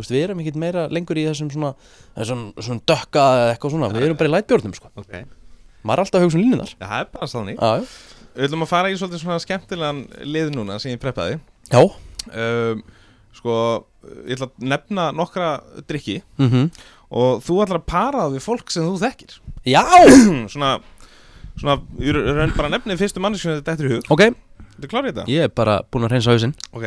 veist, 0.02 0.12
við 0.14 0.24
erum 0.26 0.42
ekkit 0.42 0.58
meira 0.60 0.84
lengur 0.92 1.18
í 1.20 1.24
þessum 1.28 1.50
svona 1.54 1.72
þessum 2.16 2.44
svona 2.58 2.84
dökka 2.92 3.24
eða 3.38 3.48
eitthvað 3.54 3.74
svona. 3.74 3.90
Við 3.94 4.06
erum 4.08 4.20
bara 4.20 4.30
í 4.30 4.34
lætbjörnum 4.34 4.76
sko, 4.76 4.92
ok. 4.98 5.10
Já, 5.14 5.24
maður 5.86 6.02
er 6.02 6.04
alltaf 6.04 6.20
að 6.20 6.26
hugsa 6.26 6.38
um 6.38 6.44
línunar 6.44 6.74
það 6.80 6.98
er 6.98 7.10
bara 7.14 7.28
sannig 7.30 7.58
já, 7.58 7.68
já, 7.78 7.84
við 8.34 8.48
ætlum 8.48 8.64
að 8.66 8.70
fara 8.72 8.90
í 8.90 8.96
svolítið 8.98 9.22
svona 9.22 9.40
skemmtilegan 9.44 10.00
lið 10.26 10.52
núna 10.56 10.78
sem 10.82 10.94
ég 10.94 11.02
preppaði. 11.02 11.38
Já, 11.70 11.80
um, 11.84 12.82
sko, 13.38 13.56
ég 14.26 14.38
ætla 14.38 14.48
að 14.50 14.68
nefna 14.74 15.10
nokkra 15.16 15.50
drikki 15.90 16.20
mhm. 16.40 16.70
Og 17.08 17.38
þú 17.40 17.62
ætlar 17.64 17.78
að 17.80 17.86
para 17.88 18.24
það 18.26 18.34
við 18.36 18.42
fólk 18.44 18.72
sem 18.72 18.84
þú 18.84 18.98
þekkir. 19.00 19.36
Já, 19.64 19.80
svona, 20.52 20.74
svona, 21.56 21.78
ég 22.04 22.18
raun 22.36 22.52
bara 22.56 22.68
nefnið 22.74 23.00
fyrstu 23.00 23.22
manneskjum 23.24 23.54
þetta 23.62 23.74
eftir 23.74 23.88
í 23.88 23.92
hug. 23.94 24.10
Ok, 24.12 24.24
Þetta 24.74 24.90
klárið 24.92 25.14
þetta? 25.14 25.24
ég 25.32 25.46
er 25.48 25.54
bara 25.56 25.78
búin 25.88 26.04
að 26.06 26.12
reynsa 26.14 26.34
hausinn. 26.34 26.52
Ok, 26.76 26.84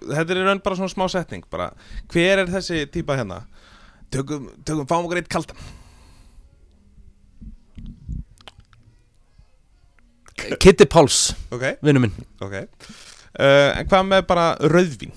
þetta 0.00 0.34
er 0.34 0.40
raun 0.46 0.62
bara 0.64 0.76
svona 0.78 0.92
smá 0.92 1.06
setning 1.12 1.44
bara, 1.52 1.70
hver 2.12 2.42
er 2.44 2.50
þessi 2.52 2.84
típa 2.92 3.16
hérna? 3.20 3.42
Tökum, 4.10 4.48
tökum, 4.66 4.86
fáum 4.90 5.04
okkur 5.06 5.20
eitt 5.20 5.28
kaldan 5.30 5.56
Kitty 10.60 10.86
Páls, 10.88 11.34
Ok, 11.52 11.64
vinnu 11.84 12.00
minn, 12.00 12.14
ok. 12.42 12.54
Uh, 13.36 13.76
En 13.78 13.86
hvað 13.88 14.06
með 14.08 14.22
bara 14.26 14.46
rauðvín? 14.58 15.12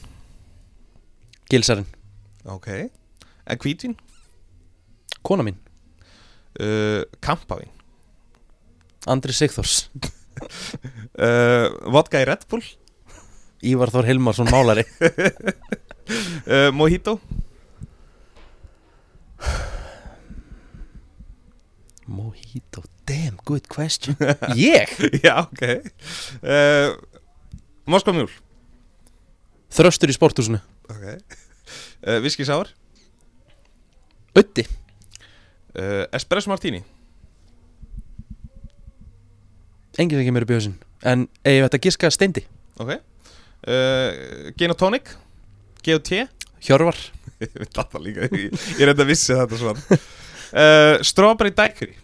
gilsarinn. 1.49 1.87
Ok. 2.49 2.67
En 3.47 3.57
hvítvín? 3.61 3.95
kona 5.23 5.43
mín, 5.43 5.55
Uh, 6.59 7.01
kampavín. 7.19 7.69
Andri 9.07 9.33
Sigþórs. 9.33 9.87
Uh, 11.17 11.69
Vodka 11.89 12.19
í 12.21 12.27
Red 12.29 12.43
Bull 12.49 12.61
Ívar 13.63 13.91
Þór 13.93 14.09
Hilmarsson 14.09 14.49
málari. 14.51 14.83
Uh, 14.99 16.69
Mojito? 16.77 17.17
Mojito, 22.07 22.83
damn 23.07 23.39
good 23.47 23.67
question. 23.71 24.17
Ég? 24.55 24.91
Já, 25.23 25.47
ok. 25.47 25.63
Uh, 26.43 26.99
Moskva 27.87 28.13
mjúl 28.15 28.31
Þröstur 29.73 30.11
í 30.11 30.15
sporthúsinu. 30.15 30.59
Ok. 30.91 31.07
Uh, 32.03 32.19
Whisky 32.21 32.45
sour. 32.45 32.69
Ötti, 34.37 34.65
uh, 35.77 36.03
Espresso 36.13 36.51
martini. 36.51 36.83
Sem 39.95 40.09
kemur 40.11 40.43
upp 40.43 40.51
í 40.51 40.59
hausinn. 40.59 40.77
En 41.05 41.27
við 41.45 41.63
þetta 41.63 41.81
giska 41.87 42.11
steindi? 42.13 42.43
Ok 42.81 42.97
uh, 43.67 44.51
Gin 44.59 44.73
og 44.73 44.79
tonic 44.79 45.13
G&T 45.83 46.23
Hjörvar, 46.63 46.95
Ég 47.43 47.57
veit 47.59 47.73
þetta 47.75 48.01
líka 48.03 48.27
Ég, 48.31 48.53
er 48.79 48.91
enda 48.93 49.03
að 49.03 49.09
vissi 49.11 49.35
þetta 49.35 49.59
svona. 49.59 49.97
Uh, 50.53 51.01
Strawberry 51.03 51.51
daiquiri. 51.55 51.95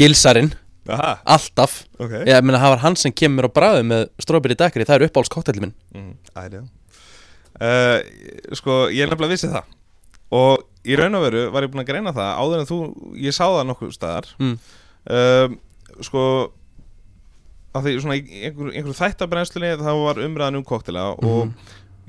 Gilsarinn. 0.00 0.50
Aha, 0.90 1.18
Alltaf. 1.28 1.82
Ok. 2.00 2.14
Ég 2.26 2.40
meina 2.42 2.58
það 2.62 2.72
var 2.74 2.82
hann 2.82 2.96
sem 2.98 3.12
kemur 3.14 3.46
á 3.46 3.50
bræðu 3.52 3.82
með 3.86 4.06
strawberry 4.24 4.56
daiquiri 4.58 4.86
Það 4.88 4.96
er 4.96 5.04
uppáhalds 5.06 5.30
koktellin 5.30 5.66
minn 5.68 5.74
mm, 5.92 6.14
Æri, 6.40 6.62
uh, 7.60 8.54
Sko, 8.56 8.78
ég 8.90 9.04
er 9.04 9.12
nefnilega 9.12 9.34
vissi 9.36 9.50
það. 9.52 9.68
Og 10.34 10.64
í 10.88 10.96
raun 10.98 11.18
og 11.18 11.26
veru 11.26 11.44
var 11.52 11.66
ég 11.66 11.70
búin 11.72 11.84
að 11.84 11.90
greina 11.92 12.14
það 12.16 12.30
Áður 12.40 12.62
en 12.62 12.70
þú, 12.70 12.78
ég 13.20 13.36
sá 13.36 13.44
það 13.44 13.66
nokkuð 13.70 13.92
staðar. 13.94 14.30
Mm. 14.40 14.56
um, 15.18 15.58
Sko 16.06 16.24
að 17.74 17.84
því 17.86 17.92
svona 18.02 18.16
í 18.18 18.22
einhver, 18.48 18.72
einhver 18.74 18.96
þættabrennslunni 18.98 19.74
þá 19.78 19.90
var 20.04 20.20
umræðan 20.24 20.56
um 20.60 20.64
koktela 20.66 21.04
og 21.14 21.46
Mhm. 21.46 21.52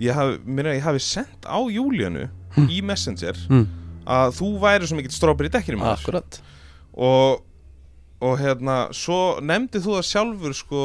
ég 0.02 0.14
hafi, 0.18 0.40
mér 0.46 0.66
að 0.72 0.78
ég 0.80 0.82
hafi 0.88 1.00
sendt 1.06 1.46
á 1.46 1.58
Júlíanu 1.70 2.30
í 2.68 2.82
Messenger 2.84 3.38
mm. 3.50 3.68
að 4.08 4.34
þú 4.40 4.48
væri 4.60 4.88
svo 4.90 4.98
mikill 4.98 5.14
strópar 5.14 5.46
í 5.46 5.52
dekkinu 5.54 5.78
maður 5.78 6.00
Akkurat 6.02 6.40
og, 6.98 7.44
og 8.22 8.40
hérna 8.42 8.78
svo 8.94 9.40
nefndi 9.42 9.80
þú 9.84 10.00
það 10.00 10.08
sjálfur 10.10 10.54
sko 10.58 10.82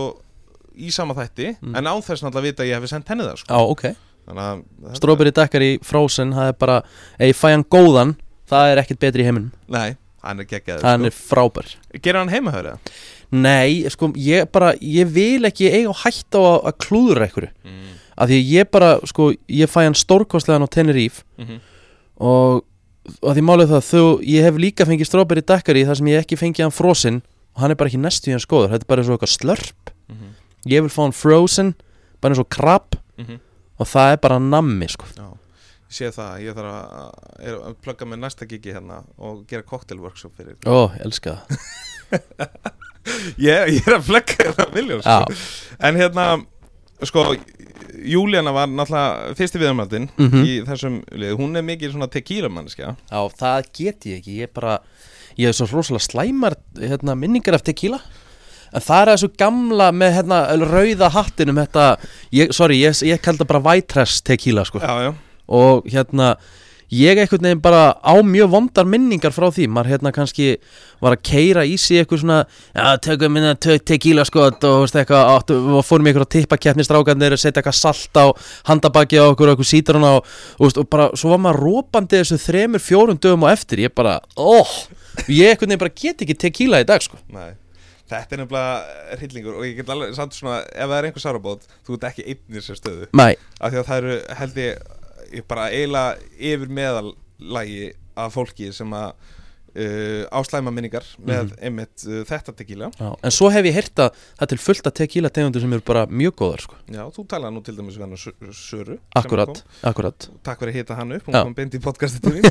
í 0.76 0.90
sama 0.92 1.14
þætti 1.16 1.56
Mm. 1.62 1.76
en 1.76 1.84
án 1.88 2.02
þess 2.04 2.22
náttúrulega 2.22 2.42
vita 2.50 2.62
að 2.62 2.68
ég 2.68 2.76
hefði 2.76 2.88
sendt 2.92 3.08
henni 3.08 3.24
það 3.24 3.38
sko 3.40 3.54
Já, 3.54 3.60
ok 3.72 3.82
þetta- 4.26 4.94
Strawberry 5.00 5.30
Dekkar 5.32 5.62
í 5.64 5.72
Frozen 5.82 6.32
Það 6.36 6.48
er 6.48 6.52
bara 6.60 6.82
ég 7.20 7.32
fæ 7.34 7.48
hann 7.54 7.64
góðan 7.64 8.16
Það 8.46 8.72
er 8.72 8.82
ekkert 8.82 8.98
betri 9.00 9.22
í 9.22 9.26
heiminum 9.26 9.52
nei, 9.68 9.96
hann 10.22 10.40
er 10.40 10.44
geggjaður 10.44 10.82
Hann 10.84 11.00
sko. 11.00 11.06
er 11.06 11.16
frábær 11.34 11.74
gerir 12.02 12.18
hann 12.20 12.28
heima 12.28 12.52
höfðu 12.52 12.76
Nei, 13.34 13.86
sko, 13.90 14.12
ég 14.20 14.50
bara 14.54 14.74
Ég 14.80 15.08
vil 15.10 15.48
ekki 15.48 15.70
eiga 15.70 15.90
á 15.90 15.96
hætt 16.04 16.36
á 16.38 16.40
að, 16.40 16.76
klúðra 16.84 17.26
einhverju. 17.26 17.50
Mm. 17.66 17.94
Af 18.16 18.30
því 18.30 18.40
ég 18.52 18.70
bara, 18.70 18.92
sko 19.08 19.32
Ég 19.50 19.70
fæ 19.72 19.80
hann 19.84 19.98
stórkostlegan 19.98 20.66
á 20.66 20.68
Tenerife 20.70 21.24
mm 21.40 21.60
Og 22.16 22.64
og 23.22 23.28
að 23.30 23.36
því 23.36 23.42
málið 23.46 23.68
það 23.70 23.82
Þú, 23.86 24.04
ég 24.26 24.42
hef 24.42 24.56
líka 24.58 24.86
fengið 24.88 25.06
Strawberry 25.06 25.42
Dekkar 25.46 25.78
í 25.78 25.84
Það 25.86 25.98
sem 26.00 26.08
ég 26.10 26.24
ekki 26.24 26.38
fengið 26.40 26.64
hann 26.66 26.74
Frozen 26.74 27.20
Og 27.54 27.62
hann 27.62 27.70
er 27.70 27.78
bara 27.78 27.92
ekki 27.92 28.00
næstu 28.02 28.32
í 28.32 28.34
hann 28.34 28.42
skoður 28.42 28.72
Þetta 28.72 28.82
er 28.82 28.90
bara 28.90 29.02
eins 29.04 29.10
og 29.10 29.14
eitthvað 29.14 29.34
slörp 29.36 29.92
-hmm. 30.10 30.32
Ég 30.66 30.82
vil 30.82 30.90
fá 30.90 31.02
hann 31.04 31.14
Frozen 31.14 31.74
Bara 32.20 32.34
eins 32.34 32.42
og 32.42 32.48
krab. 32.50 32.96
Mm 33.18 33.38
Og 33.76 33.88
það 33.90 34.14
er 34.14 34.22
bara 34.24 34.38
nammi, 34.40 34.88
sko. 34.88 35.08
Já, 35.16 35.26
ég 35.90 35.98
sé 35.98 36.08
það, 36.16 36.38
ég 36.46 36.56
þarf 36.56 36.72
að, 36.72 37.58
að 37.68 37.74
plugga 37.84 38.08
með 38.08 38.22
næsta 38.22 38.48
gigi 38.48 38.72
hérna 38.72 39.02
og 39.20 39.42
gera 39.50 39.66
cocktail 39.68 40.00
workshop 40.00 40.32
fyrir. 40.38 40.56
Ó, 40.64 40.88
elska 41.04 41.36
það 41.44 42.72
Ég, 43.38 43.72
ég 43.78 43.86
er 43.86 43.98
að 43.98 44.06
plugga 44.08 44.52
þetta 44.52 44.84
Já, 45.06 45.20
sko. 45.26 45.36
En 45.86 45.98
hérna, 46.00 46.26
sko, 47.06 47.24
Júlíana 48.06 48.52
var 48.54 48.68
náttúrulega 48.68 49.34
fyrsti 49.38 49.60
viðamaldin 49.62 50.08
Mhm. 50.18 50.42
í 50.44 50.54
þessum 50.66 50.98
lið 51.16 51.36
Hún 51.40 51.56
er 51.56 51.62
mikið 51.66 51.94
svona 51.94 52.08
tequila 52.12 52.48
mannskja 52.52 52.94
Já, 53.10 53.20
það 53.40 53.70
get 53.78 54.06
ég 54.10 54.20
ekki, 54.20 54.36
ég 54.42 54.52
bara 54.54 54.78
Ég 55.36 55.50
hef 55.50 55.56
svo 55.58 55.66
rosalega 55.70 56.04
slæmar 56.06 56.56
hérna, 56.80 57.14
minningar 57.18 57.54
af 57.58 57.64
tequila 57.66 58.00
En 58.74 58.82
það 58.82 59.00
er 59.02 59.10
þessu 59.14 59.28
gamla 59.38 59.90
með 59.94 60.14
hérna, 60.18 60.38
rauða 60.66 61.10
hattinum 61.14 61.56
þetta, 61.62 61.84
ég, 62.34 62.52
Sorry, 62.52 62.80
ég, 62.82 62.98
ég 63.06 63.20
kalda 63.22 63.46
bara 63.46 63.60
white 63.62 63.86
trash 63.94 64.20
tequila 64.26 64.64
sko. 64.66 64.80
Já, 64.82 65.06
já, 65.06 65.14
Og 65.48 65.84
hérna 65.86 66.34
Ég 66.94 67.18
einhvern 67.18 67.42
veginn 67.42 67.62
bara 67.64 67.96
á 67.98 68.14
mjög 68.22 68.52
vondar 68.52 68.86
minningar 68.86 69.34
frá 69.34 69.48
því. 69.50 69.66
Maður 69.74 69.90
hérna 69.90 70.12
kannski 70.14 70.52
var 71.02 71.16
að 71.16 71.24
keira 71.26 71.64
í 71.66 71.74
sig 71.80 72.02
eitthvað 72.02 72.22
svona 72.22 72.38
Já, 72.46 72.96
tökum 73.02 73.34
minna 73.34 73.56
te 73.58 73.78
tequila 73.82 74.24
skot 74.24 74.62
Og 74.64 74.84
veist, 74.84 74.96
eitthvað, 74.96 75.32
áttu, 75.34 75.56
og 75.76 75.84
fórum 75.84 76.06
í 76.06 76.12
eitthvað 76.12 76.30
tippakeppni 76.36 76.86
strákarnir 76.86 77.36
Setja 77.36 77.60
eitthvað 77.60 77.76
salt 77.80 78.20
á 78.22 78.30
handabaki 78.70 79.18
á 79.18 79.26
okkur 79.26 79.50
Og 79.50 79.56
eitthvað 79.56 79.70
sítruna 79.72 80.14
og, 80.20 80.30
og, 80.56 80.64
veist, 80.64 80.80
og 80.80 80.88
bara 80.92 81.10
Svo 81.18 81.34
var 81.34 81.42
maður 81.42 81.62
rópandi 81.66 82.22
þessu 82.22 82.38
þremur, 82.46 82.82
fjórum 82.86 83.20
dögum 83.20 83.44
á 83.44 83.52
eftir. 83.52 83.82
Ég 83.84 83.94
bara, 83.96 84.20
óh 84.38 84.74
Ég 85.26 85.52
einhvern 85.52 85.72
veginn 85.72 85.82
bara 85.82 85.96
get 85.96 86.22
ekki 86.22 86.36
tequila 86.38 86.82
í 86.84 86.88
dag 86.88 87.02
sko. 87.02 87.18
Nei. 87.32 87.56
Þetta 88.06 88.36
er 88.36 88.40
nefnilega 88.44 89.16
hryllingur 89.18 89.56
og 89.58 89.64
ég 89.66 89.80
get 89.80 89.88
alveg 89.90 90.12
samt 90.14 90.36
svona, 90.36 90.60
ef 90.70 90.86
það 90.86 90.98
er 91.00 91.08
einhver 91.08 91.24
sárabót, 91.24 91.64
þú 91.86 91.96
ert 91.96 92.04
ekki 92.12 92.26
einn 92.28 92.54
í 92.54 92.60
þessu 92.60 92.76
stöðu. 92.78 93.08
Nei, 93.18 93.32
af 93.58 93.72
því 93.72 93.80
að 93.80 93.88
það 93.88 93.98
eru 94.02 94.18
held 94.40 94.60
ég 94.62 94.84
bara 95.48 95.68
eiginlega 95.70 96.18
yfir 96.38 96.68
meðallægi 96.80 97.88
af 98.16 98.32
fólki 98.34 98.70
sem 98.72 98.92
að 98.96 99.12
uh, 99.76 100.22
áslæma 100.32 100.70
minningar 100.72 101.04
með 101.20 101.50
Mhm. 101.50 101.58
einmitt 101.68 102.04
uh, 102.08 102.22
þetta 102.24 102.54
tequila. 102.56 102.86
Já. 102.96 103.10
En 103.22 103.30
svo 103.34 103.50
hef 103.52 103.66
ég 103.68 103.74
heyrt 103.76 104.00
að 104.00 104.14
það 104.40 104.48
til 104.54 104.58
fullt 104.58 104.86
af 104.88 104.94
tequila 104.96 105.28
tegundur 105.28 105.60
sem 105.60 105.72
eru 105.76 105.84
bara 105.84 106.06
mjög 106.08 106.32
góðar 106.40 106.62
sko. 106.64 106.78
Já, 106.88 107.02
þú 107.12 107.26
talaði 107.28 107.54
nú 107.58 107.62
til 107.66 107.76
dæmis 107.76 107.98
við 107.98 108.06
hann 108.06 108.52
Söru 108.56 108.96
Akkurat, 109.20 109.60
akkurat. 109.84 110.28
Takk 110.42 110.60
fyrir 110.64 110.72
að 110.72 110.78
hita 110.80 110.96
hann 110.96 111.12
upp, 111.12 111.26
hún 111.28 111.34
Já. 111.36 111.42
kom 111.44 111.54
beint 111.54 111.74
í 111.76 111.82
podcastið 111.84 112.22
til 112.24 112.32
mín. 112.40 112.48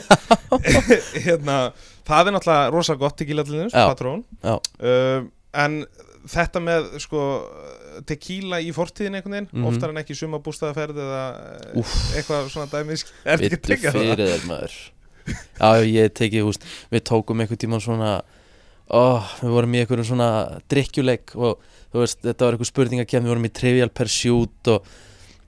Hérna, 1.26 1.58
Það 2.06 2.28
er 2.30 2.36
náttúrulega 2.38 2.72
rosa 2.76 2.96
gott 3.02 3.18
tequila 3.18 3.44
til 3.48 3.58
þess, 3.64 3.74
patrón 3.74 4.22
uh, 4.46 5.26
En 5.58 5.82
þetta 6.30 6.62
með 6.62 6.92
sko 7.02 7.20
tequila 8.10 8.60
í 8.62 8.72
fortíðin 8.76 9.16
einhvern 9.20 9.36
veginn 9.38 9.50
Mhm. 9.54 9.68
oftar 9.70 9.90
en 9.94 10.02
ekki 10.02 10.16
sumabústaðaferð 10.20 11.00
eða 11.06 11.22
eh, 11.36 11.80
Úff. 11.80 11.94
eitthvað 12.18 12.50
svona 12.54 12.68
dæmis 12.72 13.06
Er 13.26 13.40
ekki 13.40 13.56
að 13.60 13.66
tryggja 13.70 13.92
það? 13.92 14.02
fyrir 14.12 14.32
þér 14.34 14.46
maður 14.50 14.76
Já, 15.26 15.70
ég 15.90 16.12
tekið, 16.14 16.44
húst, 16.46 16.66
við 16.92 17.02
tókum 17.10 17.40
einhvern 17.42 17.58
tímann 17.64 17.82
svona 17.82 18.22
ó, 18.92 19.24
Við 19.42 19.50
vorum 19.56 19.74
í 19.74 19.80
einhverjum 19.82 20.06
svona 20.12 20.30
drikkjuleik 20.70 21.34
og 21.36 21.58
þú 21.94 22.04
veist, 22.04 22.20
þetta 22.22 22.46
var 22.46 22.54
einhver 22.58 22.70
spurningakefni 22.70 23.26
Við 23.26 23.34
vorum 23.34 23.48
í 23.50 23.54
Trivial 23.58 23.90
Pursuit 23.90 24.70
og 24.76 24.86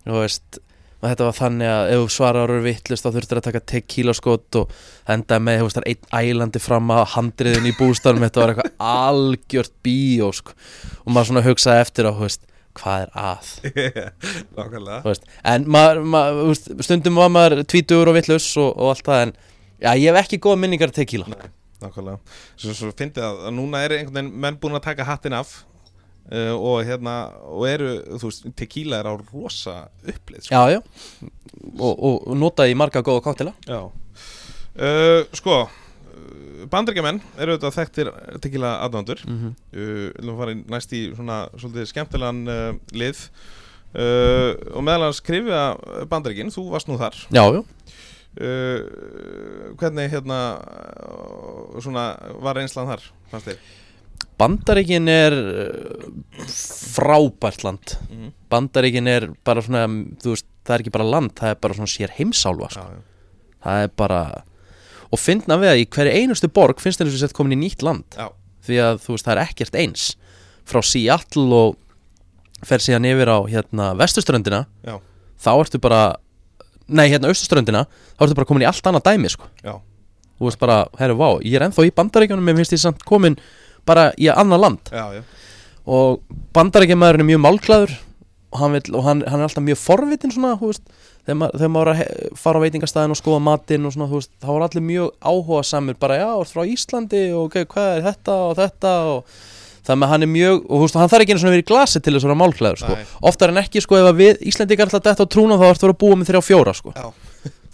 þú 0.08 0.18
veist, 0.24 0.60
og 0.98 1.06
þetta 1.06 1.28
var 1.28 1.36
þannig 1.38 1.70
að 1.70 1.92
ef 1.94 2.12
svarar 2.14 2.54
og 2.56 2.64
vittlust 2.66 3.06
þá 3.06 3.10
þurftir 3.14 3.40
að 3.40 3.48
taka 3.48 3.64
tequila 3.72 4.16
skot 4.18 4.58
og 4.62 4.72
enda 5.14 5.38
með, 5.44 5.66
það 5.76 5.84
er 5.84 5.90
einn 5.92 6.32
ælandi 6.32 6.62
fram 6.62 6.94
að 6.96 7.04
handriðin 7.14 7.70
í 7.70 7.74
bústanum 7.78 8.26
Þetta 8.26 8.42
var 8.42 8.54
eitthvað 8.54 8.88
algjört 8.92 9.74
bíó, 9.86 10.32
sko. 10.34 10.56
Og 11.06 11.14
maður 11.14 11.30
svona 11.30 11.46
hugsaði 11.46 11.84
eftir 11.86 12.10
á, 12.10 12.12
veist, 12.18 12.48
hvað 12.78 13.06
er 13.06 13.14
að? 13.28 13.52
Veist, 15.06 15.30
en 15.54 15.70
maður, 15.70 16.02
maður, 16.16 16.82
stundum 16.86 17.22
var 17.22 17.32
maður 17.34 17.62
tvítugur 17.70 18.12
og 18.12 18.18
vitlaus 18.18 18.50
og, 18.58 18.74
og 18.74 18.92
allt 18.96 19.06
það 19.06 19.24
en 19.28 19.38
já, 19.38 19.92
ég 19.94 20.10
hef 20.10 20.20
ekki 20.24 20.42
góða 20.42 20.62
minningar 20.64 20.94
tequila. 20.94 21.30
Nákvæmlega. 21.78 22.18
Svo, 22.58 22.74
svo 22.74 22.92
fyndið 22.98 23.26
að, 23.26 23.42
að 23.50 23.58
núna 23.60 23.86
er 23.86 24.00
einhvern 24.00 24.18
veginn 24.18 24.46
menn 24.48 24.62
búin 24.62 24.78
að 24.80 24.88
taka 24.90 25.06
hattin 25.06 25.38
af 25.38 25.60
uh, 26.32 26.54
og 26.56 26.86
hérna 26.88 27.16
og 27.48 27.66
eru, 27.70 27.92
þú 28.18 28.32
veist, 28.32 28.48
tequila 28.60 29.02
er 29.02 29.10
á 29.10 29.14
rosa 29.16 29.76
upplið 30.04 30.48
sko. 30.48 30.54
Já, 30.54 30.78
já. 30.78 30.82
Og, 31.78 31.94
og, 31.94 32.32
notaði 32.38 32.76
í 32.76 32.78
marga 32.78 33.02
góða 33.06 33.24
koktela 33.26 33.54
Já. 33.66 33.82
Uh, 34.78 35.24
Sko 35.36 35.66
Bandryggjumenn 36.72 37.22
eru 37.40 37.56
auðvitað 37.56 37.76
þekktir 37.78 38.10
tequila 38.44 38.76
aðdándur 38.86 39.22
mm 39.26 39.38
-hmm. 39.38 39.54
uh, 39.74 39.78
Við 39.78 40.20
viljum 40.20 40.38
fara 40.42 40.54
í 40.54 40.60
næst 40.74 40.94
í 40.94 41.02
svona 41.16 41.38
svolítið 41.56 41.90
skemmtilegan 41.92 42.42
uh, 42.48 42.74
lið. 42.92 43.30
Uh, 43.98 44.52
og 44.76 44.84
meðal 44.84 45.08
hans 45.08 45.22
skrifja 45.22 45.78
Bandryggin, 46.10 46.52
þú 46.52 46.70
varst 46.74 46.90
nú 46.90 46.98
þar. 47.00 47.16
Já, 47.32 47.44
já, 47.56 47.64
uh, 48.42 48.80
Hvernig 49.80 50.12
hérna 50.12 50.60
uh, 50.60 51.80
svona 51.82 52.18
var 52.44 52.60
einslan 52.60 52.90
þar, 52.92 53.02
fannst 53.32 53.48
þér? 53.48 53.58
Bandaríkin 54.38 55.08
er 55.10 55.34
uh, 55.34 56.08
frábært 56.48 57.64
land 57.66 57.98
Mm. 58.08 58.32
Bandaríkin 58.50 59.08
er 59.12 59.30
bara 59.46 59.62
svona, 59.62 59.86
veist, 60.24 60.46
það 60.66 60.76
er 60.76 60.84
ekki 60.84 60.94
bara 60.96 61.08
land 61.10 61.34
það 61.36 61.50
er 61.54 61.58
bara 61.62 61.76
svona 61.78 61.92
sér 61.92 62.14
heimsálfa 62.16 62.70
sko. 62.72 62.84
Já, 62.86 63.00
já 63.00 63.18
það 63.68 63.84
er 63.84 63.92
bara 64.00 64.22
og 65.08 65.20
finna 65.22 65.58
við 65.60 65.72
að 65.72 65.82
í 65.82 65.88
hverju 65.96 66.22
einustu 66.22 66.50
borg 66.52 66.82
finnst 66.84 67.00
þér 67.02 67.10
þess 67.10 67.20
að 67.20 67.26
sett 67.26 67.36
komin 67.38 67.56
í 67.56 67.60
nýtt 67.62 67.84
land 67.86 68.18
Já. 68.18 68.28
því 68.68 68.80
að 68.84 69.02
þú 69.04 69.16
veist, 69.16 69.28
það 69.28 69.34
er 69.34 69.44
ekkert 69.44 69.78
eins 69.80 70.08
frá 70.68 70.82
Seattle 70.84 71.60
og 71.62 71.78
fer 72.68 72.84
síðan 72.84 73.08
yfir 73.08 73.32
á 73.32 73.38
hérna 73.48 73.92
vestuströndina 74.00 74.66
Já. 74.88 74.98
þá 75.40 75.52
ertu 75.56 75.82
bara 75.84 76.02
nei, 76.88 77.08
hérna 77.12 77.32
austuströndina 77.32 77.86
þá 78.18 78.26
ertu 78.28 78.40
bara 78.40 78.50
komin 78.50 78.66
í 78.66 78.70
allt 78.70 78.88
annað 78.88 79.08
dæmi 79.12 79.32
sko. 79.32 79.48
Þú 80.38 80.46
veist 80.46 80.60
bara, 80.62 80.84
herru, 81.00 81.16
vá, 81.18 81.30
ég 81.42 81.56
er 81.58 81.66
ennþá 81.66 81.88
í 81.88 81.94
bandaríkjunum 81.98 82.46
mér 82.46 82.60
finnst 82.60 82.76
ég 82.76 82.84
samt 82.84 83.02
komin 83.08 83.40
bara 83.88 84.10
í 84.20 84.30
annað 84.34 84.64
land. 84.66 84.92
Já, 84.94 85.06
já. 85.18 85.24
Og 85.88 86.20
bandaríkjumæðurinn 86.58 87.24
er 87.24 87.30
mjög 87.32 87.44
málglæður 87.46 87.94
og, 88.52 88.58
hann, 88.62 88.74
vill, 88.78 88.96
og 88.96 89.04
hann, 89.08 89.22
hann 89.28 89.40
er 89.44 89.48
alltaf 89.48 89.64
mjög 89.64 89.80
forvitin 89.80 90.32
svona, 90.36 90.54
þú 90.60 90.72
veist, 90.72 90.84
þegar, 91.28 91.38
ma 91.42 91.48
þegar 91.54 91.72
maður 91.76 91.92
að 91.94 92.02
fara 92.40 92.60
á 92.60 92.64
veitingastæðin 92.64 93.14
og 93.16 93.20
skoða 93.20 93.42
matinn 93.44 93.88
og 93.88 93.94
svona, 93.96 94.08
þú 94.12 94.20
veist, 94.22 94.32
þá 94.44 94.50
er 94.56 94.66
allir 94.68 94.86
mjög 94.88 95.14
áhuga 95.32 95.62
samur 95.68 95.98
bara, 96.00 96.18
já, 96.20 96.30
frá 96.52 96.64
Íslandi? 96.68 97.22
Og 97.36 97.48
ok, 97.50 97.58
hvað 97.74 97.92
er 98.00 98.06
þetta 98.10 98.36
og 98.48 98.56
þetta? 98.60 98.94
Og 99.14 99.38
það 99.88 100.00
með 100.02 100.12
hann 100.12 100.26
er 100.28 100.32
mjög, 100.34 100.58
og 100.68 100.74
þú 100.76 100.82
veist, 100.88 100.98
hann 101.00 101.12
þarf 101.14 101.24
ekki 101.26 101.36
einu 101.36 101.44
svona 101.44 101.54
verið 101.56 101.64
í 101.64 101.70
glasi 101.72 102.02
til 102.04 102.14
þess 102.18 102.26
að 102.26 102.32
vera 102.34 102.40
málglæður, 102.44 102.82
sko. 102.84 102.98
Oftar 103.32 103.54
en 103.54 103.62
ekki, 103.64 103.84
sko, 103.86 104.00
ef 104.02 104.10
að 104.12 104.20
við 104.24 104.42
Íslendingar 104.52 104.90
alltaf 104.90 105.06
detta 105.08 105.24
á 105.24 105.32
trúna 105.32 105.60
þá 105.60 105.68
ertu 105.70 105.86
að 105.86 105.88
vera 105.88 105.96
að 105.96 106.02
búa 106.04 106.18
með 106.20 106.32
þrjá 106.34 106.42
fjóra, 106.50 106.74
sko. 106.76 106.96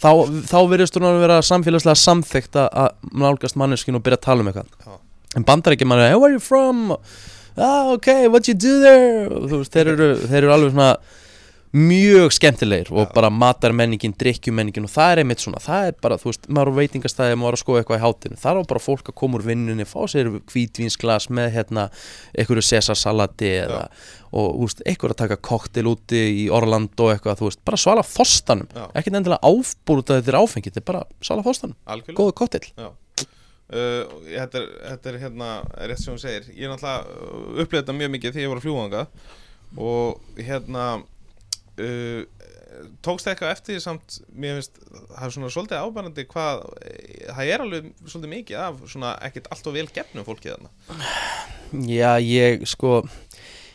Þá, 0.04 0.10
þá 0.50 0.58
verðist 0.70 0.98
hún 0.98 1.06
að 1.08 1.18
vera 1.24 1.40
samfélagslega 1.42 1.98
samþykkt 1.98 2.58
að- 2.60 2.70
að 2.84 3.10
nálgast 3.24 3.56
manneskinu 3.58 3.98
og 3.98 4.04
byrja 4.06 4.18
að 4.20 4.26
tala 4.28 4.44
um 4.44 4.50
eitthvað 4.52 4.98
En 5.34 5.46
bandarækjum 5.46 5.90
mann 5.90 6.02
er, 6.02 6.12
hey, 6.14 6.18
where 6.20 6.32
are 6.32 6.38
you 6.38 6.42
from? 6.42 6.96
ah, 7.56 7.92
ok, 7.92 8.06
what 8.30 8.48
you 8.48 8.54
do 8.54 8.80
there? 8.82 9.28
og 9.30 9.50
veist, 9.50 9.74
þeir 9.74 9.94
eru, 9.94 10.14
þeir 10.26 10.42
eru 10.42 10.54
alveg 10.54 10.74
svona 10.74 10.94
mjög 11.74 12.30
skemmtilegir 12.36 12.92
og 12.94 13.08
bara 13.16 13.32
matarmenningin, 13.34 14.12
drikkjumenningin 14.14 14.84
og 14.86 14.92
það 14.92 15.08
er 15.10 15.20
einmitt 15.24 15.42
svona, 15.42 15.58
það 15.62 15.88
er 15.88 15.96
bara, 16.06 16.18
þú 16.22 16.28
veist, 16.28 16.44
maður 16.46 16.70
á 16.70 16.78
veitingastæði 16.78 17.38
maður 17.40 17.56
er 17.56 17.58
að 17.58 17.62
skoða 17.64 17.80
eitthvað 17.80 17.98
í 17.98 18.04
hátinu, 18.04 18.38
það 18.44 18.60
er 18.60 18.68
bara 18.70 18.82
fólk 18.84 19.10
að 19.10 19.16
koma 19.18 19.40
úr 19.40 19.46
vinnunni, 19.48 19.86
fá 19.90 19.96
sér 20.12 20.30
hvítvínsglas 20.52 21.26
með 21.34 21.50
hérna, 21.56 21.88
einhverju 22.38 22.66
sesarsalati 22.68 23.50
eða, 23.64 23.82
og 24.30 24.52
þú 24.54 24.68
veist, 24.68 24.84
einhverju 24.86 25.16
að 25.16 25.22
taka 25.24 25.40
koktel 25.50 25.90
úti 25.90 26.22
í 26.44 26.48
Orlando 26.54 27.10
eitthvað, 27.10 27.42
þú 27.42 27.50
veist, 27.50 27.64
bara 27.66 27.82
svala 27.88 28.06
fostanum. 28.06 28.70
Ekkert 28.94 29.18
endilega 29.18 29.42
áfbúrúta 29.42 30.20
þetta 30.20 30.30
er 30.30 30.42
áfengi, 30.44 30.70
þetta 30.70 30.84
er 30.84 30.90
bara 30.92 31.02
svala 31.26 31.46
fostanum, 31.46 31.74
góðu 32.14 32.38
koktel 32.38 32.68
Já. 32.70 32.92
Uh, 33.64 34.04
þetta, 34.28 34.60
er, 34.60 34.66
þetta 34.90 35.10
er 35.10 35.20
hérna 35.22 35.50
rétt 35.88 36.02
sem 36.02 36.12
hún 36.12 36.20
segir. 36.20 36.50
Ég 36.52 36.66
er 36.66 36.74
náttúrulega 36.74 37.62
upplifði 37.62 37.80
þetta 37.80 37.96
mjög 37.96 38.14
mikið 38.14 38.36
þegar 38.36 38.44
ég 38.44 38.52
var 38.52 38.60
að 38.60 38.66
fljúa 38.66 38.82
þangað 38.84 39.30
og 39.84 40.42
hérna 40.44 40.84
uh, 41.80 42.20
tókst 43.04 43.28
eitthvað 43.30 43.54
eftir 43.54 43.80
samt 43.82 44.18
mér 44.34 44.58
finnst 44.58 44.78
það 44.84 45.26
er 45.26 45.34
svona 45.36 45.50
svolítið 45.54 45.86
ábærandi 45.86 46.24
hvað 46.30 46.64
það 47.30 47.50
er 47.54 47.64
alveg 47.64 47.88
svolítið 48.02 48.32
mikið 48.34 48.60
af 48.66 48.80
svona 48.90 49.14
ekkert 49.26 49.50
allt 49.54 49.70
og 49.70 49.76
vel 49.76 49.86
gefnum 49.94 50.26
fólkið 50.26 50.56
þarna. 50.56 50.72
Já, 51.90 52.10
ég 52.20 52.66
sko 52.70 53.00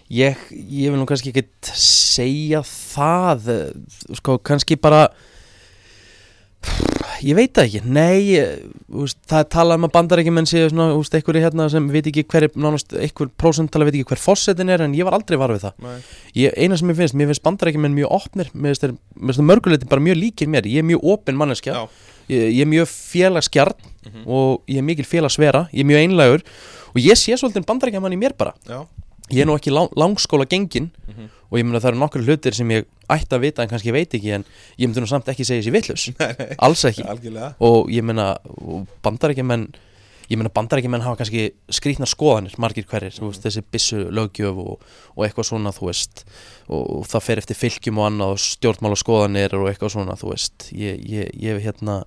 ég, 0.09 0.37
ég 0.51 0.91
vil 0.91 0.99
nú 0.99 1.07
kannski 1.09 1.33
ekki 1.33 1.45
segja 1.77 2.61
það 2.65 3.49
eh, 3.53 3.97
sko 4.19 4.39
kannski 4.41 4.79
bara 4.81 5.07
ég 7.23 7.35
veit 7.35 7.51
það 7.55 7.65
ekki, 7.67 7.79
nei 7.91 8.19
úst, 9.03 9.17
það 9.27 9.41
er 9.43 9.47
talað 9.51 9.79
um 9.79 9.85
að 9.87 9.93
bandarækjumenn 9.95 10.47
séu 10.49 10.69
svona, 10.71 10.85
úst, 10.95 11.15
einhverju 11.17 11.41
hérna 11.43 11.65
sem 11.71 11.87
veit 11.91 12.07
ekki 12.07 12.23
hver 12.31 12.45
nánast, 12.55 12.93
einhver 12.95 13.29
prósentala 13.39 13.87
veit 13.87 13.97
ekki 13.99 14.07
hver 14.13 14.21
fossetin 14.23 14.71
er 14.71 14.83
en 14.85 14.95
ég 14.95 15.07
var 15.07 15.17
aldrei 15.17 15.39
var 15.39 15.51
við 15.51 15.65
það. 15.67 15.87
Ég, 16.39 16.53
eina 16.55 16.77
sem 16.79 16.91
ég 16.93 16.99
finnst, 16.99 17.17
mér 17.19 17.31
finnst 17.31 17.43
bandarækjumenn 17.47 17.95
mjög 17.97 18.13
opnir 18.19 18.51
mér 18.53 18.71
finnst 18.73 18.85
þeir- 18.85 18.95
mér 18.95 19.25
finnst 19.33 19.41
þeir 19.41 19.49
mörguleiti 19.51 19.89
bara 19.91 20.05
mjög 20.07 20.19
líkir 20.23 20.47
mér. 20.51 20.63
Ég 20.67 20.79
er 20.83 20.87
mjög 20.87 21.03
opin 21.03 21.35
manneskja. 21.39 21.87
Ég, 22.29 22.53
ég 22.55 22.61
er 22.61 22.71
mjög 22.71 22.87
félagsgjarn 22.87 23.75
Mhm. 24.05 24.23
og 24.27 24.61
ég 24.67 24.77
er 24.77 24.81
mikil 24.83 25.03
félagsvera, 25.05 25.67
ég 25.73 25.79
er 25.81 25.89
mjög 25.91 26.03
einlægur 26.07 26.41
og 26.95 26.95
ég 27.01 27.15
sé 27.19 27.35
svolítið 27.35 27.65
bandarækjaman 27.65 28.13
í 28.13 28.17
mér 28.19 28.37
bara. 28.37 28.53
Já, 28.67 28.85
ég 29.31 29.41
er 29.41 29.45
nú 29.45 29.57
ekki 29.57 29.71
lang, 29.71 29.89
langskóla 29.95 30.45
gengin 30.47 30.91
Mhm. 31.07 31.29
Og 31.49 31.59
ég 31.59 31.65
meina 31.65 31.81
það 31.81 31.91
eru 31.91 32.01
nokkur 32.03 32.25
hlutir 32.25 32.55
sem 32.57 32.71
ég 32.73 32.87
ætti 33.09 33.35
að 33.35 33.45
vita 33.47 33.65
en 33.65 33.71
kannski 33.71 33.93
veit 33.93 34.13
ekki 34.13 34.33
en 34.37 34.45
ég 34.77 34.87
myndi 34.87 35.03
nú 35.03 35.09
samt 35.09 35.29
ekki 35.31 35.47
segja 35.47 35.65
þessi 35.65 36.15
nei, 36.21 36.49
alls 36.57 36.85
ekki. 36.85 37.05
Algjörlega. 37.09 37.53
Og 37.65 37.89
ég 37.93 38.05
meina 38.05 38.35
bandarækjumenn 39.05 39.69
ég 40.29 40.37
meina 40.37 40.51
bandarækjumenn 40.53 41.01
hafa 41.01 41.23
kannski 41.23 41.47
skrýtnar 41.73 42.09
skoðanir 42.09 42.53
margir 42.61 42.85
hverjir, 42.89 43.15
þú 43.15 43.31
veist, 43.31 43.41
þessi 43.45 43.63
bissu 43.65 44.03
löggjöf 44.13 44.59
og, 44.61 44.83
og 45.15 45.25
eitthvað 45.25 45.47
svona, 45.49 45.73
þú 45.73 45.89
veist 45.89 46.21
og, 46.67 46.83
og 46.83 47.07
það 47.09 47.25
fer 47.25 47.41
eftir 47.41 47.57
fylgjum 47.57 48.01
og 48.01 48.09
annað 48.11 48.35
og 48.35 48.43
stjórnmála 48.45 48.99
skoðanir 49.01 49.57
og 49.57 49.71
eitthvað 49.71 49.95
svona, 49.95 50.17
þú 50.19 50.33
veist. 50.35 50.69
Ég, 50.77 51.01
ég, 51.01 51.33
ég 51.33 51.61
hérna 51.65 52.03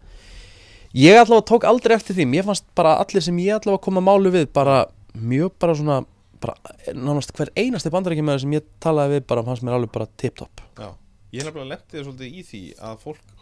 ég 0.95 1.19
allavega 1.19 1.49
tók 1.51 1.67
aldrei 1.67 1.97
eftir 1.99 2.19
því. 2.19 2.29
Mér 2.31 2.47
fannst 2.47 2.69
bara 2.79 2.95
allir 3.03 3.27
sem 3.27 3.43
ég 3.43 3.59
allavega 3.59 3.83
kom 3.89 3.99
að 3.99 4.07
málu 4.07 4.35
við 4.39 4.49
bara 4.55 4.85
mjög 5.19 5.57
bara 5.61 5.77
svona 5.77 6.03
bara 6.43 6.95
nánast 6.99 7.35
hver 7.37 7.53
einasti 7.59 7.93
bandarækjumæður 7.95 8.45
sem 8.45 8.57
ég 8.57 8.71
talaði 8.83 9.17
við 9.17 9.27
bara 9.33 9.45
fannst 9.47 9.67
mér 9.67 9.79
alveg 9.79 9.93
bara 9.95 10.09
tip-top. 10.21 10.63
Já, 10.79 10.89
ég 11.33 11.43
hef 11.43 11.49
nefnilega 11.49 11.71
lendið 11.75 12.07
svolítið 12.07 12.39
í 12.39 12.47
því 12.49 12.63
að 12.91 13.03
fólk 13.05 13.37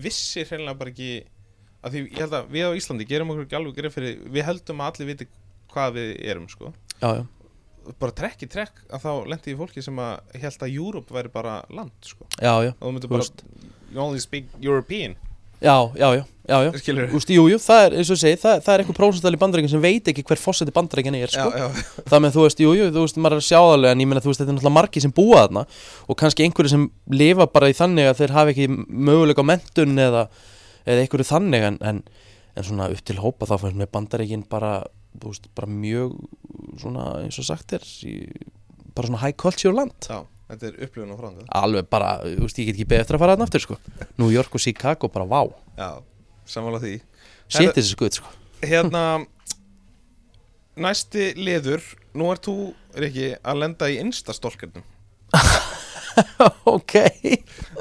vissi 0.00 0.46
hreinlega 0.46 0.80
bara 0.80 0.94
ekki 0.94 1.10
að 1.80 1.94
því 1.94 2.02
ég 2.04 2.22
held 2.24 2.36
að 2.36 2.54
við 2.54 2.68
á 2.68 2.78
Íslandi 2.80 3.08
gerum 3.08 3.32
okkur 3.32 3.46
ekki 3.46 3.58
alveg 3.60 3.78
greið 3.78 3.94
fyrir 3.96 4.18
við 4.34 4.48
heldum 4.50 4.82
að 4.82 4.90
allir 4.92 5.10
viti 5.14 5.28
hvað 5.70 5.96
við 5.96 6.10
erum 6.32 6.48
sko. 6.50 6.74
Já, 7.00 7.08
já, 7.20 7.24
bara 8.02 8.16
trekk 8.20 8.44
í 8.44 8.50
trekk 8.50 8.84
að 8.90 9.06
þá 9.06 9.10
lendið 9.32 9.54
í 9.54 9.58
fólki 9.62 9.84
sem 9.86 10.02
að 10.02 10.38
held 10.42 10.66
að 10.66 10.76
Europe 10.76 11.16
væri 11.16 11.32
bara 11.32 11.56
land 11.72 11.96
sko. 12.04 12.28
Já, 12.36 12.52
já, 12.66 12.74
og 12.76 12.84
þú 12.84 12.94
myndir 12.96 13.14
bara 13.14 13.28
you 13.90 14.02
only 14.02 14.22
speak 14.22 14.50
European 14.60 15.16
já, 15.60 15.74
já, 16.00 16.08
já, 16.16 16.24
já, 16.50 16.58
já. 16.66 16.70
Úst, 17.14 17.30
jú, 17.30 17.44
jú, 17.52 17.58
það 17.62 17.82
er, 17.86 17.96
eins 18.00 18.10
og 18.10 18.16
ég 18.16 18.22
segi, 18.24 18.38
það, 18.42 18.62
það 18.66 18.72
er 18.74 18.82
eitthvað 18.82 18.96
prósental 18.98 19.32
í 19.36 19.40
bandarækjum 19.42 19.72
sem 19.74 19.82
veit 19.84 20.08
ekki 20.10 20.24
hver 20.26 20.40
fórseti 20.40 20.74
bandarækjan 20.74 21.18
er, 21.20 21.30
sko. 21.30 21.50
já, 21.54 21.66
Það 22.10 22.22
með, 22.24 22.32
þú 22.36 22.44
veist, 22.46 22.62
jú, 22.64 22.72
jú, 22.78 22.88
þú 22.94 23.04
veist, 23.04 23.20
maður 23.22 23.36
er 23.36 23.42
að 23.42 23.46
sjá 23.46 23.58
það 23.60 23.74
alveg, 23.76 23.92
en 23.94 24.02
ég 24.04 24.10
meina, 24.10 24.22
þú 24.24 24.32
veist, 24.32 24.40
þetta 24.42 24.50
er 24.50 24.56
náttúrulega 24.58 24.76
margir 24.78 25.04
sem 25.04 25.14
búa 25.20 25.42
þarna 25.44 25.64
og 26.10 26.18
kannski 26.24 26.46
einhverju 26.48 26.72
sem 26.74 26.86
lifa 27.20 27.46
bara 27.54 27.70
í 27.70 27.76
þannig 27.78 28.10
að 28.10 28.18
þeir 28.22 28.34
hafi 28.38 28.54
ekki 28.56 28.66
möguleika 29.10 29.44
mentun 29.46 30.02
eða, 30.08 30.24
eða 30.86 31.04
einhverju 31.04 31.28
þannig, 31.30 31.68
en, 31.70 31.78
en, 31.92 32.02
en 32.56 32.66
svona 32.66 32.90
upp 32.90 33.04
til 33.06 33.20
hópa 33.22 33.46
þá 33.46 33.54
fannst 33.62 33.78
með 33.84 33.92
bandarækjinn 33.94 34.46
bara, 34.50 34.72
þú 35.20 35.34
veist, 35.34 35.46
bara 35.54 35.70
mjög, 35.70 36.16
svona, 36.82 37.06
eins 37.22 37.38
og 37.38 37.46
sagt 37.52 37.76
er, 37.78 37.86
í, 38.08 38.16
bara 38.96 39.06
svona 39.12 39.22
high 39.22 39.36
culture 39.38 39.76
land. 39.76 40.10
já, 40.10 40.24
þetta 40.50 40.68
er 40.68 40.78
upplifun 40.86 41.14
og 41.14 41.20
franga 41.20 41.46
Alveg 41.60 41.88
bara, 41.92 42.12
þú 42.24 42.46
veist, 42.46 42.60
ég 42.60 42.70
get 42.70 42.76
ekki 42.78 42.88
beðið 42.92 43.04
eftir 43.04 43.18
að 43.18 43.24
fara 43.24 43.36
þarna 43.36 43.48
aftur, 43.48 43.64
sko. 43.64 43.78
New 44.20 44.30
York 44.34 44.56
og 44.56 44.64
Chicago, 44.64 45.10
bara, 45.12 45.26
vá, 45.30 45.40
já, 45.80 45.90
samanlega 46.50 46.86
því 46.86 46.94
shit 47.50 47.74
þessi 47.76 47.94
skutt, 47.94 48.20
sko. 48.20 48.32
hérna 48.64 49.04
næsti 50.80 51.32
liður 51.38 51.84
nú 52.16 52.30
er 52.32 52.42
þú, 52.42 52.56
Riki, 53.00 53.34
að 53.40 53.62
lenda 53.64 53.90
í 53.90 54.00
instastolkernum 54.02 54.86
ok. 56.74 56.94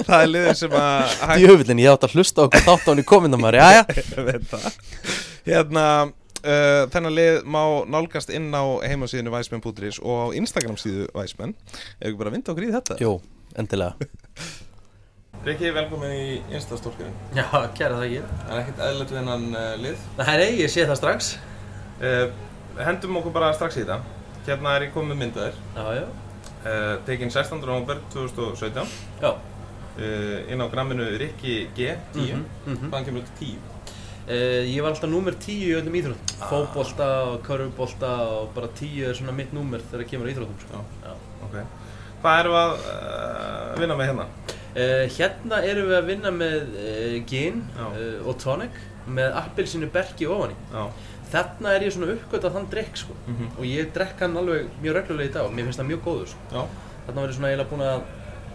það 0.06 0.22
er 0.22 0.30
liður 0.30 0.58
sem 0.58 0.76
að 0.78 1.14
Djöfullin, 1.42 1.82
ég 1.84 1.94
átt 1.94 2.08
að 2.08 2.18
hlusta 2.18 2.46
á 2.46 2.48
okkur 2.48 2.66
þátt 2.68 2.88
á 2.88 2.92
henni 2.94 3.06
já. 3.58 3.82
Ég 4.00 4.26
veit 4.28 4.48
það. 4.52 4.80
hérna 5.48 5.86
uh, 6.44 6.86
þennan 6.94 7.16
lið 7.16 7.40
má 7.46 7.62
nálgast 7.90 8.30
inn 8.36 8.50
á 8.56 8.64
heimasíðinu 8.86 9.34
Væsmenn.is 9.34 10.00
og 10.04 10.16
á 10.20 10.26
Instagram 10.40 10.78
síðu 10.80 11.08
Væsmenn 11.16 11.56
ef 12.00 12.08
ekki 12.10 12.20
bara 12.22 12.34
vinda 12.36 12.52
okkur 12.54 12.68
í 12.70 12.72
þetta 12.76 12.98
Jú, 13.02 13.16
endilega. 13.60 13.96
Riki, 15.46 15.70
velkomin 15.72 16.12
í 16.12 16.24
Instastolkerinn 16.52 17.14
Já, 17.38 17.46
kæra 17.78 17.96
það 17.96 18.06
ekki. 18.10 18.24
það 18.28 18.50
er 18.56 18.62
ekkert 18.64 18.82
eðlert 18.90 19.12
við 19.14 19.20
hennan 19.22 19.46
uh, 19.56 19.68
lið 19.80 20.02
Nei, 20.20 20.34
nei, 20.42 20.50
ég 20.60 20.72
sé 20.74 20.84
það 20.90 20.98
strax. 21.00 21.30
uh, 22.04 22.26
hendum 22.84 23.20
okkur 23.22 23.36
bara 23.38 23.54
strax 23.56 23.78
í 23.80 23.86
þetta 23.86 24.02
hérna 24.50 24.74
er 24.80 24.88
ég 24.90 24.92
komið 24.96 25.20
myndaðir 25.22 25.56
Já, 25.78 25.86
já. 26.02 26.04
uh, 26.66 26.92
tekin 27.08 27.32
16. 27.32 27.62
november 27.64 28.02
2017 28.12 28.92
Já. 29.24 29.32
uh, 29.32 30.52
inn 30.52 30.60
á 30.60 30.68
gramminu 30.74 31.08
Rikki 31.22 31.56
G 31.78 31.94
10 32.18 32.20
Mhm, 32.20 32.44
mhm. 32.66 32.90
hvaðan 32.92 33.08
kemur 33.08 33.24
þetta 33.30 33.40
10? 33.46 33.68
Uh, 34.30 34.62
ég 34.70 34.84
var 34.86 34.92
alltaf 34.94 35.10
númer 35.10 35.34
10 35.42 35.64
í 35.66 35.70
öllum 35.80 35.96
íþróttum. 35.98 36.34
Ah. 36.38 36.50
Fótbolta 36.52 37.08
og 37.32 37.40
körfubolta 37.48 38.12
og 38.30 38.52
bara 38.54 38.70
10 38.78 39.08
er 39.10 39.18
svona 39.18 39.34
mitt 39.34 39.56
númer 39.56 39.82
þegar 39.82 40.04
það 40.04 40.12
kemur 40.12 40.30
á 40.30 40.32
íþróttum. 40.36 40.60
Sko. 40.66 40.84
Já. 41.06 41.14
ok 41.48 41.56
hvað 42.20 42.40
erum 42.42 42.52
við 42.54 42.60
að 42.60 42.74
uh, 42.92 43.76
vinna 43.80 43.96
með 43.96 44.10
hérna? 44.10 44.26
Uh, 44.76 45.06
hérna 45.16 45.60
erum 45.64 45.88
við 45.88 45.98
að 45.98 46.10
vinna 46.12 46.34
með 46.36 46.74
gin 47.32 47.62
Já. 47.78 47.86
og 48.28 48.38
tonic 48.44 48.76
með 49.08 49.38
appelsinu 49.40 49.90
berki 49.94 50.28
ofan 50.30 50.54
í. 50.54 50.60
Já. 50.76 50.84
Þarna 51.30 51.74
er 51.78 51.88
ég 51.88 51.96
svona 51.96 52.12
uppgötað 52.14 52.56
þann 52.58 52.70
drikk 52.74 53.00
sko. 53.00 53.16
Mm 53.30 53.50
Og 53.56 53.66
ég 53.70 53.90
drekk 53.96 54.22
hann 54.26 54.38
alveg 54.42 54.70
mjög 54.84 54.98
reglulega 55.00 55.30
í 55.30 55.34
dag 55.38 55.48
og 55.48 55.56
mér 55.56 55.70
finnst 55.70 55.82
það 55.82 55.90
mjög 55.94 56.06
góður 56.06 56.32
sko. 56.34 56.46
Já. 56.54 56.64
Þarna 57.08 57.22
var 57.24 57.32
ég 57.32 57.38
svona 57.40 57.52
eiginlega 57.54 57.72
búin 57.74 57.86
að 57.88 58.08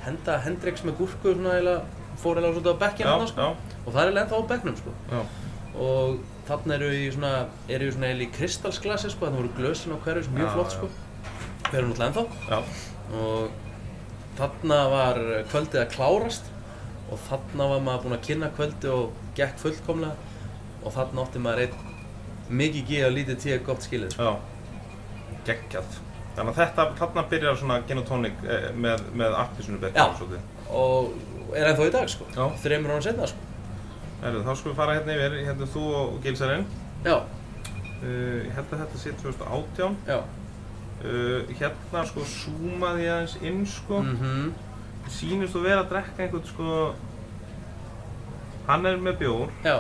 henda 0.05 0.39
Hendrix 0.45 0.85
með 0.85 0.99
gúrku 1.01 1.33
svona 1.35 1.55
eiginlega 1.57 2.03
fór 2.21 2.39
eiginlega 2.39 2.55
svolítið 2.55 2.77
á 2.77 2.83
bekkinn 2.85 3.09
Já, 3.09 3.13
hann 3.15 3.31
sko. 3.31 3.41
já, 3.41 3.79
og 3.85 3.89
það 3.89 4.01
er 4.01 4.05
eiginlega 4.05 4.25
ennþá 4.25 4.39
á 4.39 4.51
bekknum 4.53 4.77
sko. 4.79 4.93
já, 5.11 5.21
og 5.75 6.19
þarna 6.49 6.77
eru 6.79 6.89
við 6.93 7.05
í 7.07 7.13
svona 7.15 7.33
eru 7.69 7.89
við 7.89 7.97
svona 7.97 8.11
eiginlega 8.11 8.29
í 8.29 8.37
kristalsglasi 8.39 9.11
sko, 9.13 9.27
þannig 9.27 9.43
voru 9.43 9.53
glösin 9.59 9.95
á 9.95 9.99
hverju 10.05 10.25
sem 10.27 10.37
mjög 10.39 10.49
Já, 10.49 10.55
flott 10.55 10.77
sko. 10.77 10.91
við 11.71 11.79
erum 11.81 11.93
náttúrulega 11.93 12.11
ennþá 12.11 12.25
já, 12.51 12.59
og 13.21 14.39
þarna 14.39 14.81
var 14.93 15.21
kvöldið 15.51 15.83
að 15.83 15.93
klárast 15.97 16.51
og 17.11 17.21
þarna 17.29 17.69
var 17.73 17.85
maður 17.89 18.05
búinn 18.07 18.19
að 18.19 18.27
kynna 18.29 18.51
kvöldið 18.57 18.95
og 18.95 19.21
gekk 19.39 19.61
fullkomlega 19.63 20.33
og 20.85 20.95
þarna 20.95 21.27
átti 21.27 21.45
maður 21.45 21.67
einn 21.67 21.93
mikið 22.61 22.91
gíð 22.91 23.07
og 23.09 23.15
lítið 23.19 23.41
tíu 23.45 23.61
gott 23.67 23.87
skilið 23.87 24.15
sko. 24.17 24.33
já 24.33 24.55
geggjað 25.49 25.97
þannig 26.35 26.51
að 26.51 26.59
þetta, 26.61 26.87
þarna 26.99 27.25
byrjar 27.31 27.59
svona 27.61 27.79
gin 27.89 28.01
og 28.01 28.07
tonic 28.09 28.45
eh, 28.49 28.69
með, 28.75 29.05
með 29.17 29.37
appisunubekki 29.39 30.01
Já. 30.01 30.41
og 30.75 31.55
er 31.55 31.71
ennþá 31.71 31.87
í 31.87 31.93
dag 31.95 32.11
sko. 32.11 32.27
Þreymur 32.65 32.95
ára 32.97 33.05
setna 33.05 33.29
sko. 33.31 33.44
Heru, 34.25 34.43
þá 34.45 34.53
skulum 34.57 34.73
við 34.73 34.79
fara 34.81 34.99
hérna 34.99 35.17
yfir, 35.19 35.39
hérna 35.45 35.71
þú 35.75 35.87
og 36.01 36.15
Gilsarinn. 36.25 36.69
Já, 37.05 37.17
uh, 37.21 38.39
ég 38.41 38.53
held 38.57 38.71
að 38.73 38.85
þetta 38.85 39.03
sé 39.03 39.17
2018 39.23 39.99
já. 40.09 40.21
Uh, 41.05 41.51
hérna 41.59 42.05
sko 42.09 42.25
zoomaði 42.29 43.05
ég 43.05 43.19
aðeins 43.19 43.41
inn 43.45 43.67
sko. 43.69 44.01
Mm 44.05 44.55
sýnist 45.13 45.53
þú 45.53 45.65
vera 45.65 45.83
að 45.83 45.91
drekka 45.93 46.25
einhvern 46.25 46.47
sko 46.49 46.77
hann 48.69 48.89
er 48.89 49.01
með 49.01 49.19
bjór? 49.21 49.53
Já, 49.65 49.77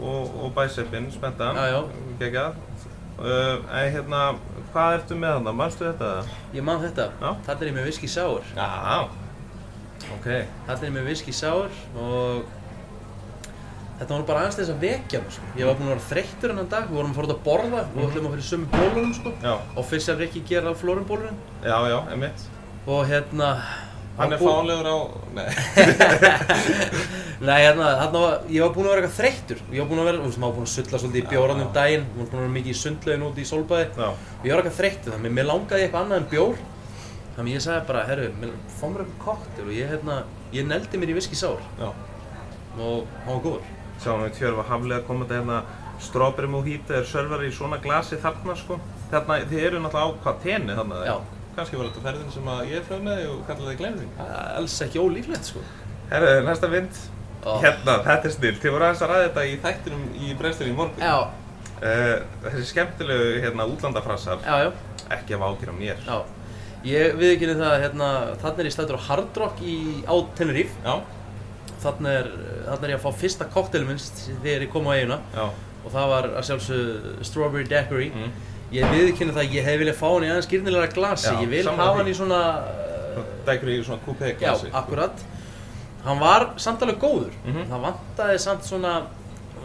og, 0.00 0.34
og 0.44 0.52
bæseppinn, 0.56 1.10
spenntan. 1.14 1.56
Já, 1.56 1.76
já. 1.76 1.80
geggjað. 2.20 2.58
Uh, 3.20 3.58
en 3.76 3.90
hérna, 3.92 4.20
hvað 4.72 4.94
ertu 4.96 5.16
með 5.18 5.34
þarna, 5.36 5.52
manstu 5.52 5.84
þetta? 5.84 6.12
ég 6.56 6.64
man 6.64 6.80
þetta. 6.80 7.10
Já. 7.20 7.34
þarna 7.46 7.66
er 7.66 7.70
ég 7.70 7.76
með 7.76 7.90
whisky 7.90 8.08
sour. 8.08 8.46
Já, 8.56 8.70
ok. 10.16 10.28
Þarna 10.66 10.80
er 10.80 10.88
ég 10.88 10.96
með 10.96 11.10
whisky 11.10 11.34
sour 11.36 11.82
og 12.00 12.48
þetta 14.00 14.14
var 14.14 14.22
bara 14.30 14.42
aðeins 14.44 14.56
þess 14.56 14.72
að 14.72 14.84
vekja 14.86 15.20
mig 15.20 15.34
sko. 15.36 15.44
Ég 15.60 15.68
var 15.68 15.76
búinn 15.76 15.90
að 15.90 15.94
vera 15.94 16.08
þreyttur 16.08 16.50
hennan 16.54 16.70
dag, 16.72 16.84
við 16.88 16.96
vorum 16.96 17.12
að 17.12 17.18
fara 17.18 17.28
út 17.28 17.34
að 17.34 17.44
borða 17.44 17.80
og 17.84 17.92
við 17.98 18.06
ætlum 18.06 18.26
að 18.26 18.32
fyrir 18.34 18.48
sömu 18.48 18.66
bólunum 18.72 19.12
sko. 19.18 19.30
Já, 19.44 19.52
og 19.76 19.82
fyrst 19.90 20.06
sem 20.08 20.18
Rikki 20.20 20.40
gera 20.48 20.72
á 20.72 20.74
flórum 20.80 21.06
bólunum 21.08 21.36
já, 21.60 21.76
já, 21.92 21.98
emitt 22.16 22.38
og 22.88 23.00
hérna 23.10 23.48
Hann 24.20 24.32
er 24.34 24.40
fálegur 24.40 24.84
á, 24.84 24.96
nei. 25.32 25.48
Nei, 27.48 27.60
hérna, 27.64 27.86
hérna 28.02 28.20
var, 28.20 28.34
ég 28.52 28.60
var 28.60 28.72
búinn 28.74 28.88
að 28.90 28.92
vera 28.92 29.00
eitthvað 29.06 29.16
þreyttur. 29.16 29.60
Ég 29.72 29.80
var 29.80 29.88
búinn 29.88 30.02
að 30.02 30.08
vera, 30.10 30.18
þú 30.18 30.26
veist, 30.26 30.40
maður 30.42 30.50
var 30.50 30.56
búinn 30.58 30.68
að 30.68 30.74
sulla 30.74 31.00
svolítið 31.00 31.20
í 31.22 31.30
bjóran 31.30 31.62
um 31.62 31.70
daginn 31.72 32.04
maður 32.04 32.18
var 32.18 32.26
búinn 32.26 32.36
að 32.36 32.44
vera 32.44 32.56
mikið 32.58 32.72
í 32.74 32.80
sundlaugin 32.82 33.24
út 33.30 33.38
í 33.40 33.46
sólbæði 33.48 33.86
Já, 33.96 34.08
og 34.10 34.44
ég 34.44 34.52
var 34.52 34.60
eitthvað 34.60 34.80
þreyttur, 34.80 35.12
hérna, 39.88 40.16
ég 40.52 40.68
neldi 40.68 41.00
mér 41.00 41.14
í 41.14 41.16
whisky 41.16 41.38
sour 41.38 41.62
já. 41.80 41.88
Og 42.76 43.06
hann 43.24 43.36
var 43.36 43.44
góður 43.46 43.79
Sjáum 44.00 44.24
við 44.24 44.38
Tjörfa 44.38 44.64
Haflega 44.70 45.06
komandi 45.08 45.36
hérna 45.36 45.58
Strawberry 46.00 46.48
Mojito 46.48 46.96
er 46.96 47.04
servar 47.04 47.42
í 47.44 47.50
svona 47.52 47.76
glasi 47.84 48.16
þarna 48.20 48.56
sko. 48.56 48.78
Þarna, 49.10 49.36
þið 49.50 49.64
eru 49.66 49.82
náttúrulega 49.84 50.08
á 50.08 50.20
hvað 50.24 50.38
tenni 50.46 50.76
þarna. 50.78 51.00
Já. 51.04 51.16
Kannski 51.56 51.76
var 51.76 51.90
þetta 51.90 52.04
ferðin 52.06 52.32
sem 52.32 52.48
að 52.54 52.62
ég 52.70 52.86
flög 52.86 53.02
með 53.04 53.22
og 53.28 53.40
kallaði. 53.48 53.90
Það 54.16 54.30
er 54.30 54.54
alls 54.60 54.76
ekki 54.86 55.02
ólíklegt 55.02 55.50
sko 55.50 55.64
Herðu, 56.10 56.32
næsta 56.46 56.70
mynd. 56.70 57.02
Ó. 57.44 57.52
Hérna, 57.60 57.98
þetta 58.06 58.28
er 58.30 58.34
snill. 58.34 58.56
Þið 58.62 58.74
voru 58.74 58.86
aðeins 58.86 59.04
að 59.04 59.12
ræða 59.12 59.26
þetta 59.28 59.44
í 59.50 59.52
þættinum 59.64 60.02
í 60.16 60.32
brennstunni 60.40 60.72
í 60.72 60.78
morgun. 60.80 61.04
Já, 61.04 61.18
Uh, 61.80 62.18
þessi 62.44 62.66
skemmtilegu 62.74 63.38
hérna, 63.40 63.64
útlandafrassar, 63.72 64.42
já, 64.44 64.66
já, 64.66 65.06
ekki 65.16 65.32
af 65.32 65.44
ágjur 65.46 65.70
á 65.72 65.76
mér. 65.78 66.02
já 66.04 66.18
Ég 66.84 67.14
viðkynni 67.16 67.54
það 67.56 67.70
að 67.70 67.82
hérna, 67.86 68.08
þannig 68.42 68.60
er 68.60 68.68
ég 68.68 68.74
stættur 68.74 68.98
á 69.00 69.06
Hard 69.06 69.40
Rock 69.40 69.62
í, 69.64 69.76
á 70.04 70.12
Tenerife 70.36 70.76
Já, 70.84 70.98
Þannig 71.80 72.14
er, 72.20 72.26
þarna 72.66 72.84
er 72.86 72.90
ég 72.94 72.98
að 72.98 73.04
fá 73.06 73.12
fyrsta 73.22 73.44
kokteilum 73.54 73.88
minnst 73.88 74.18
þegar 74.42 74.64
ég 74.66 74.70
kom 74.72 74.84
á 74.88 74.92
eiguna 74.98 75.18
já. 75.34 75.44
og 75.84 75.92
það 75.94 76.08
var 76.12 76.28
að 76.36 76.46
sjálfsög 76.50 77.24
Strawberry 77.24 77.64
Daiquiri 77.70 78.10
Mm. 78.14 78.30
Ég 78.70 78.86
viðkynni 78.92 79.32
það 79.34 79.42
að 79.42 79.54
ég 79.56 79.64
hef 79.66 79.80
viljað 79.80 79.96
fá 79.98 80.06
hann 80.12 80.22
í 80.22 80.28
aðeins 80.30 80.46
skýrnilega 80.46 80.92
glasi 80.94 81.26
Já, 81.26 81.40
Ég 81.42 81.48
vil 81.50 81.64
hafa 81.66 81.96
hann 81.96 82.06
í 82.06 82.12
svona 82.14 82.40
Dækur 83.46 83.70
í 83.72 83.78
svona 83.84 84.02
coupé 84.04 84.28
Já, 84.34 84.38
glasi. 84.44 84.68
akkurat 84.72 85.24
Hann 86.04 86.20
var 86.20 86.44
samt 86.56 86.82
alveg 86.86 87.00
góður 87.02 87.32
Mhm. 87.44 87.64
Það 87.72 87.82
vantaði 87.88 88.38
samt 88.38 88.62
svona 88.68 88.92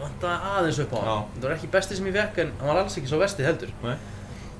vantaði 0.00 0.50
aðeins 0.56 0.80
upp 0.82 0.92
á 0.92 0.98
hann 0.98 1.06
Já. 1.06 1.40
Það 1.40 1.42
var 1.48 1.54
ekki 1.56 1.70
besti 1.76 1.96
sem 1.96 2.06
ég 2.10 2.16
fekk 2.18 2.38
en 2.42 2.52
hann 2.58 2.68
var 2.72 2.76
alls 2.82 2.96
ekki 2.98 3.08
svo 3.12 3.18
vesti 3.22 3.44
heldur 3.46 3.70
Nei. 3.84 3.94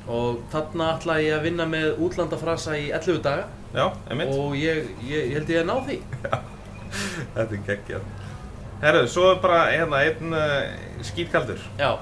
Og 0.06 0.38
þarna 0.52 0.92
ætla 0.94 1.16
ég 1.24 1.34
að 1.34 1.42
vinna 1.42 1.66
með 1.66 1.98
útlandafrasa 2.06 2.76
í 2.78 2.92
11 2.94 3.18
daga 3.26 3.48
Já. 3.74 3.90
Og 4.30 4.54
ég, 4.54 4.86
ég, 5.02 5.26
ég 5.32 5.34
held 5.40 5.48
ég 5.50 5.64
að 5.64 5.66
ná 5.66 5.76
því 5.88 5.98
Þetta 7.36 7.54
er 7.58 7.62
geggjað. 7.68 8.08
Herru, 8.82 9.04
svo 9.08 9.30
er 9.34 9.38
bara 9.40 9.60
hérna 9.72 10.02
einn 10.04 10.34
uh, 10.36 11.02
skítkaldur. 11.04 11.60
Já, 11.80 11.94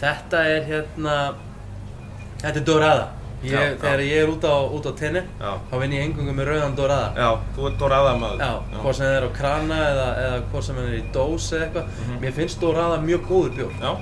þetta 0.00 0.40
er 0.56 0.64
hérna 0.70 1.18
Þetta 2.42 2.58
er 2.60 2.64
Dorada 2.66 3.04
ég, 3.42 3.52
Já, 3.52 3.60
já. 3.62 3.76
Þegar 3.80 4.00
ég 4.04 4.18
er 4.24 4.30
út 4.32 4.44
á, 4.44 4.54
út 4.76 4.86
á 4.88 4.92
tenni 4.98 5.22
Já. 5.40 5.52
þá 5.70 5.74
vinn 5.80 5.94
ég 5.96 6.02
engungu 6.08 6.32
með 6.36 6.48
rauðan 6.50 6.74
Dorada 6.76 7.12
Já, 7.16 7.28
þú 7.56 7.68
ert 7.70 7.78
Dorada 7.80 8.12
maður. 8.20 8.42
Já, 8.42 8.80
hvort 8.82 8.96
sem 8.98 9.06
það 9.06 9.16
er 9.20 9.26
á 9.26 9.30
krana 9.38 9.78
eða, 9.86 10.06
eða 10.24 10.42
hvort 10.50 10.66
sem 10.66 10.76
það 10.80 10.88
er 10.90 10.96
í 10.98 11.04
dós 11.14 11.46
eða 11.52 11.64
eitthvað 11.68 11.88
Mhm. 12.06 12.18
Mér 12.24 12.34
finnst 12.40 12.60
Dorada 12.60 12.98
mjög 13.06 13.24
góður 13.30 13.54
bjór 13.56 13.72
Já, 13.80 13.92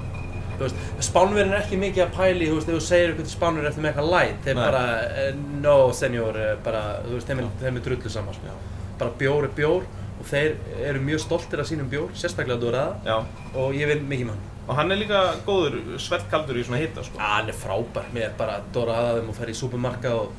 Spánverðin 1.02 1.52
er 1.54 1.60
ekki 1.64 1.78
mikið 1.82 2.04
að 2.04 2.12
pæli, 2.14 2.46
þú 2.50 2.56
veist, 2.58 2.68
ef 2.70 2.76
þú 2.78 2.82
segir 2.88 3.08
eitthvað 3.12 3.26
til 3.28 3.34
Spánverðin 3.34 3.70
eftir 3.70 3.82
með 3.84 3.90
eitthvað 3.92 4.10
light 4.14 4.44
Þeir 4.44 4.54
Nei. 4.58 4.64
bara, 4.64 4.82
eh, 5.02 5.32
no 5.64 5.76
senor, 5.92 6.36
eh, 6.38 6.54
bara, 6.64 6.82
þú 7.06 7.14
veist, 7.16 7.26
þeim 7.30 7.40
er, 7.42 7.48
er 7.70 7.80
drullu 7.88 8.10
saman 8.10 8.34
sko. 8.34 8.46
Já. 8.46 8.54
Bara 8.98 9.10
bjór 9.18 9.44
er 9.48 9.54
bjór 9.58 9.82
og 10.24 10.30
þeir 10.32 10.54
eru 10.88 11.04
mjög 11.04 11.20
stoltir 11.26 11.60
af 11.60 11.68
sínum 11.68 11.88
bjór, 11.92 12.10
sérstaklega 12.16 12.56
Dorada 12.60 12.96
já. 13.04 13.18
Og 13.60 13.76
ég 13.76 13.90
vinn 13.92 14.06
mikið 14.08 14.30
með 14.30 14.36
hann 14.38 14.50
Og 14.64 14.78
hann 14.78 14.92
er 14.94 14.96
líka 14.96 15.18
góður 15.44 15.74
svettkaldur 16.00 16.56
í 16.56 16.62
svona 16.64 16.78
hitta, 16.80 17.02
sko. 17.04 17.18
Ah, 17.20 17.34
Hann 17.36 17.50
er 17.52 17.56
frábær, 17.58 18.06
mér 18.14 18.30
er 18.30 18.38
bara 18.38 18.54
Dorada 18.72 19.10
þegar 19.18 19.26
maður 19.26 19.36
fer 19.42 19.50
í 19.52 19.56
supermarka 19.58 20.12
og 20.16 20.30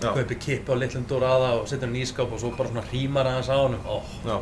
Já. 0.00 0.08
kaupi 0.16 0.38
kippi 0.42 0.74
á 0.74 0.76
litlum 0.80 1.04
Dorada 1.06 1.52
og 1.60 1.68
setur 1.70 1.86
hann 1.86 1.94
í 2.00 2.02
ískáp 2.02 2.32
og 2.34 2.40
svo 2.42 2.50
bara 2.56 2.72
svona 2.72 2.82
hrímar 2.88 3.30
aðeins 3.30 3.52
á 3.52 3.56
honum 3.60 3.86
oh. 3.86 4.10
Já. 4.26 4.40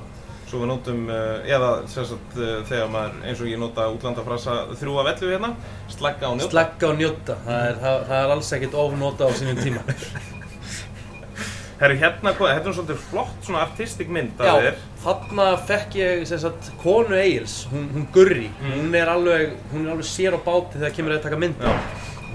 Svo 0.48 0.62
við 0.62 0.70
notum, 0.70 1.02
uh, 1.12 1.44
eða 1.44 1.70
sagt 1.92 2.38
uh, 2.40 2.62
þegar 2.70 2.88
maður, 2.94 3.20
eins 3.28 3.44
og 3.44 3.50
ég 3.52 3.60
nota 3.60 3.90
útlandafrasa 3.92 4.56
þrjú 4.80 4.96
af 5.02 5.10
ellu 5.12 5.34
hérna, 5.34 5.50
slagga 5.92 6.24
á 6.24 6.32
njóta. 6.32 6.48
Slagga 6.54 6.88
og 6.88 6.96
njóta, 7.02 7.36
það 7.44 7.66
er, 7.66 7.78
það, 7.84 8.00
það 8.08 8.22
er 8.24 8.34
alls 8.38 8.52
ekkert 8.56 8.78
ofnota 8.86 9.28
á 9.28 9.30
sínum 9.36 9.60
tíma 9.60 9.84
Herru, 11.78 11.94
hérna, 12.00 12.32
þetta 12.34 12.66
er 12.66 12.74
svolítið 12.74 13.02
flott 13.08 13.34
svona 13.46 13.60
artistik 13.62 14.08
mynd 14.10 14.40
Já, 14.42 14.50
að 14.50 14.64
þér. 14.64 14.78
þarna 15.04 15.44
fekk 15.68 15.92
ég 16.00 16.24
sem 16.26 16.40
sagt 16.42 16.72
konu 16.82 17.14
Egils, 17.14 17.68
hún, 17.70 17.84
hún 17.94 18.06
Gurri, 18.12 18.48
Mm. 18.60 18.72
hún 18.80 18.94
er 18.98 19.06
alveg, 19.12 19.52
hún 19.72 19.86
er 19.86 19.92
alveg 19.94 20.08
sér 20.10 20.34
á 20.34 20.40
báti 20.42 20.74
þegar 20.80 20.96
kemur 20.96 21.14
að 21.14 21.22
taka 21.22 21.36
mynda. 21.38 21.62
Já. 21.64 21.78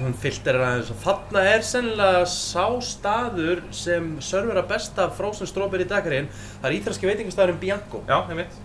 Hún 0.03 0.13
filterar 0.17 0.63
aðeins 0.65 0.89
og 0.91 0.97
þarna 1.03 1.43
er 1.53 1.59
sennilega 1.61 2.23
sá 2.25 2.65
staður 2.81 3.61
sem 3.71 4.07
servera 4.21 4.63
besta 4.67 5.09
frozen 5.11 5.45
strawberry 5.47 5.85
dagariðin, 5.85 6.27
það 6.61 6.69
er 6.71 6.77
íþranski 6.79 7.09
veitingastæðurinn 7.11 7.59
Bianco 7.59 8.01
Já, 8.07 8.23
einmitt. 8.29 8.55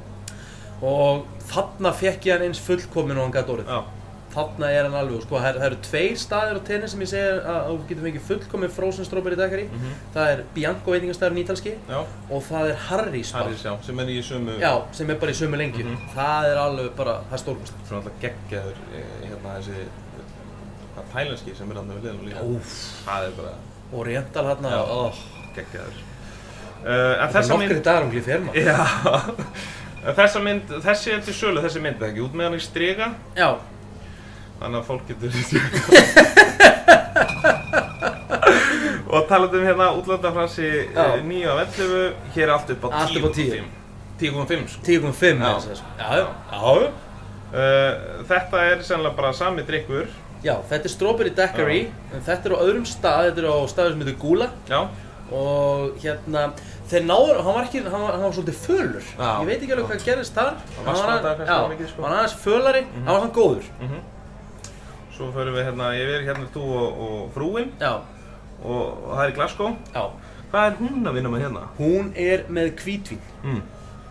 og 0.81 1.27
þarna 1.51 1.93
fekk 1.93 2.25
ég 2.31 2.33
hann 2.39 2.47
eins 2.49 2.61
fullkomin 2.63 3.19
og 3.19 3.25
hann 3.29 3.33
gæti 3.35 3.51
orðið. 3.59 3.67
Já. 3.67 3.83
Þarna 4.29 4.69
er 4.71 4.85
hann 4.85 4.95
alveg, 4.95 5.23
sko, 5.25 5.39
það, 5.41 5.57
það 5.59 5.67
eru 5.69 5.77
tveir 5.87 6.17
staðir 6.21 6.59
á 6.59 6.63
tenni 6.69 6.89
sem 6.93 7.01
ég 7.01 7.09
segi 7.09 7.29
að 7.49 7.69
þú 7.69 7.77
getur 7.89 8.05
fengið 8.05 8.25
fullkomin 8.29 8.71
frozen 8.75 9.05
strawberry 9.09 9.37
dagari. 9.41 9.65
Mhm. 9.73 9.95
Það 10.15 10.33
er 10.35 10.43
Bianco 10.55 10.93
veitingastæðurinn 10.93 11.41
ítalski 11.45 11.73
Já, 11.89 12.01
og 12.31 12.43
það 12.49 12.69
er 12.71 12.77
Harry's 12.89 13.33
bar. 13.33 13.43
Harrys, 13.47 13.63
já, 13.65 13.73
sem 13.87 13.99
er 14.05 14.13
í 14.13 14.19
sömu, 14.23 14.59
Já, 14.61 14.73
sem 14.93 15.11
er 15.11 15.17
bara 15.23 15.33
í 15.33 15.39
sömu 15.41 15.57
lengju. 15.57 15.85
Mhm. 15.85 16.11
Það 16.15 16.51
er 16.53 16.61
alveg 16.67 16.91
bara, 16.97 17.15
það 17.31 17.33
er 17.39 17.43
stórkvæmst. 17.45 17.73
svona 17.89 18.03
alltaf 18.03 18.21
geggjaður, 18.21 18.77
eh, 18.95 19.29
hérna 19.29 19.57
þessi, 19.57 19.89
hvað 20.95 21.09
thailandski 21.15 21.57
sem 21.57 21.71
er 21.71 21.75
hann 21.81 21.89
við 21.97 22.05
liðum 22.05 22.29
líka. 22.29 22.45
Óf. 22.45 22.77
Það 23.07 23.27
er 23.27 23.31
bara 23.41 23.55
Oriental 23.93 24.45
hérna, 24.45 24.71
Já. 24.71 24.85
óh. 24.85 25.15
geggjaður. 25.57 25.97
Uh, 26.79 27.27
Það 27.33 27.37
er 27.37 27.49
nokkri 27.49 27.83
dagar 27.83 28.03
um 28.05 28.11
glifirma. 28.13 28.53
já, 28.55 28.77
En 30.07 30.15
þessa 30.21 30.41
mynd, 30.45 30.69
þessi 30.85 31.13
er 31.17 31.21
til 31.27 31.35
sölu, 31.35 31.61
þessi 31.65 31.81
mynd, 31.83 31.99
ekki, 32.07 32.21
út 32.23 32.33
með 32.39 32.45
hann 32.45 32.55
í 32.55 32.61
striga, 32.63 33.15
Já, 33.35 33.57
þannig 34.59 34.79
að 34.81 34.87
fólk 34.89 35.05
getur 35.09 35.31
Og 39.09 39.25
talandi 39.29 39.57
um 39.57 39.65
hérna 39.65 39.87
útlandafrasi 39.97 40.69
Já. 40.95 41.05
9 41.25 41.45
af 41.49 41.79
11, 41.79 42.15
hér 42.35 42.45
er 42.49 42.53
allt 42.53 42.71
upp 42.75 42.85
á 42.85 42.89
Allt 43.03 43.17
upp 43.17 43.25
á 43.25 43.33
10. 43.35 43.63
10,5 44.21 44.67
sko. 44.69 44.83
10.5 44.85 45.25
Já. 45.25 45.49
eða 45.49 45.61
þess. 45.65 45.83
Já, 45.99 46.09
já, 46.19 46.27
já. 46.53 46.89
Uh, 47.49 48.25
þetta 48.29 48.65
er 48.69 48.83
sennilega 48.85 49.17
bara 49.17 49.31
sami 49.33 49.63
drikkur 49.65 50.11
Já, 50.45 50.59
þetta 50.69 50.85
er 50.85 50.93
Strawberry 50.93 51.31
Daiquiri, 51.35 51.79
en 52.13 52.21
þetta 52.27 52.51
er 52.51 52.53
á 52.55 52.59
öðrum 52.61 52.85
stað, 52.87 53.31
þetta 53.31 53.41
er 53.43 53.49
á 53.49 53.57
staður 53.73 53.95
sem 53.95 54.03
heitir 54.05 54.19
Gula 54.21 54.51
Já, 54.69 54.81
og 55.33 55.97
hérna, 56.03 56.43
þeir 56.91 57.09
náður, 57.09 57.41
hann 57.47 57.57
var 57.57 57.65
ekki, 57.65 57.81
hann 57.89 58.05
var, 58.05 58.13
hann 58.13 58.27
var 58.27 58.37
svolítið 58.37 58.61
fölur, 58.67 59.09
Já. 59.17 59.31
ég 59.41 59.49
veit 59.49 59.57
ekki 59.65 59.75
alveg 59.75 59.89
hvað 59.89 60.05
gerðist 60.11 60.37
þar 60.37 60.53
Hann 60.77 60.87
var 60.87 61.01
sko. 61.01 61.09
hann 61.09 62.05
var 62.05 62.15
aðeins 62.19 62.37
fölari, 62.45 62.85
hann 63.01 63.11
var 63.15 63.25
hann 63.25 63.35
góður 63.41 63.73
mhm 63.81 64.05
Svo 65.19 65.33
förum 65.35 65.57
við 65.59 65.67
hérna 65.67 65.91
yfir, 65.99 66.27
hérna 66.29 66.47
er 66.47 66.53
þú 66.55 66.67
og, 66.79 67.01
og 67.09 67.33
frúin 67.35 67.73
Já, 67.83 67.93
og, 68.63 68.85
og 68.87 69.17
það 69.17 69.25
er 69.27 69.33
í 69.33 69.39
Glasgow 69.41 69.75
já, 69.95 70.05
Hvað 70.53 70.69
er 70.71 70.77
hún 70.81 71.03
að 71.11 71.19
vinna 71.19 71.33
með 71.35 71.43
hérna? 71.45 71.65
hún 71.81 72.15
er 72.17 72.47
með 72.49 72.71
hvítvín 72.85 73.19
Mm. 73.45 73.61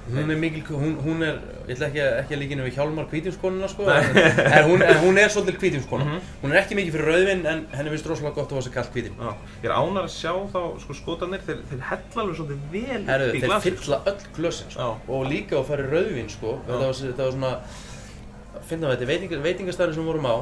Hún 0.08 0.30
er 0.32 0.38
mikil, 0.39 0.62
hún, 0.72 0.93
hún 1.03 1.20
er, 1.26 1.39
ég 1.68 1.74
ætla 1.76 1.88
ekki, 1.89 1.99
að- 1.99 2.14
ekki 2.22 2.36
að 2.36 2.39
líka 2.39 2.53
henni 2.55 2.64
við 2.70 2.76
Hjálmar 2.78 3.08
hvítvínskonuna 3.12 3.68
sko 3.68 3.88
en, 3.91 4.05
en, 4.16 4.64
hún, 4.70 4.84
en 4.86 4.99
hún 5.03 5.18
er 5.20 5.28
svolítið 5.34 5.58
hvítvínsskona 5.60 6.05
Mhm. 6.05 6.22
Hún 6.43 6.53
er 6.53 6.60
ekki 6.62 6.78
mikið 6.80 6.93
fyrir 6.95 7.10
rauðvin 7.12 7.41
en 7.51 7.66
henni 7.76 7.91
finnst 7.91 8.08
rosalega 8.08 8.36
gott 8.38 8.53
að 8.53 8.55
fá 8.55 8.64
sér 8.70 8.74
kallt 8.78 8.93
hvítvín 8.95 9.18
Já, 9.20 9.34
ég 9.64 9.68
er 9.68 9.76
ánar 9.76 10.08
að 10.08 10.14
sjá 10.16 10.32
þá, 10.53 10.62
sko, 10.86 10.95
skotanir, 11.01 11.43
þeir, 11.43 11.60
þeir 11.74 11.82
hella 11.89 12.24
alveg 12.24 12.39
svolítið 12.39 12.72
vel 12.78 13.03
Herru, 13.12 13.28
upp 13.28 13.36
í 13.36 13.41
þeir 13.43 13.51
glasið. 13.51 13.76
fylla 13.84 13.99
öll 14.14 14.24
glösin 14.38 14.72
sko. 14.78 14.88
Og 15.12 15.28
líka 15.28 15.60
að 15.60 15.68
fara 15.74 15.84
í 15.84 15.91
rauðvin 15.91 16.30
sko. 16.38 16.55
Þetta, 16.70 16.86
var, 16.88 17.32
svona 17.36 17.51
finna 18.68 18.88
við 18.88 18.95
þetta, 18.95 19.10
veiting, 19.12 19.43
veitingastæðin 19.43 19.93
sem 19.97 20.03
við 20.03 20.12
vorum 20.14 20.32
á 20.32 20.36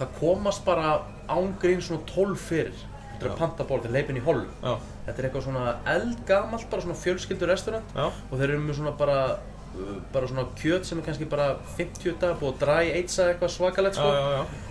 það 0.00 0.18
komast 0.18 0.64
bara 0.66 0.90
ángrín 1.30 1.82
svona 1.84 2.04
12 2.10 2.36
fyrir. 2.48 2.84
Þetta 3.14 3.24
er 3.24 3.30
Já. 3.30 3.34
að 3.34 3.40
panta 3.40 3.66
ból, 3.68 3.78
þetta 3.78 3.90
er 3.92 3.94
leipin 3.94 4.16
í 4.18 4.22
hol 4.24 4.40
Já, 4.42 4.72
þetta 5.06 5.14
er 5.14 5.26
eitthvað 5.28 5.44
svona 5.46 5.64
eldgamalt 5.92 6.64
bara 6.72 6.82
svona 6.82 6.96
fjölskyldur 6.98 7.52
restaurant. 7.52 7.94
Já, 7.94 8.08
og 8.10 8.34
þeir 8.40 8.48
eru 8.48 8.64
með 8.64 8.78
svona 8.80 8.94
bara 8.98 9.18
uh, 9.36 9.94
bara 10.12 10.30
svona 10.32 10.48
kjöt 10.58 10.88
sem 10.88 10.98
er 10.98 11.06
kannski 11.06 11.30
bara 11.30 11.48
50 11.78 12.18
dag 12.24 12.34
búið 12.40 12.56
að 12.56 12.60
dry 12.64 12.92
eitsa 12.98 13.30
eitthvað 13.30 13.54
svakalegt 13.54 14.00
sko. 14.00 14.10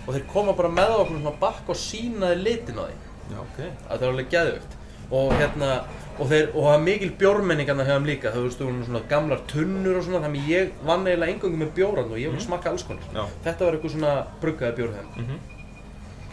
Og 0.04 0.12
þeir 0.12 0.28
koma 0.34 0.56
bara 0.58 0.72
með 0.76 0.96
okkur 1.00 1.18
svona 1.18 1.36
bakk 1.40 1.72
og 1.72 1.80
sínaði 1.80 2.40
litin 2.42 2.80
á 2.80 2.84
því. 2.84 3.02
Já, 3.32 3.38
ok. 3.40 3.60
að 3.64 3.94
það 3.94 4.02
er 4.02 4.10
alveg 4.12 4.34
geðvögt 4.34 4.80
og 5.14 5.32
hérna 5.38 5.70
og 6.14 6.28
þeir 6.30 6.48
og 6.54 6.60
það 6.68 6.74
er 6.76 6.82
mikil 6.84 7.10
bjórmenningarna 7.18 7.84
hjá 7.88 7.94
þeim 7.96 8.06
líka. 8.06 8.30
Þú 8.34 8.42
veist 8.44 8.60
þú 8.60 8.68
erum 8.68 8.84
svona 8.86 9.02
gamlar 9.10 9.40
tunnur 9.50 9.98
og 9.98 10.04
svona 10.06 10.20
þannig 10.26 10.48
ég 10.52 10.72
vann 10.86 11.06
eiginlega 11.08 11.34
engangu 11.34 11.58
með 11.64 11.72
bjóran 11.78 12.12
og 12.14 12.20
ég 12.22 12.30
vil 12.34 12.44
smakka 12.44 12.70
alls 12.70 12.84
konar. 12.86 13.08
Já, 13.14 13.24
þetta 13.48 13.66
var 13.66 13.76
eitthvað 13.78 13.94
svona 13.96 14.12
bruggaði 14.42 14.76
bjór 14.78 14.92
þeim. 14.94 15.08
Mhm, 15.24 15.40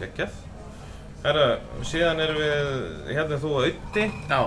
geggjað. 0.01 0.39
Herra, 1.23 1.47
síðan 1.86 2.19
erum 2.23 2.38
við, 2.41 2.69
hérna 3.13 3.38
þú 3.41 3.49
og 3.57 3.65
Ötti, 3.71 4.05
já. 4.29 4.41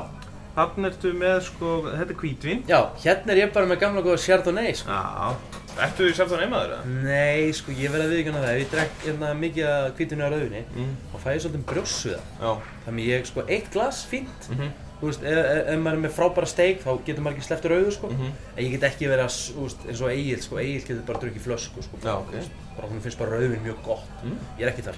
Hann 0.55 0.87
ertu 0.87 1.11
með, 1.19 1.41
sko, 1.49 1.71
þetta 1.91 2.15
er 2.15 2.19
hvítvín. 2.23 2.61
já 2.71 2.81
hérna 3.03 3.33
er 3.35 3.41
ég 3.43 3.53
bara 3.53 3.67
með 3.67 3.81
gamla 3.81 4.03
góða 4.07 4.23
Chardonnay 4.23 4.75
sko. 4.75 4.91
Já, 4.91 5.35
ertu 5.83 6.07
sjálf 6.15 6.31
þannig 6.31 6.45
einmaður, 6.47 6.73
eða? 6.77 7.03
nei 7.05 7.53
sko 7.57 7.73
ég 7.75 7.91
verði 7.93 8.07
að 8.07 8.15
viðkjöna 8.15 8.41
það. 8.45 8.55
Ef 8.55 8.63
ég 8.63 8.71
drekk 8.75 9.03
hérna 9.05 9.31
mikið 9.41 9.69
að 9.73 9.91
hvítinu 9.99 10.25
á 10.25 10.29
rauðinni 10.33 10.63
Mm, 10.75 10.95
og 11.15 11.21
fæ 11.25 11.29
ég 11.35 11.43
svolítið 11.45 11.65
brjóssuða 11.73 12.21
já, 12.41 12.51
þannig 12.87 13.09
ég 13.11 13.27
sko 13.31 13.45
eitt 13.49 13.71
glas 13.75 14.05
fínt. 14.11 14.49
Mhm, 14.51 14.71
þú 15.01 15.09
veist 15.11 15.23
ef, 15.27 15.39
ef, 15.39 15.67
ef 15.75 15.79
maður 15.83 15.99
er 15.99 16.03
með 16.05 16.15
frábæra 16.19 16.47
steik 16.49 16.83
þá 16.85 16.91
getur 17.07 17.23
maður 17.27 17.37
ekki 17.37 17.47
sleppt 17.49 17.69
rauðu 17.73 17.93
sko. 17.97 18.09
Mhm, 18.15 18.33
en 18.57 18.65
ég 18.65 18.71
get 18.77 18.87
ekki 18.91 19.09
verið 19.11 19.25
að 19.27 19.37
þú 19.57 19.67
veist, 19.67 19.87
eins 19.89 20.01
og 20.05 20.11
Egil 20.15 20.41
sko. 20.43 20.59
Egil 20.63 20.81
getur 20.89 21.05
bara 21.11 21.19
drukkið 21.25 21.47
flösku 21.49 21.83
sko. 21.83 21.99
Já, 22.05 22.15
ok. 22.19 22.35
Bara 22.77 22.89
hún 22.89 23.01
finnst 23.05 23.19
bara 23.19 23.31
rauðvin 23.39 23.63
mjög 23.67 23.83
gott. 23.85 24.07
Mm, 24.25 24.39
ég 24.59 24.67
er 24.67 24.73
ekki 24.73 24.83
þar. 24.87 24.97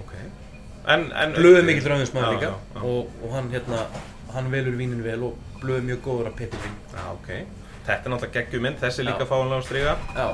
Ok. 0.00 0.12
En, 0.86 1.10
en... 1.12 1.32
Blöð 1.34 1.58
er 1.58 1.64
mikill 1.66 1.88
rauðvinsmaður 1.90 2.26
Já, 2.26 2.38
líka. 2.38 2.82
Og, 2.86 3.08
og 3.24 3.32
hann 3.34 3.50
hérna 3.50 3.86
hann 4.36 4.50
velur 4.52 4.74
vínin 4.78 5.02
vel 5.02 5.22
og 5.26 5.38
blöð 5.62 5.78
er 5.80 5.86
mjög 5.88 6.00
góður 6.04 6.28
að 6.30 6.36
peppi 6.38 6.58
vín 6.62 6.74
Já, 6.92 7.04
ok. 7.10 7.30
Þetta 7.86 8.02
er 8.02 8.12
náttúrulega 8.14 8.36
geggjumynd, 8.40 8.80
þessi 8.82 9.02
er 9.02 9.08
líka 9.12 9.26
fáanlega 9.30 9.62
á 9.62 9.66
striga. 9.66 9.96
já 10.16 10.28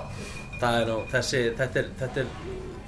það 0.62 0.76
er 0.80 0.86
nú, 0.92 0.98
þessi, 1.10 1.40
þetta 1.58 1.80
er, 1.80 1.88
þetta 1.98 2.22
er, 2.22 2.28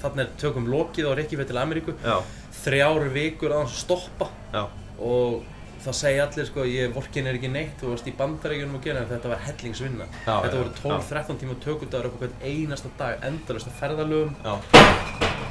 þarna 0.04 0.22
er 0.24 0.28
tökum 0.38 0.68
lokið 0.70 1.08
og 1.10 1.16
Rikki 1.18 1.38
fyrir 1.40 1.48
til 1.50 1.58
Ameríku, 1.58 1.94
Já, 2.04 2.20
þrjár 2.62 3.08
vikur 3.14 3.54
að 3.54 3.64
hans 3.64 3.80
stoppa 3.82 4.28
já, 4.54 4.62
og 5.02 5.42
það 5.84 5.96
segja 5.98 6.26
allir 6.28 6.46
sko, 6.48 6.64
ég 6.70 6.92
vorkin 6.94 7.26
er 7.28 7.38
ekki 7.38 7.50
neitt, 7.52 7.74
þú 7.80 7.90
varst 7.90 8.06
í 8.08 8.14
bandaríkjunum 8.16 8.78
að 8.78 8.86
gera 8.86 9.02
en 9.02 9.10
þetta 9.10 9.32
var 9.32 9.42
hellingsvinna. 9.44 10.06
Já, 10.24 10.36
þetta 10.46 10.60
voru 10.60 10.70
12-13 10.78 11.40
tíma 11.42 11.56
tökudagur 11.64 12.08
upp 12.08 12.14
á 12.14 12.20
hvern 12.22 12.38
einasta 12.46 12.92
dag, 13.00 13.18
endalust 13.28 13.68
að 13.68 13.76
ferðalögum. 13.82 14.38
já, 14.46 14.54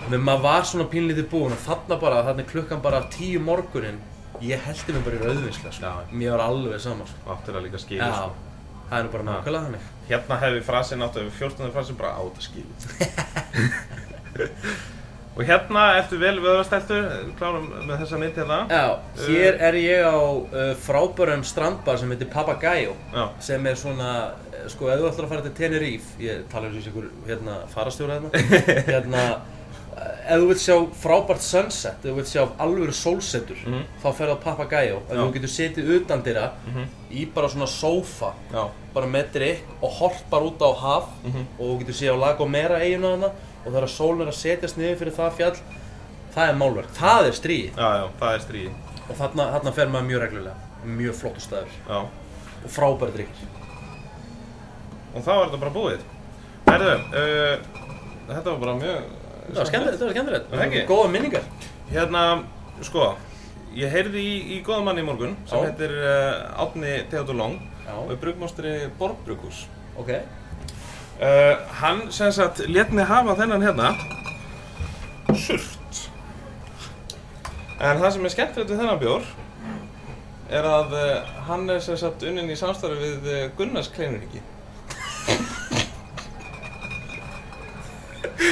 Men 0.10 0.24
maður 0.26 0.42
var 0.48 0.66
svona 0.68 0.88
pínlítið 0.92 1.30
búinn 1.32 1.54
og 1.56 1.62
þarna 1.68 2.00
bara, 2.02 2.24
þarna 2.26 2.48
klukkan 2.50 2.82
bara 2.84 3.04
tíu 3.14 3.40
morgunin, 3.44 4.00
ég 4.42 4.64
heldi 4.66 4.96
mig 4.96 5.06
bara 5.06 5.20
í 5.20 5.22
rauðvinsla 5.22 5.76
sko. 5.76 5.92
Já. 5.92 6.10
Mér 6.12 6.34
var 6.38 6.48
alveg 6.48 6.82
saman 6.82 7.08
sko. 7.08 7.36
áttur 7.36 7.60
að 7.60 7.68
líka 7.68 7.80
skilja 7.84 8.10
sko. 8.16 8.53
Það 8.90 8.98
er 8.98 9.04
nú 9.06 9.14
bara 9.14 9.28
nákvæmlega 9.30 9.66
þannig. 9.68 9.92
Hérna 10.10 10.40
hefði 10.42 10.64
frasin 10.68 11.06
átt 11.06 11.20
að 11.20 11.28
við 11.30 11.38
14. 11.40 11.72
frasin 11.76 12.00
bara 12.00 12.18
átt 12.20 12.42
að 12.42 12.46
skilja 12.50 12.76
Og 15.34 15.42
hérna 15.50 15.84
ertu 15.98 16.20
vel 16.22 16.36
vöðvastæltur, 16.44 17.08
klárum 17.40 17.64
með 17.88 18.04
þessa 18.04 18.18
mynd 18.22 18.36
hérna 18.38 18.58
Já, 18.70 18.84
hér 19.24 19.56
er 19.66 19.78
ég 19.80 20.04
á 20.06 20.14
uh, 20.22 20.76
frábærum 20.84 21.42
strandbar 21.48 21.98
sem 21.98 22.12
heitir 22.14 22.30
Papagayo 22.30 22.94
Já, 23.10 23.24
sem 23.42 23.66
er 23.66 23.80
svona, 23.80 24.12
eh, 24.52 24.68
sko, 24.70 24.92
ef 24.94 25.02
þú 25.02 25.10
ætlar 25.10 25.26
að 25.26 25.34
fara 25.34 25.46
til 25.48 25.56
Tenerife 25.58 26.22
ég 26.22 26.46
tala 26.52 26.70
um 26.70 26.76
þessu 26.78 26.94
ykkur, 26.94 27.10
hérna, 27.32 27.58
farastjóra 27.74 28.20
hérna 28.22 28.30
hérna, 28.92 29.24
eh, 29.32 29.53
ef 29.94 30.40
þú 30.40 30.48
vilt 30.48 30.62
sjá 30.64 30.76
frábært 31.04 31.42
sunset 31.42 31.98
ef 32.06 32.12
þú 32.12 32.16
vilt 32.16 32.28
sjá 32.32 32.44
alvöru 32.60 32.94
sólsetur 32.94 33.58
Mhm. 33.66 33.84
þá 34.04 34.08
ferðu 34.14 34.36
á 34.38 34.44
Papagayo 34.44 34.98
ef 35.10 35.18
þú 35.18 35.34
getur 35.34 35.50
setið 35.50 35.90
utan 36.02 36.24
dyrra 36.24 36.52
Mhm. 36.68 36.86
í 37.12 37.26
bara 37.34 37.48
svona 37.48 37.68
sófa 37.68 38.34
já, 38.54 38.70
bara 38.94 39.06
með 39.08 39.32
drikk 39.34 39.64
og 39.82 39.90
hort 39.92 40.30
bara 40.30 40.46
út 40.46 40.58
á 40.62 40.72
haf 40.76 41.06
Mhm. 41.24 41.46
og 41.60 41.66
þú 41.66 41.80
getur 41.80 41.94
séð 41.94 42.14
á 42.16 42.20
Lago 42.20 42.46
Mera 42.48 42.80
eiginu 42.80 43.12
hana 43.12 43.32
og 43.66 43.72
þegar 43.74 43.88
sólun 43.88 44.22
er 44.22 44.28
að 44.32 44.36
setjast 44.42 44.78
niður 44.78 44.98
fyrir 44.98 45.14
það 45.16 45.32
fjall 45.34 45.56
það 46.36 46.50
er 46.50 46.56
málverk, 46.56 46.90
það 46.94 47.26
er 47.28 47.32
stríð. 47.32 47.72
Já, 47.76 47.90
já, 47.98 48.10
það 48.20 48.34
er 48.36 48.40
stríði 48.40 48.74
og 49.10 49.16
þarna, 49.18 49.52
þarna 49.54 49.74
fer 49.74 49.88
maður 49.88 50.08
mjög 50.08 50.22
reglulega. 50.22 50.56
Mjög 50.86 51.14
flottu 51.16 51.40
staður. 51.42 51.74
Já, 51.88 51.98
og 52.64 52.70
frábæri 52.70 53.12
drikkir 53.14 53.48
og 55.16 55.22
þá 55.24 55.30
er 55.30 55.46
þetta 55.50 55.60
bara 55.60 55.72
búið. 55.72 56.00
Herðu, 56.66 56.94
uh, 57.14 57.58
þetta 58.30 58.44
var 58.46 58.58
bara 58.64 58.74
mjög 58.80 59.04
það 59.50 59.60
var 59.60 59.70
skemmtilegt, 59.70 60.00
það 60.00 60.08
var 60.08 60.16
skemmtilegt. 60.18 60.50
Það 60.52 60.66
ekki? 60.68 60.84
góða 60.90 61.12
minningar. 61.14 61.48
Hérna, 61.92 62.24
sko, 62.86 63.08
ég 63.78 63.92
heyrði 63.94 64.24
í, 64.24 64.34
í 64.56 64.62
góðum 64.66 64.88
manni 64.90 65.04
í 65.04 65.08
morgun 65.08 65.36
sem 65.50 65.66
heitir 65.66 65.94
uh, 66.00 66.64
Átni 66.64 66.96
Theodor 67.12 67.38
Long 67.38 67.60
já, 67.84 67.94
og 67.98 68.14
er 68.14 68.20
brugmástri 68.22 68.74
Borgbrugus 69.00 69.66
ok. 70.00 70.12
Uh, 71.20 71.54
Hann 71.82 72.08
sem 72.14 72.32
sagt 72.34 72.64
let 72.70 72.94
mig 72.94 73.06
hafa 73.10 73.36
þennan 73.40 73.66
hérna. 73.66 73.94
Surt. 75.38 76.02
En 77.84 78.00
það 78.00 78.10
sem 78.16 78.26
er 78.28 78.34
skemmtilegt 78.34 78.72
við 78.72 78.80
þennan 78.84 79.02
bjór 79.02 79.30
er 80.54 80.66
að 80.70 80.98
uh, 80.98 81.36
hann 81.50 81.70
er 81.74 81.82
sem 81.84 81.98
sagt 82.00 82.24
unnin 82.28 82.52
í 82.54 82.58
samstarfi 82.58 83.16
við 83.26 83.46
Gunnars 83.58 83.90
Kleinuríki 83.94 84.42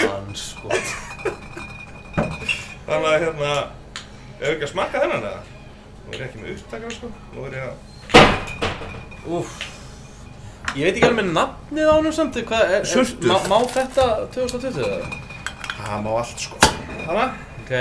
hans 0.05 0.43
sko. 0.51 0.69
Þannig 2.85 3.07
að 3.09 3.17
hérna, 3.25 3.51
ef 4.39 4.47
ekki 4.51 4.67
að 4.67 4.71
smakka 4.73 5.01
þennan 5.03 5.27
eða? 5.29 5.41
Nú 6.01 6.13
er 6.13 6.19
ég 6.19 6.25
ekki 6.27 6.41
með 6.41 6.53
upptakar 6.55 6.95
sko, 6.95 7.11
nú 7.35 7.47
er 7.47 7.57
ég 7.57 7.63
að 7.69 7.75
Úf 9.31 9.57
Ég 10.71 10.85
veit 10.85 10.95
ekki 10.95 11.07
alveg 11.07 11.19
með 11.19 11.33
nafnið 11.35 11.89
á 11.91 11.93
hennum 11.93 12.15
samt 12.15 12.37
hvað, 12.47 12.75
er, 12.77 12.85
er, 12.87 13.11
má, 13.27 13.35
má 13.51 13.57
þetta 13.73 14.05
2020 14.35 14.85
eða? 14.87 15.09
Það 15.81 16.05
má 16.05 16.11
allt 16.21 16.45
sko. 16.45 16.61
Þannig 17.07 17.49
Ok, 17.61 17.73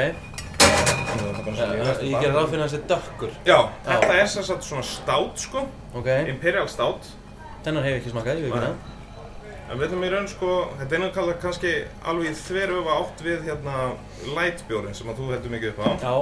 það 1.11 2.03
ég, 2.05 2.13
gerir 2.15 2.35
ráð 2.37 2.51
fyrir 2.53 2.63
að 2.63 2.67
þessi 2.67 2.81
dökkur. 2.91 3.33
Já, 3.49 3.57
þetta 3.87 4.11
er 4.17 4.29
sem 4.31 4.45
sagt 4.47 4.67
svona 4.67 4.85
stát 4.87 5.43
sko. 5.43 5.65
Ok, 5.99 6.11
Imperial 6.31 6.69
stát 6.71 7.09
þennan 7.65 7.85
hef 7.85 7.95
ég 7.95 8.01
ekki 8.01 8.13
smakað, 8.15 8.41
ég 8.41 8.47
veit 8.47 8.55
ekki 8.55 8.67
það 8.67 9.00
En 9.71 9.79
við 9.79 9.87
ætlum 9.87 10.03
í 10.03 10.11
raun 10.11 10.27
sko, 10.31 10.53
þetta 10.81 10.97
er 10.97 11.03
náttúrulega 11.05 11.41
kannski 11.45 11.73
alveg 12.11 12.33
í 12.33 12.39
þveröfa 12.41 12.95
átt 13.05 13.21
við 13.23 13.45
hérna 13.47 13.75
lightbjórin 14.35 14.97
sem 14.99 15.11
að 15.13 15.21
þú 15.21 15.29
heldur 15.31 15.53
mikið 15.55 15.73
upp 15.75 15.83
á. 15.87 15.89
Já, 16.03 16.15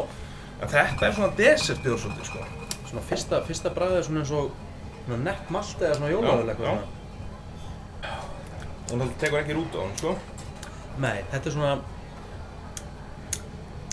En 0.59 0.68
þetta 0.72 1.07
er 1.07 1.12
svona 1.14 1.36
desertbjór 1.38 2.01
svolítið 2.03 2.26
sko. 2.28 2.44
Svona 2.88 3.03
fyrsta, 3.09 3.38
fyrsta 3.46 3.70
bræðið 3.76 3.99
er 4.01 4.07
svona 4.09 4.22
eins 4.24 4.32
og 4.34 4.49
svona 5.05 5.18
nett 5.22 5.53
malt 5.55 5.84
eða 5.86 5.94
svona 6.01 6.11
Já, 6.11 6.16
eitthvað 6.18 6.49
já. 6.51 6.57
svona. 6.59 6.82
Og 8.88 8.94
það 9.03 9.12
tekur 9.22 9.38
ekki 9.42 9.57
rút 9.59 9.76
á 9.76 9.80
hann 9.84 9.96
sko. 10.03 10.14
Nei, 10.99 11.16
þetta 11.30 11.46
er 11.51 11.55
svona 11.57 11.72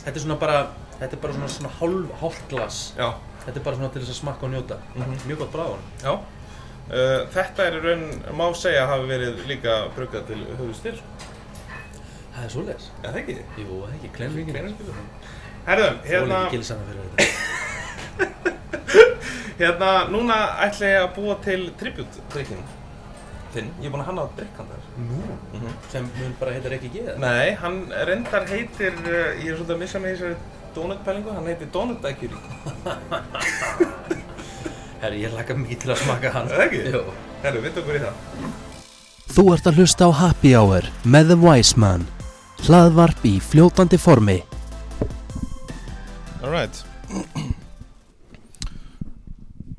Þetta 0.06 0.16
er 0.16 0.24
svona 0.26 0.40
bara 0.42 0.58
Þetta 0.96 1.12
er 1.18 1.22
bara 1.22 1.34
svona, 1.36 1.50
svona 1.52 1.72
hálf, 1.80 2.12
hálf 2.22 2.42
glas. 2.50 2.78
Já, 2.98 3.10
Þetta 3.46 3.60
er 3.60 3.66
bara 3.70 3.76
svona 3.80 3.92
til 3.94 4.02
þess 4.02 4.14
að 4.16 4.20
smakka 4.24 4.46
og 4.48 4.52
njóta. 4.56 4.78
Mhm. 4.96 5.16
Mjög 5.30 5.38
gott 5.44 5.52
bræð 5.54 5.70
á 5.70 5.74
hann 5.76 5.86
já 6.02 6.14
uh, 6.90 7.22
Þetta 7.36 7.66
er 7.70 7.74
í 7.80 7.82
raun, 7.86 8.06
má 8.38 8.46
segja 8.58 8.86
hafi 8.92 9.06
verið 9.10 9.42
líka 9.50 9.78
bruggað 9.96 10.28
til 10.32 10.42
höfustil 10.60 10.98
Það 12.36 12.44
er 12.44 12.52
svoleiðis 12.54 12.88
Já, 13.04 13.08
það 13.10 13.20
ekki 13.24 13.36
Jú, 13.64 13.82
það 13.82 13.94
ekki, 13.98 14.10
kleinringin 14.20 14.56
Kleinringin. 14.58 15.10
Herðum, 15.66 15.96
Hérna 16.06 16.22
hérna, 16.26 16.40
ekki 16.46 16.58
gilsana 16.60 16.84
fyrir 16.90 17.02
þetta 17.16 17.24
hérna, 19.60 19.92
núna 20.12 20.36
ætla 20.66 20.90
ég 20.92 21.00
að 21.06 21.14
búa 21.16 21.36
til 21.46 21.62
tribute-drykkin 21.80 22.60
þinn. 23.56 23.70
Ég 23.80 23.88
er 23.88 23.92
búinn 23.94 24.04
að 24.04 24.10
hanna 24.10 24.26
á 24.28 24.30
drykkan 24.36 24.68
þar. 24.68 24.82
Nú 25.00 25.20
Mhm. 25.56 25.70
Sem 25.90 26.10
mun 26.20 26.34
bara 26.40 26.52
heitir 26.52 26.74
ekki 26.76 26.90
geða 26.92 27.14
Nei, 27.24 27.54
hann 27.62 27.78
reyndar 28.10 28.44
heitir, 28.52 28.92
uh, 29.08 29.32
ég 29.40 29.48
er 29.54 29.56
svolítið 29.56 29.76
að 29.78 29.80
missa 29.86 30.00
mig 30.04 30.12
í 30.12 30.18
þessari 30.20 30.36
donut-pælingu, 30.76 31.32
hann 31.38 31.48
heitir 31.48 31.72
Donut 31.72 32.02
Daiquiri. 32.04 32.36
Herri, 35.06 35.20
ég 35.22 35.34
laka 35.38 35.54
mikið 35.54 35.84
til 35.84 35.92
að 35.94 36.00
smakka 36.02 36.30
hann 36.34 36.48
Er 36.50 36.58
það 36.58 36.64
ekki? 36.66 36.80
Jú 36.96 37.02
Herru, 37.44 37.60
við 37.62 37.76
okkur 37.78 37.98
í 37.98 38.00
það. 38.02 38.22
Þú 39.36 39.44
ert 39.54 39.68
að 39.70 39.78
hlusta 39.78 40.08
á 40.10 40.12
Happy 40.18 40.54
Hour 40.58 40.88
með 41.06 41.30
The 41.30 41.38
Wise 41.44 41.78
Man. 41.78 42.08
Hlaðvarp 42.66 43.28
í 43.30 43.36
fljótandi 43.44 44.00
formi. 44.02 44.40
Alright. 46.42 46.82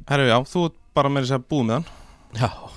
Herru, 0.07 0.31
já, 0.31 0.39
þú 0.47 0.69
ert 0.69 0.79
bara 0.95 1.11
með 1.11 1.27
þess 1.27 1.39
að 1.41 1.51
búið 1.51 1.69
með 1.73 1.79
hann. 1.81 1.91
Já 2.39 2.76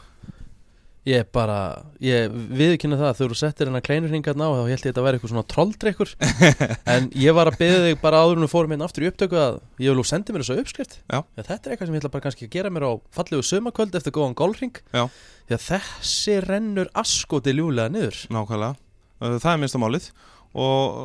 Ég 1.09 1.25
bara, 1.33 1.57
ég 2.03 2.33
viðkynna 2.59 2.97
það 2.99 3.09
að 3.09 3.19
þú 3.19 3.37
settir 3.39 3.69
hennar 3.69 3.83
kleinurringarna 3.85 4.45
á 4.45 4.51
þá 4.53 4.61
held 4.67 4.73
ég 4.75 4.83
þetta 4.83 5.01
að 5.01 5.07
vera 5.07 5.17
eitthvað 5.17 5.31
svona 5.33 5.45
trolldrykkur 5.53 6.11
en 6.93 7.07
ég 7.17 7.37
var 7.37 7.49
að 7.49 7.59
beða 7.61 7.79
þig 7.87 8.01
bara 8.03 8.19
áður 8.21 8.37
en 8.37 8.45
við 8.45 8.51
fórum 8.53 8.73
hérna 8.75 8.89
aftur 8.89 9.05
í 9.05 9.09
upptöku 9.09 9.39
að 9.39 9.59
ég 9.81 9.89
vil 9.93 10.03
þú 10.03 10.05
sendi 10.11 10.35
mér 10.35 10.45
þessu 10.45 10.59
uppskrift 10.63 10.97
Já. 10.99 11.19
Þetta 11.39 11.57
er 11.57 11.73
eitthvað 11.73 11.89
sem 11.89 11.97
ég 11.97 12.03
ætla 12.03 12.13
bara 12.13 12.25
kannski 12.27 12.49
að 12.49 12.53
gera 12.59 12.73
mér 12.75 12.85
á 12.85 12.91
fallegu 13.15 13.47
sömakvöld 13.49 13.97
eftir 13.99 14.15
góðan 14.19 14.37
gólring 14.37 14.81
Já. 14.93 15.05
Því 15.49 15.57
að 15.57 15.65
þessi 15.69 16.37
rennur 16.45 16.91
askoti 17.01 17.55
ljúlega 17.57 17.89
niður 17.95 18.19
Nákvæmlega. 18.35 18.75
Það 19.19 19.49
er 19.55 19.63
minnsta 19.63 19.81
málið 19.81 20.11
og, 20.53 21.01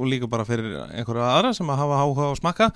og 0.00 0.04
líka 0.10 0.28
bara 0.30 0.46
fyrir 0.46 0.74
einhverja 0.90 1.30
aðra 1.36 1.54
sem 1.56 1.70
að 1.70 1.80
hafa 1.82 2.02
áhuga 2.02 2.26
á 2.26 2.30
að 2.32 2.38
smakka 2.40 2.68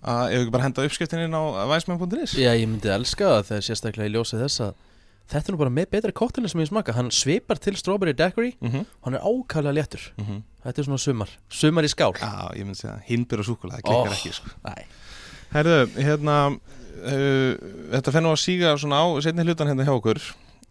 að 0.00 0.34
ef 0.34 0.42
ekki 0.44 0.52
bara 0.54 0.66
henda 0.66 0.84
uppskriftin 0.86 1.24
inn 1.26 1.34
á 1.36 1.42
væsmenn.is 1.70 2.36
Já, 2.38 2.52
ég 2.54 2.68
myndi 2.70 2.92
elska 2.92 3.34
það 3.34 3.48
þegar 3.50 3.66
sérstaklega 3.66 4.08
ég 4.08 4.14
ljósi 4.14 4.38
þess 4.40 4.62
að 4.68 4.78
þetta 5.30 5.48
er 5.48 5.54
nú 5.54 5.60
bara 5.60 5.70
með 5.74 5.90
betri 5.94 6.12
kóttelin 6.12 6.50
sem 6.50 6.60
ég 6.60 6.68
smaka 6.70 6.92
Hann 6.96 7.10
svipar 7.14 7.58
til 7.62 7.76
strawberry 7.78 8.12
daiquiri 8.12 8.56
mm 8.60 8.68
-hmm. 8.70 8.84
Hann 9.04 9.14
er 9.14 9.20
ákæðlega 9.20 9.72
léttur 9.78 10.12
Mm 10.18 10.24
-hmm. 10.26 10.42
Þetta 10.64 10.78
er 10.78 10.84
svona 10.84 10.98
sumar, 10.98 11.28
sumar 11.48 11.84
í 11.84 11.88
skál 11.88 12.12
Já, 12.18 12.50
ég 12.56 12.64
myndi 12.64 12.74
segja 12.80 13.00
hindbyr 13.06 13.38
og 13.38 13.44
súkulega, 13.46 13.76
það 13.76 13.82
klikkar 13.82 14.10
Oh. 14.10 14.12
ekki 14.12 14.32
sko. 14.32 14.48
Herðu, 15.52 15.86
hérna 15.96 16.46
uh, 16.50 17.54
þetta 17.94 18.12
fennu 18.12 18.32
að 18.32 18.40
síga 18.44 18.76
svona 18.78 19.00
á 19.02 19.06
setni 19.22 19.42
hlutan 19.46 19.68
hérna 19.68 19.84
hjá 19.84 19.94
okkur 19.96 20.20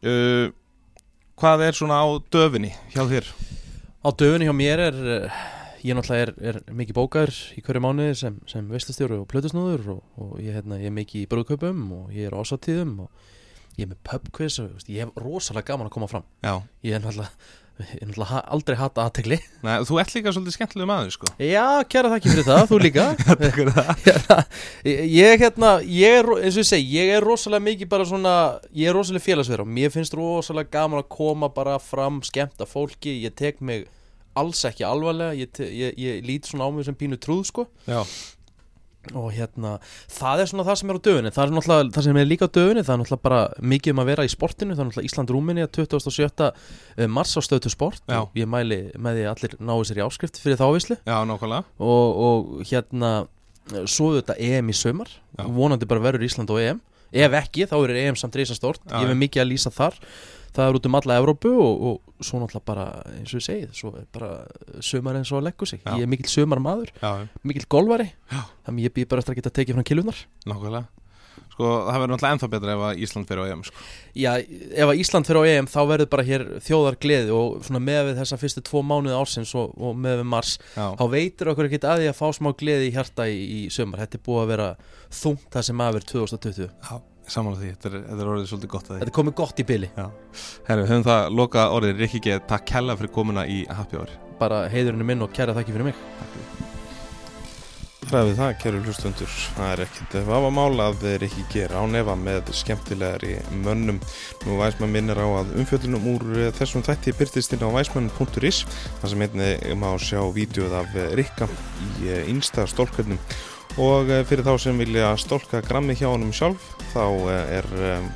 uh, 0.03 0.51
hvað 1.39 1.63
er 1.67 1.73
svona 1.73 1.99
á 2.03 2.07
döfinni 2.31 2.73
hjá 2.93 3.03
þér? 3.09 3.25
Á 4.05 4.09
döfunni 4.15 4.45
hjá 4.47 4.53
mér 4.55 4.79
er 4.79 4.93
eh, 4.93 5.31
ég 5.83 5.95
náttúrulega 5.95 6.21
er, 6.21 6.33
er 6.41 6.61
mikið 6.75 6.95
bókaður 6.95 7.35
í 7.57 7.61
hverju 7.63 7.81
mánuði 7.83 8.15
sem, 8.15 8.39
sem 8.47 8.67
veistastjóru 8.69 9.21
og 9.21 9.27
plötusnúður 9.31 9.87
og, 9.95 10.03
og 10.17 10.39
ég, 10.39 10.53
hérna, 10.53 10.79
ég 10.79 10.85
er 10.91 10.95
mikið 10.95 11.21
í 11.23 11.27
brúðkaupum 11.31 11.91
og 11.91 12.11
ég 12.15 12.27
er 12.27 12.35
á 12.35 12.39
ásatíðum 12.43 12.99
og 13.05 13.09
ég 13.79 13.87
er 13.87 13.93
með 13.93 14.03
pubquiz 14.07 14.59
og 14.61 14.85
ég 14.91 15.05
hef 15.05 15.17
rosalega 15.23 15.71
gaman 15.71 15.89
að 15.89 15.95
koma 15.95 16.11
fram. 16.11 16.25
Já, 16.43 16.53
ég 16.85 16.95
er 16.97 17.03
náttúrulega, 17.03 17.51
ég 17.95 18.09
er 18.11 18.31
aldrei 18.51 18.75
hata 18.75 19.05
aðtegli 19.07 19.37
Nei, 19.63 19.75
þú 19.87 19.99
ert 20.01 20.11
líka 20.11 20.33
svolítið 20.35 20.55
skemmtilega 20.57 20.89
maður 20.89 21.13
sko. 21.15 21.29
Já, 21.39 21.63
kæra 21.87 22.11
þakki 22.11 22.33
fyrir 22.33 22.47
það, 22.49 22.63
þú 22.71 22.79
líka. 22.83 23.05
Takk 23.29 23.59
það. 23.77 23.91
Hérna, 24.07 24.39
ég 24.83 25.45
hérna, 25.45 25.69
ég 25.87 26.17
er, 26.19 26.31
eins 26.41 26.57
og 26.57 26.63
ég 26.65 26.69
segi, 26.73 26.89
ég 26.97 27.13
er 27.15 27.23
rosalega 27.23 27.65
mikið 27.69 27.91
bara 27.93 28.07
svona, 28.09 28.33
ég 28.75 28.91
er 28.91 28.99
rosalega 28.99 29.27
félagsverð 29.29 29.63
og 29.63 29.71
mér 29.79 29.93
finnst 29.95 30.17
rosalega 30.19 30.73
gaman 30.75 31.05
að 31.05 31.07
koma 31.15 31.51
bara 31.55 31.77
fram, 31.83 32.19
skemmta 32.27 32.67
fólki, 32.67 33.15
ég 33.23 33.37
tek 33.39 33.63
mig 33.63 33.87
alls 34.39 34.61
ekki 34.67 34.85
alvarlega, 34.87 35.35
ég, 35.39 35.63
ég, 35.71 35.95
ég 35.99 36.27
lít 36.27 36.51
svona 36.51 36.67
á 36.67 36.69
mig 36.75 36.87
sem 36.87 36.95
pínu 36.99 37.19
trúð, 37.21 37.47
sko. 37.49 37.65
Já, 37.87 38.03
og 39.15 39.29
hérna, 39.33 39.77
það 40.11 40.43
er 40.43 40.49
svona 40.51 40.65
það 40.67 40.77
sem 40.81 40.91
er 40.91 40.97
á 40.99 41.05
döfunni 41.07 41.31
það 41.33 41.43
er 41.45 41.53
náttúrulega, 41.55 41.91
það 41.95 42.05
sem 42.05 42.19
er 42.19 42.27
líka 42.27 42.49
á 42.49 42.55
döfunni 42.57 42.83
það 42.83 42.93
er 42.93 43.01
náttúrulega 43.01 43.25
bara 43.25 43.39
mikið 43.73 43.93
um 43.95 44.01
að 44.03 44.09
vera 44.11 44.25
í 44.27 44.31
sportinu. 44.33 44.75
Það 44.75 44.83
er 44.83 44.89
náttúrulega 44.89 45.09
Ísland-Rúminni 45.09 45.67
27. 45.79 46.49
mars 47.15 47.33
á 47.35 47.41
stöðtu 47.45 47.71
sport. 47.73 48.03
Já. 48.09 48.21
ég 48.35 48.49
mæli 48.51 48.79
með 48.99 49.19
því 49.19 49.25
að 49.25 49.31
allir 49.33 49.55
náu 49.71 49.79
sér 49.87 50.01
í 50.01 50.05
áskrift 50.05 50.41
fyrir 50.43 50.59
þávislu 50.59 50.99
Já, 50.99 51.17
nákvæmlega. 51.29 51.63
Og, 51.79 52.19
og 52.27 52.67
hérna 52.69 53.13
svo 53.89 54.11
þetta 54.17 54.37
EM 54.37 54.69
í 54.69 54.75
sömar 54.77 55.09
Já. 55.09 55.45
vonandi 55.47 55.87
bara 55.89 56.03
verður 56.03 56.27
Ísland 56.27 56.51
og 56.53 56.61
EM. 56.61 56.83
Ef 57.09 57.33
ekki 57.39 57.65
þá 57.69 57.77
er 57.79 57.95
EM 58.03 58.19
samt 58.19 58.35
reysa 58.37 58.57
stort 58.57 58.83
Já, 58.85 58.99
ég 59.01 59.09
hef 59.09 59.17
mikið 59.17 59.41
að 59.41 59.49
lýsa 59.49 59.71
þar 59.73 59.95
það 60.55 60.67
er 60.67 60.79
út 60.79 60.89
um 60.89 60.99
alla 60.99 61.17
Evrópu 61.21 61.51
og, 61.63 61.83
og 61.89 62.23
svo 62.25 62.41
náttúrulega 62.41 62.67
bara 62.67 62.85
eins 63.15 63.33
og 63.33 63.41
ég 63.41 63.47
segið, 63.47 63.73
svo 63.77 63.93
er 63.99 64.05
bara 64.15 64.31
sömar 64.85 65.19
eins 65.19 65.31
og 65.33 65.41
að 65.41 65.49
leggur 65.49 65.69
sig, 65.69 65.81
Já. 65.85 65.95
ég 65.95 66.05
er 66.05 66.11
mikill 66.11 66.31
sömar 66.31 66.61
maður 66.63 66.93
Já, 66.99 67.11
mikill 67.47 67.67
golvari 67.69 68.11
þannig 68.65 68.87
ég 68.89 68.95
býð 68.95 69.11
bara 69.11 69.23
eftir 69.23 69.35
að 69.37 69.43
geta 69.43 69.57
tekið 69.59 69.79
frá 69.79 69.87
kilunar 69.91 70.23
nákvæmlega. 70.49 70.87
Sko, 71.59 71.69
það 71.89 71.97
verður 71.99 72.11
náttúrulega 72.13 72.35
ennþá 72.35 72.47
betra 72.53 72.73
ef 72.75 72.81
að 72.87 72.99
Ísland 73.03 73.27
fyrir 73.27 73.41
á 73.43 73.51
EM 73.51 73.63
sko. 73.67 73.81
Já, 74.15 74.29
ef 74.39 74.91
að 74.93 75.01
Ísland 75.01 75.27
fyrir 75.27 75.39
á 75.43 75.49
EM 75.49 75.67
þá 75.67 75.79
verður 75.89 76.09
bara 76.13 76.25
hér 76.29 76.45
þjóðar 76.63 76.97
gleði 77.03 77.33
og 77.35 77.57
svona 77.67 77.81
með 77.83 77.99
við 78.09 78.21
þessa 78.21 78.39
fyrstu 78.39 78.63
tvo 78.69 78.83
mánuði 78.87 79.17
ársins 79.17 79.51
og, 79.59 79.73
og 79.75 79.99
með 79.99 80.21
við 80.21 80.29
mars 80.31 80.53
Já, 80.77 80.85
þá 80.95 81.03
veitir 81.11 81.51
okkur 81.51 81.67
ekkert 81.67 81.89
að 81.91 82.03
því 82.03 82.09
að 82.13 82.17
fá 82.21 82.25
smá 82.39 82.51
gleði 82.63 82.87
í 82.87 82.95
hjarta 82.95 83.27
í, 83.27 83.39
í 83.57 83.59
sömar, 83.75 84.05
þetta 84.05 84.19
er 84.21 84.25
búið 84.29 84.43
að 84.45 84.51
vera 84.53 84.69
þungt 85.19 85.47
það 85.51 85.67
sem 85.67 85.83
aðver 85.89 86.07
2020 86.13 86.69
já 86.69 86.95
samanlega 87.33 87.61
því, 87.61 87.73
þetta 87.75 87.89
er, 87.89 87.99
þetta 88.07 88.23
er 88.23 88.31
orðið 88.33 88.49
svolítið 88.51 88.73
gott 88.73 88.87
að 88.87 88.93
því. 88.93 88.99
Þetta 89.01 89.13
er 89.13 89.17
komið 89.19 89.37
gott 89.41 89.61
í 89.61 89.67
byli, 89.69 89.91
Herru, 90.69 90.87
höfum 90.89 91.05
það 91.09 91.37
loka 91.41 91.67
orðið 91.75 92.03
Rikki 92.03 92.23
G, 92.25 92.39
takk 92.49 92.67
kella 92.73 92.97
fyrir 92.99 93.13
komuna 93.19 93.45
í 93.49 93.61
Happy 93.69 93.99
Hour. 93.99 94.17
Bara 94.39 94.65
heiðurinn 94.71 95.03
er 95.03 95.09
minn 95.13 95.25
og 95.25 95.31
kæra 95.35 95.55
þakki 95.57 95.75
fyrir 95.75 95.89
mig. 95.91 96.03
Fræðið 98.09 98.39
það, 98.39 98.51
kæru 98.57 98.79
hlustundur, 98.81 99.33
það 99.53 99.71
er 99.71 99.81
ekkit 99.83 100.13
vafamál 100.25 100.81
að 100.81 101.03
Rikki 101.21 101.43
G 101.51 101.59
er 101.67 101.75
ánefa 101.77 102.15
með 102.17 102.47
skemmtilegari 102.57 103.35
mönnum. 103.61 103.99
Nú 104.47 104.55
Væsmann 104.57 104.95
minnir 104.95 105.19
á 105.21 105.27
að 105.27 105.51
umfjöldunum 105.61 106.07
úr 106.15 106.25
þessum 106.57 106.81
þætti 106.87 107.13
byrtist 107.19 107.53
inn 107.53 107.61
á 107.61 107.69
væsmann.is 107.75 108.63
þar 109.03 109.13
sem 109.13 109.25
einni 109.27 109.51
má 109.77 109.91
sjá 110.01 110.23
vídjóð 110.33 110.73
af 110.79 110.97
Rikka 111.19 111.51
í 112.01 112.15
innsta 112.31 112.65
stólkvöldnum 112.71 113.21
og 113.79 114.11
eh, 114.11 114.25
fyrir 114.27 114.43
þá 114.43 114.55
sem 114.59 114.81
vilja 114.81 115.13
stólka 115.19 115.61
grammi 115.63 115.95
hjá 115.95 116.09
honum 116.09 116.33
sjálf 116.35 116.73
þá 116.91 117.05
eh, 117.31 117.53
er 117.59 117.69
um, 117.93 118.09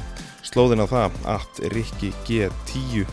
slóðin 0.44 0.84
á 0.84 0.88
það 0.92 1.22
að 1.36 1.64
Rikki 1.74 2.12
G10 2.28 3.08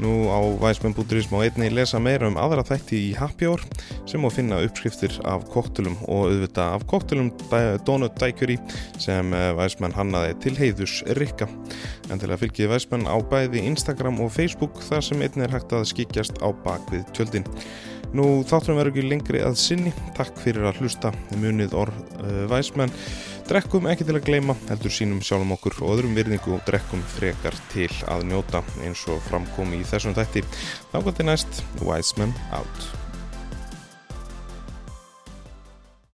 Nú 0.00 0.32
á 0.32 0.40
væsmenn.is 0.56 1.28
má 1.28 1.42
einni 1.44 1.68
lesa 1.68 1.98
meira 2.00 2.24
um 2.30 2.38
aðra 2.40 2.62
þætti 2.64 2.96
í 2.96 3.08
Happy 3.18 3.44
Hour 3.44 3.60
sem 4.08 4.22
má 4.24 4.30
finna 4.32 4.62
uppskriftir 4.64 5.12
af 5.28 5.44
koktelum 5.52 5.98
og 6.06 6.30
auðvitað 6.30 6.76
af 6.78 6.86
koktelum 6.88 7.28
Donut 7.84 8.16
Daiquiri 8.16 8.56
sem 8.96 9.34
væsmenn 9.58 9.92
hannaði 9.92 10.38
til 10.40 10.54
heiðus 10.56 11.02
Rikka. 11.20 11.50
En 12.08 12.22
til 12.22 12.30
að 12.32 12.46
fylgjið 12.46 12.72
væsmenn 12.72 13.04
á 13.12 13.16
bæði 13.20 13.66
Instagram 13.68 14.22
og 14.24 14.32
Facebook 14.32 14.80
þar 14.88 15.04
sem 15.04 15.20
einni 15.20 15.44
er 15.44 15.52
hægt 15.52 15.76
að 15.76 15.90
skikjast 15.92 16.40
á 16.40 16.48
bakvið 16.64 17.04
tjöldin. 17.12 17.48
Nú 18.16 18.42
þátturum 18.42 18.80
verður 18.80 18.96
ekki 18.96 19.06
lengri 19.06 19.42
að 19.46 19.58
sinni. 19.62 19.92
Takk 20.16 20.38
fyrir 20.42 20.66
að 20.66 20.80
hlusta 20.82 21.12
munið 21.38 21.76
orð 21.78 22.00
uh, 22.18 22.46
væsmenn. 22.50 22.94
Drekkum 23.50 23.88
ekki 23.90 24.06
til 24.06 24.14
að 24.14 24.26
gleyma, 24.28 24.54
heldur 24.68 24.94
sínum 24.94 25.22
sjálfum 25.26 25.56
okkur 25.56 25.80
og 25.82 25.96
öðrum 25.96 26.14
virðingu 26.18 26.54
og 26.54 26.62
drekkum 26.68 27.02
frekar 27.16 27.56
til 27.72 27.90
að 28.10 28.28
njóta 28.30 28.62
eins 28.86 29.02
og 29.10 29.18
framkomi 29.26 29.82
í 29.82 29.86
þessum 29.90 30.14
gott 31.06 31.22
er 31.22 31.30
næst, 31.32 31.62
Wiseman 31.82 32.34
out. 32.54 32.99